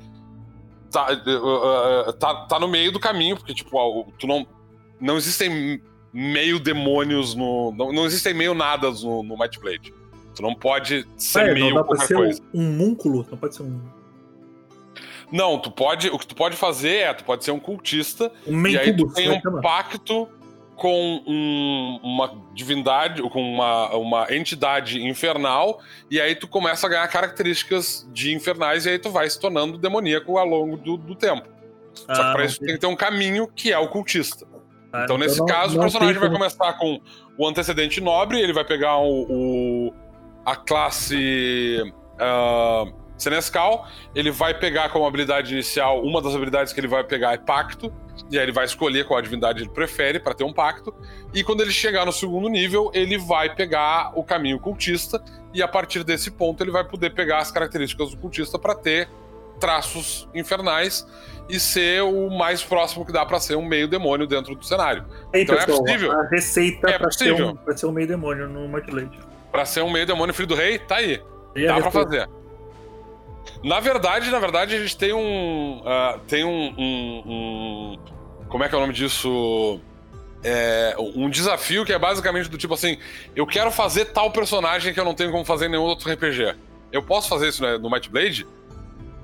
Tá, 0.90 1.06
uh, 1.12 2.12
tá, 2.14 2.46
tá 2.46 2.58
no 2.58 2.66
meio 2.66 2.90
do 2.90 2.98
caminho, 2.98 3.36
porque, 3.36 3.54
tipo, 3.54 4.12
tu 4.18 4.26
não. 4.26 4.46
Não 5.00 5.16
existem 5.16 5.80
meio 6.12 6.58
demônios 6.58 7.34
no. 7.34 7.72
Não, 7.72 7.92
não 7.92 8.06
existem 8.06 8.34
meio 8.34 8.54
nadas 8.54 9.02
no, 9.02 9.22
no 9.22 9.38
Might 9.38 9.58
Blade. 9.58 9.94
Tu 10.34 10.42
não 10.42 10.54
pode 10.54 11.06
ser 11.16 11.48
é, 11.48 11.54
meio 11.54 11.66
não 11.66 11.74
dá 11.76 11.84
pra 11.84 11.96
qualquer 11.96 12.06
ser 12.06 12.14
coisa. 12.14 12.42
um 12.52 12.62
múnculo, 12.62 13.26
não 13.30 13.38
pode 13.38 13.54
ser 13.54 13.62
um, 13.62 13.80
Não, 15.32 15.58
tu 15.58 15.70
pode. 15.70 16.08
O 16.08 16.18
que 16.18 16.26
tu 16.26 16.34
pode 16.34 16.56
fazer 16.56 16.96
é, 16.96 17.14
tu 17.14 17.24
pode 17.24 17.44
ser 17.44 17.50
um 17.50 17.60
cultista, 17.60 18.32
um 18.46 18.66
e 18.66 18.78
aí 18.78 18.96
tu 18.96 19.10
tem 19.12 19.28
vai 19.28 19.38
um 19.38 19.60
pacto 19.60 20.28
com 20.80 21.22
um- 21.26 22.00
uma 22.02 22.32
divindade, 22.54 23.20
com 23.28 23.42
uma, 23.42 23.94
uma 23.94 24.34
entidade 24.34 24.98
infernal, 25.06 25.78
e 26.10 26.18
aí 26.18 26.34
tu 26.34 26.48
começa 26.48 26.86
a 26.86 26.90
ganhar 26.90 27.06
características 27.08 28.08
de 28.10 28.32
infernais, 28.34 28.86
e 28.86 28.88
aí 28.88 28.98
tu 28.98 29.10
vai 29.10 29.28
se 29.28 29.38
tornando 29.38 29.76
demoníaco 29.76 30.38
ao 30.38 30.46
longo 30.46 30.78
do, 30.78 30.96
do 30.96 31.14
tempo. 31.14 31.46
Só 31.92 32.06
que 32.14 32.20
Ah, 32.20 32.32
pra 32.32 32.44
isso 32.46 32.58
tem 32.60 32.74
que 32.74 32.80
ter 32.80 32.86
um 32.86 32.96
caminho 32.96 33.46
que 33.46 33.70
é 33.70 33.78
o 33.78 33.88
cultista. 33.88 34.46
ah, 34.90 35.02
Então, 35.04 35.18
nesse 35.18 35.38
não- 35.40 35.46
caso, 35.46 35.74
não 35.74 35.80
o 35.80 35.82
personagem 35.82 36.18
vai 36.18 36.30
começar 36.30 36.72
com 36.78 36.98
o 37.36 37.46
antecedente 37.46 38.00
nobre, 38.00 38.40
ele 38.40 38.54
vai 38.54 38.64
pegar 38.64 38.96
o, 38.96 39.26
o- 39.28 39.92
a 40.46 40.56
classe 40.56 41.92
ah, 42.18 42.84
Senescal, 43.22 43.86
ele 44.14 44.30
vai 44.30 44.54
pegar 44.54 44.88
como 44.90 45.06
habilidade 45.06 45.52
inicial, 45.52 46.02
uma 46.02 46.20
das 46.20 46.34
habilidades 46.34 46.72
que 46.72 46.80
ele 46.80 46.88
vai 46.88 47.04
pegar 47.04 47.32
é 47.32 47.38
Pacto, 47.38 47.92
e 48.30 48.38
aí 48.38 48.44
ele 48.44 48.52
vai 48.52 48.64
escolher 48.64 49.04
qual 49.06 49.20
divindade 49.20 49.62
ele 49.62 49.70
prefere 49.70 50.20
para 50.20 50.34
ter 50.34 50.44
um 50.44 50.52
pacto, 50.52 50.94
e 51.34 51.42
quando 51.42 51.62
ele 51.62 51.72
chegar 51.72 52.04
no 52.04 52.12
segundo 52.12 52.48
nível, 52.48 52.90
ele 52.94 53.16
vai 53.18 53.54
pegar 53.54 54.12
o 54.14 54.22
caminho 54.22 54.58
cultista, 54.58 55.22
e 55.52 55.62
a 55.62 55.68
partir 55.68 56.04
desse 56.04 56.30
ponto 56.30 56.62
ele 56.62 56.70
vai 56.70 56.84
poder 56.84 57.10
pegar 57.10 57.38
as 57.38 57.50
características 57.50 58.10
do 58.10 58.16
cultista 58.18 58.58
para 58.58 58.74
ter 58.74 59.08
traços 59.58 60.28
infernais 60.34 61.06
e 61.48 61.60
ser 61.60 62.02
o 62.02 62.30
mais 62.30 62.62
próximo 62.62 63.04
que 63.04 63.12
dá 63.12 63.26
para 63.26 63.38
ser 63.40 63.56
um 63.56 63.64
meio 63.64 63.86
demônio 63.88 64.26
dentro 64.26 64.54
do 64.54 64.64
cenário. 64.64 65.04
Aí, 65.34 65.42
Então 65.42 65.54
é 65.56 65.66
pessoal, 65.66 65.84
possível. 65.84 66.12
A 66.12 66.28
receita 66.28 66.90
É 66.90 66.98
pra, 66.98 67.10
ser 67.10 67.32
um, 67.34 67.58
ser 67.76 67.86
um 67.86 67.92
meio 67.92 68.08
demônio 68.08 68.48
no 68.48 68.68
Might 68.68 68.90
Blade. 68.90 69.18
Pra 69.50 69.64
ser 69.64 69.82
um 69.82 69.90
meio 69.90 70.06
demônio 70.06 70.32
filho 70.32 70.48
do 70.48 70.54
rei, 70.54 70.78
tá 70.78 70.96
aí. 70.96 71.22
E 71.54 71.66
Dá 71.66 71.74
pra 71.74 71.84
receita? 71.84 71.90
fazer. 71.90 72.28
Na 73.64 73.80
verdade, 73.80 74.30
na 74.30 74.38
verdade, 74.38 74.74
a 74.74 74.78
gente 74.80 74.96
tem 74.96 75.12
um. 75.12 75.82
ah, 75.84 76.18
tem 76.26 76.44
um, 76.44 76.74
um- 76.78 77.22
um- 77.26 77.98
Como 78.48 78.64
é 78.64 78.68
que 78.68 78.74
é 78.74 78.78
o 78.78 78.80
nome 78.80 78.92
disso? 78.94 79.80
É, 80.42 80.94
um 81.14 81.28
desafio 81.28 81.84
que 81.84 81.92
é 81.92 81.98
basicamente 81.98 82.48
do 82.48 82.56
tipo 82.56 82.72
assim: 82.74 82.96
eu 83.36 83.46
quero 83.46 83.70
fazer 83.70 84.06
tal 84.06 84.30
personagem 84.30 84.94
que 84.94 84.98
eu 85.00 85.04
não 85.04 85.14
tenho 85.14 85.30
como 85.30 85.44
fazer 85.44 85.66
em 85.66 85.70
nenhum 85.70 85.82
outro 85.82 86.10
RPG. 86.10 86.54
Eu 86.90 87.02
posso 87.02 87.28
fazer 87.28 87.48
isso 87.48 87.62
né, 87.62 87.76
no 87.78 87.90
Might 87.90 88.08
Blade? 88.10 88.46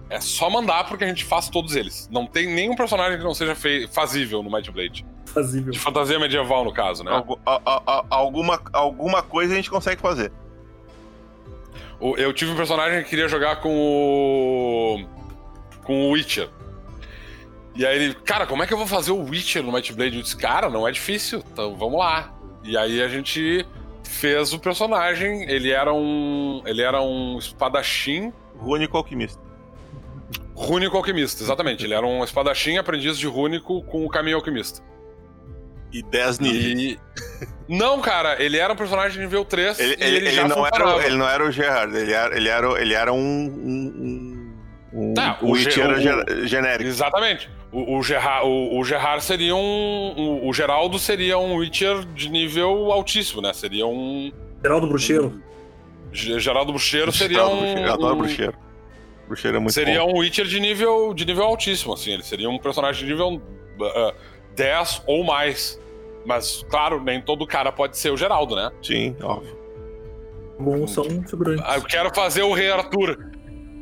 É 0.08 0.20
só 0.20 0.48
mandar 0.48 0.84
porque 0.86 1.02
a 1.02 1.08
gente 1.08 1.24
faz 1.24 1.48
todos 1.48 1.74
eles. 1.74 2.08
Não 2.12 2.26
tem 2.26 2.46
nenhum 2.46 2.76
personagem 2.76 3.18
que 3.18 3.24
não 3.24 3.34
seja 3.34 3.54
fei- 3.56 3.88
fazível 3.88 4.40
no 4.42 4.50
Might 4.52 4.70
Blade. 4.70 5.04
Fazível. 5.24 5.72
De 5.72 5.78
fantasia 5.80 6.16
medieval, 6.18 6.64
no 6.64 6.72
caso, 6.72 7.02
né? 7.02 7.10
Algu- 7.10 7.40
a- 7.44 7.60
a- 7.66 7.82
a- 7.86 8.04
alguma, 8.10 8.60
alguma 8.72 9.20
coisa 9.22 9.52
a 9.52 9.56
gente 9.56 9.68
consegue 9.68 10.00
fazer. 10.00 10.30
Eu 12.00 12.32
tive 12.32 12.50
um 12.50 12.56
personagem 12.56 13.02
que 13.02 13.10
queria 13.10 13.28
jogar 13.28 13.56
com 13.56 13.74
o. 13.74 15.04
com 15.84 16.08
o 16.08 16.12
Witcher. 16.12 16.48
E 17.74 17.84
aí 17.84 17.96
ele, 17.96 18.14
cara, 18.14 18.46
como 18.46 18.62
é 18.62 18.66
que 18.66 18.72
eu 18.72 18.78
vou 18.78 18.86
fazer 18.86 19.12
o 19.12 19.22
Witcher 19.22 19.62
no 19.62 19.72
Might 19.72 19.92
Blade? 19.92 20.16
Eu 20.16 20.22
disse, 20.22 20.36
cara, 20.36 20.70
não 20.70 20.86
é 20.88 20.90
difícil, 20.90 21.42
então 21.52 21.76
vamos 21.76 21.98
lá. 21.98 22.34
E 22.64 22.76
aí 22.76 23.02
a 23.02 23.08
gente 23.08 23.66
fez 24.02 24.52
o 24.52 24.58
personagem, 24.58 25.42
ele 25.50 25.70
era 25.70 25.92
um. 25.92 26.62
ele 26.64 26.82
era 26.82 27.00
um 27.02 27.38
espadachim 27.38 28.32
Rúnico 28.58 28.96
alquimista. 28.96 29.40
rúnico 30.54 30.96
alquimista, 30.96 31.42
exatamente. 31.42 31.84
Ele 31.84 31.94
era 31.94 32.06
um 32.06 32.24
espadachim 32.24 32.78
aprendiz 32.78 33.18
de 33.18 33.26
rúnico 33.26 33.82
com 33.82 34.04
o 34.04 34.08
caminho 34.08 34.36
alquimista. 34.36 34.82
E 35.98 36.02
10 36.02 36.38
níveis. 36.40 36.78
E. 36.80 36.98
Não, 37.68 38.00
cara, 38.00 38.42
ele 38.42 38.56
era 38.58 38.72
um 38.72 38.76
personagem 38.76 39.20
nível 39.20 39.44
3 39.44 39.78
Ele, 39.78 39.88
e 39.88 39.92
ele- 39.94 40.04
ele, 40.04 40.16
ele 40.28 40.30
já 40.36 40.46
não 40.48 40.66
era, 40.66 41.06
ele 41.06 41.16
não 41.16 41.28
era 41.28 41.44
o 41.44 41.50
Gerard, 41.50 41.96
ele 41.96 42.12
era, 42.12 42.36
ele 42.36 42.48
era, 42.48 42.80
ele 42.82 42.94
era 42.94 43.12
um. 43.12 43.18
um, 43.18 44.52
um, 44.92 45.10
um 45.10 45.14
Tá, 45.14 45.38
o 45.42 45.46
o 45.46 45.52
Witcher 45.52 45.90
o- 45.90 46.00
ge- 46.00 46.46
genérico. 46.46 46.88
Exatamente. 46.88 47.50
O, 47.72 47.98
o, 47.98 48.02
Gerard, 48.02 48.46
o, 48.46 48.78
o 48.78 48.84
Gerard 48.84 49.22
seria 49.24 49.54
um. 49.54 50.14
O, 50.16 50.48
o 50.48 50.52
Geraldo 50.52 50.98
seria 50.98 51.38
um 51.38 51.56
Witcher 51.56 52.04
de 52.14 52.28
nível 52.28 52.90
altíssimo, 52.92 53.40
né? 53.42 53.52
Seria 53.52 53.86
um. 53.86 54.32
Geraldo 54.62 54.86
Bruxeiro. 54.86 55.42
Ge- 56.12 56.38
Geraldo 56.38 56.72
Bruxeiro 56.72 57.10
seria 57.12 57.38
Geraldo 57.38 57.56
um. 57.56 57.60
Bruxeiro, 57.60 57.86
Eu 57.88 57.92
adoro 57.94 58.14
um- 58.14 58.18
bruxeiro. 58.18 58.54
Bruxeiro 59.26 59.56
é 59.56 59.60
muito 59.60 59.72
seria 59.74 60.00
bom. 60.00 60.12
um 60.14 60.18
Witcher 60.18 60.46
de 60.46 60.60
nível, 60.60 61.12
de 61.12 61.24
nível 61.24 61.44
altíssimo, 61.44 61.92
assim. 61.94 62.12
Ele 62.12 62.22
seria 62.22 62.48
um 62.48 62.58
personagem 62.58 63.04
de 63.04 63.10
nível 63.10 63.42
uh, 63.80 64.14
10 64.54 65.02
ou 65.06 65.24
mais. 65.24 65.78
Mas, 66.26 66.64
claro, 66.68 67.00
nem 67.02 67.20
todo 67.20 67.46
cara 67.46 67.70
pode 67.70 67.96
ser 67.96 68.10
o 68.10 68.16
Geraldo, 68.16 68.56
né? 68.56 68.70
Sim, 68.82 69.16
óbvio. 69.22 69.56
Alguns 70.58 70.90
são 70.90 71.04
figurantes. 71.24 71.64
Ah, 71.66 71.76
eu 71.76 71.82
quero 71.82 72.12
fazer 72.14 72.42
o 72.42 72.52
Rei 72.52 72.70
Arthur. 72.70 73.30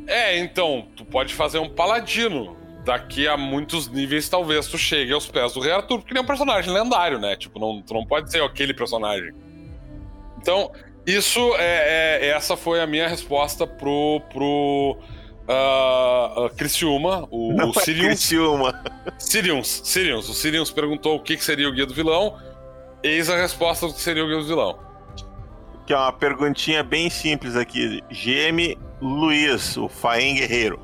É, 0.07 0.37
então, 0.37 0.87
tu 0.95 1.03
pode 1.03 1.33
fazer 1.33 1.59
um 1.59 1.69
paladino. 1.69 2.55
Daqui 2.85 3.27
a 3.27 3.35
muitos 3.35 3.87
níveis, 3.87 4.29
talvez 4.29 4.67
tu 4.67 4.77
chegue 4.77 5.11
aos 5.11 5.25
pés 5.25 5.53
do 5.53 5.59
Rei 5.59 5.71
Arthur, 5.71 5.97
porque 5.97 6.11
ele 6.13 6.19
é 6.19 6.21
um 6.21 6.25
personagem 6.25 6.71
lendário, 6.71 7.17
né? 7.17 7.35
Tipo, 7.35 7.59
não, 7.59 7.81
tu 7.81 7.95
não 7.95 8.05
pode 8.05 8.31
ser 8.31 8.43
aquele 8.43 8.75
personagem. 8.75 9.33
Então, 10.37 10.71
isso 11.03 11.39
é, 11.57 12.19
é- 12.21 12.27
essa 12.27 12.55
foi 12.55 12.79
a 12.79 12.85
minha 12.85 13.07
resposta 13.07 13.65
pro. 13.65 14.21
pro 14.31 14.97
ah, 15.47 16.33
ah, 16.37 16.49
Criciúma, 16.55 17.27
o, 17.29 17.53
Não 17.53 17.69
o 17.69 17.71
é 17.71 17.81
Sirius. 17.81 18.07
Criciúma. 18.07 18.83
Sirius, 19.17 19.81
Sirius. 19.83 20.29
O 20.29 20.33
Sirius 20.33 20.71
perguntou 20.71 21.15
o 21.15 21.19
que, 21.19 21.37
que 21.37 21.43
seria 21.43 21.69
o 21.69 21.71
guia 21.71 21.85
do 21.85 21.93
vilão. 21.93 22.37
Eis 23.03 23.29
a 23.29 23.37
resposta 23.37 23.87
do 23.87 23.93
que 23.93 24.01
seria 24.01 24.23
o 24.23 24.27
guia 24.27 24.37
do 24.37 24.45
vilão. 24.45 24.79
Que 25.85 25.93
é 25.93 25.97
uma 25.97 26.11
perguntinha 26.11 26.83
bem 26.83 27.09
simples 27.09 27.55
aqui. 27.55 28.01
GM 28.09 28.75
Luiz, 28.99 29.77
o 29.77 29.87
Faem 29.87 30.35
Guerreiro, 30.35 30.79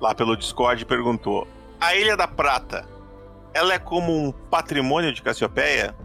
lá 0.00 0.14
pelo 0.14 0.36
Discord, 0.36 0.84
perguntou: 0.84 1.48
A 1.80 1.96
Ilha 1.96 2.16
da 2.16 2.28
Prata, 2.28 2.86
ela 3.52 3.74
é 3.74 3.78
como 3.78 4.16
um 4.16 4.30
patrimônio 4.30 5.12
de 5.12 5.20
Cassiopeia? 5.22 5.96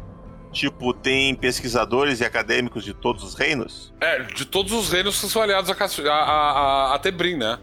Tipo, 0.57 0.91
tem 0.91 1.35
pesquisadores 1.35 2.19
e 2.19 2.25
acadêmicos 2.25 2.83
de 2.83 2.91
todos 2.91 3.23
os 3.23 3.35
reinos? 3.35 3.93
É, 4.01 4.23
de 4.23 4.43
todos 4.43 4.71
os 4.73 4.89
reinos 4.91 5.19
que 5.21 5.27
são 5.27 5.39
aliados 5.43 5.69
a, 5.69 5.73
a, 5.75 6.11
a, 6.13 6.95
a- 6.95 6.99
Tebrim, 6.99 7.35
né? 7.35 7.59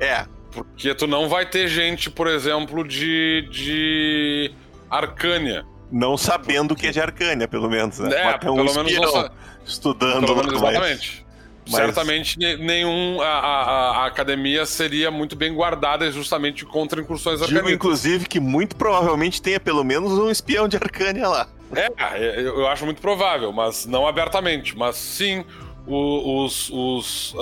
É, 0.00 0.24
Porque 0.50 0.94
tu 0.94 1.06
não 1.06 1.28
vai 1.28 1.44
ter 1.44 1.68
gente, 1.68 2.08
por 2.08 2.26
exemplo, 2.26 2.82
de. 2.88 3.46
de. 3.50 4.50
Arcânia. 4.90 5.66
não 5.92 6.16
sabendo 6.16 6.72
o 6.72 6.74
que 6.74 6.86
é 6.86 6.90
de 6.90 6.98
Arcânia, 7.00 7.46
pelo 7.46 7.68
menos, 7.68 7.98
né? 7.98 8.08
É, 8.14 8.38
ter 8.38 8.48
um 8.48 8.56
pelo 8.56 8.74
menos 8.74 8.94
não 8.98 9.12
sa- 9.12 9.30
estudando 9.66 10.24
Pelo 10.24 10.36
menos 10.36 10.54
exatamente. 10.54 11.26
Mas- 11.70 11.76
certamente 11.76 12.38
ne- 12.38 12.56
nenhum. 12.56 13.20
A, 13.20 13.26
a- 13.26 13.90
a 14.04 14.06
academia 14.06 14.64
seria 14.64 15.10
muito 15.10 15.36
bem 15.36 15.52
guardada 15.52 16.10
justamente 16.10 16.64
contra 16.64 16.98
incursões 16.98 17.40
Digo, 17.40 17.44
arcanistas. 17.58 17.74
inclusive, 17.74 18.26
que 18.26 18.40
muito 18.40 18.74
provavelmente 18.74 19.42
tenha 19.42 19.60
pelo 19.60 19.84
menos 19.84 20.12
um 20.12 20.30
espião 20.30 20.66
de 20.66 20.78
Arcânia 20.78 21.28
lá. 21.28 21.46
É, 21.74 22.40
eu, 22.40 22.60
eu 22.60 22.66
acho 22.68 22.84
muito 22.84 23.00
provável, 23.00 23.52
mas 23.52 23.86
não 23.86 24.06
abertamente. 24.06 24.76
Mas 24.76 24.96
sim, 24.96 25.44
os. 25.86 26.70
os 26.70 27.34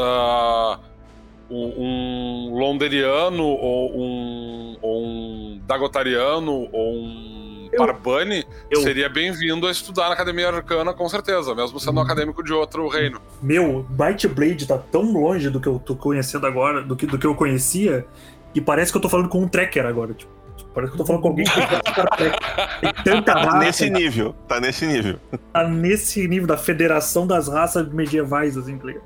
o- 1.48 1.80
um 1.80 2.58
londeriano 2.58 3.44
ou 3.44 3.96
um, 3.96 4.76
ou 4.82 5.04
um 5.04 5.60
dagotariano 5.64 6.68
ou 6.72 6.92
um 6.96 7.68
Eu- 7.72 7.78
Barbani 7.78 8.44
eu- 8.68 8.80
seria 8.80 9.08
bem-vindo 9.08 9.64
a 9.68 9.70
estudar 9.70 10.08
na 10.08 10.14
Academia 10.14 10.48
Arcana, 10.48 10.92
com 10.92 11.08
certeza, 11.08 11.54
mesmo 11.54 11.78
sendo 11.78 11.98
um 11.98 12.02
acadêmico 12.02 12.42
de 12.42 12.52
outro 12.52 12.88
reino. 12.88 13.20
Meu, 13.40 13.86
Bright 13.90 14.26
Blade 14.26 14.66
tá 14.66 14.76
tão 14.76 15.02
longe 15.12 15.48
do 15.48 15.60
que 15.60 15.68
eu 15.68 15.78
tô 15.78 15.94
conhecendo 15.94 16.48
agora, 16.48 16.82
do 16.82 16.96
que, 16.96 17.06
do 17.06 17.16
que 17.16 17.26
eu 17.28 17.34
conhecia, 17.36 18.04
que 18.52 18.60
parece 18.60 18.90
que 18.90 18.98
eu 18.98 19.02
tô 19.02 19.08
falando 19.08 19.28
com 19.28 19.40
um 19.40 19.46
tracker 19.48 19.86
agora. 19.86 20.14
Tipo, 20.14 20.32
parece 20.76 20.92
que 20.92 21.00
eu 21.00 21.04
tô 21.04 21.06
falando 21.06 21.22
com 21.22 21.28
alguém 21.28 21.44
que 21.44 21.52
tem 21.52 22.92
tanta 23.04 23.32
Tá 23.32 23.40
raça, 23.40 23.58
nesse 23.58 23.90
nível, 23.90 24.34
tá 24.46 24.60
nesse 24.60 24.86
nível. 24.86 25.18
tá 25.52 25.66
nesse 25.68 26.28
nível 26.28 26.46
da 26.46 26.56
federação 26.56 27.26
das 27.26 27.48
raças 27.48 27.88
medievais, 27.92 28.56
assim, 28.56 28.78
tá 28.78 28.86
ligado? 28.86 29.04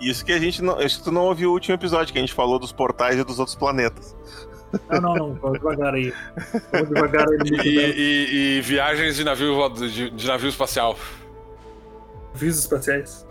Isso 0.00 0.24
que 0.24 0.32
a 0.32 0.38
gente 0.38 0.62
não. 0.62 0.80
Isso 0.80 0.98
que 0.98 1.04
tu 1.04 1.12
não 1.12 1.22
ouviu 1.22 1.50
o 1.50 1.52
último 1.52 1.74
episódio, 1.74 2.12
que 2.12 2.18
a 2.18 2.22
gente 2.22 2.32
falou 2.32 2.58
dos 2.58 2.72
portais 2.72 3.18
e 3.18 3.24
dos 3.24 3.38
outros 3.38 3.56
planetas. 3.56 4.14
Não, 4.90 5.00
não, 5.14 5.28
não, 5.40 5.52
devagar 5.52 5.94
aí. 5.94 6.12
Devagar 6.88 7.26
aí 7.28 7.38
E, 7.64 7.70
e- 7.70 8.58
e 8.58 8.60
viagens 8.60 9.14
de 9.16 9.22
navio, 9.24 9.68
de, 9.70 10.10
de 10.10 10.26
navio 10.26 10.48
espacial. 10.48 10.96
Avisos 12.34 12.60
espaciais. 12.62 13.24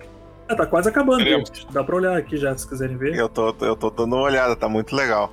Ah, 0.48 0.56
tá 0.56 0.66
quase 0.66 0.88
acabando. 0.90 1.24
Dá 1.72 1.84
pra 1.84 1.96
olhar 1.96 2.18
aqui 2.18 2.38
já, 2.38 2.56
se 2.58 2.68
quiserem 2.68 2.96
ver. 2.98 3.16
Eu 3.16 3.28
tô, 3.28 3.54
eu 3.62 3.76
tô 3.76 3.90
dando 3.90 4.16
uma 4.16 4.24
olhada, 4.24 4.56
tá 4.56 4.68
muito 4.70 4.96
legal. 4.96 5.32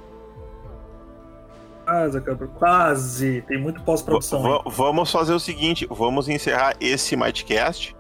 Quase 1.91 2.19
acabou. 2.19 2.49
Quase. 2.49 3.43
Tem 3.43 3.59
muito 3.59 3.83
pós-produção. 3.83 4.63
Vamos 4.67 5.11
fazer 5.11 5.35
o 5.35 5.41
seguinte: 5.41 5.87
vamos 5.91 6.29
encerrar 6.29 6.75
esse 6.81 7.17
Mightcast. 7.17 7.97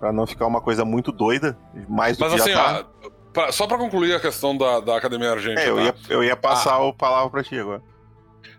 Pra 0.00 0.12
não 0.12 0.26
ficar 0.26 0.46
uma 0.46 0.60
coisa 0.60 0.84
muito 0.84 1.12
doida. 1.12 1.56
Mais 1.88 2.16
do 2.16 2.20
Mas 2.24 2.34
que 2.34 2.40
assim, 2.40 2.52
já 2.52 2.64
tá. 2.82 2.86
ó, 3.04 3.10
pra- 3.32 3.52
só 3.52 3.66
pra 3.66 3.76
concluir 3.78 4.14
a 4.14 4.20
questão 4.20 4.56
da, 4.56 4.80
da 4.80 4.96
Academia 4.96 5.30
Argente. 5.32 5.60
É, 5.60 5.68
eu 5.68 5.76
tá? 5.76 5.82
ia, 5.82 5.94
eu 6.08 6.24
ia 6.24 6.36
passar 6.36 6.74
Ah. 6.74 6.82
o 6.84 6.92
palavra 6.94 7.30
pra 7.30 7.42
ti 7.44 7.58
agora. 7.58 7.82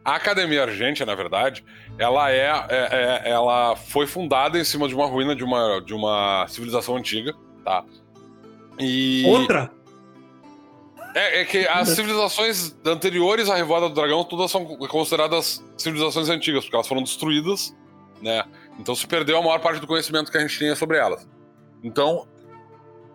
A 0.03 0.15
Academia 0.15 0.61
Argente, 0.63 1.03
na 1.03 1.15
verdade, 1.15 1.63
ela 1.97 2.31
é, 2.31 2.47
é- 2.47 3.23
é- 3.25 3.29
ela 3.31 3.75
foi 3.75 4.05
fundada 4.07 4.57
em 4.59 4.63
cima 4.63 4.87
de 4.87 4.93
uma 4.95 5.05
ruína 5.07 5.35
de 5.35 5.43
uma, 5.43 5.79
de 5.79 5.93
uma 5.93 6.45
civilização 6.47 6.95
antiga, 6.95 7.33
tá? 7.63 7.83
E 8.79 9.23
Outra? 9.27 9.71
É, 11.15 11.41
é 11.41 11.45
que 11.45 11.65
as 11.67 11.89
civilizações 11.95 12.75
anteriores 12.85 13.49
à 13.49 13.55
Revolta 13.55 13.87
do 13.89 13.95
Dragão 13.95 14.23
todas 14.25 14.51
são 14.51 14.65
consideradas 14.87 15.63
civilizações 15.77 16.29
antigas, 16.29 16.65
porque 16.65 16.75
elas 16.75 16.87
foram 16.87 17.01
destruídas, 17.01 17.75
né? 18.21 18.43
Então 18.79 18.93
se 18.93 19.07
perdeu 19.07 19.37
a 19.37 19.41
maior 19.41 19.59
parte 19.59 19.79
do 19.79 19.87
conhecimento 19.87 20.29
que 20.29 20.37
a 20.37 20.41
gente 20.41 20.57
tinha 20.57 20.75
sobre 20.75 20.97
elas. 20.97 21.27
Então, 21.81 22.27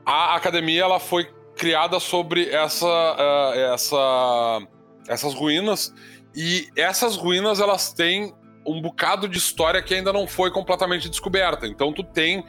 a 0.05 0.34
academia 0.34 0.82
ela 0.82 0.98
foi 0.98 1.28
criada 1.57 2.01
sobre 2.01 2.48
essa, 2.48 2.86
ah, 2.86 3.53
essa, 3.55 4.62
essas 5.07 5.34
ruínas 5.34 5.92
e 6.34 6.68
essas 6.74 7.16
ruínas 7.16 7.61
elas 7.61 7.92
têm 7.92 8.32
um 8.66 8.80
bocado 8.80 9.28
de 9.28 9.38
história 9.38 9.82
que 9.82 9.94
ainda 9.94 10.12
não 10.12 10.26
foi 10.26 10.51
completamente 10.51 11.09
descoberta. 11.09 11.66
Então 11.66 11.92
tu 11.92 12.03
tem 12.03 12.44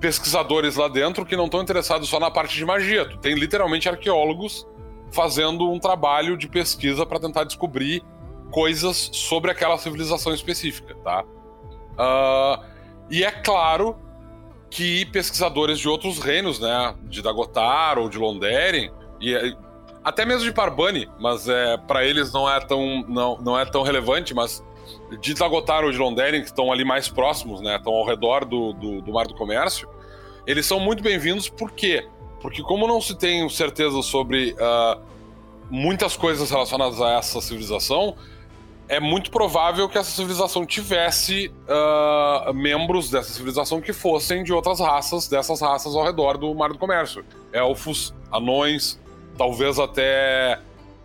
pesquisadores 0.00 0.76
lá 0.76 0.88
dentro 0.88 1.24
que 1.24 1.36
não 1.36 1.44
estão 1.44 1.62
interessados 1.62 2.08
só 2.08 2.18
na 2.18 2.30
parte 2.30 2.56
de 2.56 2.64
magia. 2.64 3.08
Tu 3.08 3.16
tem 3.18 3.34
literalmente 3.34 3.88
arqueólogos 3.88 4.66
fazendo 5.12 5.70
um 5.70 5.78
trabalho 5.78 6.36
de 6.36 6.48
pesquisa 6.48 7.06
para 7.06 7.20
tentar 7.20 7.44
descobrir 7.44 8.02
coisas 8.50 9.10
sobre 9.12 9.50
aquela 9.50 9.78
civilização 9.78 10.34
específica, 10.34 10.94
tá? 11.04 11.24
Ah, 11.98 12.60
e 13.10 13.22
é 13.22 13.30
claro 13.30 13.96
que 14.70 15.04
pesquisadores 15.06 15.78
de 15.78 15.88
outros 15.88 16.18
reinos, 16.18 16.58
né, 16.58 16.94
de 17.04 17.20
Dagotar 17.20 17.98
ou 17.98 18.08
de 18.08 18.18
Londeren, 18.18 18.90
e 19.20 19.34
eh, 19.34 19.54
até 20.02 20.24
mesmo 20.24 20.44
de 20.44 20.52
Parbani, 20.52 21.08
mas 21.20 21.46
é 21.46 21.76
para 21.76 22.04
eles 22.04 22.32
não 22.32 22.50
é 22.50 22.58
tão 22.58 23.04
não, 23.06 23.38
não 23.38 23.58
é 23.58 23.66
tão 23.66 23.82
relevante, 23.82 24.32
mas 24.32 24.64
de 25.20 25.34
Dagotar 25.34 25.84
ou 25.84 25.92
de 25.92 25.98
Londeren, 25.98 26.40
que 26.40 26.46
estão 26.46 26.72
ali 26.72 26.84
mais 26.84 27.06
próximos, 27.06 27.60
né, 27.60 27.76
estão 27.76 27.92
ao 27.92 28.06
redor 28.06 28.46
do, 28.46 28.72
do, 28.72 29.02
do 29.02 29.12
Mar 29.12 29.26
do 29.26 29.34
Comércio, 29.34 29.86
eles 30.46 30.64
são 30.64 30.80
muito 30.80 31.02
bem-vindos, 31.02 31.50
por 31.50 31.70
quê? 31.70 32.08
Porque 32.42 32.60
como 32.62 32.86
não 32.88 33.00
se 33.00 33.16
tem 33.16 33.48
certeza 33.48 34.02
sobre 34.02 34.54
ah, 34.60 34.98
muitas 35.70 36.16
coisas 36.16 36.50
relacionadas 36.50 37.00
a 37.00 37.12
essa 37.12 37.40
civilização, 37.40 38.16
é 38.88 38.98
muito 39.00 39.30
provável 39.30 39.88
que 39.88 39.96
essa 39.96 40.10
civilização 40.10 40.66
tivesse 40.66 41.52
ah, 41.68 42.50
membros 42.52 43.08
dessa 43.08 43.30
civilização 43.32 43.80
que 43.80 43.92
fossem 43.92 44.42
de 44.42 44.52
outras 44.52 44.80
raças, 44.80 45.28
dessas 45.28 45.60
raças 45.60 45.94
ao 45.94 46.04
redor 46.04 46.36
do 46.36 46.52
Mar 46.54 46.70
do 46.70 46.78
Comércio. 46.78 47.24
Elfos, 47.52 48.12
anões, 48.30 49.00
talvez 49.38 49.78
até 49.78 50.58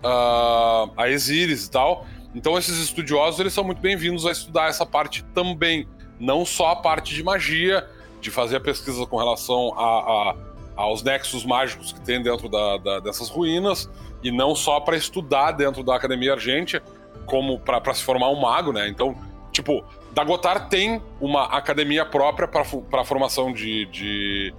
ah, 0.04 0.90
a 0.98 1.08
Exíris 1.10 1.66
e 1.68 1.72
tal. 1.72 2.06
Então 2.34 2.58
esses 2.58 2.78
estudiosos 2.80 3.40
eles 3.40 3.54
são 3.54 3.64
muito 3.64 3.80
bem-vindos 3.80 4.26
a 4.26 4.32
estudar 4.32 4.68
essa 4.70 4.86
parte 4.86 5.24
também, 5.34 5.88
não 6.20 6.44
só 6.46 6.72
a 6.72 6.76
parte 6.76 7.14
de 7.14 7.24
magia, 7.24 7.88
de 8.20 8.30
fazer 8.32 8.58
a 8.58 8.60
pesquisa 8.60 9.06
com 9.06 9.18
relação 9.18 9.74
a, 9.78 10.32
a- 10.32 10.36
aos 10.78 11.02
nexos 11.04 11.44
mágicos 11.44 11.92
que 11.92 12.00
tem 12.02 12.22
dentro 12.22 12.48
da- 12.48 12.78
da- 12.78 13.00
dessas 13.00 13.30
ruínas, 13.30 13.90
e 14.24 14.32
não 14.32 14.56
só 14.56 14.80
para 14.80 14.96
estudar 14.96 15.52
dentro 15.52 15.84
da 15.84 15.96
Academia 15.96 16.34
Argente, 16.34 16.82
como 17.26 17.60
para 17.60 17.94
se 17.94 18.04
formar 18.04 18.30
um 18.30 18.40
mago, 18.40 18.72
né? 18.72 18.88
Então, 18.88 19.16
tipo, 19.52 19.84
Dagotar 20.14 20.70
tem 20.70 21.02
uma 21.20 21.44
academia 21.46 22.06
própria 22.06 22.48
para 22.48 23.04
formação 23.04 23.52
de, 23.54 23.86
de, 23.88 24.54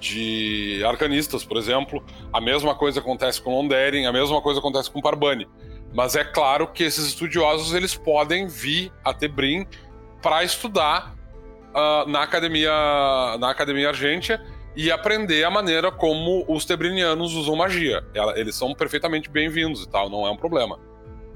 de 0.00 0.82
arcanistas, 0.84 1.44
por 1.44 1.56
exemplo. 1.56 2.04
A 2.32 2.40
mesma 2.40 2.74
coisa 2.74 3.00
acontece 3.00 3.40
com 3.40 3.54
Londeren, 3.54 4.06
a 4.06 4.12
mesma 4.12 4.42
coisa 4.42 4.58
acontece 4.60 4.90
com 4.90 5.00
Parbani. 5.00 5.46
Mas 5.94 6.16
é 6.16 6.24
claro 6.24 6.66
que 6.66 6.82
esses 6.82 7.06
estudiosos 7.06 7.72
eles 7.74 7.94
podem 7.94 8.46
vir 8.48 8.92
a 9.04 9.14
Tebrim 9.14 9.66
para 10.20 10.42
estudar 10.42 11.14
ah, 11.74 12.04
na 12.06 12.22
academia 12.22 12.70
na 13.38 13.50
academia 13.50 13.88
Argentia 13.88 14.44
e 14.74 14.90
aprender 14.90 15.44
a 15.44 15.50
maneira 15.50 15.92
como 15.92 16.44
os 16.48 16.64
tebrinianos 16.64 17.34
usam 17.34 17.56
magia. 17.56 18.04
Eles 18.34 18.54
são 18.54 18.74
perfeitamente 18.74 19.28
bem-vindos 19.28 19.82
e 19.82 19.88
tal, 19.88 20.08
não 20.08 20.26
é 20.26 20.30
um 20.30 20.36
problema. 20.36 20.78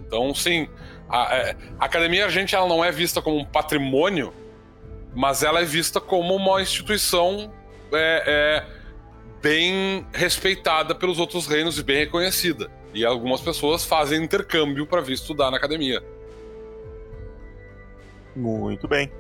Então, 0.01 0.34
sim, 0.34 0.68
a, 1.09 1.37
é, 1.37 1.57
a 1.78 1.84
academia 1.84 2.24
Argentia 2.24 2.59
ela 2.59 2.68
não 2.68 2.84
é 2.84 2.91
vista 2.91 3.20
como 3.20 3.39
um 3.39 3.45
patrimônio, 3.45 4.32
mas 5.14 5.43
ela 5.43 5.61
é 5.61 5.64
vista 5.64 6.00
como 6.00 6.34
uma 6.34 6.63
instituição 6.63 7.53
é, 7.92 8.22
é, 8.26 8.67
bem 9.42 10.07
respeitada 10.13 10.95
pelos 10.95 11.18
outros 11.18 11.46
reinos 11.46 11.79
e 11.79 11.83
bem 11.83 11.99
reconhecida. 11.99 12.71
E 12.95 13.04
algumas 13.04 13.41
pessoas 13.41 13.84
fazem 13.84 14.22
intercâmbio 14.22 14.87
para 14.87 15.00
vir 15.00 15.14
estudar 15.14 15.50
na 15.50 15.57
academia. 15.58 16.03
Muito 18.34 18.87
bem. 18.87 19.11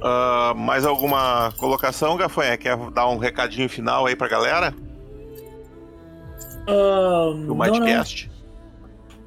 Ah, 0.00 0.54
mais 0.56 0.84
alguma 0.84 1.52
colocação, 1.56 2.16
Gafanha? 2.16 2.56
Quer 2.56 2.76
dar 2.90 3.08
um 3.08 3.18
recadinho 3.18 3.68
final 3.68 4.06
aí 4.06 4.14
pra 4.14 4.28
galera? 4.28 4.74
Ah, 6.68 7.32
Do 7.34 7.54
não, 7.54 7.56
não, 7.56 7.94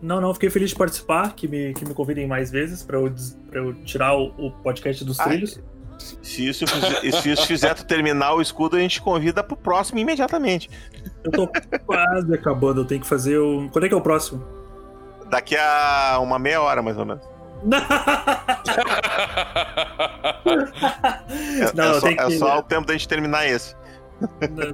não, 0.01 0.19
não, 0.19 0.33
fiquei 0.33 0.49
feliz 0.49 0.71
de 0.71 0.75
participar, 0.75 1.33
que 1.35 1.47
me, 1.47 1.73
que 1.73 1.85
me 1.85 1.93
convidem 1.93 2.27
mais 2.27 2.49
vezes 2.49 2.81
pra 2.81 2.97
eu, 2.97 3.13
pra 3.49 3.59
eu 3.59 3.73
tirar 3.83 4.15
o, 4.17 4.33
o 4.37 4.51
podcast 4.51 5.05
dos 5.05 5.17
trilhos. 5.17 5.61
Se 6.23 6.47
isso, 6.47 6.65
se 6.65 7.29
isso 7.31 7.45
fizer 7.45 7.75
tu 7.75 7.85
terminar 7.85 8.33
o 8.33 8.41
escudo, 8.41 8.75
a 8.75 8.79
gente 8.79 8.99
convida 8.99 9.43
pro 9.43 9.55
próximo 9.55 9.99
imediatamente. 9.99 10.67
Eu 11.23 11.31
tô 11.31 11.47
quase 11.85 12.33
acabando, 12.33 12.81
eu 12.81 12.85
tenho 12.85 13.01
que 13.01 13.07
fazer 13.07 13.37
o. 13.37 13.69
Quando 13.69 13.85
é 13.85 13.87
que 13.87 13.93
é 13.93 13.97
o 13.97 14.01
próximo? 14.01 14.43
Daqui 15.29 15.55
a 15.55 16.17
uma 16.19 16.39
meia 16.39 16.59
hora, 16.59 16.81
mais 16.81 16.97
ou 16.97 17.05
menos. 17.05 17.23
É, 21.61 21.73
Não, 21.75 21.91
é 21.95 21.99
só, 21.99 22.07
que- 22.07 22.19
é 22.19 22.29
só 22.31 22.59
o 22.59 22.63
tempo 22.63 22.85
da 22.87 22.93
gente 22.93 23.07
terminar 23.07 23.47
esse. 23.47 23.75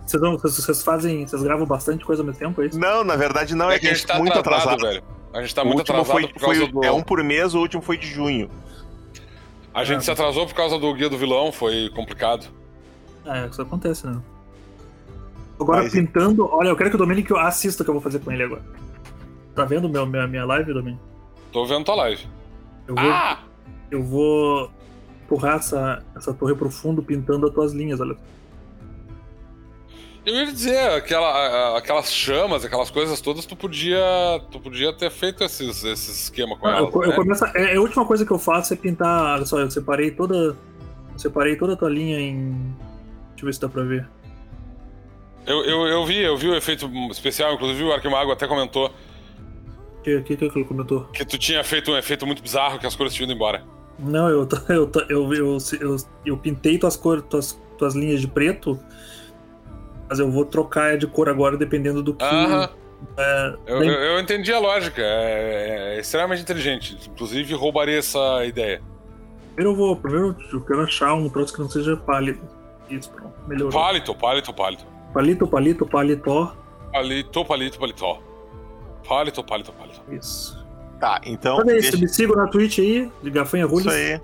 Vocês, 0.05 0.22
não- 0.22 0.38
vocês- 0.38 0.55
vocês 0.57 0.84
fazem. 0.84 1.26
Vocês 1.27 1.41
gravam 1.43 1.65
bastante 1.65 2.03
coisa 2.05 2.22
ao 2.22 2.26
mesmo 2.26 2.39
tempo, 2.39 2.61
é 2.61 2.68
isso? 2.68 2.80
Não, 2.80 3.03
na 3.03 3.15
verdade 3.15 3.55
não, 3.55 3.69
é, 3.72 3.80
que 3.80 3.88
a 3.88 3.93
gente 3.93 4.05
tá 4.05 4.18
muito 4.18 4.38
atrasado. 4.38 4.81
velho. 4.81 5.01
A 5.34 5.41
gente 5.41 5.53
tá 5.55 5.61
o 5.64 5.65
muito 5.65 5.80
último 5.80 5.99
atrasado 5.99 6.22
foi, 6.22 6.27
por 6.34 6.39
causa 6.41 6.59
foi- 6.61 6.72
do. 6.72 6.84
É 6.84 6.91
um 6.91 7.01
por 7.01 7.23
mês, 7.23 7.53
o 7.53 7.59
último 7.59 7.81
foi 7.81 7.97
de 7.97 8.07
junho. 8.07 8.49
A 9.73 9.84
gente 9.84 9.97
Ah. 9.99 10.01
se 10.01 10.11
atrasou 10.11 10.45
por 10.47 10.53
causa 10.55 10.77
do 10.80 10.93
guia 10.93 11.09
do 11.09 11.18
vilão, 11.18 11.51
foi 11.51 11.89
complicado. 11.95 12.47
É, 13.26 13.45
isso 13.47 13.61
acontece, 13.61 14.07
né? 14.07 14.19
Agora 15.59 15.84
Mas- 15.84 15.91
pintando. 15.93 16.47
Olha, 16.51 16.69
eu 16.69 16.76
quero 16.76 16.89
que 16.89 16.95
o 16.95 16.99
Domênico 16.99 17.35
assista 17.35 17.84
o 17.84 17.85
que 17.85 17.89
eu 17.89 17.93
vou 17.93 18.01
fazer 18.01 18.19
com 18.19 18.31
ele 18.31 18.43
agora. 18.43 18.61
Tá 19.55 19.65
vendo 19.65 19.88
meu, 19.89 20.05
minha, 20.05 20.27
minha 20.27 20.45
live, 20.45 20.73
Domênico? 20.73 21.01
Tô 21.51 21.65
vendo 21.65 21.84
tua 21.85 21.95
live. 21.95 22.27
Eu 22.88 22.95
vou, 22.95 23.11
Ah! 23.11 23.39
eu 23.91 24.03
vou 24.03 24.72
empurrar 25.23 25.57
essa, 25.57 26.03
essa 26.15 26.34
torre 26.34 26.55
pro 26.55 26.69
fundo 26.69 27.03
pintando 27.03 27.47
as 27.47 27.53
tuas 27.53 27.73
linhas, 27.73 27.99
olha. 27.99 28.15
Eu 30.26 30.35
ia 30.35 30.45
dizer, 30.51 30.77
aquela, 30.91 31.77
aquelas 31.77 32.11
chamas, 32.14 32.65
aquelas 32.65 32.89
coisas 32.91 33.22
todas, 33.22 33.45
tu 33.45 33.55
podia, 33.55 33.97
tu 34.51 34.59
podia 34.59 34.91
ter 34.91 35.09
feito 35.09 35.41
esses, 35.41 35.85
esse 35.85 36.11
esquema 36.11 36.57
com 36.57 36.68
Ah, 36.68 36.77
elas. 36.77 36.93
eu, 36.93 37.03
eu 37.03 37.09
né? 37.09 37.15
começo 37.15 37.45
a, 37.45 37.51
é, 37.55 37.76
a 37.77 37.81
última 37.81 38.05
coisa 38.05 38.26
que 38.26 38.31
eu 38.31 38.38
faço 38.39 38.73
é 38.73 38.76
pintar. 38.76 39.35
Olha 39.35 39.45
só, 39.45 39.57
eu 39.59 39.72
separei 39.72 40.11
toda. 40.11 40.35
eu 40.35 40.55
separei 41.19 41.55
toda 41.55 41.73
a 41.73 41.77
tua 41.77 41.89
linha 41.89 42.19
em. 42.19 42.51
Deixa 43.30 43.43
eu 43.43 43.45
ver 43.45 43.53
se 43.53 43.61
dá 43.61 43.69
pra 43.69 43.84
ver. 43.84 44.05
eu, 45.45 45.64
eu, 45.64 45.88
eu 45.88 46.05
vi, 46.05 46.18
eu 46.22 46.35
vi 46.35 46.49
o 46.49 46.55
efeito 46.55 46.89
especial, 47.09 47.53
inclusive 47.53 47.84
o 47.85 47.93
Arquimago 47.93 48.30
até 48.30 48.45
comentou 48.47 48.91
que, 50.22 50.38
que, 50.38 50.50
que 50.50 50.60
ele 50.60 50.66
comentou? 50.66 51.04
que 51.06 51.26
tu 51.26 51.38
tinha 51.38 51.64
feito 51.64 51.92
um 51.92 51.98
efeito 51.98 52.26
muito 52.26 52.42
bizarro 52.42 52.80
que 52.80 52.88
as 52.88 52.96
cores 52.96 53.14
tinham 53.14 53.26
ido 53.26 53.34
embora. 53.34 53.64
Não, 54.00 54.30
eu, 54.30 54.48
eu, 54.70 54.90
eu, 55.10 55.58
eu, 55.82 55.98
eu, 56.26 56.38
pintei 56.38 56.78
tuas 56.78 56.96
cores, 56.96 57.24
tuas, 57.30 57.60
tuas 57.78 57.96
linhas 57.96 58.22
de 58.22 58.28
preto, 58.28 58.80
mas 60.10 60.20
eu 60.20 60.32
vou 60.32 60.46
trocar 60.46 60.98
de 60.98 61.08
cor 61.08 61.28
agora 61.28 61.58
dependendo 61.58 62.02
do 62.02 62.14
que. 62.14 62.24
Aham. 62.24 62.70
é, 63.18 63.56
Eu, 63.66 63.84
eu, 63.84 63.92
eu 63.92 64.20
entendi 64.20 64.54
a 64.54 64.60
lógica, 64.60 65.02
é, 65.02 65.96
é 65.96 66.00
extremamente 66.00 66.42
inteligente. 66.42 66.98
Inclusive 67.10 67.54
roubaria 67.54 67.98
essa 67.98 68.46
ideia. 68.46 68.82
Primeiro 69.56 69.72
eu 69.72 69.76
vou. 69.76 69.96
Primeiro 69.96 70.36
eu 70.54 70.62
quero 70.62 70.82
achar 70.84 71.14
um 71.16 71.28
troço 71.28 71.54
que 71.54 71.60
não 71.60 71.70
seja 71.70 71.98
pálido. 71.98 72.40
Isso, 72.90 73.10
pronto. 73.10 73.34
Melhorou. 73.48 73.72
Palito, 73.72 74.16
palito, 74.16 74.54
palito. 74.54 74.86
Palito, 75.14 75.48
palito, 75.48 75.86
palitó. 75.86 76.56
Palito, 76.94 77.44
palito, 77.44 77.80
palitó. 77.80 78.27
Palito, 79.08 79.44
palito, 79.44 79.72
palito. 79.74 80.02
Isso. 80.12 80.66
Tá, 81.00 81.22
então. 81.26 81.58
Olha 81.58 81.66
deixa- 81.74 81.90
isso, 81.90 82.00
me 82.00 82.08
sigam 82.08 82.36
na 82.36 82.48
Twitch 82.48 82.80
aí, 82.80 83.12
de 83.22 83.30
Gafanha 83.30 83.66
Isso 83.66 83.74
Rules. 83.74 83.88
aí. 83.88 84.20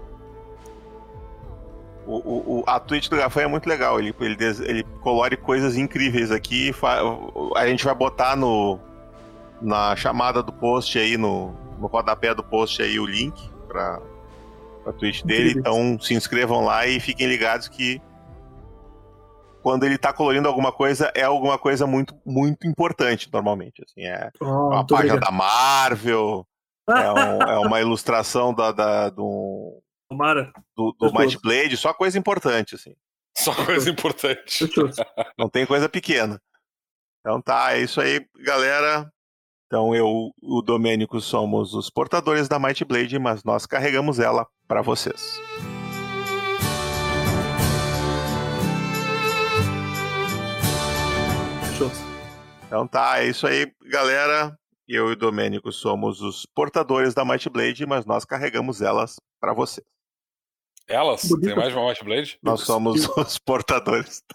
O, 2.06 2.16
o, 2.18 2.60
o- 2.60 2.64
a 2.68 2.80
Twitch 2.80 3.08
do 3.10 3.16
Gafanha 3.16 3.46
é 3.46 3.50
muito 3.50 3.68
legal. 3.68 3.98
Ele, 4.00 4.14
ele, 4.20 4.36
des- 4.36 4.60
ele 4.60 4.84
colore 5.02 5.38
coisas 5.38 5.78
incríveis 5.78 6.32
aqui. 6.32 6.74
fa- 6.74 7.00
A 7.56 7.68
gente 7.68 7.86
vai 7.86 7.96
botar 7.96 8.36
no, 8.36 8.78
na 9.62 9.96
chamada 9.96 10.44
do 10.44 10.52
post 10.52 10.98
aí, 11.00 11.18
no, 11.18 11.54
no 11.80 11.88
rodapé 11.88 12.34
do 12.36 12.44
post 12.44 12.82
aí, 12.82 13.00
o 13.00 13.06
link 13.06 13.50
pra, 13.70 14.02
pra 14.84 14.92
Twitch 14.94 15.24
dele. 15.24 15.52
Incríveis. 15.52 15.66
Então 15.66 16.00
se 16.02 16.14
inscrevam 16.14 16.66
lá 16.66 16.86
e 16.86 17.00
fiquem 17.00 17.28
ligados 17.28 17.70
que 17.70 18.02
quando 19.64 19.84
ele 19.86 19.98
tá 19.98 20.12
colorindo 20.14 20.48
alguma 20.48 20.72
coisa, 20.72 21.12
é 21.16 21.24
alguma 21.24 21.58
coisa 21.58 21.88
muito, 21.88 22.14
muito 22.26 22.68
importante, 22.68 23.30
normalmente. 23.32 23.82
Assim, 23.84 24.02
é 24.06 24.30
Oh, 24.40 24.46
uma 24.68 24.86
página 24.86 25.14
obrigado. 25.16 25.20
da 25.22 25.32
Marvel, 25.32 26.46
é, 26.90 27.12
um- 27.12 27.42
é 27.42 27.58
uma 27.60 27.80
ilustração 27.82 28.54
da, 28.54 28.72
da, 28.72 29.10
do, 29.10 29.82
Tomara. 30.10 30.52
do, 30.76 30.94
do. 31.00 31.14
Might 31.14 31.40
Blade, 31.42 31.78
só 31.78 31.94
coisa 31.94 32.20
importante, 32.20 32.76
assim. 32.76 32.94
Só 33.38 33.54
coisa 33.66 33.90
importante. 33.90 34.70
Não 35.40 35.50
tem 35.50 35.66
coisa 35.66 35.88
pequena. 35.90 36.40
Então 37.22 37.42
tá, 37.42 37.74
é 37.74 37.80
isso 37.82 38.02
aí, 38.02 38.24
galera. 38.44 39.10
Então 39.68 39.96
eu, 39.96 40.30
o 40.44 40.62
Domênico, 40.62 41.20
somos 41.22 41.74
os 41.74 41.90
portadores 41.90 42.48
da 42.48 42.60
Might 42.60 42.84
Blade, 42.86 43.18
mas 43.18 43.44
nós 43.44 43.66
carregamos 43.66 44.20
ela 44.20 44.46
para 44.68 44.82
vocês. 44.84 45.40
Então 52.74 52.88
tá, 52.88 53.22
é 53.22 53.28
isso 53.28 53.46
aí, 53.46 53.72
galera. 53.84 54.58
Eu 54.88 55.10
e 55.10 55.14
o 55.14 55.16
Domênico 55.16 55.72
somos 55.72 56.22
os 56.22 56.44
portadores 56.56 57.14
da 57.14 57.24
Might 57.24 57.48
Blade, 57.48 57.86
mas 57.86 58.04
nós 58.04 58.26
carregamos 58.26 58.82
elas 58.82 59.18
para 59.40 59.54
vocês. 59.54 59.86
Elas? 60.88 61.24
Bonito. 61.24 61.46
Tem 61.46 61.56
mais 61.56 61.70
de 61.70 61.76
uma 61.78 61.90
Might 61.90 62.04
Blade? 62.04 62.40
Nós 62.42 62.62
somos 62.62 63.08
os 63.16 63.38
portadores. 63.38 64.24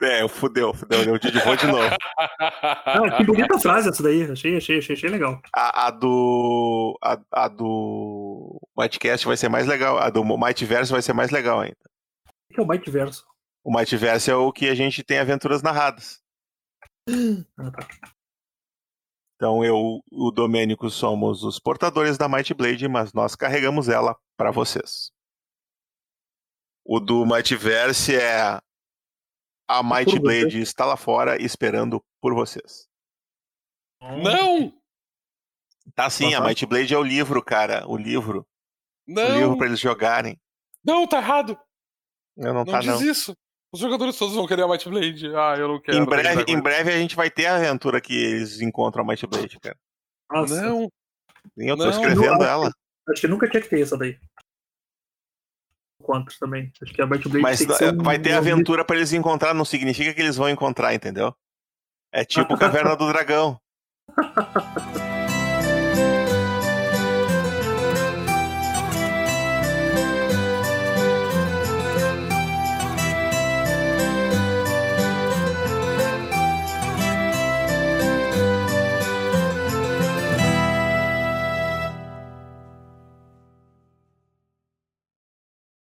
É, 0.00 0.28
fudeu, 0.28 0.72
fudeu, 0.72 1.02
eu 1.02 1.18
de 1.18 1.40
vou 1.40 1.56
de 1.56 1.66
novo. 1.66 1.96
Ah, 2.38 3.16
que 3.16 3.24
bonita 3.24 3.58
frase 3.58 3.88
essa 3.88 4.00
daí. 4.00 4.22
Achei, 4.30 4.56
achei, 4.56 4.78
achei, 4.78 4.94
achei 4.94 5.10
legal. 5.10 5.40
A, 5.52 5.86
a 5.86 5.90
do. 5.90 6.96
A, 7.02 7.18
a 7.32 7.48
do. 7.48 8.60
Mightcast 8.78 9.26
vai 9.26 9.36
ser 9.36 9.48
mais 9.48 9.66
legal. 9.66 9.98
A 9.98 10.08
do 10.08 10.24
Mightverse 10.24 10.92
vai 10.92 11.02
ser 11.02 11.14
mais 11.14 11.32
legal 11.32 11.60
ainda. 11.60 11.76
O 12.48 12.54
que 12.54 12.60
é 12.60 12.62
o 12.62 12.68
Might 12.68 12.88
Verso? 12.88 13.24
O 13.64 13.76
Mightverse 13.76 14.30
é 14.30 14.36
o 14.36 14.52
que 14.52 14.68
a 14.68 14.74
gente 14.74 15.02
tem 15.02 15.18
aventuras 15.18 15.62
narradas. 15.62 16.20
Ah, 17.08 17.70
tá. 17.70 17.88
Então 19.36 19.64
eu 19.64 20.00
e 20.10 20.16
o 20.18 20.30
Domênico 20.30 20.88
somos 20.90 21.44
os 21.44 21.58
portadores 21.58 22.16
da 22.16 22.28
Might 22.28 22.52
Blade, 22.54 22.88
mas 22.88 23.12
nós 23.12 23.36
carregamos 23.36 23.88
ela 23.88 24.16
para 24.36 24.50
vocês. 24.50 25.10
O 26.84 26.98
do 27.00 27.26
Mightverse 27.26 28.14
é. 28.16 28.58
A 29.68 29.82
Might 29.82 30.04
Por 30.04 30.20
você. 30.20 30.40
Blade 30.40 30.60
está 30.60 30.86
lá 30.86 30.96
fora 30.96 31.42
esperando 31.42 32.02
por 32.20 32.34
vocês. 32.34 32.88
Não! 34.00 34.72
Tá 35.94 36.08
sim, 36.08 36.34
a 36.34 36.38
Aham. 36.38 36.46
Might 36.48 36.64
Blade 36.66 36.94
é 36.94 36.98
o 36.98 37.02
livro, 37.02 37.44
cara. 37.44 37.86
O 37.88 37.96
livro. 37.96 38.46
O 39.08 39.12
livro 39.12 39.50
Não! 39.50 39.58
para 39.58 39.66
eles 39.66 39.80
jogarem. 39.80 40.40
Não, 40.84 41.06
tá 41.06 41.18
errado! 41.18 41.58
Eu 42.36 42.54
não, 42.54 42.64
Não 42.64 42.72
tá, 42.72 42.78
diz 42.80 42.88
não. 42.88 43.02
isso! 43.02 43.36
Os 43.76 43.80
jogadores 43.82 44.16
todos 44.16 44.34
vão 44.34 44.46
querer 44.46 44.62
a 44.62 44.68
Might 44.68 44.88
Blade. 44.88 45.26
Ah, 45.36 45.54
eu 45.58 45.68
não 45.68 45.78
quero. 45.78 45.98
Em 45.98 46.04
breve, 46.06 46.44
em 46.48 46.58
breve 46.62 46.90
a 46.90 46.96
gente 46.96 47.14
vai 47.14 47.30
ter 47.30 47.44
a 47.44 47.56
aventura 47.56 48.00
que 48.00 48.14
eles 48.14 48.62
encontram 48.62 49.04
a 49.04 49.06
Might 49.06 49.26
Blade, 49.26 49.60
cara. 49.60 49.76
Nossa, 50.32 50.62
Não, 50.62 50.88
E 51.58 51.68
eu 51.68 51.76
tô 51.76 51.84
Não, 51.84 51.90
escrevendo 51.90 52.38
não. 52.38 52.42
ela. 52.42 52.70
acho 53.10 53.20
que 53.20 53.28
nunca 53.28 53.46
tinha 53.50 53.62
que 53.62 53.68
ter 53.68 53.82
essa 53.82 53.98
daí. 53.98 54.18
Quantos 56.02 56.38
também. 56.38 56.72
Acho 56.82 56.94
que 56.94 57.02
a 57.02 57.06
Might 57.06 57.28
Blade 57.28 57.42
Mas 57.42 57.58
tem 57.58 57.68
que 57.68 57.74
ser 57.74 57.92
um- 57.92 58.02
vai 58.02 58.18
ter 58.18 58.32
aventura 58.32 58.82
pra 58.82 58.96
eles 58.96 59.12
encontrar, 59.12 59.52
não 59.52 59.64
significa 59.66 60.14
que 60.14 60.20
eles 60.22 60.36
vão 60.36 60.48
encontrar, 60.48 60.94
entendeu? 60.94 61.34
É 62.10 62.24
tipo 62.24 62.56
Caverna 62.56 62.96
do 62.96 63.06
Dragão. 63.08 63.60